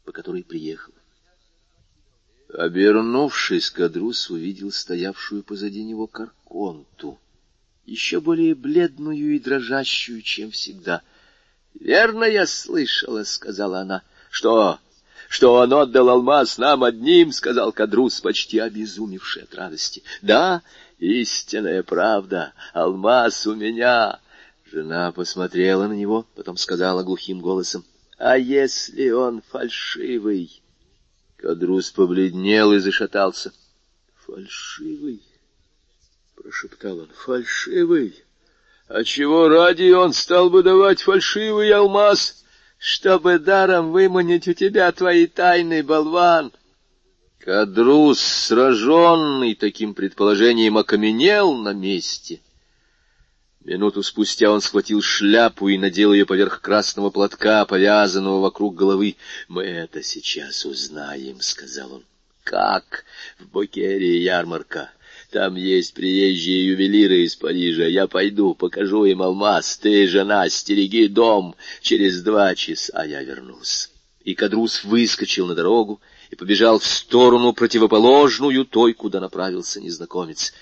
по 0.05 0.11
которой 0.11 0.43
приехал. 0.43 0.95
Обернувшись, 2.53 3.71
Кадрус 3.71 4.31
увидел 4.31 4.73
стоявшую 4.73 5.43
позади 5.43 5.85
него 5.85 6.07
Карконту 6.07 7.19
еще 7.89 8.21
более 8.21 8.55
бледную 8.55 9.35
и 9.35 9.39
дрожащую, 9.39 10.21
чем 10.23 10.51
всегда.— 10.51 11.03
Верно 11.81 12.25
я 12.25 12.47
слышала,— 12.47 13.23
сказала 13.25 13.81
она.— 13.81 14.03
Что? 14.31 14.79
Что 15.29 15.55
он 15.55 15.73
отдал 15.73 16.11
алмаз 16.11 16.59
нам 16.59 16.85
одним,— 16.85 17.33
сказал 17.33 17.73
Кадрус, 17.73 18.21
почти 18.21 18.59
обезумевший 18.59 19.45
от 19.45 19.55
радости.— 19.55 20.03
Да, 20.23 20.63
истинная 20.99 21.83
правда, 21.83 22.53
алмаз 22.75 23.47
у 23.47 23.55
меня. 23.55 24.21
Жена 24.71 25.13
посмотрела 25.13 25.87
на 25.87 25.95
него, 25.95 26.27
потом 26.35 26.59
сказала 26.59 27.03
глухим 27.03 27.41
голосом.— 27.41 27.85
А 28.19 28.37
если 28.37 29.11
он 29.11 29.41
фальшивый? 29.41 30.63
Кадрус 31.37 31.91
побледнел 31.91 32.73
и 32.73 32.79
зашатался.— 32.81 33.53
Фальшивый? 34.27 35.23
Прошептал 36.43 37.01
он. 37.01 37.09
Фальшивый? 37.15 38.25
А 38.89 39.05
чего 39.05 39.49
ради 39.49 39.91
он 39.91 40.13
стал 40.13 40.51
бы 40.51 40.63
давать 40.63 41.03
фальшивый 41.03 41.71
алмаз, 41.73 42.45
чтобы 42.79 43.39
даром 43.39 43.93
выманить 43.93 44.49
у 44.49 44.55
тебя 44.55 44.91
твои 44.93 45.27
тайны, 45.27 45.83
болван? 45.83 46.53
Кадрус, 47.41 48.21
сраженный 48.21 49.55
таким 49.55 49.95
предположением, 49.95 50.79
окаменел 50.79 51.55
на 51.55 51.73
месте. 51.73 52.41
Минуту 53.61 54.03
спустя 54.03 54.51
он 54.51 54.61
схватил 54.61 55.03
шляпу 55.03 55.69
и 55.69 55.77
надел 55.77 56.13
ее 56.13 56.25
поверх 56.25 56.63
красного 56.63 57.11
платка, 57.11 57.67
повязанного 57.67 58.41
вокруг 58.41 58.75
головы. 58.75 59.17
«Мы 59.49 59.65
это 59.65 60.03
сейчас 60.03 60.65
узнаем»,— 60.65 61.41
сказал 61.41 61.93
он. 61.95 62.05
«Как? 62.45 63.05
В 63.39 63.47
Бокерии 63.47 64.19
ярмарка. 64.21 64.91
Там 65.31 65.57
есть 65.57 65.93
приезжие 65.93 66.69
ювелиры 66.69 67.25
из 67.25 67.37
Парижа. 67.37 67.85
Я 67.85 68.07
пойду, 68.07 68.55
покажу 68.55 69.05
им 69.05 69.21
алмаз. 69.21 69.77
Ты, 69.77 70.09
жена, 70.09 70.49
стереги 70.49 71.07
дом. 71.07 71.55
Через 71.83 72.23
два 72.23 72.55
часа 72.55 73.05
я 73.05 73.23
вернусь». 73.23 73.91
И 74.25 74.35
Кадрус 74.35 74.85
выскочил 74.85 75.47
на 75.47 75.55
дорогу 75.55 76.01
и 76.31 76.37
побежал 76.37 76.79
в 76.79 76.87
сторону 76.87 77.53
противоположную 77.53 78.65
той, 78.65 78.95
куда 78.95 79.21
направился 79.21 79.81
незнакомец. 79.81 80.55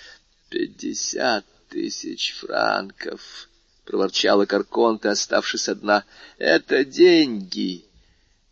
«Пятьдесят 0.50 1.44
тысяч 1.68 2.34
франков!»— 2.34 3.48
проворчала 3.84 4.46
Карконта, 4.46 5.12
оставшись 5.12 5.68
одна. 5.68 6.04
«Это 6.38 6.84
деньги, 6.84 7.84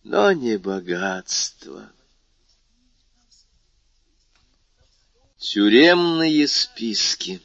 но 0.04 0.32
не 0.32 0.58
богатство». 0.58 1.90
Тюремные 5.44 6.48
списки 6.48 7.42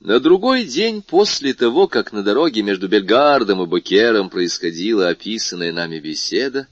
На 0.00 0.20
другой 0.20 0.66
день 0.66 1.00
после 1.00 1.54
того, 1.54 1.88
как 1.88 2.12
на 2.12 2.22
дороге 2.22 2.62
между 2.62 2.88
Бельгардом 2.88 3.62
и 3.62 3.66
Бокером 3.66 4.28
происходила 4.28 5.08
описанная 5.08 5.72
нами 5.72 5.98
беседа, 5.98 6.68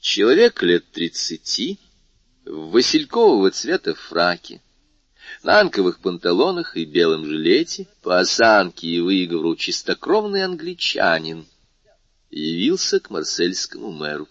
человек 0.00 0.64
лет 0.64 0.90
тридцати, 0.90 1.78
в 2.44 2.72
василькового 2.72 3.52
цвета 3.52 3.94
фраке, 3.94 4.60
на 5.44 5.60
анковых 5.60 6.00
панталонах 6.00 6.76
и 6.76 6.84
белом 6.84 7.24
жилете, 7.24 7.86
по 8.02 8.18
осанке 8.18 8.88
и 8.88 9.00
выговору 9.00 9.54
чистокровный 9.54 10.42
англичанин, 10.42 11.46
явился 12.30 12.98
к 12.98 13.10
марсельскому 13.10 13.92
мэру. 13.92 14.26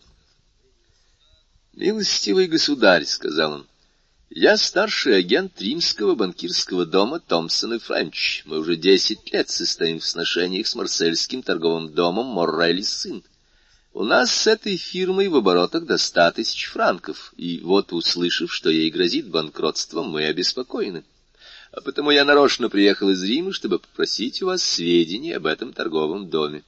«Милостивый 1.74 2.48
государь»,— 2.48 3.06
сказал 3.06 3.54
он,— 3.54 3.68
«я 4.30 4.58
старший 4.58 5.18
агент 5.18 5.62
римского 5.62 6.16
банкирского 6.16 6.86
дома 6.86 7.20
Томпсон 7.22 7.76
и 7.76 7.80
Френч. 7.80 8.44
Мы 8.46 8.60
уже 8.60 8.76
десять 8.76 9.32
лет 9.32 9.50
состоим 9.50 10.00
в 10.00 10.06
сношениях 10.06 10.68
с 10.68 10.76
марсельским 10.76 11.44
торговым 11.44 11.94
домом 11.94 12.26
Моррелли 12.26 12.82
сын. 12.82 13.24
У 13.94 14.04
нас 14.04 14.34
с 14.34 14.48
этой 14.48 14.76
фирмой 14.76 15.30
в 15.30 15.36
оборотах 15.38 15.86
до 15.86 15.98
ста 15.98 16.32
тысяч 16.32 16.66
франков, 16.66 17.34
и 17.38 17.60
вот, 17.60 17.94
услышав, 17.94 18.54
что 18.54 18.70
ей 18.70 18.90
грозит 18.90 19.30
банкротство, 19.30 20.04
мы 20.04 20.26
обеспокоены. 20.26 21.06
А 21.72 21.80
потому 21.80 22.12
я 22.12 22.26
нарочно 22.26 22.70
приехал 22.70 23.10
из 23.12 23.24
Рима, 23.24 23.54
чтобы 23.54 23.80
попросить 23.80 24.42
у 24.42 24.48
вас 24.48 24.62
сведений 24.62 25.32
об 25.32 25.46
этом 25.46 25.72
торговом 25.72 26.30
доме. 26.30 26.64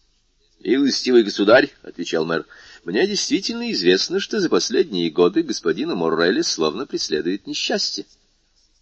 —Милостивый 0.60 1.24
государь,— 1.24 1.72
отвечал 1.82 2.24
мэр,— 2.24 2.46
мне 2.86 3.04
действительно 3.04 3.72
известно, 3.72 4.20
что 4.20 4.38
за 4.38 4.48
последние 4.48 5.10
годы 5.10 5.42
господина 5.42 5.96
Моррелли 5.96 6.42
словно 6.42 6.86
преследует 6.86 7.44
несчастье. 7.44 8.06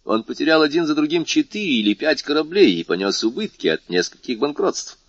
Он 0.03 0.21
потерял 0.21 0.61
один 0.61 0.85
за 0.85 0.93
другим 0.93 1.25
четыре 1.25 1.79
или 1.79 1.95
пять 1.95 2.21
кораблей 2.21 2.75
и 2.75 2.83
понес 2.83 3.23
убытки 3.23 3.65
от 3.65 3.89
нескольких 3.89 4.37
банкротств. 4.37 4.99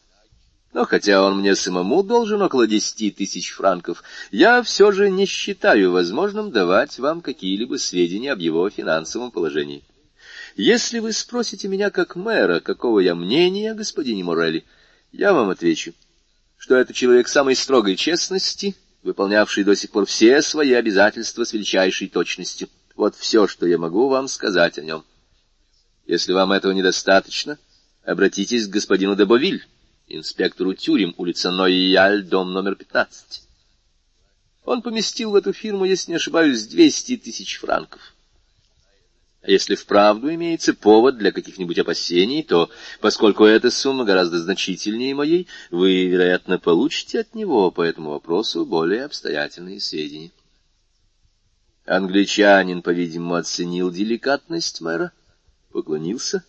Но 0.73 0.87
хотя 0.87 1.23
он 1.23 1.41
мне 1.41 1.55
самому 1.55 2.03
должен 2.03 2.41
около 2.41 2.67
десяти 2.67 3.11
тысяч 3.11 3.51
франков, 3.51 4.03
я 4.31 4.63
все 4.63 4.91
же 4.93 5.11
не 5.11 5.27
считаю 5.27 5.93
возможным 5.93 6.51
давать 6.51 6.99
вам 6.99 7.21
какие-либо 7.21 7.77
сведения 7.77 8.33
об 8.33 8.39
его 8.39 8.71
финансовом 8.71 9.31
положении. 9.31 9.85
Если 10.57 11.01
вы 11.01 11.13
спросите 11.13 11.69
меня 11.69 11.91
как 11.91 12.17
мэра, 12.17 12.61
какого 12.61 13.01
я 13.01 13.15
мнения 13.15 13.73
о 13.73 13.75
господине 13.75 14.25
Морелли, 14.25 14.65
я 15.13 15.35
вам 15.35 15.51
отвечу, 15.51 15.93
что 16.57 16.77
это 16.77 16.95
человек 16.95 17.29
самой 17.29 17.57
строгой 17.57 17.97
честности, 17.97 18.75
выполнявший 19.07 19.63
до 19.63 19.77
сих 19.77 19.91
пор 19.93 20.05
все 20.05 20.43
свои 20.43 20.73
обязательства 20.73 21.45
с 21.45 21.53
величайшей 21.53 22.09
точностью. 22.09 22.69
Вот 22.97 23.15
все, 23.15 23.47
что 23.47 23.65
я 23.65 23.79
могу 23.79 24.09
вам 24.09 24.27
сказать 24.27 24.79
о 24.79 24.83
нем. 24.83 25.05
Если 26.07 26.33
вам 26.33 26.51
этого 26.51 26.73
недостаточно, 26.73 27.57
обратитесь 28.05 28.67
к 28.67 28.71
господину 28.71 29.15
Дебовиль, 29.15 29.65
инспектору 30.09 30.75
тюрем, 30.75 31.15
улица 31.19 31.53
Нойяль, 31.53 32.25
дом 32.25 32.53
номер 32.53 32.75
15. 32.75 33.43
Он 34.65 34.83
поместил 34.83 35.31
в 35.31 35.37
эту 35.37 35.53
фирму, 35.53 35.85
если 35.85 36.11
не 36.11 36.17
ошибаюсь, 36.17 36.67
200 36.67 37.19
тысяч 37.19 37.59
франков. 37.59 38.16
А 39.47 39.51
если 39.51 39.77
вправду 39.77 40.35
имеется 40.35 40.75
повод 40.75 41.19
для 41.19 41.31
каких-нибудь 41.31 41.79
опасений, 41.79 42.43
то, 42.43 42.69
поскольку 43.01 43.45
эта 43.45 43.71
сумма 43.71 44.05
гораздо 44.05 44.41
значительнее 44.41 45.15
моей, 45.15 45.47
вы, 45.71 46.07
вероятно, 46.07 46.59
получите 46.59 47.21
от 47.21 47.33
него 47.33 47.71
по 47.71 47.83
этому 47.83 48.11
вопросу 48.11 48.67
более 48.67 49.05
обстоятельные 49.05 49.79
сведения. 49.79 50.33
Англичанин, 51.85 52.83
по-видимому, 52.83 53.37
оценил 53.37 53.93
деликатность 53.93 54.81
мэра, 54.81 55.13
поклонился, 55.71 56.43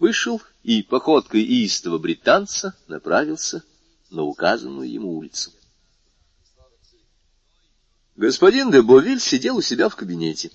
вышел 0.00 0.42
и 0.64 0.82
походкой 0.82 1.44
истого 1.64 1.98
британца 1.98 2.74
направился 2.88 3.62
на 4.10 4.24
указанную 4.24 4.90
ему 4.90 5.18
улицу. 5.18 5.52
Господин 8.16 8.72
де 8.72 8.82
Бовиль 8.82 9.20
сидел 9.20 9.58
у 9.58 9.62
себя 9.62 9.88
в 9.88 9.94
кабинете. 9.94 10.50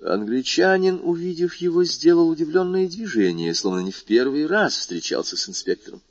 Англичанин, 0.00 1.00
увидев 1.02 1.56
его, 1.56 1.82
сделал 1.84 2.28
удивленное 2.28 2.88
движение, 2.88 3.54
словно 3.54 3.80
не 3.80 3.90
в 3.90 4.04
первый 4.04 4.46
раз 4.46 4.76
встречался 4.76 5.36
с 5.36 5.48
инспектором. 5.48 6.02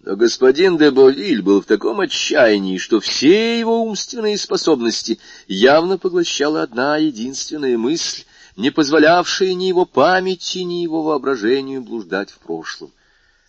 Но 0.00 0.16
господин 0.16 0.76
де 0.76 0.90
Бовиль 0.90 1.42
был 1.42 1.62
в 1.62 1.66
таком 1.66 2.00
отчаянии, 2.00 2.78
что 2.78 2.98
все 2.98 3.60
его 3.60 3.84
умственные 3.84 4.36
способности 4.36 5.20
явно 5.46 5.96
поглощала 5.98 6.62
одна 6.62 6.96
единственная 6.96 7.78
мысль, 7.78 8.24
не 8.56 8.70
позволявшая 8.70 9.54
ни 9.54 9.66
его 9.66 9.86
памяти, 9.86 10.58
ни 10.58 10.82
его 10.82 11.04
воображению 11.04 11.82
блуждать 11.82 12.30
в 12.30 12.38
прошлом. 12.40 12.90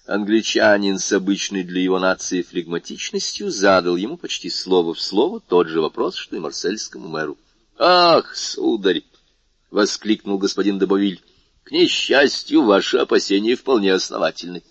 Англичанин 0.05 0.99
с 0.99 1.11
обычной 1.11 1.63
для 1.63 1.81
его 1.81 1.97
нации 1.97 2.43
флегматичностью 2.43 3.49
задал 3.49 3.95
ему 3.95 4.17
почти 4.17 4.51
слово 4.51 4.93
в 4.93 5.01
слово 5.01 5.39
тот 5.39 5.67
же 5.67 5.81
вопрос, 5.81 6.15
что 6.15 6.35
и 6.35 6.39
марсельскому 6.39 7.07
мэру. 7.07 7.37
Ах, 7.77 8.35
сударь!— 8.35 9.03
воскликнул 9.71 10.37
господин 10.37 10.77
Добовиль.— 10.77 11.21
К 11.63 11.71
несчастью, 11.71 12.63
ваши 12.63 12.97
опасения 12.97 13.55
вполне 13.55 13.93
основательны. 13.93 14.63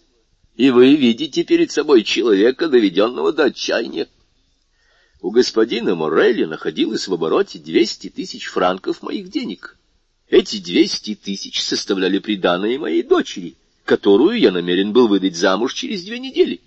И 0.54 0.70
вы 0.70 0.94
видите 0.94 1.44
перед 1.44 1.72
собой 1.72 2.04
человека, 2.04 2.68
доведенного 2.68 3.32
до 3.32 3.44
отчаяния. 3.44 4.08
У 5.20 5.30
господина 5.30 5.94
Морелли 5.94 6.44
находилось 6.44 7.08
в 7.08 7.14
обороте 7.14 7.58
двести 7.58 8.08
тысяч 8.08 8.46
франков 8.46 9.02
моих 9.02 9.30
денег. 9.30 9.78
Эти 10.28 10.58
двести 10.58 11.14
тысяч 11.14 11.62
составляли 11.62 12.18
приданое 12.18 12.78
моей 12.78 13.02
дочери, 13.02 13.56
которую 13.84 14.38
я 14.38 14.50
намерен 14.50 14.92
был 14.92 15.08
выдать 15.08 15.36
замуж 15.36 15.74
через 15.74 16.04
две 16.04 16.18
недели. 16.18 16.60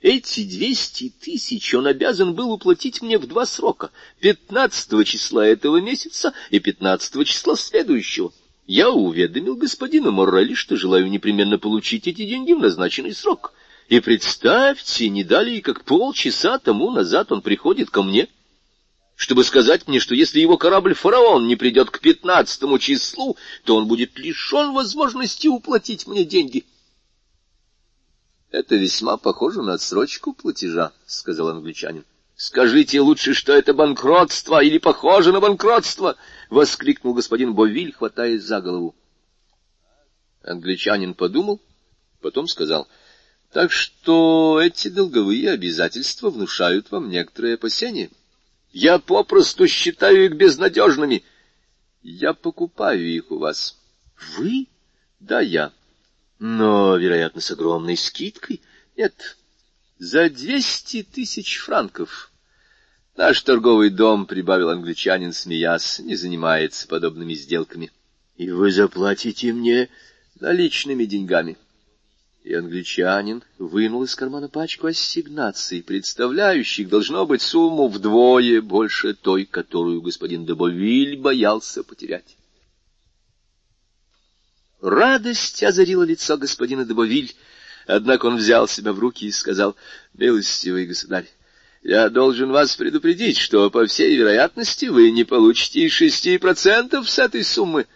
Эти 0.00 0.44
двести 0.44 1.12
тысяч 1.20 1.74
он 1.74 1.88
обязан 1.88 2.34
был 2.34 2.52
уплатить 2.52 3.02
мне 3.02 3.18
в 3.18 3.26
два 3.26 3.46
срока— 3.46 3.90
пятнадцатого 4.20 5.04
числа 5.04 5.44
этого 5.44 5.80
месяца 5.80 6.32
и 6.50 6.60
пятнадцатого 6.60 7.24
числа 7.24 7.56
следующего. 7.56 8.32
Я 8.68 8.90
уведомил 8.90 9.56
господина 9.56 10.12
Моррелли, 10.12 10.54
что 10.54 10.76
желаю 10.76 11.10
непременно 11.10 11.58
получить 11.58 12.06
эти 12.06 12.26
деньги 12.26 12.52
в 12.52 12.60
назначенный 12.60 13.12
срок. 13.12 13.54
И 13.88 13.98
представьте, 13.98 15.08
не 15.08 15.24
далее 15.24 15.62
как 15.62 15.84
полчаса 15.84 16.58
тому 16.58 16.92
назад 16.92 17.32
он 17.32 17.42
приходит 17.42 17.90
ко 17.90 18.04
мне, 18.04 18.28
чтобы 19.16 19.42
сказать 19.42 19.88
мне, 19.88 19.98
что 19.98 20.14
если 20.14 20.38
его 20.38 20.58
корабль 20.58 20.94
«Фараон» 20.94 21.48
не 21.48 21.56
придет 21.56 21.90
к 21.90 21.98
пятнадцатому 21.98 22.78
числу, 22.78 23.36
то 23.64 23.74
он 23.74 23.88
будет 23.88 24.16
лишен 24.16 24.74
возможности 24.74 25.48
уплатить 25.48 26.06
мне 26.06 26.24
деньги.— 26.24 26.64
Это 28.50 28.76
весьма 28.76 29.18
похоже 29.18 29.62
на 29.62 29.74
отсрочку 29.74 30.32
платежа,— 30.32 30.92
сказал 31.06 31.50
англичанин.— 31.50 32.04
Скажите 32.36 33.00
лучше, 33.00 33.34
что 33.34 33.52
это 33.52 33.74
банкротство 33.74 34.62
или 34.62 34.78
похоже 34.78 35.32
на 35.32 35.40
банкротство!— 35.40 36.16
воскликнул 36.50 37.12
господин 37.12 37.54
Бовиль, 37.54 37.92
хватаясь 37.92 38.42
за 38.42 38.60
голову. 38.60 38.94
Англичанин 40.42 41.12
подумал, 41.14 41.60
потом 42.22 42.46
сказал,— 42.46 42.88
Так 43.52 43.70
что 43.70 44.60
эти 44.62 44.88
долговые 44.88 45.50
обязательства 45.50 46.30
внушают 46.30 46.90
вам 46.90 47.10
некоторые 47.10 47.54
опасения. 47.54 48.10
Я 48.72 48.98
попросту 48.98 49.66
считаю 49.66 50.26
их 50.26 50.36
безнадежными. 50.36 51.22
Я 52.02 52.32
покупаю 52.32 53.06
их 53.06 53.30
у 53.30 53.38
вас.— 53.38 53.76
Вы?— 54.38 54.68
Да, 55.20 55.40
я.— 55.40 55.72
но, 56.38 56.96
вероятно, 56.96 57.40
с 57.40 57.50
огромной 57.50 57.96
скидкой. 57.96 58.60
Нет, 58.96 59.36
за 59.98 60.30
двести 60.30 61.02
тысяч 61.02 61.58
франков. 61.58 62.30
Наш 63.16 63.42
торговый 63.42 63.90
дом,— 63.90 64.26
прибавил 64.28 64.70
англичанин, 64.70 65.32
смеясь,— 65.32 65.98
не 66.04 66.14
занимается 66.14 66.86
подобными 66.86 67.34
сделками. 67.34 67.90
И 68.36 68.50
вы 68.50 68.70
заплатите 68.70 69.52
мне 69.52 69.88
наличными 70.38 71.04
деньгами. 71.04 71.58
И 72.44 72.54
англичанин 72.54 73.42
вынул 73.58 74.04
из 74.04 74.14
кармана 74.14 74.48
пачку 74.48 74.86
ассигнаций, 74.86 75.82
представляющих, 75.82 76.88
должно 76.88 77.26
быть, 77.26 77.42
сумму 77.42 77.88
вдвое 77.88 78.62
больше 78.62 79.14
той, 79.14 79.44
которую 79.44 80.00
господин 80.00 80.46
Добовиль 80.46 81.16
боялся 81.16 81.82
потерять. 81.82 82.37
Радость 84.80 85.62
озарила 85.64 86.04
лицо 86.04 86.36
господина 86.36 86.84
Добовиль, 86.84 87.34
однако 87.86 88.26
он 88.26 88.36
взял 88.36 88.68
себя 88.68 88.92
в 88.92 88.98
руки 89.00 89.26
и 89.26 89.32
сказал, 89.32 89.76
«Милостивый 90.14 90.86
государь, 90.86 91.26
я 91.82 92.08
должен 92.08 92.50
вас 92.50 92.76
предупредить, 92.76 93.38
что, 93.38 93.70
по 93.70 93.86
всей 93.86 94.16
вероятности, 94.16 94.86
вы 94.86 95.10
не 95.10 95.24
получите 95.24 95.80
и 95.80 95.88
шести 95.88 96.38
процентов 96.38 97.10
с 97.10 97.18
этой 97.18 97.42
суммы». 97.42 97.86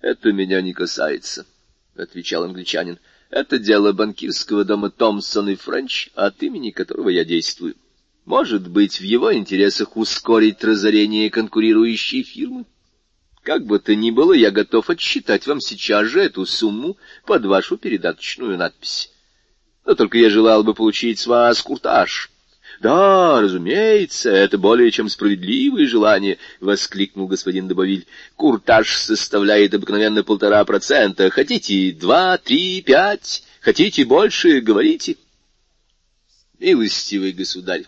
«Это 0.00 0.32
меня 0.32 0.60
не 0.60 0.72
касается»,— 0.72 1.46
отвечал 1.96 2.44
англичанин. 2.44 2.98
«Это 3.30 3.58
дело 3.58 3.92
банкирского 3.92 4.64
дома 4.64 4.90
Томпсон 4.90 5.50
и 5.50 5.54
Френч, 5.54 6.10
от 6.14 6.42
имени 6.42 6.70
которого 6.70 7.10
я 7.10 7.24
действую. 7.24 7.76
Может 8.24 8.68
быть, 8.68 8.98
в 8.98 9.04
его 9.04 9.32
интересах 9.32 9.96
ускорить 9.96 10.64
разорение 10.64 11.30
конкурирующей 11.30 12.22
фирмы? 12.22 12.64
Как 13.44 13.66
бы 13.66 13.78
то 13.78 13.94
ни 13.94 14.10
было, 14.10 14.32
я 14.32 14.50
готов 14.50 14.88
отсчитать 14.88 15.46
вам 15.46 15.60
сейчас 15.60 16.08
же 16.08 16.22
эту 16.22 16.46
сумму 16.46 16.96
под 17.26 17.44
вашу 17.44 17.76
передаточную 17.76 18.56
надпись. 18.56 19.10
Но 19.84 19.94
только 19.94 20.16
я 20.16 20.30
желал 20.30 20.64
бы 20.64 20.74
получить 20.74 21.18
с 21.20 21.26
вас 21.26 21.62
куртаж». 21.62 22.30
Да, 22.80 23.40
разумеется, 23.40 24.30
это 24.30 24.58
более 24.58 24.90
чем 24.90 25.08
справедливое 25.08 25.86
желание, 25.86 26.38
воскликнул 26.60 27.28
господин 27.28 27.68
Добавиль. 27.68 28.06
Куртаж 28.34 28.96
составляет 28.96 29.74
обыкновенно 29.74 30.24
полтора 30.24 30.64
процента. 30.64 31.30
Хотите 31.30 31.92
два, 31.92 32.36
три, 32.36 32.82
пять? 32.82 33.44
Хотите 33.60 34.04
больше? 34.04 34.60
Говорите. 34.60 35.16
Милостивый 36.58 37.32
государь, 37.32 37.84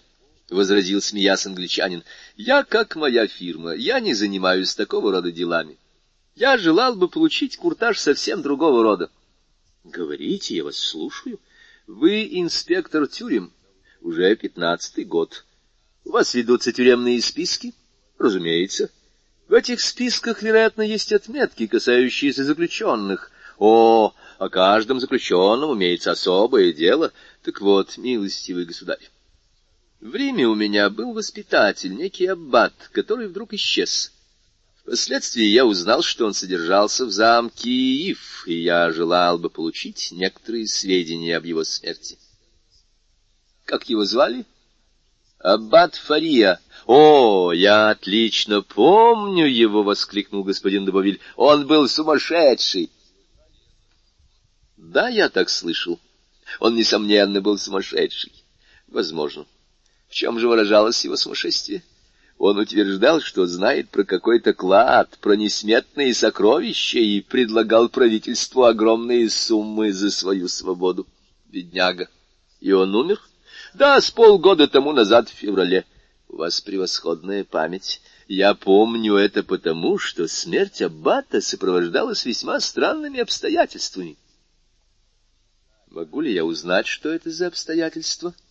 возразил 0.50 1.02
смеясь 1.02 1.46
англичанин. 1.46 2.04
Я, 2.36 2.64
как 2.64 2.96
моя 2.96 3.26
фирма, 3.26 3.72
я 3.74 3.98
не 3.98 4.12
занимаюсь 4.12 4.74
такого 4.74 5.10
рода 5.10 5.32
делами. 5.32 5.78
Я 6.34 6.58
желал 6.58 6.94
бы 6.94 7.08
получить 7.08 7.56
куртаж 7.56 7.98
совсем 7.98 8.42
другого 8.42 8.82
рода. 8.82 9.10
Говорите, 9.84 10.56
я 10.56 10.64
вас 10.64 10.76
слушаю. 10.76 11.40
Вы 11.86 12.28
инспектор 12.30 13.06
тюрем, 13.06 13.52
уже 14.02 14.36
пятнадцатый 14.36 15.04
год. 15.04 15.46
У 16.04 16.10
вас 16.10 16.34
ведутся 16.34 16.72
тюремные 16.72 17.22
списки? 17.22 17.72
Разумеется. 18.18 18.90
В 19.48 19.54
этих 19.54 19.80
списках, 19.80 20.42
вероятно, 20.42 20.82
есть 20.82 21.12
отметки, 21.12 21.66
касающиеся 21.66 22.44
заключенных. 22.44 23.30
О, 23.58 24.12
о 24.38 24.48
каждом 24.50 25.00
заключенном 25.00 25.74
имеется 25.74 26.10
особое 26.10 26.74
дело. 26.74 27.12
Так 27.42 27.62
вот, 27.62 27.96
милостивый 27.96 28.66
государь, 28.66 29.08
в 30.06 30.14
Риме 30.14 30.46
у 30.46 30.54
меня 30.54 30.88
был 30.88 31.12
воспитатель, 31.12 31.94
некий 31.94 32.26
аббат, 32.26 32.72
который 32.92 33.26
вдруг 33.26 33.52
исчез. 33.54 34.12
Впоследствии 34.82 35.44
я 35.44 35.66
узнал, 35.66 36.02
что 36.02 36.26
он 36.26 36.32
содержался 36.32 37.06
в 37.06 37.10
замке 37.10 37.68
Ив, 37.68 38.44
и 38.46 38.54
я 38.54 38.92
желал 38.92 39.38
бы 39.38 39.50
получить 39.50 40.12
некоторые 40.12 40.68
сведения 40.68 41.36
об 41.36 41.44
его 41.44 41.64
смерти. 41.64 42.18
Как 43.64 43.88
его 43.88 44.04
звали? 44.04 44.46
Аббат 45.40 45.96
Фария. 45.96 46.60
О, 46.86 47.52
я 47.52 47.90
отлично 47.90 48.62
помню 48.62 49.46
его, 49.46 49.82
воскликнул 49.82 50.44
господин 50.44 50.84
Добовиль. 50.84 51.20
Он 51.34 51.66
был 51.66 51.88
сумасшедший. 51.88 52.90
Да, 54.76 55.08
я 55.08 55.28
так 55.28 55.48
слышал. 55.48 55.98
Он 56.60 56.76
несомненно 56.76 57.40
был 57.40 57.58
сумасшедший. 57.58 58.32
Возможно. 58.86 59.46
Чем 60.16 60.38
же 60.38 60.48
выражалось 60.48 61.04
его 61.04 61.14
сумасшествие? 61.14 61.82
Он 62.38 62.56
утверждал, 62.56 63.20
что 63.20 63.46
знает 63.46 63.90
про 63.90 64.02
какой-то 64.02 64.54
клад, 64.54 65.18
про 65.20 65.36
несметные 65.36 66.14
сокровища 66.14 66.98
и 66.98 67.20
предлагал 67.20 67.90
правительству 67.90 68.64
огромные 68.64 69.28
суммы 69.28 69.92
за 69.92 70.10
свою 70.10 70.48
свободу. 70.48 71.06
Бедняга. 71.44 72.08
И 72.60 72.72
он 72.72 72.94
умер?— 72.94 73.20
да, 73.74 74.00
с 74.00 74.10
полгода 74.10 74.66
тому 74.68 74.92
назад, 74.92 75.28
в 75.28 75.34
феврале. 75.34 75.84
У 76.30 76.36
вас 76.36 76.62
превосходная 76.62 77.44
память. 77.44 78.00
Я 78.26 78.54
помню 78.54 79.16
это 79.16 79.42
потому, 79.42 79.98
что 79.98 80.28
смерть 80.28 80.80
Аббата 80.80 81.42
сопровождалась 81.42 82.24
весьма 82.24 82.58
странными 82.60 83.20
обстоятельствами. 83.20 84.16
Могу 85.90 86.22
ли 86.22 86.32
я 86.32 86.46
узнать, 86.46 86.86
что 86.86 87.10
это 87.10 87.30
за 87.30 87.48
обстоятельства?— 87.48 88.34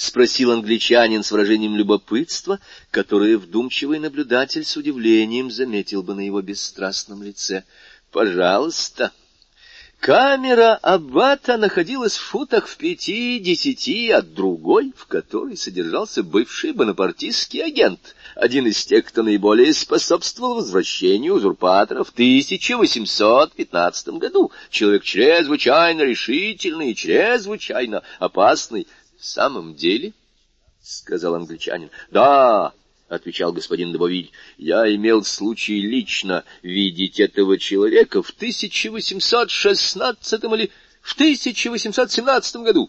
спросил 0.00 0.50
англичанин 0.52 1.22
с 1.22 1.30
выражением 1.30 1.76
любопытства, 1.76 2.58
которое 2.90 3.36
вдумчивый 3.36 3.98
наблюдатель 3.98 4.64
с 4.64 4.74
удивлением 4.78 5.50
заметил 5.50 6.02
бы 6.02 6.14
на 6.14 6.20
его 6.20 6.40
бесстрастном 6.40 7.22
лице.— 7.22 7.64
Пожалуйста.— 8.10 9.12
Камера 10.00 10.76
аббата 10.76 11.58
находилась 11.58 12.16
в 12.16 12.22
футах 12.22 12.66
в 12.66 12.78
пяти-десяти 12.78 14.08
от 14.10 14.32
другой, 14.32 14.94
в 14.96 15.04
которой 15.04 15.58
содержался 15.58 16.22
бывший 16.22 16.72
бонапартистский 16.72 17.62
агент, 17.62 18.16
один 18.34 18.66
из 18.66 18.82
тех, 18.86 19.04
кто 19.04 19.22
наиболее 19.22 19.74
способствовал 19.74 20.54
возвращению 20.54 21.34
узурпатора 21.34 22.04
в 22.04 22.10
1815 22.10 24.08
году. 24.14 24.50
Человек 24.70 25.04
чрезвычайно 25.04 26.00
решительный 26.00 26.92
и 26.92 26.96
чрезвычайно 26.96 28.02
опасный.— 28.18 28.86
В 29.20 29.26
самом 29.26 29.74
деле?— 29.74 30.14
сказал 30.82 31.34
англичанин.— 31.34 31.90
Да,— 32.10 32.72
отвечал 33.10 33.52
господин 33.52 33.92
Добовиль,— 33.92 34.30
я 34.56 34.90
имел 34.94 35.24
случай 35.24 35.78
лично 35.78 36.42
видеть 36.62 37.20
этого 37.20 37.58
человека 37.58 38.22
в 38.22 38.30
1816 38.30 40.44
или 40.44 40.70
в 41.02 41.12
1817 41.12 42.62
году. 42.62 42.88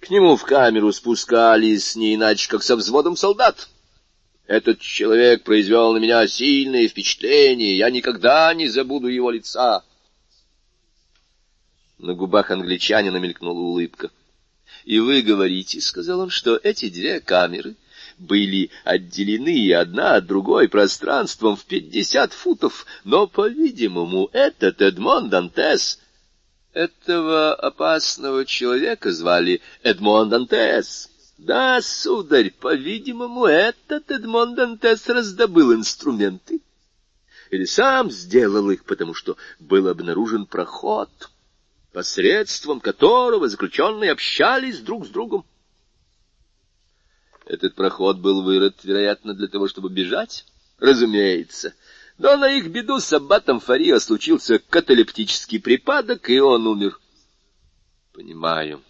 К 0.00 0.10
нему 0.10 0.34
в 0.34 0.42
камеру 0.42 0.92
спускались 0.92 1.94
не 1.94 2.16
иначе, 2.16 2.48
как 2.48 2.64
со 2.64 2.74
взводом 2.74 3.14
солдат. 3.14 3.68
Этот 4.48 4.80
человек 4.80 5.44
произвел 5.44 5.92
на 5.92 5.98
меня 5.98 6.26
сильное 6.26 6.88
впечатление, 6.88 7.78
я 7.78 7.88
никогда 7.90 8.52
не 8.52 8.66
забуду 8.66 9.06
его 9.06 9.30
лица. 9.30 9.84
На 11.98 12.14
губах 12.14 12.50
англичанина 12.50 13.18
мелькнула 13.18 13.60
улыбка.— 13.60 14.10
И 14.90 14.98
вы 14.98 15.22
говорите,— 15.22 15.80
сказал 15.80 16.18
он,— 16.18 16.30
что 16.30 16.58
эти 16.60 16.88
две 16.88 17.20
камеры— 17.20 17.76
были 18.18 18.70
отделены 18.82 19.72
одна 19.72 20.16
от 20.16 20.26
другой 20.26 20.68
пространством 20.68 21.54
в 21.54 21.64
пятьдесят 21.64 22.32
футов, 22.32 22.86
но, 23.04 23.28
по-видимому, 23.28 24.28
этот 24.32 24.82
Эдмон 24.82 25.28
Дантес... 25.28 26.00
Этого 26.72 27.54
опасного 27.54 28.44
человека 28.44 29.12
звали 29.12 29.60
Эдмон 29.84 30.28
Дантес. 30.28 31.08
Да, 31.38 31.80
сударь, 31.80 32.50
по-видимому, 32.50 33.46
этот 33.46 34.10
Эдмон 34.10 34.56
Дантес 34.56 35.08
раздобыл 35.08 35.72
инструменты. 35.72 36.62
Или 37.52 37.64
сам 37.64 38.10
сделал 38.10 38.68
их, 38.70 38.84
потому 38.84 39.14
что 39.14 39.36
был 39.60 39.86
обнаружен 39.86 40.46
проход, 40.46 41.10
посредством 41.92 42.80
которого 42.80 43.48
заключенные 43.48 44.12
общались 44.12 44.80
друг 44.80 45.06
с 45.06 45.08
другом. 45.08 45.44
Этот 47.46 47.74
проход 47.74 48.18
был 48.18 48.42
вырыт, 48.42 48.84
вероятно, 48.84 49.34
для 49.34 49.48
того, 49.48 49.66
чтобы 49.66 49.90
бежать? 49.90 50.44
Разумеется. 50.78 51.74
Но 52.16 52.36
на 52.36 52.52
их 52.52 52.68
беду 52.68 53.00
с 53.00 53.12
аббатом 53.12 53.60
Фарио 53.60 53.98
случился 53.98 54.58
каталептический 54.58 55.60
припадок, 55.60 56.30
и 56.30 56.38
он 56.38 56.66
умер. 56.66 57.00
Понимаю. 58.12 58.82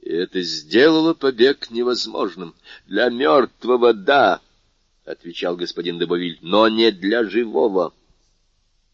И 0.00 0.08
это 0.08 0.40
сделало 0.40 1.12
побег 1.12 1.70
невозможным. 1.70 2.54
Для 2.86 3.10
мертвого— 3.10 3.92
да,— 3.94 4.40
отвечал 5.04 5.56
господин 5.56 5.98
Добовиль,— 5.98 6.38
но 6.40 6.68
не 6.68 6.90
для 6.90 7.24
живого. 7.24 7.92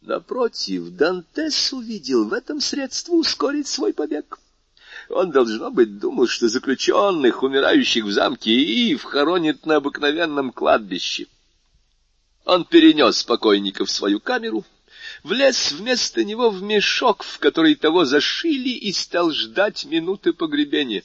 Напротив, 0.06 0.90
Дантес 0.90 1.72
увидел 1.72 2.28
в 2.28 2.32
этом 2.32 2.60
средство 2.60 3.14
ускорить 3.14 3.66
свой 3.66 3.92
побег. 3.92 4.38
Он, 5.08 5.32
должно 5.32 5.72
быть, 5.72 5.98
думал, 5.98 6.28
что 6.28 6.48
заключенных, 6.48 7.42
умирающих 7.42 8.04
в 8.04 8.12
замке 8.12 8.52
Иив, 8.52 9.02
хоронит 9.02 9.66
на 9.66 9.76
обыкновенном 9.76 10.52
кладбище. 10.52 11.26
Он 12.44 12.64
перенес 12.64 13.24
покойника 13.24 13.84
в 13.84 13.90
свою 13.90 14.20
камеру, 14.20 14.64
влез 15.24 15.72
вместо 15.72 16.22
него 16.22 16.50
в 16.50 16.62
мешок, 16.62 17.24
в 17.24 17.40
который 17.40 17.74
того 17.74 18.04
зашили, 18.04 18.68
и 18.68 18.92
стал 18.92 19.32
ждать 19.32 19.86
минуты 19.86 20.32
погребения. 20.32 21.02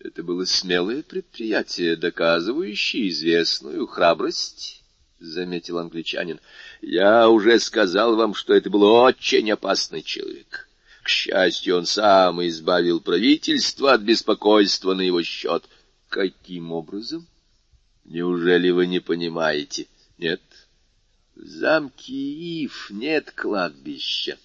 Это 0.00 0.24
было 0.24 0.44
смелое 0.46 1.04
предприятие, 1.04 1.94
доказывающее 1.94 3.08
известную 3.08 3.86
храбрость 3.86 4.80
заметил 5.20 5.78
англичанин.— 5.78 6.40
Я 6.82 7.28
уже 7.28 7.60
сказал 7.60 8.16
вам, 8.16 8.34
что 8.34 8.54
это 8.54 8.70
был 8.70 8.82
очень 8.82 9.50
опасный 9.50 10.02
человек. 10.02 10.68
К 11.02 11.08
счастью, 11.08 11.78
он 11.78 11.86
сам 11.86 12.46
избавил 12.46 13.00
правительство 13.00 13.92
от 13.92 14.02
беспокойства 14.02 14.94
на 14.94 15.02
его 15.02 15.22
счет.— 15.22 15.64
Каким 16.08 16.72
образом? 16.72 17.26
Неужели 18.04 18.70
вы 18.70 18.86
не 18.86 19.00
понимаете?— 19.00 19.86
Нет. 20.18 20.40
В 21.36 21.46
замке 21.46 22.12
Ив 22.12 22.90
нет 22.90 23.30
кладбища. 23.34 24.38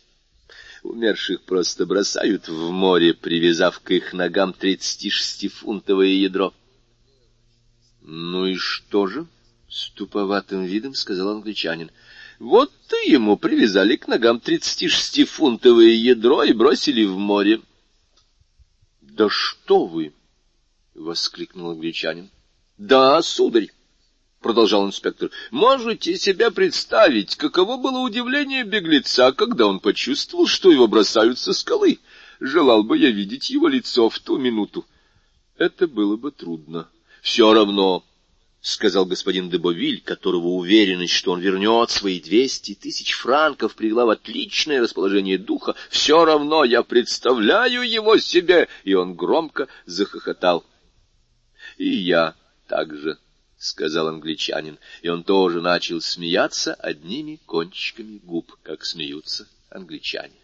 Умерших 0.84 1.42
просто 1.44 1.86
бросают 1.86 2.48
в 2.48 2.70
море, 2.70 3.14
привязав 3.14 3.80
к 3.80 3.92
их 3.92 4.14
ногам 4.14 4.54
тридцатишестифунтовое 4.54 6.08
ядро.— 6.08 6.54
Ну 8.02 8.46
и 8.46 8.56
что 8.56 9.08
же?— 9.08 9.26
с 9.70 9.90
туповатым 9.90 10.64
видом 10.64 10.94
сказал 10.94 11.30
англичанин. 11.30 11.92
Вот 12.40 12.72
ты 12.88 13.10
ему 13.10 13.38
привязали 13.38 13.96
к 13.96 14.08
ногам 14.08 14.40
тридцатишестифунтовое 14.40 15.92
ядро 15.92 16.44
и 16.44 16.52
бросили 16.52 17.06
в 17.06 17.18
море.— 17.18 17.62
Да 19.02 19.30
что 19.30 19.86
вы!— 19.86 20.14
воскликнул 20.96 21.72
англичанин.— 21.72 22.30
Да, 22.78 23.22
сударь,— 23.22 23.72
продолжал 24.42 24.86
инспектор,— 24.86 25.30
можете 25.52 26.18
себе 26.18 26.52
представить, 26.52 27.38
каково 27.38 27.78
было 27.78 28.00
удивление 28.00 28.66
беглеца, 28.66 29.32
когда 29.32 29.68
он 29.68 29.80
почувствовал, 29.80 30.46
что 30.46 30.72
его 30.72 30.88
бросают 30.88 31.40
со 31.40 31.54
скалы. 31.54 32.00
Желал 32.42 32.84
бы 32.84 32.98
я 32.98 33.12
видеть 33.12 33.50
его 33.50 33.70
лицо 33.70 34.10
в 34.10 34.20
ту 34.20 34.38
минуту. 34.38 34.86
Это 35.58 35.88
было 35.88 36.18
бы 36.18 36.32
трудно. 36.32 36.90
Все 37.22 37.54
равно— 37.54 38.04
сказал 38.66 39.06
господин 39.06 39.52
Дебовиль, 39.52 40.02
которого 40.02 40.48
уверенность, 40.48 41.14
что 41.14 41.34
он 41.34 41.40
вернет 41.40 41.92
свои 41.92 42.20
двести 42.20 42.74
тысяч 42.74 43.14
франков, 43.14 43.76
привела 43.76 44.06
в 44.06 44.10
отличное 44.10 44.82
расположение 44.82 45.38
духа.— 45.38 45.76
Все 45.92 46.26
равно 46.26 46.64
я 46.64 46.82
представляю 46.82 47.88
его 47.88 48.18
себе! 48.18 48.68
И 48.84 48.96
он 48.96 49.14
громко 49.14 49.68
захохотал.— 49.86 50.66
И 51.78 51.88
я 51.88 52.34
также,— 52.68 53.20
сказал 53.60 54.08
англичанин, 54.08 54.80
и 55.04 55.10
он 55.10 55.24
тоже 55.24 55.62
начал 55.62 56.02
смеяться 56.02 56.74
одними 56.74 57.40
кончиками 57.46 58.18
губ, 58.18 58.52
как 58.64 58.84
смеются 58.84 59.48
англичане. 59.70 60.42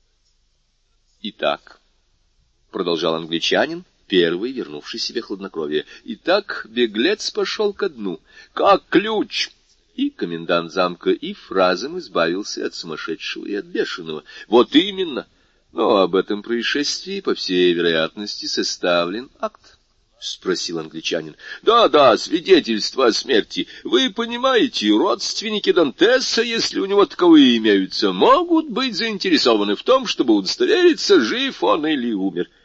—Итак,— 1.22 1.80
продолжал 2.70 3.16
англичанин, 3.16 3.84
первый 4.10 4.50
вернувший 4.50 4.98
себе 4.98 5.20
хладнокровие. 5.20 5.86
Итак, 6.04 6.66
беглец 6.68 7.30
пошел 7.30 7.72
ко 7.72 7.88
дну. 7.88 8.20
Как 8.52 8.82
ключ! 8.88 9.50
И 9.94 10.10
комендант 10.10 10.72
замка 10.72 11.10
и 11.10 11.32
фразом 11.32 11.96
избавился 11.96 12.66
от 12.66 12.74
сумасшедшего 12.74 13.46
и 13.46 13.54
от 13.54 13.66
бешеного. 13.66 14.24
Вот 14.48 14.74
именно! 14.74 15.28
Но 15.72 15.98
об 15.98 16.16
этом 16.16 16.42
происшествии, 16.42 17.20
по 17.20 17.36
всей 17.36 17.72
вероятности, 17.72 18.46
составлен 18.46 19.30
акт.— 19.38 19.78
спросил 20.20 20.80
англичанин.— 20.80 21.36
Да, 21.62 21.88
да, 21.88 22.18
свидетельство 22.18 23.06
о 23.06 23.12
смерти. 23.12 23.68
Вы 23.84 24.10
понимаете, 24.10 24.90
родственники 24.90 25.70
Дантеса, 25.72 26.42
если 26.42 26.80
у 26.80 26.86
него 26.86 27.06
таковые 27.06 27.56
имеются, 27.58 28.12
могут 28.12 28.68
быть 28.68 28.96
заинтересованы 28.96 29.76
в 29.76 29.82
том, 29.84 30.06
чтобы 30.06 30.34
удостовериться, 30.34 31.20
жив 31.20 31.62
он 31.62 31.86
или 31.86 32.12
умер.— 32.12 32.50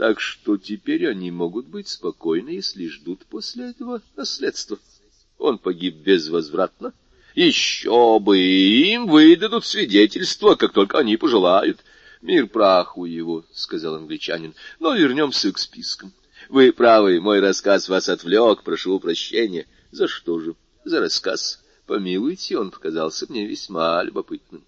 так 0.00 0.18
что 0.18 0.56
теперь 0.56 1.06
они 1.06 1.30
могут 1.30 1.66
быть 1.66 1.86
спокойны, 1.86 2.48
если 2.48 2.88
ждут 2.88 3.26
после 3.26 3.68
этого 3.68 4.00
наследства. 4.16 4.78
Он 5.36 5.58
погиб 5.58 5.96
безвозвратно. 5.96 6.94
Еще 7.34 8.18
бы, 8.18 8.38
им 8.38 9.08
выдадут 9.08 9.66
свидетельство, 9.66 10.54
как 10.54 10.72
только 10.72 11.00
они 11.00 11.18
пожелают. 11.18 11.84
Мир 12.22 12.46
праху 12.46 13.04
его,— 13.04 13.44
сказал 13.52 13.96
англичанин,— 13.96 14.54
но 14.80 14.94
вернемся 14.94 15.52
к 15.52 15.58
спискам. 15.58 16.14
Вы 16.48 16.72
правы, 16.72 17.20
мой 17.20 17.40
рассказ 17.40 17.90
вас 17.90 18.08
отвлек, 18.08 18.62
прошу 18.62 18.98
прощения. 19.00 19.66
За 19.90 20.08
что 20.08 20.40
же? 20.40 20.54
За 20.82 21.00
рассказ. 21.00 21.62
Помилуйте, 21.84 22.56
он 22.56 22.70
показался 22.70 23.26
мне 23.28 23.46
весьма 23.46 24.02
любопытным. 24.02 24.64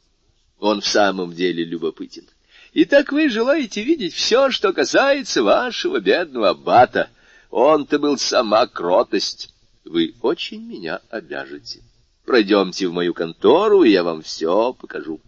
Он 0.59 0.83
в 0.83 0.87
самом 0.87 1.33
деле 1.33 1.65
любопытен. 1.65 2.29
Итак, 2.75 3.13
вы 3.13 3.29
желаете 3.29 3.83
видеть 3.83 4.15
все, 4.15 4.51
что 4.51 4.73
касается 4.73 5.43
вашего 5.43 6.01
бедного 6.01 6.51
аббата. 6.51 7.11
Он-то 7.51 7.99
был 7.99 8.17
сама 8.17 8.67
кротость. 8.67 9.53
Вы 9.85 10.15
очень 10.23 10.67
меня 10.67 11.03
обяжете. 11.11 11.83
Пройдемте 12.25 12.89
в 12.89 12.93
мою 12.93 13.13
контору, 13.13 13.83
и 13.83 13.91
я 13.91 14.03
вам 14.03 14.23
все 14.23 14.73
покажу. 14.73 15.21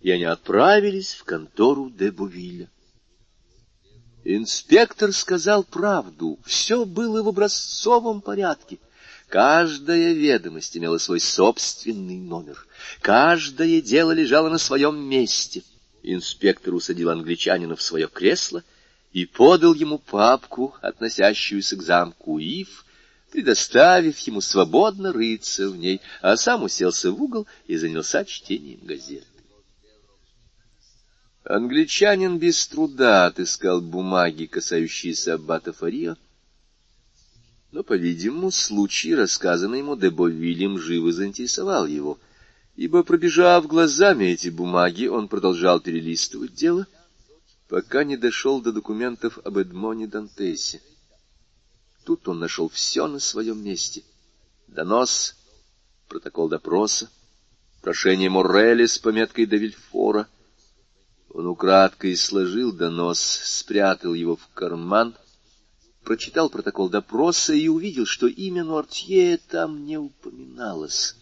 И 0.00 0.10
они 0.12 0.22
отправились 0.22 1.14
в 1.14 1.24
контору 1.24 1.90
де 1.90 2.12
Бувиля. 2.12 2.70
Инспектор 4.22 5.12
сказал 5.12 5.64
правду. 5.64 6.38
Все 6.44 6.84
было 6.84 7.24
в 7.24 7.28
образцовом 7.28 8.20
порядке. 8.20 8.78
Каждая 9.28 10.12
ведомость 10.12 10.76
имела 10.76 10.98
свой 10.98 11.18
собственный 11.18 12.18
номер. 12.18 12.68
Каждое 13.00 13.80
дело 13.82 14.12
лежало 14.12 14.48
на 14.48 14.58
своем 14.58 14.96
месте— 14.96 15.64
Инспектор 16.02 16.74
усадил 16.74 17.10
англичанина 17.10 17.76
в 17.76 17.82
свое 17.82 18.08
кресло 18.08 18.62
и 19.12 19.24
подал 19.24 19.74
ему 19.74 19.98
папку, 19.98 20.74
относящуюся 20.80 21.76
к 21.76 21.82
замку 21.82 22.38
Ив, 22.38 22.84
предоставив 23.32 24.18
ему 24.20 24.40
свободно 24.40 25.12
рыться 25.12 25.68
в 25.68 25.76
ней, 25.76 26.00
а 26.22 26.36
сам 26.36 26.62
уселся 26.62 27.10
в 27.10 27.22
угол 27.22 27.46
и 27.66 27.76
занялся 27.76 28.24
чтением 28.24 28.80
газеты. 28.84 29.26
Англичанин 31.44 32.38
без 32.38 32.66
труда 32.68 33.26
отыскал 33.26 33.80
бумаги, 33.80 34.44
касающиеся 34.44 35.34
аббата 35.34 35.72
Фарио, 35.72 36.16
но, 37.72 37.82
по-видимому, 37.82 38.50
случай, 38.50 39.14
рассказанный 39.14 39.78
ему 39.78 39.96
Дебовилем, 39.96 40.78
живо 40.78 41.12
заинтересовал 41.12 41.86
его— 41.86 42.18
ибо, 42.78 43.02
пробежав 43.02 43.66
глазами 43.66 44.26
эти 44.26 44.50
бумаги, 44.50 45.06
он 45.06 45.26
продолжал 45.26 45.80
перелистывать 45.80 46.54
дело, 46.54 46.86
пока 47.66 48.04
не 48.04 48.16
дошел 48.16 48.62
до 48.62 48.70
документов 48.70 49.40
об 49.44 49.58
Эдмоне 49.58 50.06
Дантесе. 50.06 50.80
Тут 52.04 52.28
он 52.28 52.38
нашел 52.38 52.68
все 52.68 53.08
на 53.08 53.18
своем 53.18 53.64
месте. 53.64 54.04
Донос, 54.68 55.34
протокол 56.08 56.48
допроса, 56.48 57.10
прошение 57.82 58.30
Моррели 58.30 58.86
с 58.86 58.96
пометкой 58.96 59.46
Давильфора. 59.46 60.28
Он 61.30 61.48
украдкой 61.48 62.16
сложил 62.16 62.72
донос, 62.72 63.18
спрятал 63.18 64.14
его 64.14 64.36
в 64.36 64.48
карман, 64.54 65.16
прочитал 66.04 66.48
протокол 66.48 66.88
допроса 66.88 67.54
и 67.54 67.66
увидел, 67.66 68.06
что 68.06 68.28
имя 68.28 68.62
Нортье 68.62 69.36
там 69.36 69.84
не 69.84 69.98
упоминалось 69.98 71.16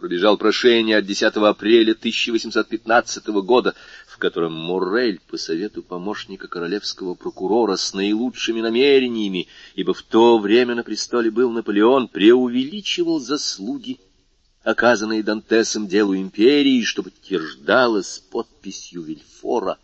пробежал 0.00 0.38
прошение 0.38 0.96
от 0.96 1.04
10 1.04 1.36
апреля 1.36 1.92
1815 1.92 3.26
года, 3.44 3.74
в 4.06 4.16
котором 4.16 4.54
Муррель 4.54 5.20
по 5.28 5.36
совету 5.36 5.82
помощника 5.82 6.48
королевского 6.48 7.14
прокурора 7.14 7.76
с 7.76 7.92
наилучшими 7.92 8.62
намерениями, 8.62 9.46
ибо 9.74 9.92
в 9.92 10.02
то 10.02 10.38
время 10.38 10.74
на 10.74 10.82
престоле 10.82 11.30
был 11.30 11.50
Наполеон, 11.50 12.08
преувеличивал 12.08 13.20
заслуги, 13.20 14.00
оказанные 14.62 15.22
Дантесом 15.22 15.86
делу 15.86 16.16
империи, 16.16 16.82
что 16.82 17.02
подтверждалось 17.02 18.20
подписью 18.30 19.02
Вильфора. 19.02 19.78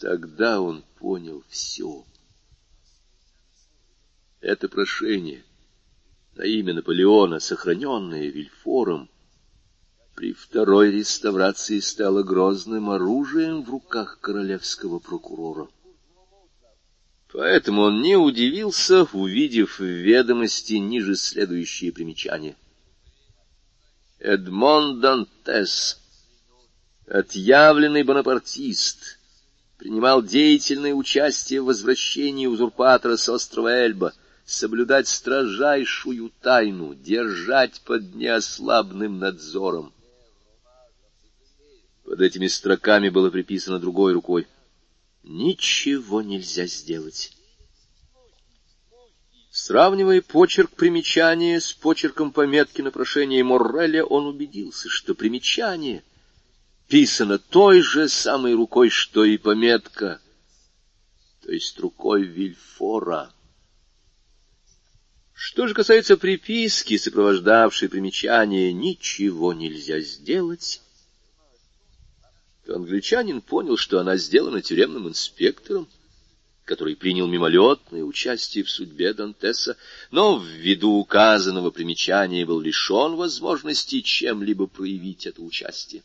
Тогда 0.00 0.62
он 0.62 0.82
понял 0.98 1.44
все. 1.50 2.04
Это 4.40 4.68
прошение— 4.68 5.44
на 6.36 6.42
имя 6.42 6.74
Наполеона, 6.74 7.38
сохраненное 7.38 8.28
Вильфором, 8.28 9.08
при 10.14 10.32
второй 10.32 10.90
реставрации 10.90 11.80
стало 11.80 12.22
грозным 12.22 12.90
оружием 12.90 13.62
в 13.62 13.70
руках 13.70 14.18
королевского 14.20 14.98
прокурора. 14.98 15.68
Поэтому 17.32 17.82
он 17.82 18.00
не 18.00 18.16
удивился, 18.16 19.04
увидев 19.12 19.80
в 19.80 19.84
ведомости 19.84 20.74
ниже 20.74 21.16
следующие 21.16 21.92
примечания. 21.92 22.56
Эдмон 24.20 25.00
Дантес, 25.00 26.00
отъявленный 27.08 28.04
бонапартист, 28.04 29.18
принимал 29.78 30.22
деятельное 30.22 30.94
участие 30.94 31.60
в 31.60 31.66
возвращении 31.66 32.46
узурпатора 32.46 33.16
с 33.16 33.28
острова 33.28 33.68
Эльба— 33.68 34.12
соблюдать 34.44 35.08
строжайшую 35.08 36.30
тайну, 36.40 36.94
держать 36.94 37.80
под 37.82 38.14
неослабным 38.14 39.18
надзором. 39.18 39.92
Под 42.04 42.20
этими 42.20 42.46
строками 42.46 43.08
было 43.08 43.30
приписано 43.30 43.78
другой 43.78 44.12
рукой. 44.12 44.46
Ничего 45.22 46.20
нельзя 46.20 46.66
сделать. 46.66 47.32
Сравнивая 49.50 50.20
почерк 50.20 50.70
примечания 50.72 51.60
с 51.60 51.72
почерком 51.72 52.32
пометки 52.32 52.82
на 52.82 52.90
прошение 52.90 53.42
Морреля, 53.44 54.04
он 54.04 54.26
убедился, 54.26 54.88
что 54.88 55.14
примечание 55.14 56.02
писано 56.88 57.38
той 57.38 57.80
же 57.80 58.08
самой 58.08 58.54
рукой, 58.54 58.90
что 58.90 59.24
и 59.24 59.38
пометка, 59.38 60.20
то 61.42 61.52
есть 61.52 61.78
рукой 61.78 62.24
Вильфора. 62.24 63.33
Что 65.34 65.66
же 65.66 65.74
касается 65.74 66.16
приписки, 66.16 66.96
сопровождавшей 66.96 67.88
примечание, 67.88 68.72
ничего 68.72 69.52
нельзя 69.52 69.98
сделать, 70.00 70.80
то 72.64 72.76
англичанин 72.76 73.40
понял, 73.40 73.76
что 73.76 73.98
она 73.98 74.16
сделана 74.16 74.62
тюремным 74.62 75.08
инспектором, 75.08 75.88
который 76.64 76.94
принял 76.94 77.26
мимолетное 77.26 78.04
участие 78.04 78.62
в 78.62 78.70
судьбе 78.70 79.12
Дантеса, 79.12 79.76
но 80.12 80.38
ввиду 80.38 80.92
указанного 80.92 81.70
примечания 81.70 82.46
был 82.46 82.60
лишен 82.60 83.16
возможности 83.16 84.00
чем-либо 84.00 84.68
проявить 84.68 85.26
это 85.26 85.42
участие. 85.42 86.04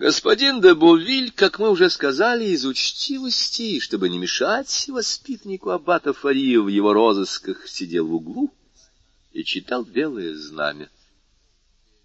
Господин 0.00 0.60
де 0.60 0.74
Бувиль, 0.74 1.32
как 1.32 1.58
мы 1.58 1.70
уже 1.70 1.90
сказали, 1.90 2.44
из 2.44 2.64
учтивости, 2.64 3.80
чтобы 3.80 4.08
не 4.08 4.18
мешать 4.18 4.86
воспитаннику 4.86 5.70
аббата 5.70 6.12
Фария 6.12 6.60
в 6.60 6.68
его 6.68 6.92
розысках, 6.92 7.66
сидел 7.66 8.06
в 8.06 8.14
углу 8.14 8.54
и 9.32 9.42
читал 9.42 9.82
белое 9.82 10.36
знамя. 10.36 10.88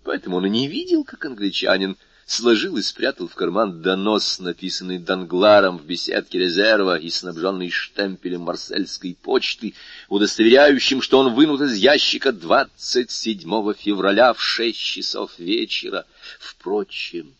Поэтому 0.03 0.38
он 0.38 0.48
и 0.48 0.49
не 0.49 0.68
видел, 0.68 1.03
как 1.03 1.24
англичанин 1.24 1.95
сложил 2.26 2.78
и 2.78 2.82
спрятал 2.82 3.28
в 3.28 3.36
карман 3.36 3.84
донос, 3.84 4.40
написанный 4.40 4.98
Дангларом 4.98 5.78
в 5.78 5.86
беседке 5.86 6.40
резерва 6.40 6.98
и 6.98 7.11
снабженный 7.11 7.70
штемпелем 7.70 8.41
марсельской 8.41 9.15
почты, 9.22 9.76
удостоверяющим, 10.10 10.99
что 11.03 11.20
он 11.20 11.36
вынут 11.36 11.61
из 11.61 11.76
ящика 11.76 12.32
27 12.32 13.74
февраля 13.76 14.34
в 14.34 14.41
шесть 14.41 14.80
часов 14.80 15.38
вечера. 15.38 16.07
Впрочем, 16.40 17.36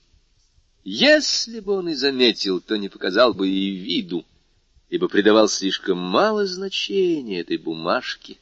если 0.84 1.60
бы 1.60 1.74
он 1.74 1.90
и 1.90 1.94
заметил, 1.94 2.60
то 2.60 2.76
не 2.76 2.90
показал 2.90 3.34
бы 3.34 3.48
и 3.48 3.76
виду, 3.76 4.26
ибо 4.90 5.08
придавал 5.08 5.48
слишком 5.48 5.98
мало 5.98 6.46
значения 6.46 7.40
этой 7.40 7.58
бумажке 7.58 8.38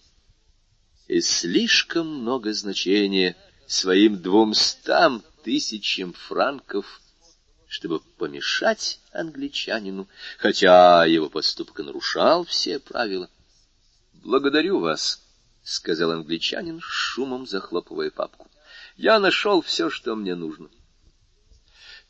и 1.07 1.21
слишком 1.21 2.07
много 2.07 2.53
значения 2.53 3.35
своим 3.67 4.21
двумстам 4.21 5.23
тысячам 5.43 6.13
франков, 6.13 7.01
чтобы 7.67 7.99
помешать 7.99 8.99
англичанину, 9.13 10.07
хотя 10.37 11.05
его 11.05 11.29
поступок 11.29 11.79
нарушал 11.79 12.43
все 12.45 12.79
правила.— 12.79 13.29
Благодарю 14.13 14.79
вас,— 14.79 15.21
сказал 15.63 16.11
англичанин, 16.11 16.79
шумом 16.81 17.45
захлопывая 17.45 18.09
папку.— 18.09 18.49
Я 18.97 19.19
нашел 19.19 19.61
все, 19.61 19.89
что 19.89 20.15
мне 20.15 20.35
нужно. 20.35 20.69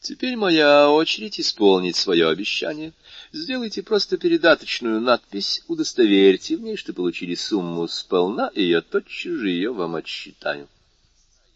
Теперь 0.02 0.36
моя 0.36 0.90
очередь 0.90 1.40
исполнить 1.40 1.95
свое 1.95 2.28
обещание. 2.28 2.91
Сделайте 3.32 3.84
просто 3.84 4.18
передаточную 4.18 4.99
надпись, 4.99 5.64
удостоверьте 5.68 6.57
в 6.57 6.61
ней, 6.61 6.76
что 6.76 6.91
получили 6.91 7.36
сумму 7.36 7.88
сполна, 7.88 8.49
и 8.56 8.64
я 8.64 8.82
тотчас 8.82 9.34
же 9.34 9.49
ее 9.49 9.72
вам 9.72 9.95
отсчитаю 9.95 10.68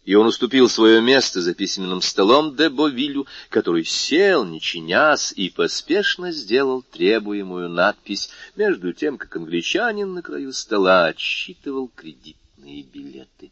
и 0.06 0.14
он 0.14 0.28
уступил 0.28 0.68
свое 0.68 1.02
место 1.02 1.42
за 1.42 1.52
письменным 1.52 2.00
столом 2.00 2.54
де 2.54 2.68
Бовилю, 2.68 3.26
который 3.50 3.84
сел, 3.84 4.44
не 4.44 4.60
чинясь, 4.60 5.32
и 5.34 5.50
поспешно 5.50 6.30
сделал 6.30 6.82
требуемую 6.82 7.68
надпись, 7.68 8.30
между 8.54 8.92
тем, 8.92 9.18
как 9.18 9.34
англичанин 9.34 10.14
на 10.14 10.22
краю 10.22 10.52
стола 10.52 11.06
отсчитывал 11.06 11.88
кредитные 11.88 12.84
билеты. 12.84 13.50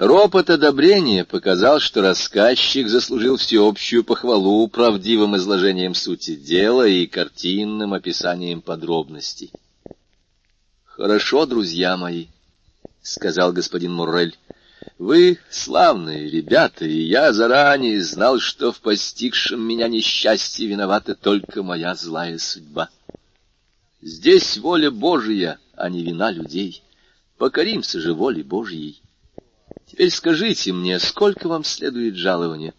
Ропот 0.00 0.48
одобрения 0.48 1.26
показал, 1.26 1.78
что 1.78 2.00
рассказчик 2.00 2.88
заслужил 2.88 3.36
всеобщую 3.36 4.02
похвалу 4.02 4.66
правдивым 4.66 5.36
изложением 5.36 5.94
сути 5.94 6.36
дела 6.36 6.86
и 6.88 7.06
картинным 7.06 7.92
описанием 7.92 8.62
подробностей. 8.62 9.52
«Хорошо, 10.86 11.44
друзья 11.44 11.98
мои»,— 11.98 12.28
сказал 13.02 13.52
господин 13.52 13.92
Муррель,— 13.92 14.38
вы 14.98 15.38
славные 15.50 16.30
ребята, 16.30 16.86
и 16.86 17.02
я 17.02 17.34
заранее 17.34 18.02
знал, 18.02 18.38
что 18.38 18.72
в 18.72 18.80
постигшем 18.80 19.60
меня 19.60 19.86
несчастье 19.86 20.66
виновата 20.66 21.14
только 21.14 21.62
моя 21.62 21.94
злая 21.94 22.38
судьба. 22.38 22.88
Здесь 24.00 24.56
воля 24.56 24.90
Божия, 24.90 25.58
а 25.74 25.90
не 25.90 26.02
вина 26.02 26.30
людей. 26.30 26.82
Покоримся 27.36 28.00
же 28.00 28.14
воле 28.14 28.42
Божьей. 28.42 29.02
Теперь 29.90 30.10
скажите 30.10 30.72
мне, 30.72 31.00
сколько 31.00 31.48
вам 31.48 31.64
следует 31.64 32.14
жалования? 32.14 32.74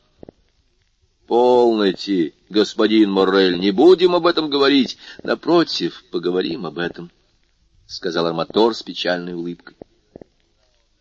Полноте, 1.27 2.33
господин 2.47 3.11
Моррель, 3.11 3.59
не 3.59 3.71
будем 3.71 4.15
об 4.15 4.25
этом 4.25 4.49
говорить. 4.49 4.97
Напротив, 5.21 6.05
поговорим 6.09 6.65
об 6.65 6.77
этом,— 6.79 7.11
сказал 7.85 8.27
арматор 8.27 8.73
с 8.73 8.81
печальной 8.81 9.33
улыбкой. 9.33 9.75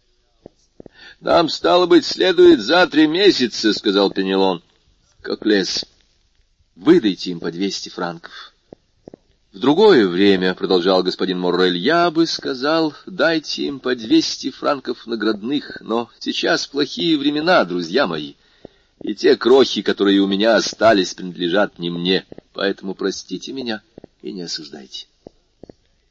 —Нам, 1.21 1.49
стало 1.49 1.87
быть, 1.87 2.05
следует 2.05 2.61
за 2.61 2.89
три 2.89 3.07
месяца,— 3.07 3.73
сказал 3.75 4.11
Пенелон.— 4.11 4.65
Как 5.23 5.47
лес. 5.47 5.87
Выдайте 6.75 7.31
им 7.31 7.39
по 7.39 7.53
двести 7.53 7.89
франков. 7.89 8.50
В 9.53 9.59
другое 9.59 10.07
время,— 10.07 10.55
продолжал 10.57 11.03
господин 11.03 11.41
Моррель,— 11.41 11.77
я 11.79 12.09
бы 12.13 12.25
сказал, 12.29 12.95
дайте 13.07 13.65
им 13.65 13.81
по 13.81 13.97
двести 13.97 14.53
франков 14.53 15.09
наградных, 15.09 15.79
но 15.81 16.09
сейчас 16.21 16.69
плохие 16.69 17.19
времена, 17.19 17.65
друзья 17.65 18.07
мои, 18.07 18.35
и 19.03 19.13
те 19.13 19.37
крохи, 19.37 19.83
которые 19.83 20.21
у 20.21 20.29
меня 20.29 20.55
остались, 20.55 21.15
принадлежат 21.15 21.81
не 21.81 21.91
мне, 21.91 22.27
поэтому 22.53 22.95
простите 22.95 23.53
меня 23.53 23.83
и 24.23 24.31
не 24.31 24.43
осуждайте. 24.43 25.09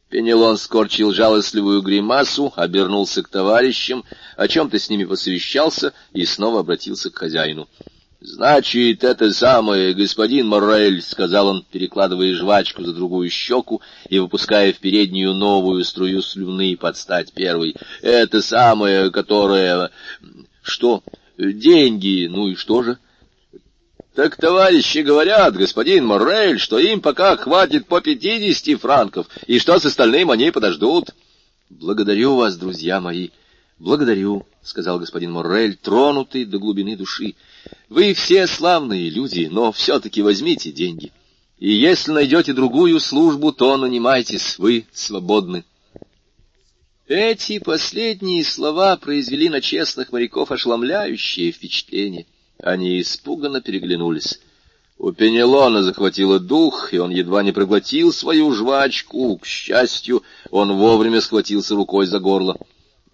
Пенелон 0.09 0.57
скорчил 0.57 1.13
жалостливую 1.13 1.81
гримасу, 1.81 2.51
обернулся 2.57 3.23
к 3.23 3.29
товарищам, 3.29 4.03
о 4.35 4.49
чем-то 4.49 4.77
с 4.77 4.89
ними 4.89 5.05
посовещался 5.05 5.93
и 6.11 6.25
снова 6.25 6.59
обратился 6.59 7.09
к 7.09 7.17
хозяину.— 7.17 7.69
Значит, 8.21 9.05
это 9.05 9.31
самое, 9.31 9.93
господин 9.93 10.47
Моррель,— 10.47 11.01
сказал 11.03 11.47
он, 11.47 11.65
перекладывая 11.71 12.33
жвачку 12.33 12.83
за 12.83 12.93
другую 12.93 13.29
щеку 13.29 13.81
и 14.09 14.19
выпуская 14.19 14.73
в 14.73 14.79
переднюю 14.79 15.33
новую 15.33 15.85
струю 15.85 16.21
слюны 16.21 16.75
под 16.75 16.97
стать 16.97 17.31
первой.— 17.31 17.77
Это 18.01 18.41
самое, 18.41 19.09
которое... 19.09 19.91
Что? 20.61 21.01
Деньги, 21.37 22.27
ну 22.29 22.49
и 22.49 22.55
что 22.55 22.83
же?— 22.83 22.97
так 24.15 24.35
товарищи 24.35 24.97
говорят, 24.97 25.55
господин 25.55 26.05
Моррель, 26.05 26.59
что 26.59 26.77
им 26.77 26.99
пока 26.99 27.37
хватит 27.37 27.87
по 27.87 28.01
пятидесяти 28.01 28.75
франков, 28.75 29.27
и 29.47 29.59
что 29.59 29.79
с 29.79 29.85
остальным 29.85 30.29
они 30.29 30.51
подождут.— 30.51 31.11
Благодарю 31.69 32.35
вас, 32.35 32.57
друзья 32.57 32.99
мои, 32.99 33.29
благодарю,— 33.79 34.45
сказал 34.61 34.99
господин 34.99 35.31
Моррель, 35.31 35.75
тронутый 35.75 36.45
до 36.45 36.59
глубины 36.59 36.95
души.— 36.95 37.35
Вы 37.89 38.13
все 38.13 38.45
славные 38.45 39.09
люди, 39.09 39.47
но 39.51 39.71
все-таки 39.71 40.21
возьмите 40.21 40.71
деньги. 40.71 41.11
И 41.57 41.71
если 41.71 42.11
найдете 42.11 42.53
другую 42.53 42.99
службу, 42.99 43.51
то 43.51 43.75
нанимайтесь, 43.77 44.59
вы 44.59 44.85
свободны. 44.93 45.65
Эти 47.07 47.59
последние 47.59 48.43
слова 48.43 48.95
произвели 48.97 49.49
на 49.49 49.61
честных 49.61 50.11
моряков 50.11 50.51
ошеломляющее 50.51 51.51
впечатление. 51.51 52.27
Они 52.61 53.01
испуганно 53.01 53.61
переглянулись. 53.61 54.39
У 54.97 55.11
Пенелона 55.11 55.81
захватило 55.81 56.39
дух, 56.39 56.93
и 56.93 56.99
он 56.99 57.09
едва 57.09 57.41
не 57.41 57.51
проглотил 57.51 58.13
свою 58.13 58.51
жвачку. 58.51 59.37
К 59.37 59.45
счастью, 59.45 60.23
он 60.51 60.73
вовремя 60.73 61.21
схватился 61.21 61.75
рукой 61.75 62.05
за 62.05 62.19
горло.— 62.19 62.57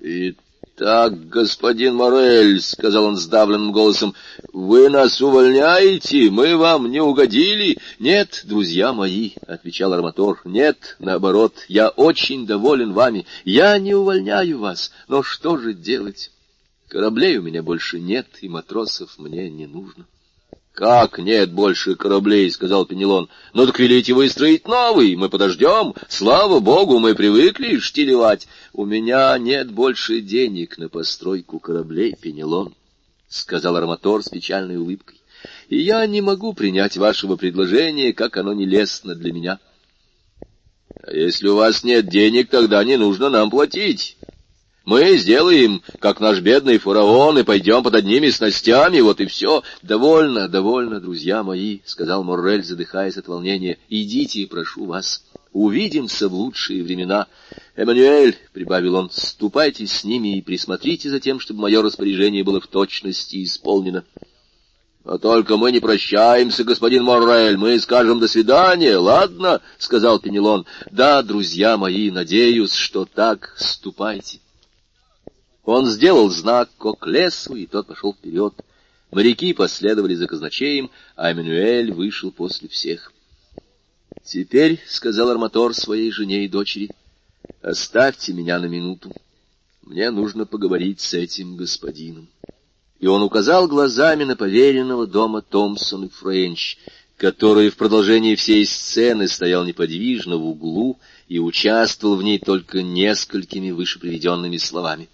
Итак, 0.78 1.30
господин 1.30 1.96
Морель,— 1.96 2.62
сказал 2.62 3.06
он 3.06 3.16
сдавленным 3.16 3.72
голосом,— 3.72 4.14
вы 4.52 4.90
нас 4.90 5.22
увольняете? 5.22 6.30
Мы 6.30 6.58
вам 6.58 6.92
не 6.92 7.00
угодили?— 7.00 7.78
Нет, 8.00 8.42
друзья 8.44 8.92
мои,— 8.92 9.32
отвечал 9.48 9.94
арматор,— 9.94 10.42
нет, 10.44 10.98
наоборот, 11.00 11.54
я 11.70 11.88
очень 11.88 12.46
доволен 12.46 12.92
вами. 12.92 13.26
Я 13.46 13.80
не 13.80 13.96
увольняю 13.96 14.60
вас, 14.60 14.92
но 15.08 15.24
что 15.24 15.56
же 15.56 15.74
делать? 15.74 16.32
Кораблей 16.90 17.38
у 17.38 17.42
меня 17.42 17.64
больше 17.64 18.02
нет, 18.02 18.28
и 18.42 18.50
матросов 18.50 19.18
мне 19.18 19.50
не 19.50 19.68
нужно.— 19.68 20.06
Как 20.76 21.20
нет 21.20 21.54
больше 21.54 21.96
кораблей?— 21.96 22.52
сказал 22.52 22.86
Пенелон.— 22.86 23.30
Ну 23.54 23.66
так 23.66 23.80
велите 23.80 24.14
выстроить 24.14 24.68
новый, 24.68 25.16
мы 25.16 25.30
подождем. 25.30 25.94
Слава 26.10 26.60
богу, 26.60 27.00
мы 27.00 27.16
привыкли 27.16 27.80
штилевать.— 27.80 28.50
У 28.74 28.84
меня 28.84 29.38
нет 29.38 29.72
больше 29.72 30.20
денег 30.20 30.78
на 30.78 30.90
постройку 30.90 31.60
кораблей, 31.60 32.14
Пенелон,— 32.20 32.76
сказал 33.30 33.78
арматор 33.78 34.22
с 34.22 34.28
печальной 34.28 34.76
улыбкой.— 34.76 35.22
И 35.70 35.80
я 35.80 36.06
не 36.08 36.20
могу 36.20 36.52
принять 36.52 36.98
вашего 36.98 37.38
предложения, 37.38 38.12
как 38.12 38.36
оно 38.36 38.52
нелестно 38.52 39.16
для 39.16 39.32
меня.— 39.32 39.60
А 41.04 41.14
если 41.14 41.48
у 41.48 41.56
вас 41.56 41.86
нет 41.86 42.10
денег, 42.10 42.50
тогда 42.50 42.84
не 42.84 42.98
нужно 42.98 43.30
нам 43.30 43.50
платить. 43.50 44.15
Мы 44.86 45.18
сделаем, 45.18 45.82
как 46.00 46.20
наш 46.20 46.42
бедный 46.42 46.78
фараон, 46.78 47.40
и 47.40 47.44
пойдем 47.44 47.82
под 47.82 47.96
одними 47.96 48.30
снастями, 48.30 49.00
вот 49.00 49.20
и 49.20 49.26
все. 49.26 49.64
Довольно, 49.82 50.48
довольно, 50.48 51.02
друзья 51.02 51.42
мои,— 51.42 51.80
сказал 51.86 52.24
Моррель, 52.24 52.64
задыхаясь 52.64 53.18
от 53.18 53.28
волнения. 53.28 53.80
Идите, 53.90 54.46
прошу 54.46 54.86
вас. 54.86 55.24
Увидимся 55.54 56.30
в 56.30 56.36
лучшие 56.36 56.84
времена. 56.84 57.26
Эммануэль,— 57.76 58.38
прибавил 58.54 58.94
он,— 58.96 59.10
ступайте 59.12 59.88
с 59.88 60.04
ними 60.04 60.38
и 60.38 60.42
присмотрите 60.44 61.10
за 61.10 61.20
тем, 61.20 61.40
чтобы 61.40 61.62
мое 61.62 61.82
распоряжение 61.82 62.44
было 62.44 62.62
в 62.62 62.68
точности 62.68 63.44
исполнено. 63.44 64.04
«Но 65.04 65.20
только 65.20 65.58
мы 65.58 65.72
не 65.72 65.80
прощаемся, 65.80 66.64
господин 66.64 67.04
Моррель, 67.04 67.58
мы 67.58 67.80
скажем 67.80 68.20
«до 68.20 68.28
свидания», 68.28 68.98
ладно?»— 68.98 69.62
сказал 69.78 70.20
Пенелон. 70.20 70.66
«Да, 70.92 71.22
друзья 71.22 71.78
мои, 71.78 72.10
надеюсь, 72.10 72.74
что 72.74 73.06
так. 73.06 73.54
Ступайте». 73.56 74.40
Он 75.66 75.88
сделал 75.88 76.30
знак 76.30 76.70
Коклесу, 76.78 77.56
и 77.56 77.66
тот 77.66 77.88
пошел 77.88 78.14
вперед. 78.14 78.54
Моряки 79.12 79.52
последовали 79.54 80.14
за 80.14 80.28
казначеем, 80.28 80.92
а 81.16 81.32
Эммануэль 81.32 81.92
вышел 81.92 82.32
после 82.32 82.70
всех. 82.70 83.12
«Теперь»,— 84.24 84.82
сказал 84.88 85.30
Арматор 85.30 85.74
своей 85.74 86.12
жене 86.12 86.46
и 86.46 86.48
дочери,— 86.48 86.90
«оставьте 87.62 88.34
меня 88.34 88.60
на 88.60 88.66
минуту. 88.66 89.12
Мне 89.82 90.12
нужно 90.12 90.46
поговорить 90.46 91.02
с 91.02 91.14
этим 91.14 91.56
господином». 91.56 92.28
И 93.00 93.08
он 93.08 93.24
указал 93.24 93.68
глазами 93.68 94.24
на 94.24 94.36
поверенного 94.36 95.08
дома 95.08 95.42
Томпсон 95.42 96.06
и 96.06 96.10
Френч, 96.10 96.78
который 97.18 97.70
в 97.70 97.78
продолжении 97.78 98.36
всей 98.36 98.66
сцены 98.66 99.28
стоял 99.28 99.64
неподвижно 99.64 100.38
в 100.38 100.46
углу 100.46 101.00
и 101.28 101.40
участвовал 101.40 102.18
в 102.18 102.24
ней 102.24 102.40
только 102.40 102.82
несколькими 102.82 103.72
выше 103.72 104.00
приведенными 104.00 104.58
словами. 104.58 105.10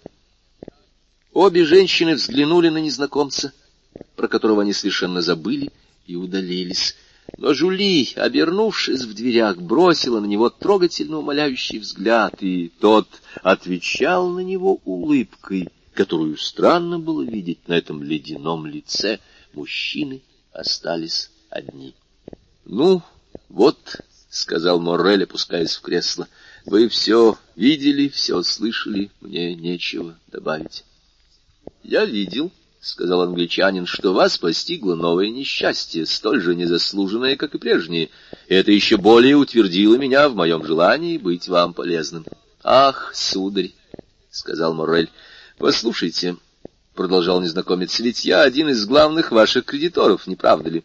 Обе 1.32 1.64
женщины 1.64 2.14
взглянули 2.14 2.68
на 2.68 2.78
незнакомца, 2.78 3.54
про 4.16 4.28
которого 4.28 4.62
они 4.62 4.74
совершенно 4.74 5.22
забыли, 5.22 5.70
и 6.06 6.14
удалились. 6.14 6.94
Но 7.38 7.54
Жули, 7.54 8.10
обернувшись 8.16 9.02
в 9.02 9.14
дверях, 9.14 9.56
бросила 9.56 10.20
на 10.20 10.26
него 10.26 10.50
трогательно 10.50 11.18
умоляющий 11.18 11.78
взгляд, 11.78 12.42
и 12.42 12.70
тот 12.80 13.08
отвечал 13.42 14.28
на 14.28 14.40
него 14.40 14.80
улыбкой, 14.84 15.70
которую 15.94 16.36
странно 16.36 16.98
было 16.98 17.22
видеть 17.22 17.66
на 17.66 17.74
этом 17.74 18.02
ледяном 18.02 18.66
лице. 18.66 19.18
Мужчины 19.54 20.22
остались 20.52 21.30
одни.— 21.48 21.94
Ну, 22.66 23.02
вот,— 23.48 24.02
сказал 24.30 24.80
Моррель, 24.80 25.24
опускаясь 25.24 25.76
в 25.76 25.80
кресло,— 25.80 26.28
вы 26.66 26.88
все 26.88 27.38
видели, 27.56 28.08
все 28.08 28.42
слышали, 28.42 29.10
мне 29.20 29.54
нечего 29.54 30.18
добавить.— 30.28 30.84
Я 31.82 32.04
видел,— 32.04 32.50
сказал 32.80 33.22
англичанин,— 33.22 33.86
что 33.86 34.12
вас 34.12 34.38
постигло 34.38 34.94
новое 34.94 35.30
несчастье, 35.30 36.06
столь 36.06 36.40
же 36.40 36.54
незаслуженное, 36.54 37.36
как 37.36 37.54
и 37.54 37.58
прежние. 37.58 38.10
И 38.48 38.54
это 38.54 38.72
еще 38.72 38.96
более 38.96 39.36
утвердило 39.36 39.96
меня 39.96 40.28
в 40.28 40.34
моем 40.34 40.64
желании 40.64 41.18
быть 41.18 41.48
вам 41.48 41.74
полезным.— 41.74 42.24
Ах, 42.64 43.12
сударь,— 43.14 43.72
сказал 44.30 44.74
Моррель,— 44.74 45.10
послушайте,— 45.58 46.36
продолжал 46.94 47.40
незнакомец,— 47.40 47.98
ведь 48.00 48.24
я 48.24 48.42
один 48.42 48.68
из 48.68 48.84
главных 48.86 49.30
ваших 49.30 49.64
кредиторов, 49.64 50.26
не 50.26 50.36
правда 50.36 50.70
ли? 50.70 50.84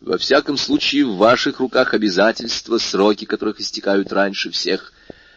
Во 0.00 0.16
всяком 0.16 0.56
случае, 0.56 1.04
в 1.04 1.16
ваших 1.16 1.60
руках 1.60 1.92
обязательства, 1.92 2.78
сроки 2.78 3.24
которых 3.24 3.60
истекают 3.60 4.12
раньше 4.12 4.50
всех. 4.50 4.92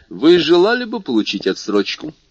Вы 0.08 0.38
желали 0.38 0.84
бы 0.84 1.00
получить 1.00 1.46
отсрочку?— 1.46 2.14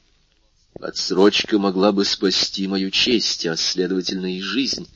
Отсрочка 0.79 1.59
могла 1.59 1.91
бы 1.91 2.05
спасти 2.05 2.67
мою 2.67 2.91
честь, 2.91 3.45
а, 3.45 3.55
следовательно, 3.55 4.35
и 4.37 4.41
жизнь. 4.41 4.87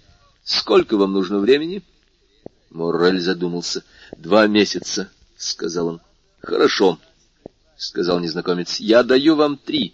Сколько 0.43 0.97
вам 0.97 1.13
нужно 1.13 1.39
времени? 1.39 1.83
Моррель 2.69 3.19
задумался. 3.19 3.83
Два 4.17 4.47
месяца,— 4.47 5.09
сказал 5.37 5.87
он. 5.87 6.01
Хорошо,— 6.39 6.99
сказал 7.77 8.19
незнакомец. 8.19 8.79
Я 8.79 9.03
даю 9.03 9.35
вам 9.35 9.57
три. 9.57 9.93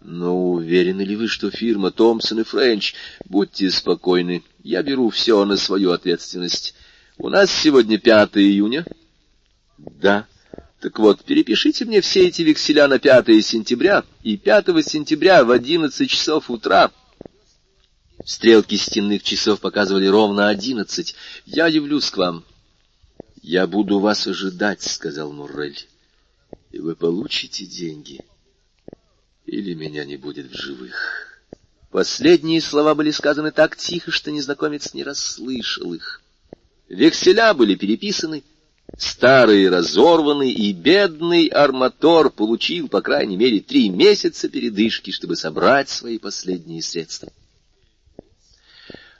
Но 0.00 0.50
уверены 0.50 1.02
ли 1.02 1.16
вы, 1.16 1.28
что 1.28 1.50
фирма 1.50 1.90
Томпсон 1.90 2.40
и 2.40 2.42
Френч? 2.42 2.94
Будьте 3.24 3.70
спокойны, 3.70 4.42
я 4.62 4.82
беру 4.82 5.08
все 5.10 5.44
на 5.44 5.56
свою 5.56 5.92
ответственность. 5.92 6.74
У 7.16 7.28
нас 7.28 7.50
сегодня 7.50 7.98
5 7.98 8.36
июня. 8.36 8.84
Да. 9.78 10.26
Так 10.84 10.98
вот, 10.98 11.24
перепишите 11.24 11.86
мне 11.86 12.02
все 12.02 12.28
эти 12.28 12.42
векселя 12.42 12.86
на 12.88 12.98
5 12.98 13.42
сентября 13.42 14.04
и 14.22 14.36
5 14.36 14.66
сентября 14.86 15.42
в 15.42 15.50
11 15.50 16.10
часов 16.10 16.50
утра. 16.50 16.92
Стрелки 18.26 18.76
стенных 18.76 19.22
часов 19.22 19.60
показывали 19.60 20.06
ровно 20.06 20.48
одиннадцать. 20.48 21.14
Я 21.46 21.68
явлюсь 21.68 22.10
к 22.10 22.18
вам.— 22.18 22.44
Я 23.42 23.66
буду 23.66 23.98
вас 23.98 24.26
ожидать,— 24.26 24.82
сказал 24.82 25.32
Муррель.— 25.32 25.88
И 26.70 26.80
вы 26.80 26.94
получите 26.94 27.64
деньги. 27.64 28.20
Или 29.46 29.72
меня 29.72 30.04
не 30.04 30.18
будет 30.18 30.52
в 30.52 30.54
живых. 30.54 31.40
Последние 31.92 32.60
слова 32.60 32.94
были 32.94 33.10
сказаны 33.10 33.52
так 33.52 33.74
тихо, 33.78 34.10
что 34.10 34.30
незнакомец 34.30 34.92
не 34.92 35.02
расслышал 35.02 35.94
их. 35.94 36.20
Векселя 36.90 37.54
были 37.54 37.74
переписаны,— 37.74 38.44
Старый 38.96 39.68
разорванный 39.68 40.52
и 40.52 40.72
бедный 40.72 41.46
арматор 41.46 42.30
получил, 42.30 42.88
по 42.88 43.02
крайней 43.02 43.36
мере, 43.36 43.60
три 43.60 43.88
месяца 43.88 44.48
передышки, 44.48 45.10
чтобы 45.10 45.36
собрать 45.36 45.88
свои 45.88 46.18
последние 46.18 46.80
средства. 46.82 47.32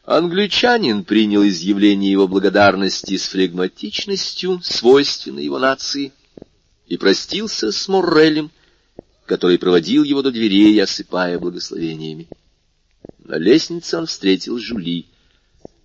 Англичанин 0.05 1.02
принял 1.02 1.46
изъявление 1.46 2.12
его 2.12 2.28
благодарности 2.28 3.16
с 3.16 3.26
флегматичностью, 3.28 4.60
свойственной 4.62 5.44
его 5.44 5.59
нации, 5.59 6.12
и 6.86 6.96
простился 6.96 7.72
с 7.72 7.88
Моррелем, 7.88 8.51
который 9.24 9.59
проводил 9.59 10.05
его 10.05 10.22
до 10.22 10.30
дверей, 10.30 10.80
осыпая 10.82 11.38
благословениями. 11.38 12.28
На 13.18 13.38
лестнице 13.38 13.96
он 13.96 14.06
встретил 14.06 14.59
Жули. 14.59 15.06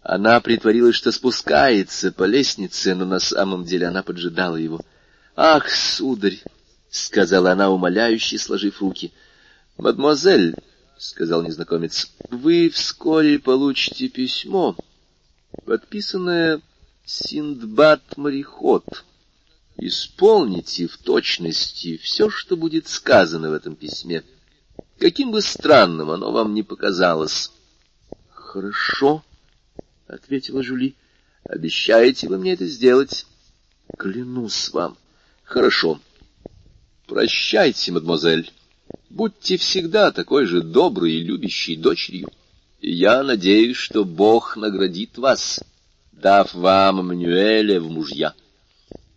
Она 0.02 0.40
притворилась, 0.40 0.96
что 0.96 1.12
спускается 1.12 2.12
по 2.12 2.24
лестнице, 2.24 2.96
но 2.96 3.06
на 3.06 3.20
самом 3.20 3.66
деле 3.66 3.88
она 3.88 4.02
поджидала 4.02 4.56
его.— 4.56 4.80
Ах, 5.36 5.70
сударь!— 5.70 6.42
сказала 6.90 7.52
она, 7.52 7.70
умоляюще 7.70 8.38
сложив 8.38 8.82
руки.— 8.82 9.12
Мадемуазель,— 9.78 10.56
сказал 10.98 11.44
незнакомец,— 11.44 12.12
вы 12.30 12.70
вскоре 12.70 13.40
получите 13.40 14.08
письмо, 14.08 14.76
подписанное 15.66 16.62
Синдбад-мореход. 17.06 19.04
Исполните 19.78 20.88
в 20.88 20.98
точности 20.98 21.98
все, 21.98 22.30
что 22.30 22.58
будет 22.58 22.88
сказано 22.88 23.50
в 23.50 23.54
этом 23.54 23.76
письме. 23.76 24.24
Каким 24.98 25.32
бы 25.32 25.42
странным 25.42 26.10
оно 26.10 26.32
вам 26.32 26.54
ни 26.54 26.62
показалось.— 26.62 27.52
Хорошо,— 28.30 29.24
ответила 30.10 30.64
Жули.— 30.64 30.95
Обещаете 31.44 32.27
вы 32.27 32.38
мне 32.38 32.53
это 32.53 32.65
сделать?— 32.65 33.26
Клянусь 33.98 34.69
вам.— 34.69 34.98
Хорошо. 35.44 35.99
Прощайте, 37.07 37.91
мадемуазель. 37.91 38.52
Будьте 39.10 39.57
всегда 39.57 40.11
такой 40.11 40.45
же 40.45 40.61
доброй 40.61 41.14
и 41.14 41.23
любящей 41.23 41.76
дочерью. 41.76 42.30
И 42.81 42.91
я 42.91 43.23
надеюсь, 43.23 43.77
что 43.77 44.06
Бог 44.06 44.56
наградит 44.57 45.18
вас, 45.18 45.64
дав 46.11 46.53
вам 46.53 47.07
Мануэля 47.07 47.80
в 47.80 47.90
мужья. 47.90 48.34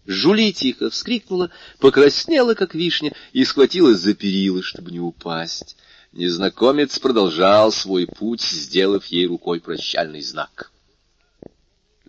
Жули 0.06 0.52
тихо 0.52 0.90
вскрикнула, 0.90 1.50
покраснела, 1.78 2.54
как 2.54 2.74
вишня, 2.74 3.14
и 3.32 3.44
схватилась 3.44 4.00
за 4.00 4.14
перила, 4.14 4.62
чтобы 4.62 4.90
не 4.90 5.00
упасть. 5.00 5.76
Незнакомец 6.12 6.98
продолжал 6.98 7.70
свой 7.72 8.06
путь, 8.06 8.42
сделав 8.42 9.04
ей 9.06 9.26
рукой 9.26 9.60
прощальный 9.60 10.22
знак. 10.22 10.71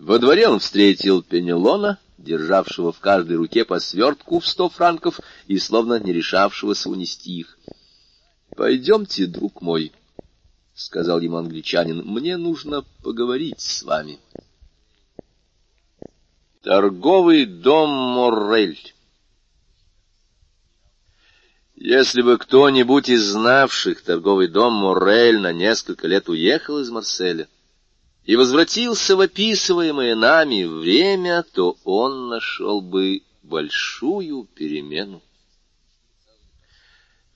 Во 0.03 0.19
дворе 0.19 0.49
он 0.49 0.59
встретил 0.59 1.23
Пенелона, 1.23 1.97
державшего 2.17 2.91
в 2.91 2.99
каждой 2.99 3.38
руке 3.38 3.63
по 3.63 3.80
свертку 3.80 4.39
в 4.39 4.45
сто 4.45 4.67
франков 4.67 5.21
и 5.47 5.57
словно 5.57 5.97
не 5.97 6.11
решавшегося 6.11 6.89
унести 6.89 7.39
их.— 7.39 7.57
Пойдемте, 8.57 9.27
друг 9.27 9.61
мой,— 9.61 9.93
сказал 10.75 11.21
ему 11.21 11.38
англичанин,— 11.38 12.03
мне 12.05 12.35
нужно 12.35 12.84
поговорить 13.01 13.61
с 13.61 13.81
вами. 13.84 14.19
Торговый 16.63 17.45
дом 17.45 17.89
Моррель 17.89 18.93
Если 21.75 22.21
бы 22.21 22.38
кто-нибудь 22.38 23.07
из 23.07 23.23
знавших 23.23 24.01
торговый 24.01 24.49
дом 24.49 24.73
Моррель 24.73 25.39
на 25.39 25.53
несколько 25.53 26.07
лет 26.09 26.27
уехал 26.27 26.80
из 26.80 26.89
Марселя, 26.89 27.47
и 28.26 28.36
возвратился 28.36 29.16
в 29.16 29.22
описываемое 29.22 30.16
нами 30.16 30.64
время, 30.64 31.44
то 31.44 31.78
он 31.84 32.30
нашел 32.30 32.82
бы 32.82 33.22
большую 33.41 34.45
перемену. 34.56 35.22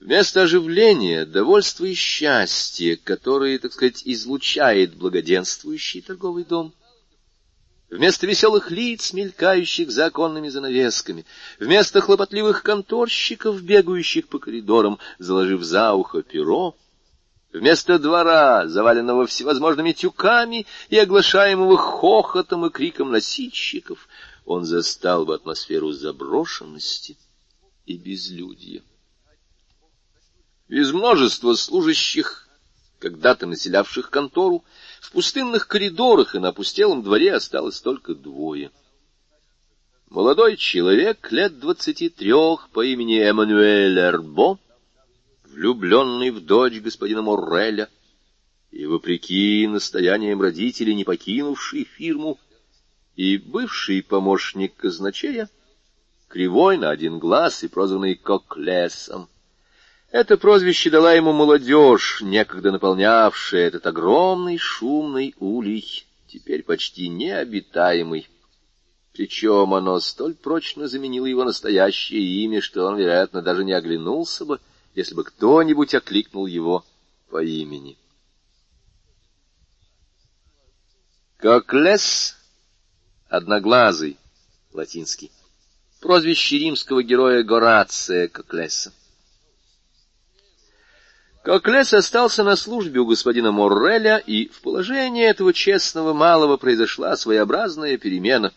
Вместо 0.00 0.42
оживления, 0.42 1.26
довольства 1.26 1.84
и 1.84 1.94
счастья, 1.94 2.96
которые, 2.96 3.58
так 3.58 3.72
сказать, 3.72 4.02
излучает 4.04 4.94
благоденствующий 4.94 6.00
торговый 6.00 6.44
дом, 6.44 6.72
вместо 7.90 8.26
веселых 8.26 8.70
лиц, 8.70 9.12
мелькающих 9.12 9.90
за 9.90 10.06
оконными 10.06 10.48
занавесками, 10.48 11.26
вместо 11.58 12.00
хлопотливых 12.00 12.62
конторщиков, 12.62 13.60
бегающих 13.60 14.28
по 14.28 14.38
коридорам, 14.38 14.98
заложив 15.18 15.62
за 15.64 15.92
ухо 15.92 16.22
перо, 16.22 16.76
вместо 17.52 17.98
двора, 17.98 18.68
заваленного 18.68 19.26
всевозможными 19.26 19.92
тюками 19.92 20.66
и 20.88 20.98
оглашаемого 20.98 21.76
хохотом 21.76 22.66
и 22.66 22.70
криком 22.70 23.10
носильщиков, 23.10 24.08
он 24.44 24.64
застал 24.64 25.24
бы 25.24 25.34
атмосферу 25.34 25.92
заброшенности 25.92 27.16
и 27.86 27.96
безлюдья. 27.96 28.82
Из 30.68 30.92
множества 30.92 31.54
служащих, 31.54 32.48
когда-то 32.98 33.46
населявших 33.46 34.10
контору, 34.10 34.64
в 35.00 35.12
пустынных 35.12 35.66
коридорах 35.66 36.34
и 36.34 36.38
на 36.38 36.48
опустелом 36.48 37.02
дворе 37.02 37.34
осталось 37.34 37.80
только 37.80 38.14
двое. 38.14 38.70
Молодой 40.10 40.56
человек 40.56 41.30
лет 41.32 41.58
двадцати 41.58 42.08
трех 42.08 42.68
по 42.70 42.82
имени 42.82 43.18
Эммануэль 43.18 43.98
Эрбо, 43.98 44.58
влюбленный 45.58 46.30
в 46.30 46.40
дочь 46.40 46.80
господина 46.80 47.22
Морреля, 47.22 47.88
и, 48.70 48.86
вопреки 48.86 49.66
настояниям 49.66 50.40
родителей, 50.40 50.94
не 50.94 51.02
покинувший 51.02 51.84
фирму, 51.84 52.38
и 53.16 53.38
бывший 53.38 54.02
помощник 54.02 54.76
казначея, 54.76 55.48
кривой 56.28 56.76
на 56.76 56.90
один 56.90 57.18
глаз 57.18 57.64
и 57.64 57.68
прозванный 57.68 58.14
Коклесом. 58.14 59.28
Это 60.12 60.36
прозвище 60.36 60.90
дала 60.90 61.12
ему 61.14 61.32
молодежь, 61.32 62.20
некогда 62.22 62.70
наполнявшая 62.70 63.66
этот 63.66 63.86
огромный 63.86 64.58
шумный 64.58 65.34
улей, 65.38 66.06
теперь 66.28 66.62
почти 66.62 67.08
необитаемый. 67.08 68.28
Причем 69.12 69.74
оно 69.74 69.98
столь 69.98 70.34
прочно 70.34 70.86
заменило 70.86 71.26
его 71.26 71.42
настоящее 71.42 72.22
имя, 72.44 72.60
что 72.60 72.86
он, 72.86 72.96
вероятно, 72.96 73.42
даже 73.42 73.64
не 73.64 73.72
оглянулся 73.72 74.44
бы, 74.44 74.60
если 74.98 75.14
бы 75.14 75.22
кто-нибудь 75.22 75.94
окликнул 75.94 76.46
его 76.46 76.84
по 77.30 77.40
имени. 77.40 77.96
Коклес, 81.36 82.36
одноглазый, 83.28 84.18
латинский, 84.72 85.30
прозвище 86.00 86.58
римского 86.58 87.04
героя 87.04 87.44
Горация 87.44 88.26
Коклеса. 88.26 88.92
Коклес 91.44 91.94
остался 91.94 92.42
на 92.42 92.56
службе 92.56 92.98
у 92.98 93.06
господина 93.06 93.52
Морреля, 93.52 94.16
и 94.16 94.48
в 94.48 94.60
положении 94.62 95.24
этого 95.24 95.52
честного 95.52 96.12
малого 96.12 96.56
произошла 96.56 97.16
своеобразная 97.16 97.98
перемена. 97.98 98.52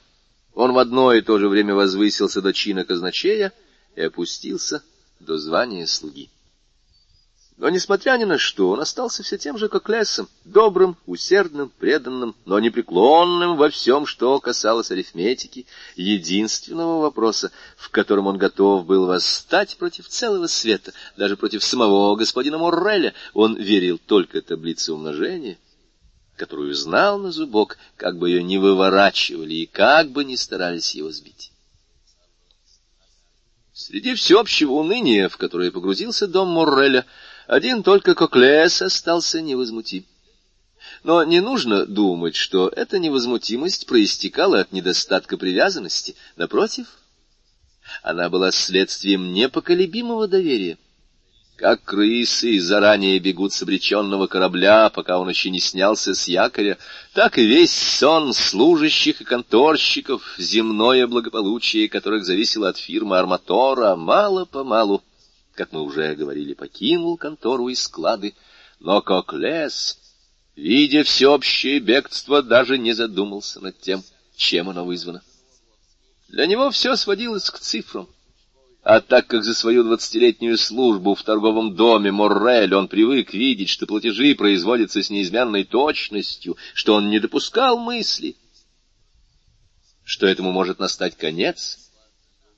Он 0.55 0.73
в 0.73 0.79
одно 0.79 1.13
и 1.13 1.21
то 1.21 1.37
же 1.37 1.47
время 1.47 1.75
возвысился 1.75 2.41
до 2.41 2.51
чина 2.51 2.83
казначея 2.83 3.53
и 3.95 4.01
опустился 4.01 4.81
до 5.25 5.37
звания 5.37 5.87
слуги. 5.87 6.29
Но, 7.61 7.69
несмотря 7.69 8.17
ни 8.17 8.23
на 8.23 8.39
что, 8.39 8.71
он 8.71 8.79
остался 8.79 9.21
все 9.21 9.37
тем 9.37 9.59
же, 9.59 9.69
как 9.69 9.87
Лесом, 9.87 10.27
добрым, 10.45 10.97
усердным, 11.05 11.69
преданным, 11.69 12.35
но 12.45 12.59
непреклонным 12.59 13.55
во 13.55 13.69
всем, 13.69 14.07
что 14.07 14.39
касалось 14.39 14.89
арифметики, 14.89 15.67
единственного 15.95 17.01
вопроса, 17.01 17.51
в 17.77 17.91
котором 17.91 18.25
он 18.25 18.39
готов 18.39 18.87
был 18.87 19.05
восстать 19.05 19.77
против 19.77 20.07
целого 20.07 20.47
света, 20.47 20.93
даже 21.17 21.37
против 21.37 21.63
самого 21.63 22.15
господина 22.15 22.57
Морреля. 22.57 23.13
Он 23.35 23.55
верил 23.55 23.99
только 23.99 24.41
таблице 24.41 24.91
умножения, 24.91 25.59
которую 26.37 26.73
знал 26.73 27.19
на 27.19 27.31
зубок, 27.31 27.77
как 27.95 28.17
бы 28.17 28.31
ее 28.31 28.41
ни 28.41 28.57
выворачивали 28.57 29.53
и 29.53 29.65
как 29.67 30.09
бы 30.09 30.25
ни 30.25 30.35
старались 30.35 30.95
его 30.95 31.11
сбить. 31.11 31.50
Среди 33.81 34.13
всеобщего 34.13 34.73
уныния, 34.73 35.27
в 35.27 35.37
которое 35.37 35.71
погрузился 35.71 36.27
дом 36.27 36.49
Морреля, 36.49 37.07
один 37.47 37.81
только 37.81 38.13
Коклес 38.13 38.79
остался 38.83 39.41
невозмутим. 39.41 40.05
Но 41.03 41.23
не 41.23 41.39
нужно 41.39 41.87
думать, 41.87 42.35
что 42.35 42.69
эта 42.69 42.99
невозмутимость 42.99 43.87
проистекала 43.87 44.59
от 44.59 44.71
недостатка 44.71 45.35
привязанности. 45.35 46.15
Напротив, 46.35 46.99
она 48.03 48.29
была 48.29 48.51
следствием 48.51 49.33
непоколебимого 49.33 50.27
доверия. 50.27 50.77
Как 51.61 51.83
крысы 51.83 52.59
заранее 52.59 53.19
бегут 53.19 53.53
с 53.53 53.61
обреченного 53.61 54.25
корабля, 54.25 54.89
пока 54.89 55.19
он 55.19 55.29
еще 55.29 55.51
не 55.51 55.59
снялся 55.59 56.15
с 56.15 56.27
якоря, 56.27 56.79
так 57.13 57.37
и 57.37 57.45
весь 57.45 57.71
сон 57.71 58.33
служащих 58.33 59.21
и 59.21 59.23
конторщиков, 59.23 60.23
земное 60.39 61.05
благополучие 61.05 61.87
которых 61.87 62.25
зависело 62.25 62.69
от 62.69 62.79
фирмы 62.79 63.19
Арматора, 63.19 63.95
мало-помалу 63.95 65.03
как 65.53 65.71
мы 65.71 65.83
уже 65.83 66.15
говорили, 66.15 66.55
покинул 66.55 67.15
контору 67.15 67.67
и 67.67 67.75
склады, 67.75 68.33
но 68.79 69.03
Коклес, 69.03 69.99
видя 70.55 71.03
всеобщее 71.03 71.79
бегство, 71.79 72.41
даже 72.41 72.79
не 72.79 72.93
задумался 72.93 73.59
над 73.59 73.79
тем, 73.79 74.03
чем 74.35 74.69
оно 74.69 74.83
вызвано. 74.83 75.21
Для 76.27 76.47
него 76.47 76.71
все 76.71 76.95
сводилось 76.95 77.51
к 77.51 77.59
цифрам. 77.59 78.07
А 78.83 78.99
так 78.99 79.27
как 79.27 79.43
за 79.43 79.53
свою 79.53 79.83
двадцатилетнюю 79.83 80.57
службу 80.57 81.13
в 81.13 81.23
торговом 81.23 81.75
доме 81.75 82.11
Моррель 82.11 82.73
он 82.73 82.87
привык 82.87 83.33
видеть, 83.33 83.69
что 83.69 83.85
платежи 83.85 84.33
производятся 84.33 85.03
с 85.03 85.09
неизменной 85.09 85.63
точностью, 85.63 86.57
что 86.73 86.95
он 86.95 87.09
не 87.09 87.19
допускал 87.19 87.77
мысли, 87.77 88.35
что 90.03 90.25
этому 90.25 90.51
может 90.51 90.79
настать 90.79 91.15
конец, 91.15 91.91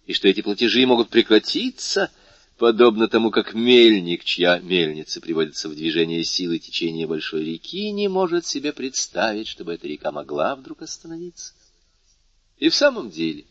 и 0.05 0.13
что 0.13 0.27
эти 0.27 0.41
платежи 0.41 0.85
могут 0.85 1.09
прекратиться— 1.09 2.09
подобно 2.57 3.07
тому, 3.07 3.31
как 3.31 3.53
мельник, 3.53 4.23
чья 4.23 4.59
мельница 4.59 5.19
приводится 5.19 5.69
в 5.69 5.75
движение 5.75 6.23
силы 6.23 6.59
течения 6.59 7.07
большой 7.07 7.43
реки, 7.43 7.91
не 7.91 8.07
может 8.07 8.45
себе 8.45 8.71
представить, 8.71 9.47
чтобы 9.47 9.73
эта 9.73 9.87
река 9.87 10.11
могла 10.11 10.55
вдруг 10.55 10.81
остановиться. 10.81 11.53
И 12.57 12.69
в 12.69 12.75
самом 12.75 13.09
деле, 13.09 13.45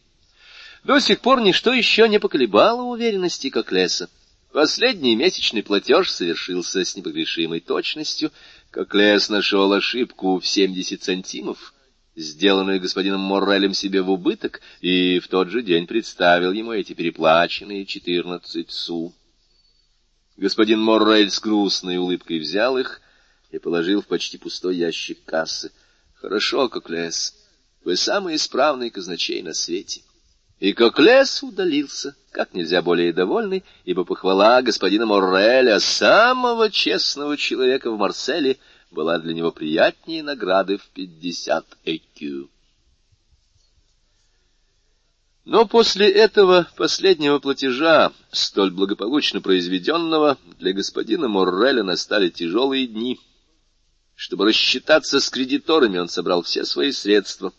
до 0.85 0.99
сих 0.99 1.21
пор 1.21 1.41
ничто 1.41 1.73
еще 1.73 2.09
не 2.09 2.19
поколебало 2.19 2.83
уверенности 2.83 3.51
Коклеса. 3.51 4.09
Последний 4.53 5.17
месячный 5.17 5.63
платеж 5.63 6.11
совершился 6.11 6.85
с 6.85 6.97
непогрешимой 6.97 7.61
точностью. 7.61 8.31
Коклес 8.71 9.29
нашел 9.29 9.73
ошибку 9.73 10.39
в 10.39 10.47
семьдесят 10.47 11.03
сантимов— 11.03 11.73
сделанную 12.15 12.81
господином 12.81 13.21
Моррелем 13.21 13.75
себе 13.75 14.03
в 14.03 14.11
убыток, 14.11 14.61
и 14.81 15.19
в 15.19 15.29
тот 15.29 15.49
же 15.49 15.63
день 15.63 15.87
представил 15.87 16.53
ему 16.53 16.73
эти 16.73 16.93
переплаченные 16.93 17.87
четырнадцать 17.87 18.71
су. 18.71 19.15
Господин 20.37 20.81
Моррель 20.81 21.31
с 21.31 21.41
грустной 21.41 21.97
улыбкой 21.97 22.39
взял 22.39 22.79
их 22.79 23.01
и 23.51 23.59
положил 23.59 24.03
в 24.03 24.07
почти 24.07 24.39
пустой 24.39 24.77
ящик 24.77 25.25
кассы.— 25.25 25.73
Хорошо, 26.15 26.69
Коклес, 26.69 27.35
вы 27.85 27.97
самый 27.97 28.37
исправный 28.37 28.91
казначей 28.91 29.43
на 29.43 29.55
свете. 29.55 30.03
И 30.63 30.75
Коклес 30.75 31.43
удалился, 31.43 32.15
как 32.31 32.55
нельзя 32.55 32.83
более 32.83 33.13
довольный, 33.13 33.65
ибо 33.85 34.05
похвала 34.05 34.63
господина 34.63 35.07
Морреля, 35.07 35.81
самого 35.81 36.71
честного 36.71 37.37
человека 37.37 37.91
в 37.91 37.99
Марселе,— 37.99 38.59
была 38.93 39.19
для 39.19 39.35
него 39.35 39.51
приятнее 39.51 40.23
награды 40.23 40.77
в 40.79 40.89
пятьдесят 40.91 41.67
ЭКЮ. 41.85 42.49
Но 45.45 45.67
после 45.67 46.09
этого 46.09 46.69
последнего 46.77 47.41
платежа, 47.41 48.13
столь 48.31 48.71
благополучно 48.71 49.41
произведенного, 49.41 50.39
для 50.61 50.73
господина 50.73 51.27
Морреля 51.27 51.83
настали 51.83 52.29
тяжелые 52.29 52.87
дни. 52.87 53.19
Чтобы 54.15 54.47
рассчитаться 54.47 55.19
с 55.19 55.29
кредиторами, 55.29 55.99
он 55.99 56.09
собрал 56.09 56.43
все 56.43 56.65
свои 56.65 56.93
средства. 56.93 57.53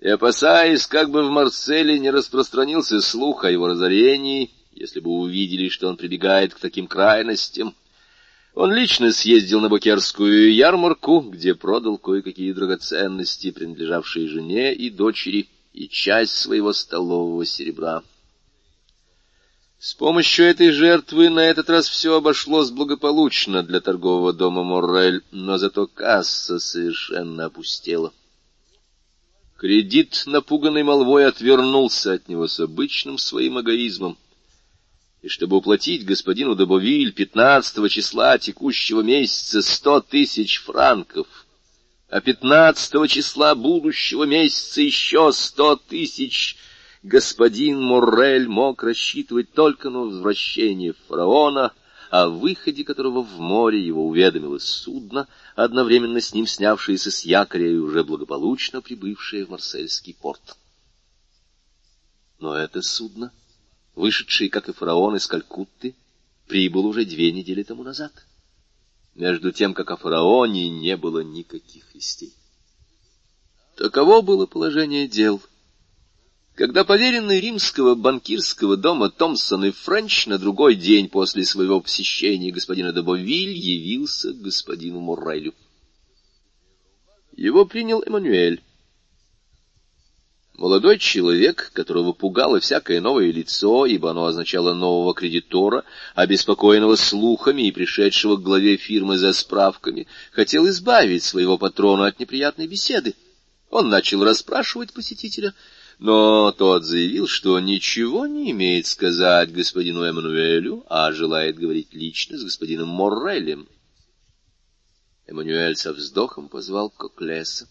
И, 0.00 0.08
опасаясь, 0.08 0.86
как 0.86 1.10
бы 1.10 1.24
в 1.24 1.30
Марселе 1.30 1.98
не 1.98 2.10
распространился 2.10 3.00
слух 3.00 3.44
о 3.44 3.50
его 3.50 3.66
разорении, 3.66 4.50
если 4.72 5.00
бы 5.00 5.10
увидели, 5.10 5.68
что 5.68 5.88
он 5.88 5.96
прибегает 5.96 6.54
к 6.54 6.60
таким 6.60 6.86
крайностям, 6.86 7.74
он 8.54 8.72
лично 8.72 9.12
съездил 9.12 9.60
на 9.60 9.68
Букерскую 9.68 10.54
ярмарку, 10.54 11.20
где 11.20 11.54
продал 11.54 11.98
кое-какие 11.98 12.52
драгоценности, 12.52 13.50
принадлежавшие 13.50 14.28
жене 14.28 14.72
и 14.72 14.90
дочери, 14.90 15.48
и 15.72 15.88
часть 15.88 16.34
своего 16.34 16.72
столового 16.72 17.44
серебра. 17.44 18.02
С 19.78 19.94
помощью 19.94 20.46
этой 20.46 20.72
жертвы 20.72 21.28
на 21.28 21.40
этот 21.40 21.70
раз 21.70 21.88
все 21.88 22.16
обошлось 22.16 22.70
благополучно 22.70 23.62
для 23.62 23.80
торгового 23.80 24.32
дома 24.32 24.64
Моррель, 24.64 25.22
но 25.30 25.56
зато 25.56 25.86
касса 25.86 26.58
совершенно 26.58 27.44
опустела. 27.44 28.12
Кредит, 29.58 30.22
напуганный 30.26 30.84
молвой, 30.84 31.26
отвернулся 31.26 32.12
от 32.12 32.28
него 32.28 32.46
с 32.46 32.60
обычным 32.60 33.18
своим 33.18 33.60
эгоизмом. 33.60 34.16
И 35.20 35.26
чтобы 35.26 35.56
уплатить 35.56 36.04
господину 36.04 36.54
Добовиль 36.54 37.12
15 37.12 37.90
числа 37.90 38.38
текущего 38.38 39.00
месяца 39.00 39.60
сто 39.62 40.00
тысяч 40.00 40.58
франков, 40.60 41.26
а 42.08 42.20
15 42.20 43.10
числа 43.10 43.56
будущего 43.56 44.22
месяца 44.22 44.80
еще 44.80 45.32
сто 45.32 45.74
тысяч, 45.74 46.56
господин 47.02 47.82
Моррель 47.82 48.46
мог 48.46 48.84
рассчитывать 48.84 49.52
только 49.54 49.90
на 49.90 50.02
возвращение 50.02 50.94
фараона, 51.08 51.72
о 52.10 52.28
выходе 52.28 52.84
которого 52.84 53.22
в 53.22 53.38
море 53.38 53.84
его 53.84 54.06
уведомило 54.06 54.58
судно, 54.58 55.28
одновременно 55.54 56.20
с 56.20 56.32
ним 56.32 56.46
снявшееся 56.46 57.10
с 57.10 57.24
якоря 57.24 57.70
и 57.70 57.76
уже 57.76 58.04
благополучно 58.04 58.80
прибывшее 58.80 59.44
в 59.44 59.50
Марсельский 59.50 60.14
порт. 60.14 60.56
Но 62.38 62.54
это 62.54 62.82
судно, 62.82 63.32
вышедшее, 63.94 64.48
как 64.48 64.68
и 64.68 64.72
фараон, 64.72 65.16
из 65.16 65.26
Калькутты, 65.26 65.94
прибыл 66.46 66.86
уже 66.86 67.04
две 67.04 67.32
недели 67.32 67.62
тому 67.62 67.82
назад. 67.82 68.12
Между 69.14 69.52
тем, 69.52 69.74
как 69.74 69.90
о 69.90 69.96
фараоне 69.96 70.70
не 70.70 70.96
было 70.96 71.20
никаких 71.20 71.94
вестей. 71.94 72.32
Таково 73.76 74.22
было 74.22 74.46
положение 74.46 75.08
дел— 75.08 75.42
когда 76.58 76.82
поверенный 76.82 77.38
римского 77.38 77.94
банкирского 77.94 78.76
дома 78.76 79.10
Томпсон 79.10 79.66
и 79.66 79.70
Френч 79.70 80.26
на 80.26 80.38
другой 80.38 80.74
день 80.74 81.08
после 81.08 81.44
своего 81.44 81.80
посещения 81.80 82.50
господина 82.50 82.92
Добовиль 82.92 83.56
явился 83.56 84.32
к 84.32 84.40
господину 84.40 84.98
Моррелю. 84.98 85.54
Его 87.36 87.64
принял 87.64 88.02
Эммануэль. 88.04 88.60
Молодой 90.54 90.98
человек, 90.98 91.70
которого 91.74 92.12
пугало 92.12 92.58
всякое 92.58 93.00
новое 93.00 93.30
лицо, 93.30 93.86
ибо 93.86 94.10
оно 94.10 94.24
означало 94.24 94.74
нового 94.74 95.14
кредитора, 95.14 95.84
обеспокоенного 96.16 96.96
слухами 96.96 97.68
и 97.68 97.70
пришедшего 97.70 98.34
к 98.34 98.42
главе 98.42 98.78
фирмы 98.78 99.16
за 99.16 99.32
справками, 99.32 100.08
хотел 100.32 100.66
избавить 100.66 101.22
своего 101.22 101.56
патрона 101.56 102.08
от 102.08 102.18
неприятной 102.18 102.66
беседы. 102.66 103.14
Он 103.70 103.88
начал 103.88 104.24
расспрашивать 104.24 104.92
посетителя— 104.92 105.54
но 105.98 106.52
тот 106.52 106.84
заявил, 106.84 107.26
что 107.26 107.58
ничего 107.58 108.26
не 108.26 108.52
имеет 108.52 108.86
сказать 108.86 109.52
господину 109.52 110.02
Эммануэлю, 110.02 110.84
а 110.88 111.12
желает 111.12 111.58
говорить 111.58 111.92
лично 111.92 112.38
с 112.38 112.44
господином 112.44 112.88
Моррелем. 112.88 113.68
Эммануэль 115.26 115.76
со 115.76 115.92
вздохом 115.92 116.48
позвал 116.48 116.90
Коклеса. 116.90 117.68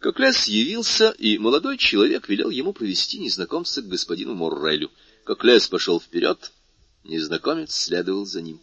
Коклес 0.00 0.48
явился, 0.48 1.10
и 1.10 1.38
молодой 1.38 1.78
человек 1.78 2.28
велел 2.28 2.50
ему 2.50 2.72
провести 2.72 3.18
незнакомца 3.18 3.82
к 3.82 3.88
господину 3.88 4.34
Моррелю. 4.34 4.90
Коклес 5.24 5.68
пошел 5.68 6.00
вперед, 6.00 6.50
незнакомец 7.04 7.72
следовал 7.72 8.26
за 8.26 8.42
ним. 8.42 8.60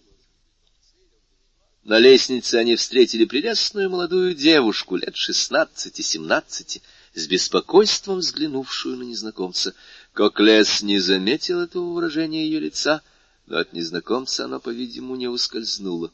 На 1.84 2.00
лестнице 2.00 2.56
они 2.56 2.76
встретили 2.76 3.24
прелестную 3.24 3.90
молодую 3.90 4.34
девушку 4.34 4.98
лет 4.98 5.16
шестнадцати-семнадцати, 5.16 6.82
с 7.18 7.28
беспокойством 7.28 8.20
взглянувшую 8.20 8.96
на 8.98 9.04
незнакомца. 9.04 9.74
Коклес 10.14 10.84
не 10.84 11.00
заметил 11.00 11.62
этого 11.62 11.94
выражения 11.94 12.46
ее 12.46 12.60
лица, 12.60 13.02
но 13.48 13.58
от 13.58 13.74
незнакомца 13.74 14.46
оно, 14.46 14.60
по-видимому, 14.60 15.16
не 15.16 15.28
ускользнуло. 15.28 16.12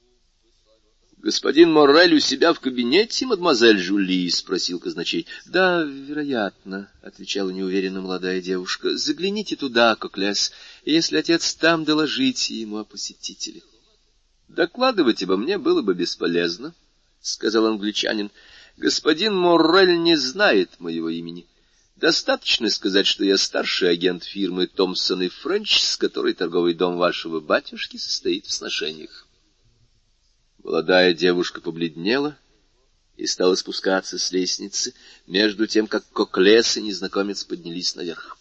—Господин 1.18 1.70
Моррель 1.70 2.14
у 2.14 2.18
себя 2.18 2.54
в 2.54 2.60
кабинете, 2.60 3.26
мадемуазель 3.26 3.78
Жули?— 3.78 4.30
спросил 4.30 4.80
казначей.— 4.80 5.26
Да, 5.46 5.82
вероятно,— 5.82 6.90
отвечала 7.02 7.50
неуверенно 7.50 8.00
молодая 8.00 8.40
девушка.— 8.40 8.96
Загляните 8.96 9.54
туда, 9.54 9.96
Коклес, 9.96 10.50
если 10.86 11.18
отец 11.18 11.54
там, 11.54 11.84
доложите 11.84 12.54
ему 12.54 12.78
о 12.78 12.84
посетителе.— 12.84 13.60
Докладывать 14.48 15.22
обо 15.22 15.36
мне 15.36 15.58
было 15.58 15.82
бы 15.82 15.92
бесполезно,— 15.92 16.72
сказал 17.20 17.66
англичанин. 17.66 18.30
Господин 18.80 19.36
Моррель 19.36 20.00
не 20.00 20.16
знает 20.16 20.80
моего 20.80 21.10
имени. 21.10 21.46
Достаточно 21.96 22.70
сказать, 22.70 23.06
что 23.06 23.22
я 23.24 23.36
старший 23.36 23.90
агент 23.90 24.24
фирмы 24.24 24.66
Томпсон 24.68 25.20
и 25.20 25.28
Френч, 25.28 25.82
с 25.82 25.98
которой 25.98 26.32
торговый 26.32 26.72
дом 26.72 26.96
вашего 26.96 27.40
батюшки 27.40 27.98
состоит 27.98 28.46
в 28.46 28.52
сношениях. 28.52 29.28
Молодая 30.64 31.12
девушка 31.12 31.60
побледнела 31.60 32.38
и 33.18 33.26
стала 33.26 33.54
спускаться 33.54 34.16
с 34.16 34.32
лестницы, 34.32 34.94
между 35.26 35.66
тем, 35.66 35.86
как 35.86 36.10
Коклес 36.14 36.78
и 36.78 36.82
незнакомец 36.82 37.44
поднялись 37.44 37.94
наверх. 37.96 38.38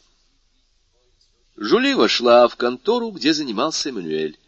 Жули 1.58 1.94
вошла 1.96 2.48
в 2.48 2.56
контору, 2.56 3.12
где 3.12 3.34
занимался 3.34 3.90
Эммануэль. 3.90 4.40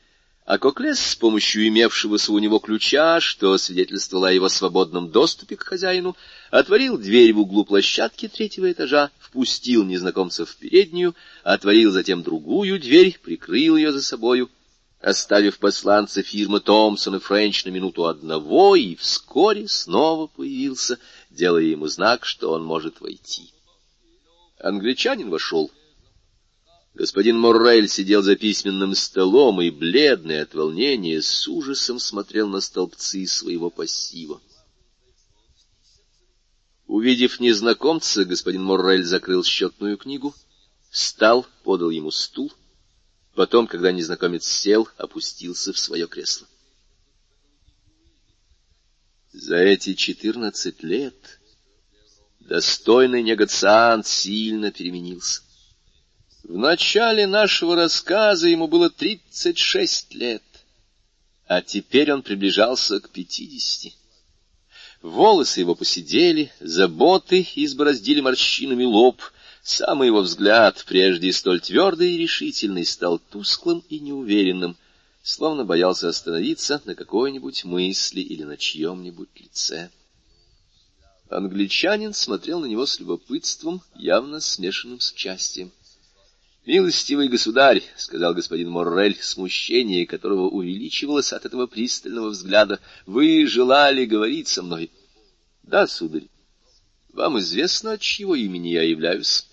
А 0.51 0.57
Коклес 0.57 0.99
с 0.99 1.15
помощью 1.15 1.65
имевшегося 1.69 2.33
у 2.33 2.37
него 2.37 2.59
ключа, 2.59 3.21
что 3.21 3.57
свидетельствовало 3.57 4.27
о 4.27 4.31
его 4.33 4.49
свободном 4.49 5.09
доступе 5.09 5.55
к 5.55 5.63
хозяину, 5.63 6.17
отворил 6.49 6.97
дверь 6.97 7.31
в 7.31 7.39
углу 7.39 7.63
площадки 7.63 8.27
третьего 8.27 8.69
этажа, 8.69 9.11
впустил 9.17 9.85
незнакомца 9.85 10.45
в 10.45 10.53
переднюю, 10.57 11.15
отворил 11.43 11.91
затем 11.91 12.21
другую 12.21 12.81
дверь, 12.81 13.17
прикрыл 13.23 13.77
ее 13.77 13.93
за 13.93 14.01
собою, 14.01 14.49
оставив 14.99 15.57
посланца 15.57 16.21
фирмы 16.21 16.59
Томпсон 16.59 17.15
и 17.15 17.19
Френч 17.19 17.63
на 17.63 17.69
минуту 17.69 18.07
одного, 18.07 18.75
и 18.75 18.97
вскоре 18.97 19.69
снова 19.69 20.27
появился, 20.27 20.99
делая 21.29 21.63
ему 21.63 21.87
знак, 21.87 22.25
что 22.25 22.51
он 22.51 22.65
может 22.65 22.99
войти. 22.99 23.53
Англичанин 24.59 25.29
вошел. 25.29 25.71
Господин 26.93 27.39
Моррель 27.39 27.87
сидел 27.87 28.21
за 28.21 28.35
письменным 28.35 28.95
столом 28.95 29.61
и, 29.61 29.69
бледный 29.69 30.41
от 30.41 30.53
волнения, 30.53 31.21
с 31.21 31.47
ужасом 31.47 31.99
смотрел 31.99 32.49
на 32.49 32.59
столбцы 32.59 33.25
своего 33.25 33.69
пассива. 33.69 34.41
Увидев 36.87 37.39
незнакомца, 37.39 38.25
господин 38.25 38.63
Моррель 38.63 39.05
закрыл 39.05 39.45
счетную 39.45 39.97
книгу, 39.97 40.35
встал, 40.89 41.47
подал 41.63 41.89
ему 41.89 42.11
стул, 42.11 42.51
потом, 43.35 43.67
когда 43.67 43.93
незнакомец 43.93 44.45
сел, 44.45 44.89
опустился 44.97 45.71
в 45.71 45.79
свое 45.79 46.07
кресло. 46.07 46.45
За 49.31 49.55
эти 49.55 49.93
четырнадцать 49.93 50.83
лет 50.83 51.39
достойный 52.41 53.23
негациант 53.23 54.05
сильно 54.05 54.73
переменился. 54.73 55.43
В 56.43 56.57
начале 56.57 57.27
нашего 57.27 57.75
рассказа 57.75 58.47
ему 58.47 58.67
было 58.67 58.89
тридцать 58.89 59.59
шесть 59.59 60.15
лет, 60.15 60.41
а 61.45 61.61
теперь 61.61 62.11
он 62.11 62.23
приближался 62.23 62.99
к 62.99 63.09
пятидесяти. 63.09 63.93
Волосы 65.03 65.59
его 65.59 65.75
посидели, 65.75 66.51
заботы 66.59 67.47
избороздили 67.55 68.21
морщинами 68.21 68.85
лоб, 68.85 69.21
самый 69.61 70.07
его 70.07 70.21
взгляд, 70.21 70.83
прежде 70.87 71.31
столь 71.31 71.61
твердый 71.61 72.13
и 72.13 72.17
решительный, 72.17 72.85
стал 72.85 73.19
тусклым 73.19 73.83
и 73.89 73.99
неуверенным, 73.99 74.75
словно 75.21 75.63
боялся 75.63 76.09
остановиться 76.09 76.81
на 76.85 76.95
какой-нибудь 76.95 77.65
мысли 77.65 78.21
или 78.21 78.43
на 78.43 78.57
чьем-нибудь 78.57 79.29
лице. 79.39 79.91
Англичанин 81.29 82.15
смотрел 82.15 82.59
на 82.59 82.65
него 82.65 82.87
с 82.87 82.99
любопытством, 82.99 83.83
явно 83.93 84.39
смешанным 84.39 84.99
с 84.99 85.11
участием.— 85.11 85.71
Милостивый 86.63 87.27
государь,— 87.27 87.81
сказал 87.97 88.35
господин 88.35 88.69
Моррель, 88.69 89.17
смущение 89.19 90.05
которого 90.05 90.47
увеличивалось 90.47 91.33
от 91.33 91.45
этого 91.45 91.65
пристального 91.65 92.29
взгляда,— 92.29 92.79
вы 93.07 93.47
желали 93.47 94.05
говорить 94.05 94.47
со 94.47 94.61
мной?— 94.61 94.91
Да, 95.63 95.87
сударь. 95.87 96.27
Вам 97.13 97.39
известно, 97.39 97.93
от 97.93 98.01
чьего 98.01 98.35
имени 98.35 98.69
я 98.69 98.83
являюсь? 98.83 99.47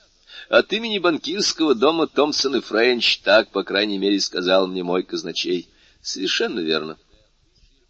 От 0.51 0.70
имени 0.74 0.98
банкирского 0.98 1.74
дома 1.74 2.06
Томпсон 2.09 2.56
и 2.56 2.60
Френч, 2.60 3.20
так, 3.20 3.51
по 3.52 3.64
крайней 3.64 3.97
мере, 3.97 4.20
сказал 4.20 4.66
мне 4.66 4.82
мой 4.82 5.02
казначей. 5.02 5.68
Совершенно 6.02 6.60
верно. 6.60 6.98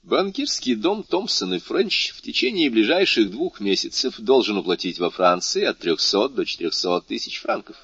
Банкирский 0.04 0.76
дом 0.76 1.02
Томпсон 1.02 1.54
и 1.54 1.58
Френч 1.58 2.12
в 2.12 2.22
течение 2.22 2.70
ближайших 2.70 3.32
двух 3.32 3.58
месяцев 3.58 4.14
должен 4.18 4.56
уплатить 4.58 5.00
во 5.00 5.10
Франции 5.10 5.64
от 5.64 5.80
трехсот 5.80 6.36
до 6.36 6.46
четырехсот 6.46 7.06
тысяч 7.06 7.40
франков. 7.40 7.76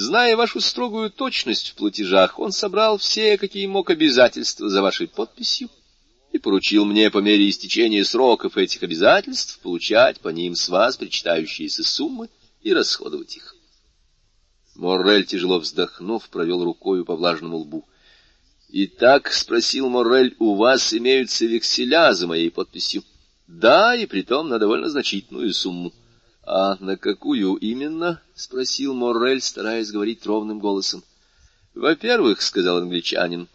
Зная 0.00 0.34
вашу 0.34 0.62
строгую 0.62 1.10
точность 1.10 1.68
в 1.68 1.74
платежах, 1.74 2.38
он 2.38 2.52
собрал 2.52 2.96
все, 2.96 3.36
какие 3.36 3.66
мог, 3.66 3.90
обязательства 3.90 4.70
за 4.70 4.80
вашей 4.80 5.06
подписью 5.06 5.68
и 6.32 6.38
поручил 6.38 6.86
мне 6.86 7.10
по 7.10 7.18
мере 7.18 7.46
истечения 7.50 8.02
сроков 8.02 8.56
этих 8.56 8.82
обязательств 8.82 9.58
получать 9.58 10.20
по 10.20 10.30
ним 10.30 10.54
с 10.54 10.70
вас 10.70 10.96
причитающиеся 10.96 11.84
суммы 11.84 12.30
и 12.62 12.72
расходовать 12.72 13.36
их. 13.36 13.54
Моррель, 14.74 15.26
тяжело 15.26 15.58
вздохнув, 15.58 16.30
провел 16.30 16.64
рукою 16.64 17.04
по 17.04 17.14
влажному 17.14 17.58
лбу.— 17.58 17.86
Итак,— 18.70 19.30
спросил 19.34 19.90
Моррель,— 19.90 20.34
у 20.38 20.54
вас 20.54 20.94
имеются 20.94 21.44
векселя 21.44 22.14
за 22.14 22.26
моей 22.26 22.50
подписью?— 22.50 23.02
Да, 23.46 23.94
и 23.94 24.06
притом 24.06 24.48
на 24.48 24.58
довольно 24.58 24.88
значительную 24.88 25.52
сумму.— 25.52 25.92
А 26.52 26.76
на 26.80 26.96
какую 26.96 27.54
именно?— 27.54 28.20
спросил 28.34 28.92
Моррель, 28.92 29.40
стараясь 29.40 29.92
говорить 29.92 30.26
ровным 30.26 30.58
голосом.— 30.58 31.04
Во-первых,— 31.76 32.42
сказал 32.42 32.78
англичанин, 32.78 33.46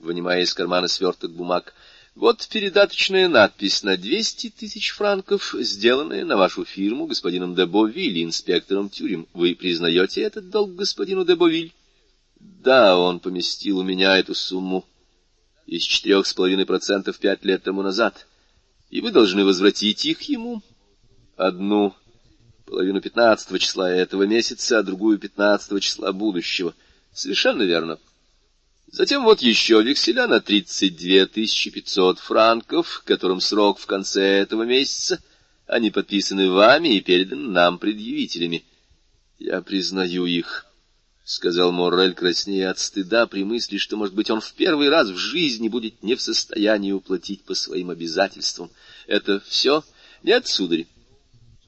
вынимая 0.00 0.42
из 0.42 0.52
кармана 0.52 0.88
сверток 0.88 1.30
бумаг,— 1.30 1.72
вот 2.16 2.48
передаточная 2.48 3.28
надпись 3.28 3.84
на 3.84 3.96
двести 3.96 4.50
тысяч 4.50 4.90
франков, 4.90 5.54
сделанная 5.60 6.24
на 6.24 6.36
вашу 6.36 6.64
фирму 6.64 7.06
господином 7.06 7.54
Дебовиль, 7.54 8.24
инспектором 8.24 8.90
тюрем. 8.90 9.28
Вы 9.32 9.54
признаете 9.54 10.22
этот 10.22 10.50
долг 10.50 10.74
господину 10.74 11.24
Дебовиль?— 11.24 11.72
Да, 12.40 12.98
он 12.98 13.20
поместил 13.20 13.78
у 13.78 13.84
меня 13.84 14.18
эту 14.18 14.34
сумму 14.34 14.84
из 15.64 15.84
четырех 15.84 16.26
с 16.26 16.34
половиной 16.34 16.66
процентов 16.66 17.20
пять 17.20 17.44
лет 17.44 17.62
тому 17.62 17.82
назад, 17.82 18.26
и 18.90 19.00
вы 19.00 19.12
должны 19.12 19.44
возвратить 19.44 20.04
их 20.04 20.22
ему. 20.22 20.60
Одну 21.36 21.94
половину 22.66 23.00
пятнадцатого 23.00 23.58
числа 23.58 23.90
этого 23.90 24.24
месяца, 24.24 24.78
а 24.78 24.82
другую 24.82 25.18
пятнадцатого 25.18 25.80
числа 25.80 26.12
будущего. 26.12 26.74
Совершенно 27.14 27.62
верно. 27.62 27.98
Затем 28.92 29.24
вот 29.24 29.40
еще 29.40 29.82
векселя 29.82 30.26
на 30.26 30.40
тридцать 30.40 30.96
две 30.96 31.26
тысячи 31.26 31.70
пятьсот 31.70 32.18
франков, 32.18 33.02
которым 33.04 33.40
срок 33.40 33.78
в 33.78 33.86
конце 33.86 34.22
этого 34.22 34.64
месяца. 34.64 35.22
Они 35.66 35.90
подписаны 35.90 36.50
вами 36.50 36.96
и 36.96 37.00
переданы 37.00 37.48
нам 37.48 37.78
предъявителями. 37.78 38.64
Я 39.38 39.62
признаю 39.62 40.26
их.— 40.26 40.66
сказал 41.26 41.72
Моррель, 41.72 42.14
краснея 42.14 42.70
от 42.70 42.78
стыда 42.78 43.26
при 43.26 43.42
мысли, 43.42 43.78
что, 43.78 43.96
может 43.96 44.14
быть, 44.14 44.30
он 44.30 44.40
в 44.40 44.52
первый 44.52 44.88
раз 44.88 45.08
в 45.08 45.16
жизни 45.16 45.68
будет 45.68 46.00
не 46.00 46.14
в 46.14 46.22
состоянии 46.22 46.92
уплатить 46.92 47.42
по 47.42 47.54
своим 47.54 47.90
обязательствам.— 47.90 48.70
Это 49.08 49.40
все?— 49.40 49.82
Нет, 50.22 50.46
сударь. 50.46 50.86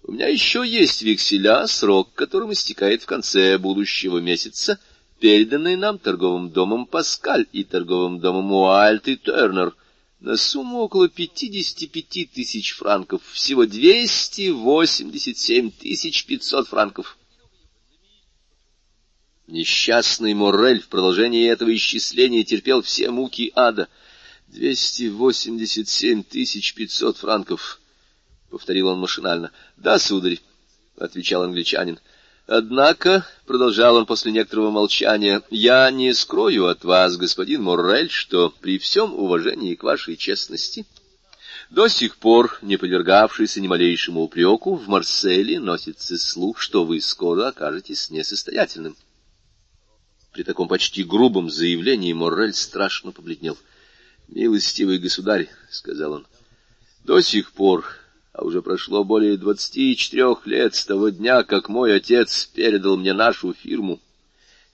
У 0.09 0.13
меня 0.13 0.27
еще 0.27 0.67
есть 0.67 1.03
векселя, 1.03 1.67
срок 1.67 2.15
которым 2.15 2.55
истекает 2.55 3.03
в 3.03 3.07
конце 3.07 3.59
будущего 3.59 4.17
месяца, 4.17 4.81
переданные 5.21 5.77
нам 5.77 5.99
торговым 5.99 6.49
домом 6.49 6.87
Паскаль 6.87 7.47
и 7.53 7.63
торговым 7.63 8.19
домом 8.19 8.51
Уальт 8.51 9.07
и 9.07 9.19
Тернер 9.19 9.77
на 10.21 10.39
сумму 10.39 10.79
около 10.79 11.11
55 11.11 12.33
тысяч 12.33 12.73
франков, 12.73 13.21
всего 13.33 13.67
287 13.67 15.71
тысяч 15.73 16.25
500 16.25 16.69
франков. 16.69 17.19
Несчастный 19.47 20.33
Моррель 20.33 20.81
в 20.81 20.89
продолжении 20.89 21.47
этого 21.47 21.77
исчисления 21.77 22.45
терпел 22.45 22.81
все 22.81 23.11
муки 23.11 23.53
ада. 23.55 23.91
«Двести 24.47 25.09
восемьдесят 25.09 25.91
семь 25.91 26.23
тысяч 26.23 26.73
пятьсот 26.73 27.19
франков»,— 27.19 27.79
повторил 28.51 28.89
он 28.89 28.99
машинально. 28.99 29.53
«Да, 29.77 29.99
сударь»,— 29.99 30.41
отвечал 30.99 31.43
англичанин. 31.43 31.99
«Однако»,— 32.47 33.27
продолжал 33.47 33.97
он 33.97 34.07
после 34.07 34.33
некоторого 34.33 34.71
молчания,— 34.71 35.43
«я 35.51 35.91
не 35.91 36.15
скрою 36.15 36.67
от 36.67 36.85
вас, 36.85 37.17
господин 37.17 37.63
Моррель, 37.63 38.11
что 38.11 38.51
при 38.61 38.79
всем 38.79 39.15
уважении 39.15 39.75
к 39.75 39.83
вашей 39.83 40.17
честности...» 40.17 40.87
До 41.71 41.89
сих 41.89 42.17
пор, 42.17 42.59
не 42.63 42.79
подвергавшийся 42.79 43.61
ни 43.61 43.67
малейшему 43.67 44.23
упреку, 44.23 44.77
в 44.77 44.89
Марселе 44.89 45.61
носится 45.61 46.17
слух, 46.17 46.61
что 46.61 46.85
вы 46.85 46.99
скоро 47.01 47.49
окажетесь 47.49 48.09
несостоятельным. 48.09 48.97
При 50.33 50.45
таком 50.45 50.67
почти 50.67 51.05
грубом 51.05 51.51
заявлении 51.51 52.15
Моррель 52.15 52.55
страшно 52.55 53.13
побледнел.— 53.13 53.59
Милостивый 54.29 54.99
государь,— 54.99 55.51
сказал 55.71 56.13
он,— 56.13 56.27
до 57.05 57.21
сих 57.21 57.53
пор, 57.53 57.85
а 58.39 58.45
уже 58.45 58.63
прошло 58.63 59.03
более 59.03 59.37
двадцати 59.37 59.97
четырех 59.97 60.47
лет 60.47 60.73
с 60.77 60.87
того 60.87 61.09
дня, 61.09 61.43
как 61.43 61.69
мой 61.69 61.97
отец 61.97 62.47
передал 62.47 62.97
мне 62.97 63.13
нашу 63.13 63.53
фирму, 63.53 63.99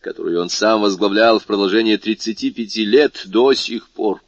которую 0.00 0.42
он 0.42 0.50
сам 0.50 0.82
возглавлял 0.82 1.38
в 1.38 1.46
продолжение 1.46 1.96
тридцати 1.96 2.50
пяти 2.50 2.84
лет 2.84 3.22
до 3.24 3.54
сих 3.54 3.88
пор, 3.88 4.22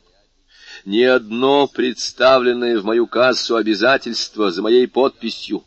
ни 0.86 1.02
одно 1.02 1.66
представленное 1.66 2.78
в 2.78 2.86
мою 2.86 3.06
кассу 3.06 3.56
обязательство 3.56 4.50
за 4.50 4.62
моей 4.62 4.88
подписью, 4.88 5.64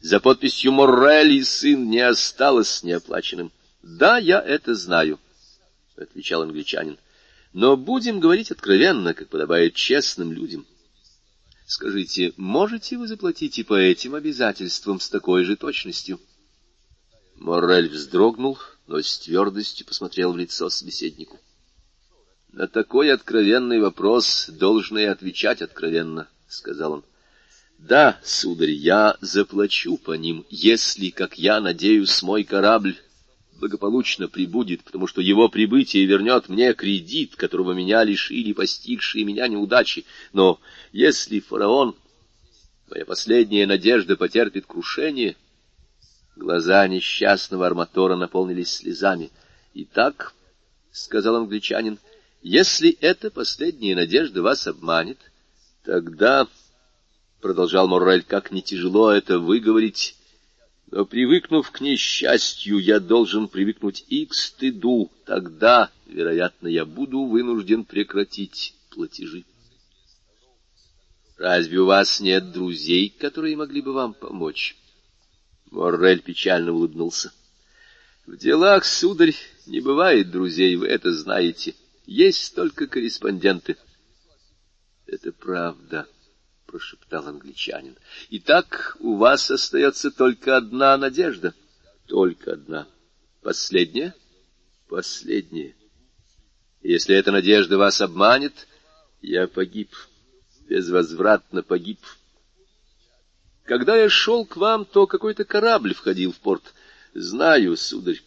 за 0.00 0.18
подписью 0.18 0.72
Моррель 0.72 1.32
и 1.32 1.42
сын 1.42 1.90
не 1.90 2.00
осталось 2.00 2.82
неоплаченным.— 2.82 3.52
Да, 3.82 4.16
я 4.16 4.40
это 4.40 4.74
знаю,— 4.74 5.20
отвечал 5.98 6.42
англичанин.— 6.42 6.96
Но 7.52 7.76
будем 7.76 8.20
говорить 8.20 8.50
откровенно, 8.50 9.12
как 9.12 9.28
подобает 9.28 9.74
честным 9.74 10.32
людям. 10.32 10.64
Скажите, 11.74 12.34
можете 12.36 12.98
вы 12.98 13.08
заплатить 13.08 13.58
и 13.58 13.62
по 13.62 13.72
этим 13.72 14.14
обязательствам 14.14 15.00
с 15.00 15.08
такой 15.08 15.44
же 15.44 15.56
точностью? 15.56 16.20
Моррель 17.36 17.88
вздрогнул, 17.88 18.58
но 18.86 19.00
с 19.00 19.18
твердостью 19.20 19.86
посмотрел 19.86 20.34
в 20.34 20.36
лицо 20.36 20.68
собеседнику.— 20.68 21.40
На 22.52 22.68
такой 22.68 23.10
откровенный 23.10 23.80
вопрос 23.80 24.50
должно 24.50 24.98
и 24.98 25.04
отвечать 25.04 25.62
откровенно,— 25.62 26.28
сказал 26.46 26.92
он.— 26.92 27.04
Да, 27.78 28.20
сударь, 28.22 28.72
я 28.72 29.16
заплачу 29.22 29.96
по 29.96 30.12
ним, 30.12 30.44
если, 30.50 31.08
как 31.08 31.38
я 31.38 31.58
надеюсь, 31.58 32.22
мой 32.22 32.44
корабль 32.44 32.98
благополучно 33.62 34.26
прибудет, 34.26 34.82
потому 34.82 35.06
что 35.06 35.20
его 35.20 35.48
прибытие 35.48 36.04
вернет 36.04 36.48
мне 36.48 36.74
кредит, 36.74 37.36
которого 37.36 37.70
меня 37.70 38.02
лишили 38.02 38.52
постигшие 38.52 39.24
меня 39.24 39.46
неудачи. 39.46 40.04
Но 40.32 40.58
если 40.90 41.38
фараон, 41.38 41.94
моя 42.90 43.04
последняя 43.04 43.66
надежда, 43.66 44.16
потерпит 44.16 44.66
крушение... 44.66 45.36
Глаза 46.34 46.88
несчастного 46.88 47.66
арматора 47.66 48.16
наполнились 48.16 48.72
слезами. 48.72 49.30
«Итак»,— 49.74 50.34
сказал 50.90 51.36
англичанин,— 51.36 51.98
«если 52.42 52.90
эта 53.00 53.30
последняя 53.30 53.94
надежда 53.94 54.42
вас 54.42 54.66
обманет, 54.66 55.18
тогда...»— 55.84 56.48
продолжал 57.42 57.86
Моррель,— 57.86 58.22
«как 58.26 58.50
не 58.50 58.62
тяжело 58.62 59.12
это 59.12 59.38
выговорить...» 59.38 60.16
Но, 60.92 61.06
привыкнув 61.06 61.70
к 61.70 61.80
несчастью, 61.80 62.76
я 62.78 63.00
должен 63.00 63.48
привыкнуть 63.48 64.04
и 64.08 64.26
к 64.26 64.34
стыду. 64.34 65.10
Тогда, 65.24 65.90
вероятно, 66.04 66.68
я 66.68 66.84
буду 66.84 67.24
вынужден 67.24 67.86
прекратить 67.86 68.74
платежи. 68.90 69.46
Разве 71.38 71.78
у 71.78 71.86
вас 71.86 72.20
нет 72.20 72.52
друзей, 72.52 73.08
которые 73.08 73.56
могли 73.56 73.80
бы 73.80 73.94
вам 73.94 74.12
помочь? 74.12 74.76
Моррель 75.70 76.20
печально 76.20 76.72
улыбнулся. 76.72 77.32
В 78.26 78.36
делах, 78.36 78.84
сударь, 78.84 79.34
не 79.64 79.80
бывает 79.80 80.30
друзей, 80.30 80.76
вы 80.76 80.88
это 80.88 81.10
знаете. 81.14 81.74
Есть 82.04 82.54
только 82.54 82.86
корреспонденты. 82.86 83.78
Это 85.06 85.32
правда 85.32 86.06
прошептал 86.72 87.28
англичанин.— 87.28 87.98
Итак, 88.30 88.96
у 88.98 89.16
вас 89.16 89.50
остается 89.50 90.10
только 90.10 90.56
одна 90.56 90.96
надежда.— 90.96 91.54
Только 92.06 92.54
одна. 92.54 92.88
Последняя?— 93.42 94.14
Последняя. 94.88 95.76
Если 96.82 97.14
эта 97.14 97.30
надежда 97.30 97.76
вас 97.76 98.00
обманет, 98.00 98.66
я 99.20 99.46
погиб. 99.46 99.90
Безвозвратно 100.66 101.62
погиб. 101.62 102.00
Когда 103.64 103.94
я 103.94 104.08
шел 104.08 104.46
к 104.46 104.56
вам, 104.56 104.86
то 104.86 105.06
какой-то 105.06 105.44
корабль 105.44 105.94
входил 105.94 106.32
в 106.32 106.40
порт. 106.40 106.72
Знаю, 107.12 107.76
сударь. 107.76 108.22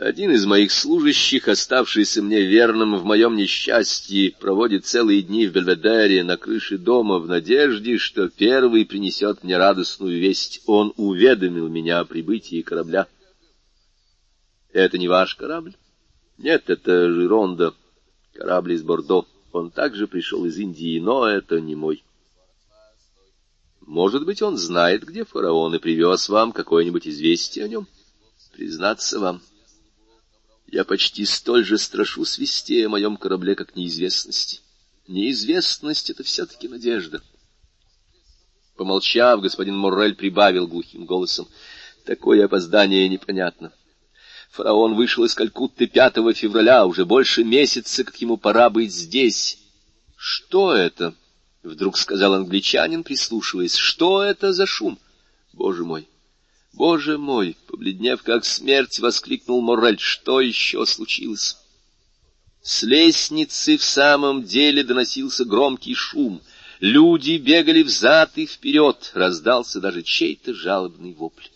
Один 0.00 0.30
из 0.30 0.46
моих 0.46 0.70
служащих, 0.70 1.48
оставшийся 1.48 2.22
мне 2.22 2.42
верным 2.42 2.96
в 2.96 3.04
моем 3.04 3.34
несчастье, 3.34 4.30
проводит 4.38 4.86
целые 4.86 5.22
дни 5.22 5.48
в 5.48 5.52
Бельведере 5.52 6.22
на 6.22 6.36
крыше 6.36 6.78
дома 6.78 7.18
в 7.18 7.26
надежде, 7.26 7.98
что 7.98 8.28
первый 8.28 8.86
принесет 8.86 9.42
мне 9.42 9.56
радостную 9.56 10.20
весть. 10.20 10.62
Он 10.66 10.94
уведомил 10.96 11.66
меня 11.66 11.98
о 11.98 12.04
прибытии 12.04 12.62
корабля. 12.62 13.08
Это 14.72 14.98
не 14.98 15.08
ваш 15.08 15.34
корабль? 15.34 15.74
Нет, 16.36 16.70
это 16.70 17.12
Жиронда, 17.12 17.74
корабль 18.34 18.74
из 18.74 18.84
Бордо. 18.84 19.26
Он 19.50 19.72
также 19.72 20.06
пришел 20.06 20.44
из 20.44 20.56
Индии, 20.58 21.00
но 21.00 21.26
это 21.26 21.60
не 21.60 21.74
мой. 21.74 22.04
Может 23.80 24.24
быть, 24.24 24.42
он 24.42 24.58
знает, 24.58 25.02
где 25.02 25.24
фараон, 25.24 25.74
и 25.74 25.80
привез 25.80 26.28
вам 26.28 26.52
какое-нибудь 26.52 27.08
известие 27.08 27.64
о 27.64 27.68
нем? 27.68 27.88
Признаться 28.52 29.18
вам, 29.18 29.40
я 30.70 30.84
почти 30.84 31.24
столь 31.24 31.64
же 31.64 31.78
страшу 31.78 32.24
свести 32.24 32.82
о 32.82 32.90
моем 32.90 33.16
корабле, 33.16 33.54
как 33.54 33.74
неизвестности. 33.74 34.60
Неизвестность— 35.06 36.10
это 36.10 36.22
все-таки 36.22 36.68
надежда. 36.68 37.22
Помолчав, 38.76 39.40
господин 39.40 39.76
Моррель 39.76 40.14
прибавил 40.14 40.66
глухим 40.66 41.06
голосом. 41.06 41.48
Такое 42.04 42.44
опоздание 42.44 43.08
непонятно. 43.08 43.72
Фараон 44.50 44.94
вышел 44.94 45.24
из 45.24 45.34
Калькутты 45.34 45.86
5 45.86 46.34
февраля, 46.34 46.86
уже 46.86 47.04
больше 47.04 47.44
месяца, 47.44 48.04
как 48.04 48.16
ему 48.20 48.36
пора 48.36 48.70
быть 48.70 48.92
здесь. 48.92 49.58
Что 50.16 50.74
это?— 50.74 51.14
вдруг 51.62 51.96
сказал 51.98 52.34
англичанин, 52.34 53.04
прислушиваясь.— 53.04 53.74
Что 53.76 54.22
это 54.22 54.52
за 54.52 54.66
шум?— 54.66 54.98
Боже 55.52 55.84
мой! 55.84 56.08
Боже 56.78 57.18
мой! 57.18 57.56
Побледнев 57.66 58.22
как 58.22 58.44
смерть, 58.44 59.00
воскликнул 59.00 59.60
Моррель. 59.60 59.98
Что 59.98 60.40
еще 60.40 60.86
случилось? 60.86 61.56
С 62.62 62.84
лестницы 62.84 63.76
в 63.76 63.82
самом 63.82 64.44
деле 64.44 64.84
доносился 64.84 65.44
громкий 65.44 65.96
шум. 65.96 66.40
Люди 66.78 67.36
бегали 67.36 67.82
взад 67.82 68.38
и 68.38 68.46
вперед. 68.46 69.10
Раздался 69.14 69.80
даже 69.80 70.04
чей-то 70.04 70.54
жалобный 70.54 71.14
вопль. 71.14 71.48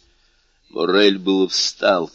Моррель 0.70 1.18
был 1.18 1.46
встал, 1.46 2.10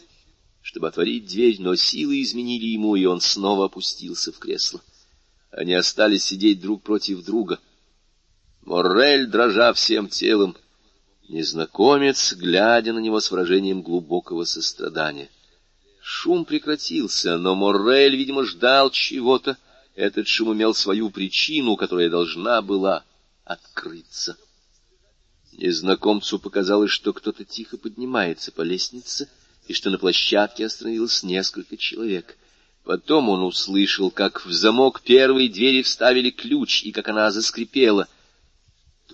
чтобы 0.62 0.90
отворить 0.90 1.28
дверь, 1.28 1.62
но 1.62 1.76
силы 1.76 2.22
изменили 2.22 2.66
ему, 2.66 2.98
и 2.98 3.06
он 3.06 3.22
снова 3.22 3.68
опустился 3.68 4.34
в 4.34 4.38
кресло. 4.38 4.82
Они 5.52 5.74
остались 5.74 6.26
сидеть 6.26 6.60
друг 6.60 6.84
против 6.84 7.24
друга. 7.24 7.58
Моррель, 8.64 9.28
дрожа 9.28 9.72
всем 9.72 10.10
телом, 10.10 10.58
незнакомец, 11.30 12.34
глядя 12.34 12.94
на 12.94 13.00
него 13.00 13.20
с 13.20 13.32
выражением 13.32 13.82
глубокого 13.82 14.44
сострадания. 14.44 15.30
Шум 16.02 16.46
прекратился, 16.46 17.38
но 17.38 17.56
Моррель, 17.56 18.16
видимо, 18.16 18.46
ждал 18.46 18.92
чего-то. 18.92 19.58
Этот 19.96 20.28
шум 20.28 20.54
имел 20.54 20.74
свою 20.74 21.10
причину, 21.10 21.76
которая 21.76 22.10
должна 22.10 22.62
была 22.62 23.04
открыться. 23.44 24.38
Незнакомцу 25.54 26.40
показалось, 26.40 26.92
что 26.92 27.14
кто-то 27.14 27.44
тихо 27.44 27.78
поднимается 27.78 28.52
по 28.52 28.62
лестнице, 28.62 29.28
и 29.68 29.74
что 29.74 29.90
на 29.90 29.98
площадке 29.98 30.66
остановилось 30.66 31.24
несколько 31.24 31.76
человек. 31.78 32.38
Потом 32.84 33.28
он 33.28 33.44
услышал, 33.44 34.12
как 34.12 34.46
в 34.46 34.52
замок 34.54 35.02
первой 35.02 35.50
двери 35.50 35.82
вставили 35.82 36.30
ключ, 36.30 36.84
и 36.84 36.92
как 36.92 37.10
она 37.10 37.32
заскрипела. 37.32 38.08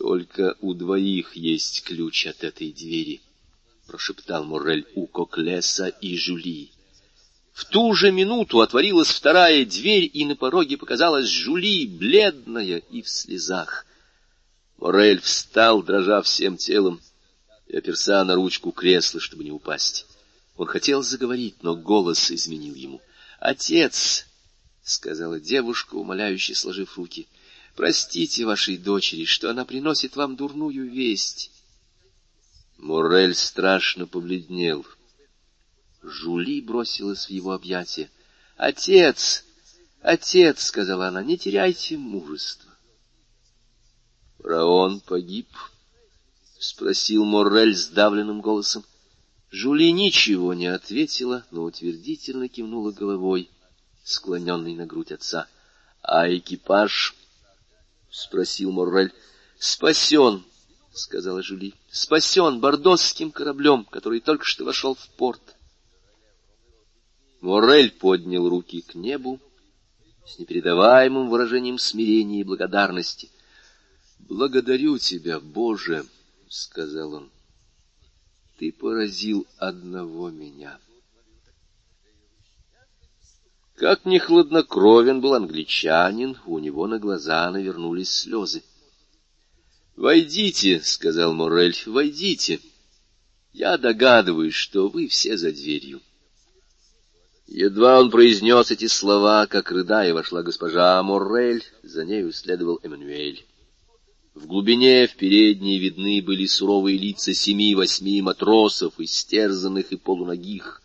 «Только 0.03 0.57
у 0.59 0.73
двоих 0.73 1.37
есть 1.37 1.83
ключ 1.83 2.27
от 2.27 2.43
этой 2.43 2.73
двери»,— 2.73 3.21
прошептал 3.87 4.43
Моррель 4.43 4.85
у 4.95 5.07
Коклеса 5.07 5.87
и 5.87 6.17
Жюли. 6.17 6.71
В 7.53 7.63
ту 7.63 7.93
же 7.93 8.11
минуту 8.11 8.59
отворилась 8.59 9.07
вторая 9.07 9.65
дверь, 9.65 10.11
и 10.13 10.25
на 10.25 10.35
пороге 10.35 10.75
показалась 10.75 11.29
Жюли, 11.29 11.87
бледная 11.87 12.79
и 12.79 13.01
в 13.01 13.07
слезах. 13.07 13.85
Морель 14.77 15.21
встал, 15.21 15.81
дрожа 15.81 16.21
всем 16.21 16.57
телом, 16.57 16.99
и 17.67 17.77
оперся 17.77 18.25
на 18.25 18.35
ручку 18.35 18.73
кресла, 18.73 19.21
чтобы 19.21 19.45
не 19.45 19.51
упасть. 19.51 20.05
Он 20.57 20.67
хотел 20.67 21.01
заговорить, 21.01 21.63
но 21.63 21.77
голос 21.77 22.29
изменил 22.29 22.75
ему. 22.75 23.01
«Отец!»— 23.39 24.25
сказала 24.83 25.39
девушка, 25.39 25.95
умоляюще 25.95 26.55
сложив 26.55 26.97
руки. 26.97 27.25
«Простите 27.75 28.45
вашей 28.45 28.77
дочери, 28.77 29.25
что 29.25 29.49
она 29.49 29.65
приносит 29.65 30.15
вам 30.15 30.35
дурную 30.35 30.89
весть». 30.89 31.51
Морель 32.77 33.33
страшно 33.33 34.05
побледнел. 34.05 34.85
Жули 36.01 36.61
бросилась 36.61 37.27
в 37.27 37.29
его 37.29 37.53
объятия. 37.53 38.11
«Отец! 38.57 39.45
Отец!»— 40.01 40.63
сказала 40.65 41.07
она. 41.07 41.23
«Не 41.23 41.37
теряйте 41.37 41.97
мужества. 41.97 42.73
Раон 44.43 44.99
погиб?— 44.99 45.47
спросил 46.59 47.23
Моррель 47.23 47.75
сдавленным 47.75 48.41
голосом. 48.41 48.83
Жули 49.51 49.91
ничего 49.91 50.53
не 50.53 50.67
ответила, 50.67 51.45
но 51.51 51.63
утвердительно 51.63 52.49
кивнула 52.49 52.91
головой, 52.91 53.49
склоненной 54.03 54.75
на 54.75 54.85
грудь 54.85 55.13
отца.— 55.13 55.47
А 56.01 56.27
экипаж?— 56.27 57.15
спросил 58.13 58.71
Моррель.— 58.71 59.13
Спасен,— 59.59 60.45
сказала 60.93 61.43
Жули.— 61.43 61.73
Спасен 61.91 62.61
бордосским 62.61 63.31
кораблем, 63.31 63.83
который 63.83 64.21
только 64.21 64.45
что 64.45 64.63
вошел 64.63 64.95
в 64.95 65.09
порт. 65.17 65.41
Моррель 67.41 67.91
поднял 67.91 68.47
руки 68.47 68.81
к 68.81 68.95
небу 68.95 69.41
с 70.25 70.39
непередаваемым 70.39 71.29
выражением 71.29 71.77
смирения 71.77 72.39
и 72.39 72.45
благодарности— 72.45 73.29
«Благодарю 74.29 74.97
тебя, 74.97 75.39
Боже!»— 75.39 76.05
сказал 76.49 77.13
он. 77.13 77.31
«Ты 78.57 78.71
поразил 78.71 79.45
одного 79.57 80.29
меня». 80.29 80.79
Как 83.75 84.05
ни 84.05 84.19
хладнокровен 84.19 85.19
был 85.19 85.33
англичанин, 85.33 86.37
у 86.45 86.59
него 86.59 86.85
на 86.87 86.99
глаза 86.99 87.49
навернулись 87.49 88.11
слезы. 88.11 88.61
«Войдите»,— 89.95 90.79
сказал 90.83 91.33
Морель,— 91.33 91.75
«войдите. 91.87 92.59
Я 93.51 93.77
догадываюсь, 93.77 94.53
что 94.53 94.89
вы 94.89 95.07
все 95.07 95.37
за 95.37 95.51
дверью». 95.51 96.01
Едва 97.47 97.99
он 97.99 98.09
произнес 98.09 98.71
эти 98.71 98.87
слова, 98.87 99.47
как 99.47 99.71
рыдая 99.71 100.13
вошла 100.13 100.43
госпожа 100.43 101.01
Моррель, 101.03 101.63
за 101.81 102.05
нею 102.05 102.31
следовал 102.31 102.79
Эммануэль. 102.83 103.43
В 104.33 104.47
глубине, 104.47 105.07
в 105.07 105.15
передней 105.15 105.79
видны 105.79 106.21
были 106.21 106.45
суровые 106.45 106.97
лица 106.97 107.33
семи-восьми 107.33 108.21
матросов, 108.21 108.99
истерзанных 108.99 109.91
и 109.91 109.97
полуногих. 109.97 110.82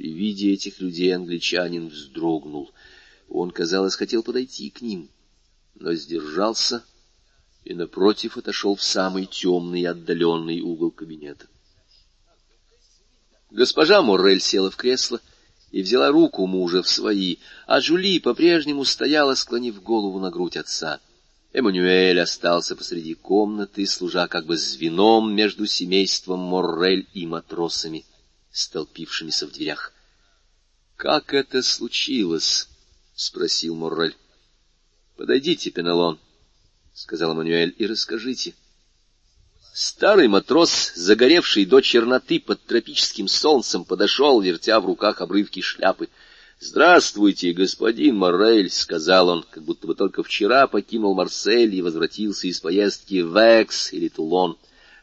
При 0.00 0.14
виде 0.14 0.54
этих 0.54 0.80
людей 0.80 1.14
англичанин 1.14 1.88
вздрогнул. 1.88 2.72
Он, 3.28 3.50
казалось, 3.50 3.96
хотел 3.96 4.22
подойти 4.22 4.70
к 4.70 4.80
ним, 4.80 5.10
но 5.74 5.92
сдержался 5.92 6.82
и, 7.64 7.74
напротив, 7.74 8.38
отошел 8.38 8.76
в 8.76 8.82
самый 8.82 9.26
темный 9.26 9.82
и 9.82 9.84
отдаленный 9.84 10.62
угол 10.62 10.90
кабинета. 10.90 11.48
Госпожа 13.50 14.00
Моррель 14.00 14.40
села 14.40 14.70
в 14.70 14.76
кресло 14.76 15.20
и 15.70 15.82
взяла 15.82 16.08
руку 16.08 16.46
мужа 16.46 16.82
в 16.82 16.88
свои, 16.88 17.36
а 17.66 17.82
Жули 17.82 18.20
по-прежнему 18.20 18.86
стояла, 18.86 19.34
склонив 19.34 19.82
голову 19.82 20.18
на 20.18 20.30
грудь 20.30 20.56
отца. 20.56 20.98
Эммануэль 21.52 22.20
остался 22.20 22.74
посреди 22.74 23.12
комнаты, 23.12 23.84
служа 23.84 24.28
как 24.28 24.46
бы 24.46 24.56
звеном 24.56 25.34
между 25.34 25.66
семейством 25.66 26.40
Моррель 26.40 27.06
и 27.12 27.26
матросами, 27.26 28.06
столпившимися 28.52 29.46
в 29.46 29.52
дверях.— 29.52 29.92
Как 30.96 31.34
это 31.34 31.62
случилось?— 31.62 32.68
спросил 33.14 33.74
Моррель.— 33.74 34.16
Подойдите, 35.16 35.70
Пенелон,— 35.70 36.18
сказал 36.94 37.32
Эммануэль,— 37.32 37.74
и 37.78 37.86
расскажите. 37.86 38.54
Старый 39.72 40.28
матрос, 40.28 40.92
загоревший 40.94 41.64
до 41.64 41.80
черноты 41.80 42.40
под 42.40 42.64
тропическим 42.64 43.28
солнцем, 43.28 43.84
подошел, 43.84 44.40
вертя 44.40 44.80
в 44.80 44.86
руках 44.86 45.20
обрывки 45.20 45.60
шляпы— 45.60 46.08
«Здравствуйте, 46.62 47.54
господин 47.54 48.16
Моррель»,— 48.16 48.68
сказал 48.70 49.30
он, 49.30 49.46
как 49.50 49.62
будто 49.62 49.86
бы 49.86 49.94
только 49.94 50.22
вчера 50.22 50.66
покинул 50.66 51.14
Марсель 51.14 51.74
и 51.74 51.80
возвратился 51.80 52.48
из 52.48 52.60
поездки 52.60 53.22
в 53.22 53.34
Экс 53.34 53.94
или 53.94 54.08
Тулон. 54.08 54.58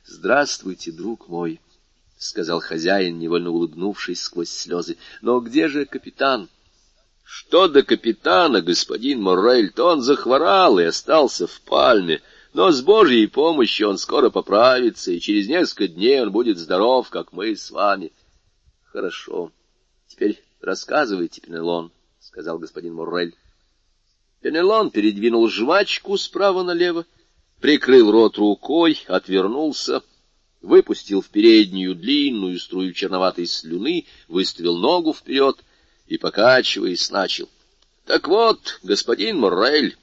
«Здравствуйте, 0.06 0.92
друг 0.92 1.28
мой»,— 1.28 1.60
сказал 2.18 2.60
хозяин, 2.60 3.20
невольно 3.20 3.52
улыбнувшись 3.52 4.22
сквозь 4.22 4.50
слезы. 4.50 4.98
«Но 5.22 5.40
где 5.40 5.68
же 5.68 5.86
капитан?» 5.86 6.50
«Что 7.24 7.68
до 7.68 7.84
капитана, 7.84 8.62
господин 8.62 9.22
Моррель, 9.22 9.72
то 9.72 9.88
он 9.88 10.02
захворал 10.02 10.80
и 10.80 10.84
остался 10.84 11.48
в 11.48 11.62
Пальме». 11.62 12.22
Но 12.54 12.72
с 12.72 12.82
Божьей 12.82 13.28
помощью 13.28 13.90
он 13.90 14.00
скоро 14.00 14.32
поправится, 14.32 15.12
и 15.12 15.20
через 15.20 15.48
несколько 15.48 15.88
дней 15.88 16.22
он 16.22 16.32
будет 16.32 16.58
здоров, 16.58 17.08
как 17.10 17.32
мы 17.32 17.56
с 17.56 17.70
вами. 17.70 18.12
Хорошо. 18.86 19.52
Теперь 20.08 20.42
Рассказывайте, 20.62 21.40
Пенелон,— 21.40 21.92
сказал 22.20 22.58
господин 22.58 22.96
Муррель. 22.96 23.36
Пенелон 24.42 24.92
передвинул 24.92 25.48
жвачку 25.50 26.18
справа 26.18 26.64
налево, 26.64 27.06
прикрыл 27.62 28.12
рот 28.12 28.38
рукой, 28.38 29.00
отвернулся, 29.08 30.04
выпустил 30.62 31.22
в 31.22 31.30
переднюю 31.30 31.96
длинную 31.96 32.60
струю 32.60 32.94
черноватой 32.94 33.48
слюны, 33.48 34.06
выставил 34.28 34.78
ногу 34.78 35.14
вперед 35.14 35.58
и, 36.08 36.18
покачиваясь, 36.18 37.10
начал.— 37.12 37.50
Так 38.06 38.28
вот, 38.28 38.80
господин 38.84 39.40
Моррель, 39.40 39.98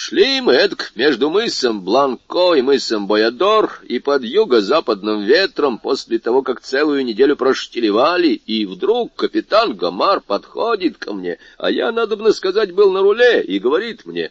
Шли 0.00 0.40
мы 0.40 0.52
эдак 0.52 0.92
между 0.94 1.28
мысом 1.28 1.82
Бланко 1.82 2.54
и 2.54 2.62
мысом 2.62 3.08
Боядор, 3.08 3.80
и 3.82 3.98
под 3.98 4.22
юго-западным 4.22 5.24
ветром 5.24 5.78
после 5.78 6.20
того, 6.20 6.42
как 6.42 6.60
целую 6.60 7.04
неделю 7.04 7.34
проштелевали, 7.34 8.28
и 8.28 8.64
вдруг 8.64 9.16
капитан 9.16 9.74
Гамар 9.74 10.20
подходит 10.20 10.98
ко 10.98 11.12
мне, 11.12 11.38
а 11.56 11.72
я, 11.72 11.90
надобно 11.90 12.32
сказать, 12.32 12.72
был 12.72 12.92
на 12.92 13.02
руле, 13.02 13.42
и 13.42 13.58
говорит 13.58 14.06
мне, 14.06 14.30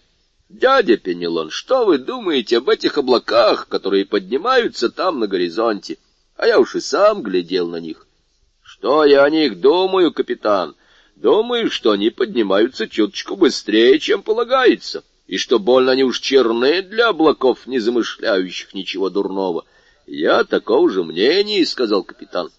«Дядя 0.49 0.97
Пенелон, 0.97 1.49
что 1.49 1.85
вы 1.85 1.97
думаете 1.97 2.57
об 2.57 2.69
этих 2.69 2.97
облаках, 2.97 3.67
которые 3.67 4.05
поднимаются 4.05 4.89
там 4.89 5.19
на 5.19 5.27
горизонте?» 5.27 5.97
А 6.35 6.45
я 6.47 6.59
уж 6.59 6.75
и 6.75 6.79
сам 6.79 7.23
глядел 7.23 7.67
на 7.67 7.77
них. 7.77 8.05
«Что 8.61 9.03
я 9.05 9.23
о 9.23 9.29
них 9.29 9.59
думаю, 9.59 10.13
капитан?» 10.13 10.75
Думаю, 11.17 11.71
что 11.71 11.91
они 11.91 12.11
поднимаются 12.11 12.87
чуточку 12.87 13.35
быстрее, 13.35 13.97
чем 13.99 14.21
полагается. 14.21 15.03
и 15.25 15.35
что 15.35 15.59
больно 15.59 15.91
они 15.91 16.03
уж 16.05 16.21
черны 16.21 16.81
для 16.81 17.09
облаков, 17.09 17.67
не 17.67 17.79
замышляющих 17.79 18.73
ничего 18.73 19.09
дурного. 19.09 19.65
Я 20.05 20.45
такого 20.45 20.89
же 20.89 21.03
мнения,— 21.03 21.65
сказал 21.65 22.03
капитан. 22.03 22.49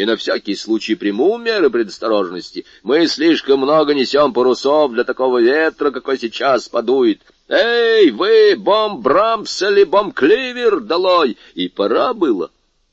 И 0.00 0.04
на 0.06 0.16
всякий 0.16 0.56
случай 0.56 0.94
приму 0.94 1.36
меры 1.36 1.68
предосторожности. 1.68 2.64
Мы 2.82 3.06
слишком 3.06 3.60
много 3.60 3.92
несем 3.92 4.32
парусов 4.32 4.92
для 4.92 5.04
такого 5.04 5.42
ветра, 5.42 5.90
какой 5.90 6.18
сейчас 6.18 6.70
подует. 6.70 7.20
Эй, 7.48 8.10
вы, 8.10 8.56
бомб-брамс 8.56 9.60
или 9.60 9.84
бомб-кливер, 9.84 10.80
долой! 10.80 11.36
И 11.52 11.68
пора 11.68 12.14
было. 12.14 12.50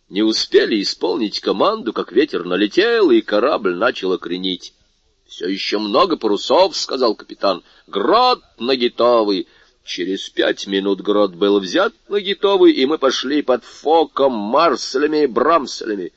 Не 0.09 0.21
успели 0.21 0.81
исполнить 0.81 1.39
команду, 1.39 1.93
как 1.93 2.11
ветер 2.11 2.43
налетел, 2.43 3.09
и 3.09 3.21
корабль 3.21 3.75
начал 3.75 4.11
окренить.— 4.11 4.73
Все 5.29 5.47
еще 5.47 5.77
много 5.77 6.17
парусов,— 6.17 6.75
сказал 6.77 7.15
капитан.— 7.15 7.63
Грот 7.87 8.41
нагитовый. 8.59 9.47
Через 9.85 10.27
пять 10.27 10.67
минут 10.67 10.99
грот 10.99 11.35
был 11.35 11.61
взят 11.61 11.93
нагитовый, 12.09 12.73
и 12.73 12.85
мы 12.85 12.97
пошли 12.97 13.43
под 13.43 13.63
фоком, 13.63 14.33
марселями 14.33 15.23
и 15.23 15.27
брамселями. 15.27 16.11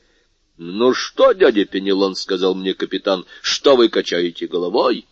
Ну 0.57 0.93
что, 0.93 1.33
дядя 1.33 1.65
Пенелон,— 1.65 2.15
сказал 2.15 2.55
мне 2.55 2.73
капитан,— 2.73 3.25
что 3.41 3.75
вы 3.75 3.89
качаете 3.89 4.47
головой? 4.47 5.07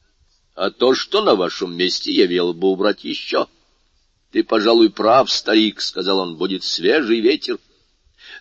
—А 0.54 0.70
то, 0.70 0.94
что 0.94 1.22
на 1.22 1.34
вашем 1.34 1.76
месте 1.76 2.12
я 2.12 2.26
велел 2.26 2.54
бы 2.54 2.68
убрать 2.68 3.04
еще.— 3.04 3.46
Ты, 4.32 4.42
пожалуй, 4.42 4.90
прав, 4.90 5.30
старик,— 5.30 5.80
сказал 5.82 6.18
он,— 6.18 6.36
будет 6.38 6.64
свежий 6.64 7.20
ветер. 7.20 7.58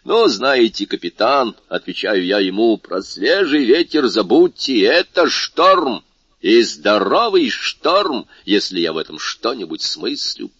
Но, 0.03 0.27
знаете, 0.27 0.85
капитан,— 0.85 1.55
отвечаю 1.67 2.23
я 2.25 2.39
ему,— 2.39 2.77
про 2.79 3.01
свежий 3.01 3.65
ветер 3.65 4.07
забудьте, 4.07 4.81
это 4.81 5.27
шторм, 5.29 6.03
и 6.41 6.61
здоровый 6.61 7.49
шторм, 7.49 8.27
если 8.45 8.79
я 8.79 8.93
в 8.93 8.97
этом 8.97 9.17
что-нибудь 9.17 9.81
смыслю. 9.81 10.51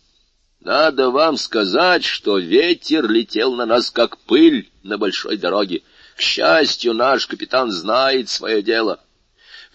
Надо 0.66 1.12
вам 1.12 1.38
сказать, 1.38 2.04
что 2.04 2.40
ветер 2.40 3.08
летел 3.08 3.54
на 3.54 3.68
нас, 3.68 3.92
как 3.92 4.18
пыль 4.18 4.68
на 4.82 4.98
большой 4.98 5.38
дороге. 5.38 5.84
К 6.18 6.22
счастью, 6.22 6.96
наш 6.96 7.28
капитан 7.28 7.72
знает 7.72 8.30
свое 8.30 8.64
дело. 8.64 9.00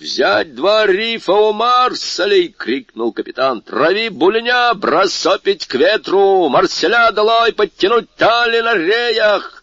«Взять 0.01 0.57
два 0.57 0.89
рифа 0.89 1.33
у 1.33 1.53
Марселей!»— 1.53 2.49
крикнул 2.59 3.13
капитан. 3.13 3.63
«Трави 3.63 4.09
буленя, 4.09 4.75
бросопить 4.75 5.69
к 5.69 5.77
ветру! 5.77 6.49
Марселя 6.49 7.13
долой, 7.13 7.53
подтянуть 7.53 8.13
тали 8.17 8.61
на 8.61 8.75
реях!» 8.75 9.63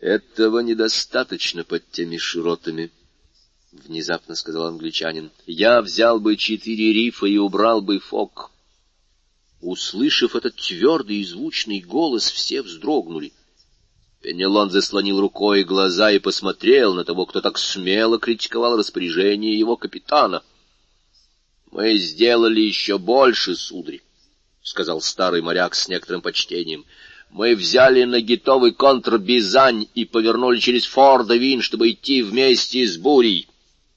Этого 0.00 0.58
недостаточно 0.58 1.64
под 1.64 1.90
теми 1.90 2.18
широтами,— 2.18 2.90
внезапно 3.72 4.34
сказал 4.34 4.66
англичанин. 4.66 5.30
Я 5.46 5.80
взял 5.80 6.20
бы 6.20 6.36
четыре 6.36 6.92
рифа 6.92 7.24
и 7.24 7.38
убрал 7.38 7.80
бы 7.80 8.00
фок. 8.00 8.50
Услышав 9.60 10.36
этот 10.36 10.56
твердый 10.56 11.16
и 11.16 11.24
звучный 11.24 11.80
голос, 11.80 12.30
все 12.30 12.62
вздрогнули. 12.62 13.32
Пенелон 14.22 14.70
заслонил 14.70 15.20
рукой 15.20 15.64
глаза 15.64 16.10
и 16.12 16.18
посмотрел 16.18 16.94
на 16.94 17.04
того, 17.04 17.26
кто 17.26 17.40
так 17.40 17.58
смело 17.58 18.18
критиковал 18.18 18.76
распоряжение 18.76 19.58
его 19.58 19.76
капитана.— 19.76 20.42
Мы 21.72 21.96
сделали 21.98 22.60
еще 22.60 22.98
больше, 22.98 23.54
сударь,— 23.54 24.00
сказал 24.62 25.00
старый 25.00 25.42
моряк 25.42 25.74
с 25.74 25.88
некоторым 25.88 26.22
почтением. 26.22 26.84
Мы 27.30 27.54
взяли 27.54 28.04
на 28.04 28.20
гитовый 28.20 28.72
контр 28.72 29.18
Бизань 29.18 29.86
и 29.94 30.04
повернули 30.04 30.60
через 30.60 30.84
Фордовин, 30.86 31.62
чтобы 31.62 31.90
идти 31.90 32.22
вместе 32.22 32.86
с 32.86 32.96
бурей. 32.96 33.48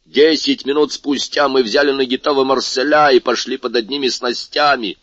Десять 0.05 0.65
минут 0.65 0.91
спустя 0.91 1.47
мы 1.47 1.63
взяли 1.63 1.91
на 1.91 2.03
гитовый 2.03 2.45
Марселя 2.45 3.11
и 3.11 3.19
пошли 3.19 3.57
под 3.57 3.75
одними 3.75 4.09
снастями. 4.09 4.97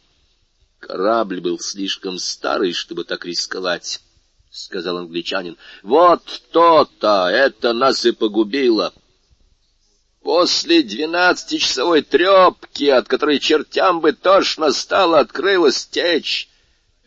Корабль 0.80 1.40
был 1.40 1.58
слишком 1.58 2.18
старый, 2.18 2.72
чтобы 2.72 3.04
так 3.04 3.24
рисковать,— 3.24 4.00
сказал 4.50 4.98
англичанин.— 4.98 5.56
Вот 5.82 6.22
то-то, 6.52 7.28
это 7.28 7.72
нас 7.72 8.06
и 8.06 8.12
погубило. 8.12 8.92
После 10.22 10.82
двенадцатичасовой 10.82 12.02
трепки, 12.02 12.84
от 12.84 13.08
которой 13.08 13.38
чертям 13.38 14.00
бы 14.00 14.12
тошно 14.12 14.72
стало, 14.72 15.20
открылась 15.20 15.86
течь. 15.86 16.48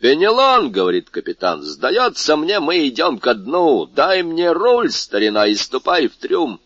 «Пенелон,— 0.00 0.70
говорит 0.72 1.10
капитан,— 1.10 1.62
сдается 1.62 2.36
мне, 2.36 2.58
мы 2.58 2.88
идем 2.88 3.18
ко 3.18 3.34
дну. 3.34 3.86
Дай 3.86 4.24
мне 4.24 4.50
руль, 4.50 4.90
старина, 4.90 5.46
и 5.46 5.54
ступай 5.54 6.08
в 6.08 6.16
трюм». 6.16 6.60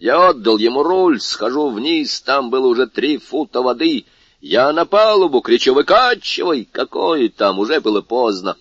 Я 0.00 0.30
отдал 0.30 0.58
ему 0.58 0.82
руль, 0.82 1.20
схожу 1.20 1.70
вниз, 1.70 2.20
там 2.22 2.50
было 2.50 2.66
уже 2.66 2.88
три 2.88 3.18
фута 3.18 3.62
воды. 3.62 4.06
Я 4.46 4.74
на 4.74 4.84
палубу 4.84 5.40
кричу 5.40 5.72
«Выкачивай!» 5.72 6.68
Какое 6.70 7.30
там, 7.30 7.58
уже 7.58 7.80
было 7.80 8.02
поздно. 8.02 8.58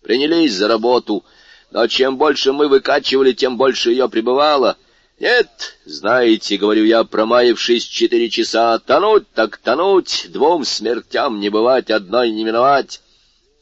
Принялись 0.00 0.54
за 0.54 0.68
работу, 0.68 1.24
но 1.72 1.88
чем 1.88 2.16
больше 2.16 2.52
мы 2.52 2.68
выкачивали, 2.68 3.32
тем 3.32 3.56
больше 3.56 3.90
ее 3.90 4.08
прибывало. 4.08 4.76
Нет, 5.18 5.48
знаете, 5.84 6.56
говорю 6.56 6.84
я, 6.84 7.02
промаявшись 7.02 7.82
четыре 7.82 8.30
часа, 8.30 8.78
тонуть 8.78 9.28
так 9.34 9.56
тонуть, 9.56 10.26
двум 10.28 10.64
смертям 10.64 11.40
не 11.40 11.50
бывать, 11.50 11.90
одной 11.90 12.30
не 12.30 12.44
миновать. 12.44 13.00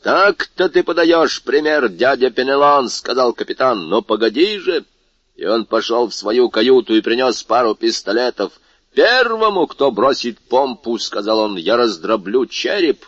«Так-то 0.03 0.69
ты 0.69 0.83
подаешь 0.83 1.43
пример, 1.43 1.89
дядя 1.89 2.29
Пенелон»,— 2.29 2.89
сказал 2.91 3.33
капитан. 3.33 3.89
«Но 3.89 4.03
погоди 4.03 4.59
же!» 4.59 4.85
И 5.37 5.47
он 5.47 5.65
пошел 5.65 6.07
в 6.07 6.15
свою 6.15 6.51
каюту 6.51 6.95
и 6.95 7.01
принес 7.01 7.43
пару 7.45 7.75
пистолетов. 7.75 8.53
«Первому, 8.97 9.67
кто 9.67 9.91
бросит 9.91 10.39
помпу,— 10.39 10.99
сказал 10.99 11.41
он,— 11.41 11.57
я 11.59 11.77
раздроблю 11.77 12.47
череп». 12.47 13.05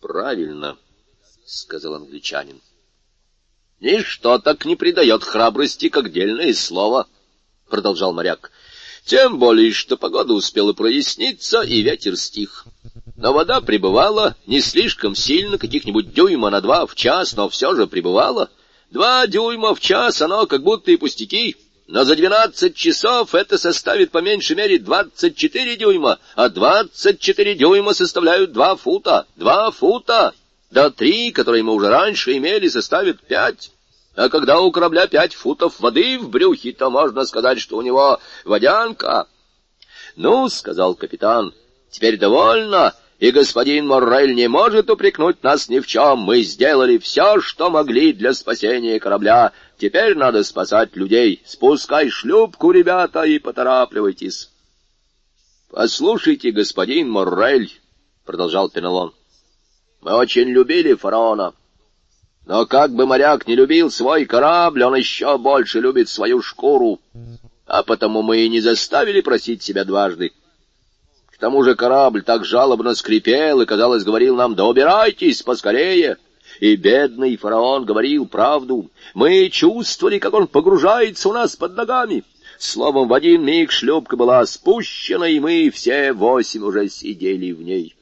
«Правильно»,— 0.00 0.76
сказал 1.46 1.94
англичанин. 1.94 2.60
«Ничто 3.78 4.40
так 4.40 4.64
не 4.64 4.74
придает 4.74 5.22
храбрости, 5.22 5.88
как 5.88 6.10
дельное 6.10 6.52
слово»,— 6.52 7.06
продолжал 7.70 8.12
моряк. 8.12 8.50
«Тем 9.04 9.38
более, 9.38 9.72
что 9.72 9.96
погода 9.96 10.34
успела 10.34 10.72
проясниться, 10.72 11.60
и 11.60 11.80
ветер 11.80 12.16
стих». 12.16 12.66
Но 13.16 13.32
вода 13.32 13.60
прибывала 13.60 14.34
не 14.46 14.60
слишком 14.60 15.14
сильно, 15.14 15.58
каких-нибудь 15.58 16.12
дюйма 16.12 16.50
на 16.50 16.60
два 16.60 16.86
в 16.86 16.96
час, 16.96 17.36
но 17.36 17.48
все 17.48 17.72
же 17.76 17.86
прибывала. 17.86 18.50
Два 18.90 19.28
дюйма 19.28 19.76
в 19.76 19.80
час, 19.80 20.20
оно 20.22 20.46
как 20.46 20.64
будто 20.64 20.90
и 20.90 20.96
пустяки. 20.96 21.56
Но 21.88 22.04
за 22.04 22.16
двенадцать 22.16 22.76
часов 22.76 23.34
это 23.34 23.56
составит 23.56 24.10
по 24.10 24.18
меньшей 24.18 24.54
мере 24.54 24.78
двадцать 24.78 25.36
четыре 25.36 25.74
дюйма, 25.74 26.18
а 26.36 26.50
двадцать 26.50 27.18
четыре 27.18 27.54
дюйма 27.54 27.94
составляют 27.94 28.52
два 28.52 28.76
фута. 28.76 29.26
Два 29.36 29.70
фута! 29.70 30.34
Да 30.70 30.90
три, 30.90 31.32
которые 31.32 31.62
мы 31.62 31.72
уже 31.72 31.88
раньше 31.88 32.36
имели, 32.36 32.68
составят 32.68 33.22
пять. 33.22 33.70
А 34.14 34.28
когда 34.28 34.60
у 34.60 34.70
корабля 34.70 35.06
пять 35.06 35.34
футов 35.34 35.80
воды 35.80 36.18
в 36.18 36.28
брюхе, 36.28 36.72
то 36.72 36.90
можно 36.90 37.24
сказать, 37.24 37.58
что 37.58 37.78
у 37.78 37.82
него 37.82 38.20
водянка.— 38.44 39.26
Ну,— 40.16 40.46
сказал 40.50 40.94
капитан,— 40.94 41.54
теперь 41.90 42.18
довольно 42.18 42.94
и 43.18 43.32
господин 43.32 43.86
Моррель 43.88 44.34
не 44.34 44.48
может 44.48 44.90
упрекнуть 44.90 45.42
нас 45.42 45.68
ни 45.68 45.80
в 45.80 45.86
чем. 45.86 46.20
Мы 46.20 46.42
сделали 46.42 46.98
все, 46.98 47.40
что 47.40 47.68
могли 47.68 48.12
для 48.12 48.32
спасения 48.32 49.00
корабля. 49.00 49.52
Теперь 49.76 50.14
надо 50.14 50.44
спасать 50.44 50.94
людей. 50.94 51.42
Спускай 51.44 52.10
шлюпку, 52.10 52.70
ребята, 52.70 53.22
и 53.22 53.40
поторапливайтесь.— 53.40 54.50
Послушайте, 55.70 56.52
господин 56.52 57.10
Моррель,— 57.10 57.70
продолжал 58.24 58.70
Пенелон,— 58.70 59.12
мы 60.00 60.14
очень 60.14 60.48
любили 60.48 60.94
фараона. 60.94 61.54
Но 62.46 62.64
как 62.66 62.94
бы 62.94 63.04
моряк 63.04 63.46
не 63.46 63.54
любил 63.54 63.90
свой 63.90 64.24
корабль, 64.24 64.84
он 64.84 64.94
еще 64.94 65.36
больше 65.36 65.80
любит 65.80 66.08
свою 66.08 66.40
шкуру. 66.40 67.00
А 67.66 67.82
потому 67.82 68.22
мы 68.22 68.38
и 68.38 68.48
не 68.48 68.60
заставили 68.60 69.20
просить 69.20 69.62
себя 69.62 69.84
дважды. 69.84 70.32
К 71.38 71.40
тому 71.40 71.62
же 71.62 71.76
корабль 71.76 72.24
так 72.24 72.44
жалобно 72.44 72.96
скрипел 72.96 73.60
и, 73.60 73.64
казалось, 73.64 74.02
говорил 74.02 74.34
нам 74.34 74.56
«Да 74.56 74.66
убирайтесь 74.66 75.42
поскорее!» 75.42 76.16
И 76.58 76.74
бедный 76.74 77.36
фараон 77.36 77.84
говорил 77.84 78.26
правду. 78.26 78.90
Мы 79.14 79.48
чувствовали, 79.48 80.18
как 80.18 80.34
он 80.34 80.48
погружается 80.48 81.28
у 81.28 81.32
нас 81.32 81.54
под 81.54 81.76
ногами. 81.76 82.24
Словом, 82.58 83.06
в 83.06 83.14
один 83.14 83.44
миг 83.44 83.70
шлюпка 83.70 84.16
была 84.16 84.44
спущена, 84.46 85.28
и 85.28 85.38
мы 85.38 85.70
все 85.70 86.12
восемь 86.12 86.64
уже 86.64 86.88
сидели 86.88 87.52
в 87.52 87.62
ней. 87.62 87.94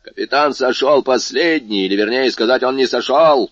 Капитан 0.00 0.54
сошел 0.54 1.02
последний, 1.02 1.84
или, 1.84 1.96
вернее 1.96 2.30
сказать, 2.30 2.62
он 2.62 2.76
не 2.76 2.86
сошел, 2.86 3.50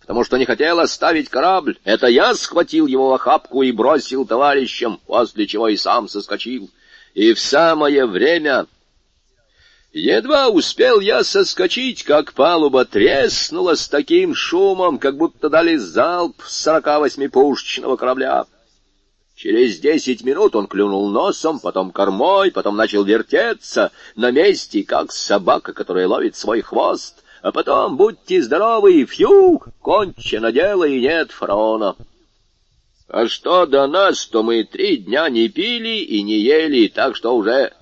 потому 0.00 0.24
что 0.24 0.36
не 0.36 0.46
хотел 0.46 0.80
оставить 0.80 1.28
корабль. 1.28 1.78
Это 1.84 2.08
я 2.08 2.34
схватил 2.34 2.88
его 2.88 3.10
в 3.10 3.14
охапку 3.14 3.62
и 3.62 3.70
бросил 3.70 4.26
товарищам, 4.26 4.98
после 5.06 5.46
чего 5.46 5.68
и 5.68 5.76
сам 5.76 6.08
соскочил 6.08 6.68
и 7.14 7.32
в 7.32 7.40
самое 7.40 8.06
время... 8.06 8.66
Едва 9.96 10.48
успел 10.48 10.98
я 10.98 11.22
соскочить, 11.22 12.02
как 12.02 12.32
палуба 12.32 12.84
треснула 12.84 13.76
с 13.76 13.88
таким 13.88 14.34
шумом, 14.34 14.98
как 14.98 15.16
будто 15.16 15.48
дали 15.48 15.76
залп 15.76 16.42
сорока 16.44 16.98
восьмипушечного 16.98 17.96
корабля. 17.96 18.46
Через 19.36 19.78
десять 19.78 20.24
минут 20.24 20.56
он 20.56 20.66
клюнул 20.66 21.08
носом, 21.10 21.60
потом 21.60 21.92
кормой, 21.92 22.50
потом 22.50 22.74
начал 22.74 23.04
вертеться 23.04 23.92
на 24.16 24.32
месте, 24.32 24.82
как 24.82 25.12
собака, 25.12 25.72
которая 25.72 26.08
ловит 26.08 26.34
свой 26.34 26.62
хвост. 26.62 27.22
А 27.42 27.52
потом, 27.52 27.96
будьте 27.96 28.42
здоровы, 28.42 29.04
фью, 29.04 29.62
кончено 29.80 30.50
дело 30.50 30.82
и 30.88 31.00
нет 31.00 31.30
фараона. 31.30 31.94
А 33.16 33.28
что 33.28 33.64
до 33.64 33.86
нас, 33.86 34.26
то 34.26 34.42
мы 34.42 34.64
три 34.64 34.96
дня 34.96 35.28
не 35.28 35.48
пили 35.48 35.98
и 36.00 36.20
не 36.24 36.40
ели, 36.40 36.88
так 36.88 37.14
что 37.14 37.36
уже 37.36 37.72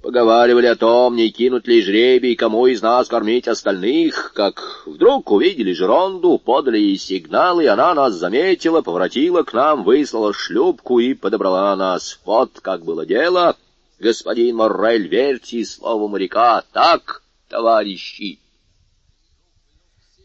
Поговаривали 0.00 0.66
о 0.66 0.76
том, 0.76 1.16
не 1.16 1.30
кинут 1.30 1.66
ли 1.66 1.82
жребий, 1.82 2.36
кому 2.36 2.66
из 2.68 2.80
нас 2.80 3.08
кормить 3.08 3.48
остальных, 3.48 4.32
как 4.32 4.84
вдруг 4.86 5.30
увидели 5.32 5.72
Жеронду, 5.72 6.38
подали 6.38 6.78
ей 6.78 6.96
сигналы, 6.96 7.66
она 7.68 7.92
нас 7.94 8.14
заметила, 8.14 8.80
поворотила 8.80 9.42
к 9.42 9.52
нам, 9.52 9.82
выслала 9.82 10.32
шлюпку 10.32 11.00
и 11.00 11.14
подобрала 11.14 11.74
нас. 11.76 12.18
Вот 12.24 12.60
как 12.62 12.84
было 12.84 13.04
дело. 13.04 13.56
Господин 13.98 14.56
Моррель, 14.56 15.08
верьте 15.08 15.64
слову 15.64 16.08
моряка, 16.08 16.62
так, 16.72 17.22
товарищи. 17.50 18.38